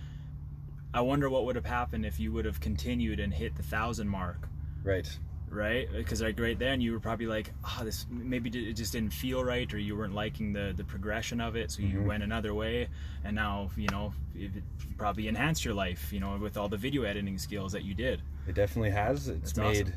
I 0.94 1.00
wonder 1.00 1.28
what 1.30 1.44
would 1.46 1.56
have 1.56 1.64
happened 1.66 2.04
if 2.06 2.20
you 2.20 2.32
would 2.32 2.44
have 2.44 2.60
continued 2.60 3.18
and 3.18 3.32
hit 3.34 3.56
the 3.56 3.62
thousand 3.62 4.08
mark. 4.08 4.48
Right. 4.84 5.18
Right? 5.53 5.88
Because 5.92 6.22
like 6.22 6.38
right 6.40 6.59
then 6.59 6.80
you 6.80 6.92
were 6.92 7.00
probably 7.00 7.26
like, 7.26 7.53
ah, 7.64 7.82
this 7.84 8.07
maybe 8.11 8.48
it 8.70 8.72
just 8.74 8.92
didn't 8.92 9.12
feel 9.12 9.44
right, 9.44 9.72
or 9.72 9.78
you 9.78 9.96
weren't 9.96 10.14
liking 10.14 10.53
the 10.53 10.72
the 10.76 10.84
progression 10.84 11.40
of 11.40 11.57
it, 11.57 11.70
so 11.70 11.82
you 11.82 11.98
Mhm. 11.98 12.07
went 12.07 12.22
another 12.22 12.55
way, 12.55 12.88
and 13.24 13.36
now 13.36 13.70
you 13.76 13.88
know 13.88 14.12
it 14.34 14.57
it 14.57 14.64
probably 14.96 15.28
enhanced 15.28 15.64
your 15.64 15.74
life, 15.74 16.12
you 16.12 16.20
know, 16.20 16.36
with 16.38 16.57
all 16.57 16.68
the 16.68 16.76
video 16.76 17.03
editing 17.03 17.38
skills 17.38 17.72
that 17.72 17.84
you 17.84 17.94
did. 17.94 18.22
It 18.46 18.55
definitely 18.55 18.90
has. 18.90 19.28
It's 19.28 19.53
That's 19.53 19.57
made 19.59 19.86
awesome. 19.88 19.94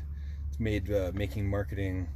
it's 0.50 0.60
made 0.60 0.92
uh, 0.92 1.12
making 1.14 1.48
marketing 1.48 2.08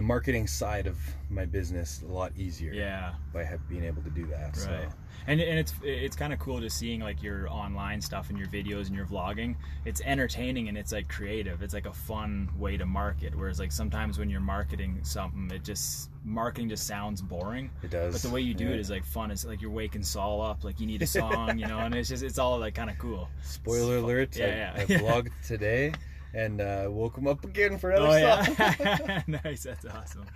the 0.00 0.06
marketing 0.06 0.46
side 0.46 0.86
of 0.86 0.96
my 1.28 1.44
business 1.44 2.02
a 2.08 2.10
lot 2.10 2.32
easier 2.34 2.72
Yeah, 2.72 3.12
by 3.34 3.44
have, 3.44 3.68
being 3.68 3.84
able 3.84 4.00
to 4.00 4.08
do 4.08 4.24
that. 4.28 4.56
So 4.56 4.70
right. 4.70 4.88
And 5.26 5.38
and 5.42 5.58
it's 5.58 5.74
it's 5.82 6.16
kind 6.16 6.32
of 6.32 6.38
cool 6.38 6.58
just 6.58 6.78
seeing 6.78 7.00
like 7.00 7.22
your 7.22 7.50
online 7.50 8.00
stuff 8.00 8.30
and 8.30 8.38
your 8.38 8.48
videos 8.48 8.86
and 8.86 8.96
your 8.96 9.04
vlogging. 9.04 9.56
It's 9.84 10.00
entertaining 10.00 10.68
and 10.68 10.78
it's 10.78 10.90
like 10.90 11.06
creative. 11.10 11.60
It's 11.60 11.74
like 11.74 11.84
a 11.84 11.92
fun 11.92 12.48
way 12.56 12.78
to 12.78 12.86
market. 12.86 13.36
Whereas 13.36 13.60
like 13.60 13.72
sometimes 13.72 14.18
when 14.18 14.30
you're 14.30 14.40
marketing 14.40 15.00
something, 15.02 15.50
it 15.50 15.64
just 15.64 16.08
marketing 16.24 16.70
just 16.70 16.86
sounds 16.86 17.20
boring. 17.20 17.70
it 17.82 17.90
does. 17.90 18.14
But 18.14 18.22
the 18.22 18.30
way 18.30 18.40
you 18.40 18.54
do 18.54 18.64
yeah. 18.64 18.70
it 18.70 18.80
is 18.80 18.88
like 18.88 19.04
fun. 19.04 19.30
It's 19.30 19.44
like 19.44 19.60
you're 19.60 19.70
waking 19.70 20.02
Saul 20.02 20.40
up, 20.40 20.64
like 20.64 20.80
you 20.80 20.86
need 20.86 21.02
a 21.02 21.06
song, 21.06 21.58
you 21.58 21.66
know, 21.66 21.80
and 21.80 21.94
it's 21.94 22.08
just 22.08 22.22
it's 22.22 22.38
all 22.38 22.58
like 22.58 22.74
kind 22.74 22.88
of 22.88 22.96
cool. 22.96 23.28
Spoiler 23.42 23.98
alert! 23.98 24.34
Yeah, 24.34 24.46
I, 24.46 24.48
yeah. 24.48 24.72
I 24.78 24.84
vlogged 25.02 25.30
today 25.46 25.92
and 26.34 26.60
uh, 26.60 26.86
woke 26.88 27.16
him 27.18 27.26
up 27.26 27.44
again 27.44 27.78
for 27.78 27.90
another 27.90 28.06
Oh 28.38 28.42
song. 28.44 28.56
yeah, 28.58 29.22
nice. 29.44 29.62
That's 29.64 29.84
awesome. 29.86 30.26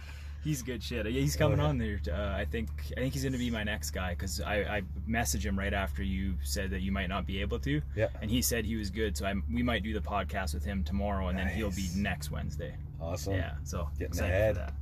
He's 0.42 0.60
good 0.60 0.82
shit. 0.82 1.06
Yeah, 1.06 1.20
he's 1.22 1.36
coming 1.36 1.58
Oh, 1.58 1.62
yeah. 1.62 1.68
on 1.70 1.78
there. 1.78 2.00
Uh, 2.06 2.36
I 2.36 2.44
think 2.44 2.68
I 2.96 3.00
think 3.00 3.14
he's 3.14 3.24
gonna 3.24 3.38
be 3.38 3.50
my 3.50 3.64
next 3.64 3.92
guy 3.92 4.10
because 4.10 4.42
I, 4.42 4.56
I 4.76 4.82
messaged 5.08 5.42
him 5.44 5.58
right 5.58 5.72
after 5.72 6.02
you 6.02 6.34
said 6.42 6.70
that 6.72 6.80
you 6.82 6.92
might 6.92 7.08
not 7.08 7.26
be 7.26 7.40
able 7.40 7.58
to, 7.60 7.80
yeah. 7.96 8.08
and 8.20 8.30
he 8.30 8.42
said 8.42 8.66
he 8.66 8.76
was 8.76 8.90
good. 8.90 9.16
So 9.16 9.24
I 9.24 9.34
we 9.50 9.62
might 9.62 9.82
do 9.82 9.94
the 9.94 10.02
podcast 10.02 10.52
with 10.52 10.64
him 10.64 10.84
tomorrow, 10.84 11.28
and 11.28 11.38
then 11.38 11.48
he'll 11.48 11.70
be 11.70 11.88
next 11.96 12.30
Wednesday. 12.30 12.74
Awesome. 13.00 13.34
Yeah, 13.34 13.52
so 13.64 13.88
Getting 13.98 14.08
excited 14.08 14.34
ahead. 14.34 14.54
for 14.56 14.60
that. 14.60 14.74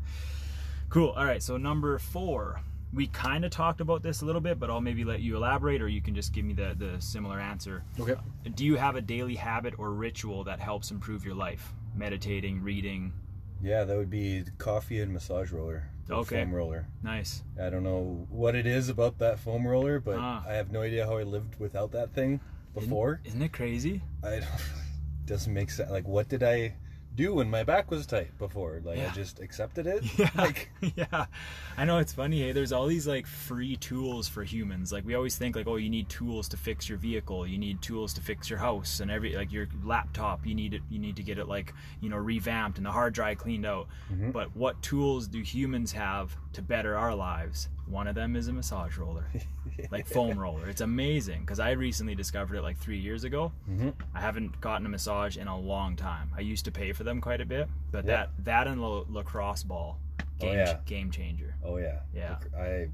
Cool. 0.88 1.10
All 1.10 1.24
right. 1.24 1.42
So 1.42 1.56
number 1.56 1.96
four, 1.98 2.60
we 2.93 3.07
kind 3.09 3.45
of 3.45 3.51
talked 3.51 3.80
about 3.80 4.03
this 4.03 4.22
a 4.22 4.24
little 4.26 4.40
bit, 4.40 4.59
but 4.59 4.68
I'll 4.70 4.80
maybe 4.80 5.05
let 5.05 5.20
you 5.20 5.36
elaborate, 5.36 5.80
or 5.80 5.88
you 5.88 6.03
can 6.03 6.14
just 6.14 6.32
give 6.32 6.45
me 6.45 6.53
the 6.55 6.74
the 6.78 7.01
similar 7.01 7.40
answer. 7.40 7.84
Okay. 7.99 8.14
Do 8.55 8.64
you 8.64 8.76
have 8.76 8.97
a 8.97 9.01
daily 9.01 9.34
habit 9.34 9.74
or 9.78 9.93
ritual 9.93 10.45
that 10.45 10.61
helps 10.61 10.90
improve 10.90 11.24
your 11.24 11.34
life? 11.34 11.72
Meditating, 11.95 12.62
reading. 12.62 13.12
Yeah, 13.62 13.84
that 13.84 13.97
would 13.97 14.11
be 14.11 14.45
coffee 14.59 15.01
and 15.01 15.12
massage 15.12 15.53
roller. 15.53 15.88
Okay. 16.11 16.43
Foam 16.43 16.53
roller. 16.53 16.88
Nice. 17.03 17.45
I 17.61 17.70
don't 17.70 17.84
know 17.84 18.26
what 18.28 18.55
it 18.57 18.66
is 18.66 18.88
about 18.88 19.18
that 19.18 19.38
foam 19.38 19.66
roller, 19.66 20.01
but 20.01 20.18
Ah. 20.18 20.45
I 20.47 20.55
have 20.55 20.72
no 20.72 20.82
idea 20.82 21.07
how 21.07 21.16
I 21.16 21.22
lived 21.22 21.59
without 21.61 21.93
that 21.93 22.12
thing 22.12 22.40
before. 22.74 23.20
Isn't 23.24 23.40
it 23.43 23.53
crazy? 23.53 24.03
I 24.24 24.40
don't, 24.40 24.45
doesn't 25.26 25.53
make 25.55 25.70
sense. 25.70 25.90
Like, 25.90 26.07
what 26.09 26.28
did 26.28 26.43
I 26.43 26.74
do 27.14 27.34
when 27.34 27.50
my 27.50 27.62
back 27.62 27.90
was 27.90 28.06
tight 28.06 28.36
before. 28.38 28.80
Like 28.84 28.98
Yeah. 28.98 29.08
I 29.10 29.14
just 29.14 29.40
accepted 29.40 29.86
it. 29.86 30.02
Yeah, 30.18 30.30
Like 30.34 30.70
yeah. 30.96 31.26
I 31.76 31.84
know 31.84 31.98
it's 31.98 32.12
funny. 32.12 32.40
Hey, 32.40 32.52
there's 32.52 32.72
all 32.72 32.86
these 32.86 33.06
like 33.06 33.26
free 33.26 33.76
tools 33.76 34.28
for 34.28 34.42
humans. 34.44 34.92
Like 34.92 35.04
we 35.04 35.14
always 35.14 35.36
think 35.36 35.56
like, 35.56 35.66
oh, 35.66 35.76
you 35.76 35.90
need 35.90 36.08
tools 36.08 36.48
to 36.48 36.56
fix 36.56 36.88
your 36.88 36.98
vehicle. 36.98 37.46
You 37.46 37.58
need 37.58 37.82
tools 37.82 38.12
to 38.14 38.20
fix 38.20 38.48
your 38.48 38.58
house 38.58 39.00
and 39.00 39.10
every 39.10 39.34
like 39.36 39.52
your 39.52 39.68
laptop. 39.84 40.46
You 40.46 40.54
need 40.54 40.74
it. 40.74 40.82
You 40.90 40.98
need 40.98 41.16
to 41.16 41.22
get 41.22 41.38
it 41.38 41.48
like 41.48 41.74
you 42.00 42.08
know 42.08 42.16
revamped 42.16 42.78
and 42.78 42.86
the 42.86 42.90
hard 42.92 43.14
drive 43.14 43.38
cleaned 43.38 43.66
out. 43.66 43.88
Mhm. 44.12 44.32
But 44.32 44.54
what 44.56 44.80
tools 44.82 45.28
do 45.28 45.40
humans 45.40 45.92
have 45.92 46.36
to 46.54 46.62
better 46.62 46.96
our 46.96 47.14
lives? 47.14 47.68
One 47.86 48.06
of 48.06 48.14
them 48.14 48.36
is 48.36 48.48
a 48.48 48.52
massage 48.52 48.96
roller, 48.96 49.24
like 49.90 50.06
foam 50.06 50.38
roller. 50.38 50.68
It's 50.68 50.80
amazing 50.80 51.40
because 51.40 51.60
I 51.60 51.72
recently 51.72 52.14
discovered 52.14 52.56
it 52.56 52.62
like 52.62 52.78
three 52.78 52.98
years 52.98 53.24
ago. 53.24 53.52
Mhm. 53.68 53.92
I 54.14 54.20
haven't 54.20 54.60
gotten 54.60 54.86
a 54.86 54.88
massage 54.88 55.36
in 55.36 55.46
a 55.48 55.58
long 55.58 55.96
time. 55.96 56.30
I 56.36 56.40
used 56.40 56.64
to 56.66 56.70
pay 56.72 56.92
for 56.92 57.04
them 57.04 57.20
quite 57.20 57.40
a 57.40 57.44
bit, 57.44 57.68
but 57.90 58.04
Yeah. 58.04 58.26
that 58.38 58.44
that 58.44 58.66
and 58.68 58.80
la- 58.80 59.04
lacrosse 59.08 59.62
ball, 59.64 59.98
Oh, 60.20 60.24
game 60.38 60.54
yeah. 60.54 60.78
game 60.86 61.10
changer. 61.10 61.54
Oh 61.62 61.76
yeah. 61.76 62.00
Yeah. 62.14 62.38
I 62.56 62.88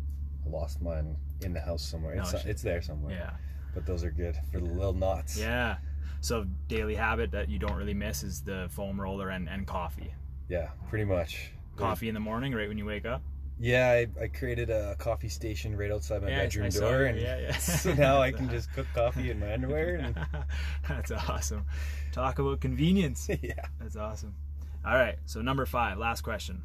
lost 0.46 0.80
mine 0.82 1.16
in 1.42 1.52
the 1.52 1.60
house 1.60 1.82
somewhere. 1.82 2.14
No 2.16 2.22
It's 2.22 2.30
shit. 2.32 2.46
it's 2.46 2.62
there 2.62 2.82
somewhere. 2.82 3.14
Yeah, 3.14 3.30
But 3.74 3.86
those 3.86 4.02
are 4.02 4.10
good 4.10 4.36
for 4.50 4.58
the 4.58 4.66
little 4.66 4.94
knots. 4.94 5.38
yeah. 5.38 5.76
So 6.20 6.44
daily 6.66 6.96
habit 6.96 7.30
that 7.32 7.48
you 7.48 7.58
don't 7.60 7.76
really 7.76 7.94
miss 7.94 8.24
is 8.24 8.40
the 8.42 8.66
foam 8.70 9.00
roller 9.00 9.28
and, 9.28 9.48
and 9.48 9.66
coffee. 9.66 10.12
Yeah, 10.48 10.70
pretty 10.88 11.04
much. 11.04 11.52
Coffee 11.76 12.08
in 12.08 12.14
the 12.14 12.20
morning, 12.20 12.52
right 12.54 12.66
when 12.66 12.76
you 12.78 12.86
wake 12.86 13.06
up. 13.06 13.22
Yeah, 13.60 13.88
I, 13.90 14.22
I 14.24 14.28
created 14.28 14.70
a 14.70 14.94
coffee 14.96 15.28
station 15.28 15.76
right 15.76 15.90
outside 15.90 16.22
my 16.22 16.28
Yeah, 16.28 16.38
I 16.38 16.42
bedroom 16.44 16.70
door, 16.70 17.04
and 17.04 17.18
Yeah, 17.20 17.38
yeah. 17.38 17.56
so 17.58 17.92
now 17.94 18.20
I 18.20 18.30
can 18.32 18.48
just 18.56 18.72
cook 18.72 18.86
coffee 18.94 19.30
in 19.30 19.40
my 19.40 19.52
underwear. 19.52 19.96
And 19.96 20.16
That's 20.88 21.10
awesome. 21.10 21.64
Talk 22.12 22.38
about 22.38 22.60
convenience. 22.60 23.28
yeah, 23.42 23.54
That's 23.80 23.96
awesome. 23.96 24.34
All 24.86 24.94
right, 24.94 25.18
so 25.26 25.42
number 25.42 25.66
five, 25.66 25.98
last 25.98 26.22
question. 26.22 26.62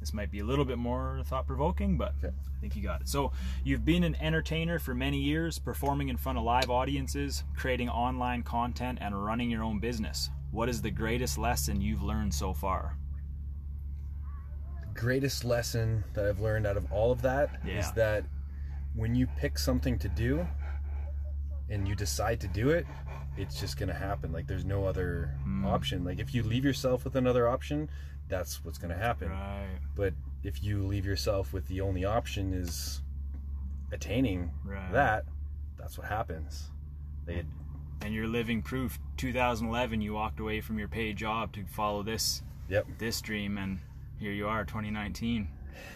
This 0.00 0.12
might 0.14 0.30
be 0.30 0.38
a 0.40 0.44
little 0.44 0.64
bit 0.64 0.78
more 0.78 1.22
thought 1.24 1.46
provoking, 1.46 1.96
but 1.96 2.14
Okay. 2.22 2.32
I 2.56 2.60
think 2.60 2.76
you 2.76 2.82
got 2.82 3.00
it. 3.00 3.08
So, 3.08 3.32
you've 3.64 3.84
been 3.84 4.04
an 4.04 4.16
entertainer 4.20 4.78
for 4.78 4.94
many 4.94 5.18
years, 5.18 5.58
performing 5.58 6.08
in 6.08 6.16
front 6.16 6.38
of 6.38 6.44
live 6.44 6.70
audiences, 6.70 7.42
creating 7.56 7.88
online 7.88 8.42
content, 8.42 8.98
and 9.00 9.24
running 9.24 9.50
your 9.50 9.62
own 9.64 9.78
business. 9.80 10.30
What 10.50 10.68
is 10.68 10.82
the 10.82 10.90
greatest 10.90 11.38
lesson 11.38 11.80
you've 11.80 12.02
learned 12.02 12.32
so 12.34 12.52
far? 12.52 12.96
Greatest 14.98 15.44
lesson 15.44 16.02
that 16.14 16.24
I've 16.26 16.40
learned 16.40 16.66
out 16.66 16.76
of 16.76 16.90
all 16.92 17.12
of 17.12 17.22
that 17.22 17.50
is 17.64 17.86
Yeah. 17.86 17.92
that 17.94 18.24
when 18.94 19.14
you 19.14 19.26
pick 19.36 19.58
something 19.58 19.98
to 20.00 20.08
do 20.08 20.46
and 21.70 21.86
you 21.86 21.94
decide 21.94 22.40
to 22.40 22.48
do 22.48 22.70
it, 22.70 22.86
it's 23.36 23.60
just 23.60 23.76
gonna 23.76 23.94
happen. 23.94 24.32
Like 24.32 24.46
there's 24.46 24.64
no 24.64 24.86
other 24.86 25.34
Mm. 25.46 25.64
option. 25.64 26.04
Like 26.04 26.18
if 26.18 26.34
you 26.34 26.42
leave 26.42 26.64
yourself 26.64 27.04
with 27.04 27.14
another 27.14 27.46
option, 27.48 27.88
that's 28.28 28.64
what's 28.64 28.78
gonna 28.78 28.96
happen. 28.96 29.28
Right, 29.30 29.78
But 29.94 30.14
if 30.42 30.62
you 30.62 30.82
leave 30.82 31.04
yourself 31.06 31.52
with 31.52 31.66
the 31.68 31.80
only 31.80 32.04
option 32.04 32.52
is 32.52 33.02
attaining 33.92 34.50
right. 34.64 34.92
that, 34.92 35.24
that's 35.76 35.96
what 35.98 36.08
happens. 36.08 36.70
They 37.24 37.44
And 38.00 38.14
you're 38.14 38.28
living 38.28 38.62
proof. 38.62 38.98
2011, 39.16 40.00
you 40.00 40.12
walked 40.14 40.38
away 40.38 40.60
from 40.60 40.78
your 40.78 40.86
paid 40.88 41.16
job 41.16 41.52
to 41.54 41.64
follow 41.66 42.02
this 42.04 42.42
Yep. 42.68 42.86
this 42.98 43.20
dream, 43.20 43.58
and 43.58 43.80
here 44.18 44.32
you 44.32 44.46
are, 44.48 44.64
2019, 44.64 45.48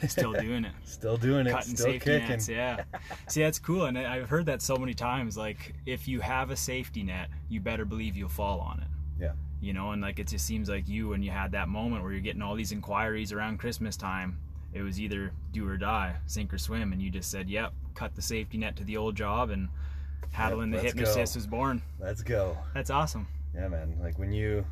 still 0.08 0.32
doing 0.32 0.64
it. 0.64 0.72
still 0.84 1.16
doing 1.16 1.46
it, 1.46 1.50
cutting 1.50 1.74
still 1.74 1.86
safety 1.86 2.10
kicking. 2.10 2.28
nets. 2.28 2.48
Yeah. 2.48 2.84
See, 3.28 3.42
that's 3.42 3.58
cool, 3.58 3.84
and 3.86 3.98
I've 3.98 4.28
heard 4.28 4.46
that 4.46 4.62
so 4.62 4.76
many 4.76 4.94
times. 4.94 5.36
Like, 5.36 5.74
if 5.86 6.06
you 6.08 6.20
have 6.20 6.50
a 6.50 6.56
safety 6.56 7.02
net, 7.02 7.28
you 7.48 7.60
better 7.60 7.84
believe 7.84 8.16
you'll 8.16 8.28
fall 8.28 8.60
on 8.60 8.80
it. 8.80 8.88
Yeah. 9.20 9.32
You 9.60 9.72
know, 9.72 9.92
and 9.92 10.02
like 10.02 10.18
it 10.18 10.26
just 10.26 10.46
seems 10.46 10.68
like 10.68 10.88
you, 10.88 11.08
when 11.08 11.22
you 11.22 11.30
had 11.30 11.52
that 11.52 11.68
moment 11.68 12.02
where 12.02 12.12
you're 12.12 12.20
getting 12.20 12.42
all 12.42 12.54
these 12.56 12.72
inquiries 12.72 13.32
around 13.32 13.58
Christmas 13.58 13.96
time, 13.96 14.38
it 14.72 14.82
was 14.82 15.00
either 15.00 15.32
do 15.52 15.68
or 15.68 15.76
die, 15.76 16.16
sink 16.26 16.52
or 16.52 16.58
swim, 16.58 16.92
and 16.92 17.00
you 17.00 17.10
just 17.10 17.30
said, 17.30 17.48
"Yep, 17.48 17.72
cut 17.94 18.14
the 18.14 18.22
safety 18.22 18.58
net 18.58 18.74
to 18.76 18.84
the 18.84 18.96
old 18.96 19.14
job," 19.14 19.50
and 19.50 19.68
Hadlin 20.32 20.70
the 20.70 20.78
let's 20.78 20.94
hypnotist 20.94 21.34
go. 21.34 21.38
was 21.38 21.46
born. 21.46 21.82
Let's 22.00 22.22
go. 22.22 22.56
That's 22.74 22.90
awesome. 22.90 23.28
Yeah, 23.54 23.68
man. 23.68 23.98
Like 24.00 24.18
when 24.18 24.32
you 24.32 24.64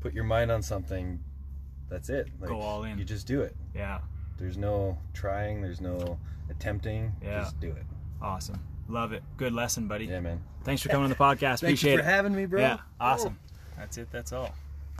put 0.00 0.14
your 0.14 0.24
mind 0.24 0.50
on 0.50 0.62
something, 0.62 1.20
that's 1.92 2.08
it. 2.08 2.28
Like, 2.40 2.48
Go 2.50 2.60
all 2.60 2.84
in. 2.84 2.98
You 2.98 3.04
just 3.04 3.26
do 3.26 3.42
it. 3.42 3.54
Yeah, 3.74 4.00
There's 4.38 4.56
no 4.56 4.98
trying. 5.12 5.60
There's 5.60 5.80
no 5.80 6.18
attempting. 6.50 7.12
Yeah. 7.22 7.40
Just 7.42 7.60
do 7.60 7.68
it. 7.68 7.84
awesome. 8.20 8.60
Love 8.88 9.12
it. 9.12 9.22
Good 9.36 9.52
lesson, 9.52 9.86
buddy. 9.86 10.06
Yeah, 10.06 10.20
man. 10.20 10.42
Thanks 10.64 10.82
for 10.82 10.88
coming 10.88 11.04
on 11.04 11.10
the 11.10 11.16
podcast. 11.16 11.62
Appreciate 11.62 11.94
it. 11.94 11.98
For 11.98 12.04
having 12.04 12.34
me, 12.34 12.46
bro. 12.46 12.60
Yeah, 12.60 12.78
awesome. 13.00 13.38
That's 13.76 13.98
it. 13.98 14.08
That's 14.10 14.32
all. 14.32 14.54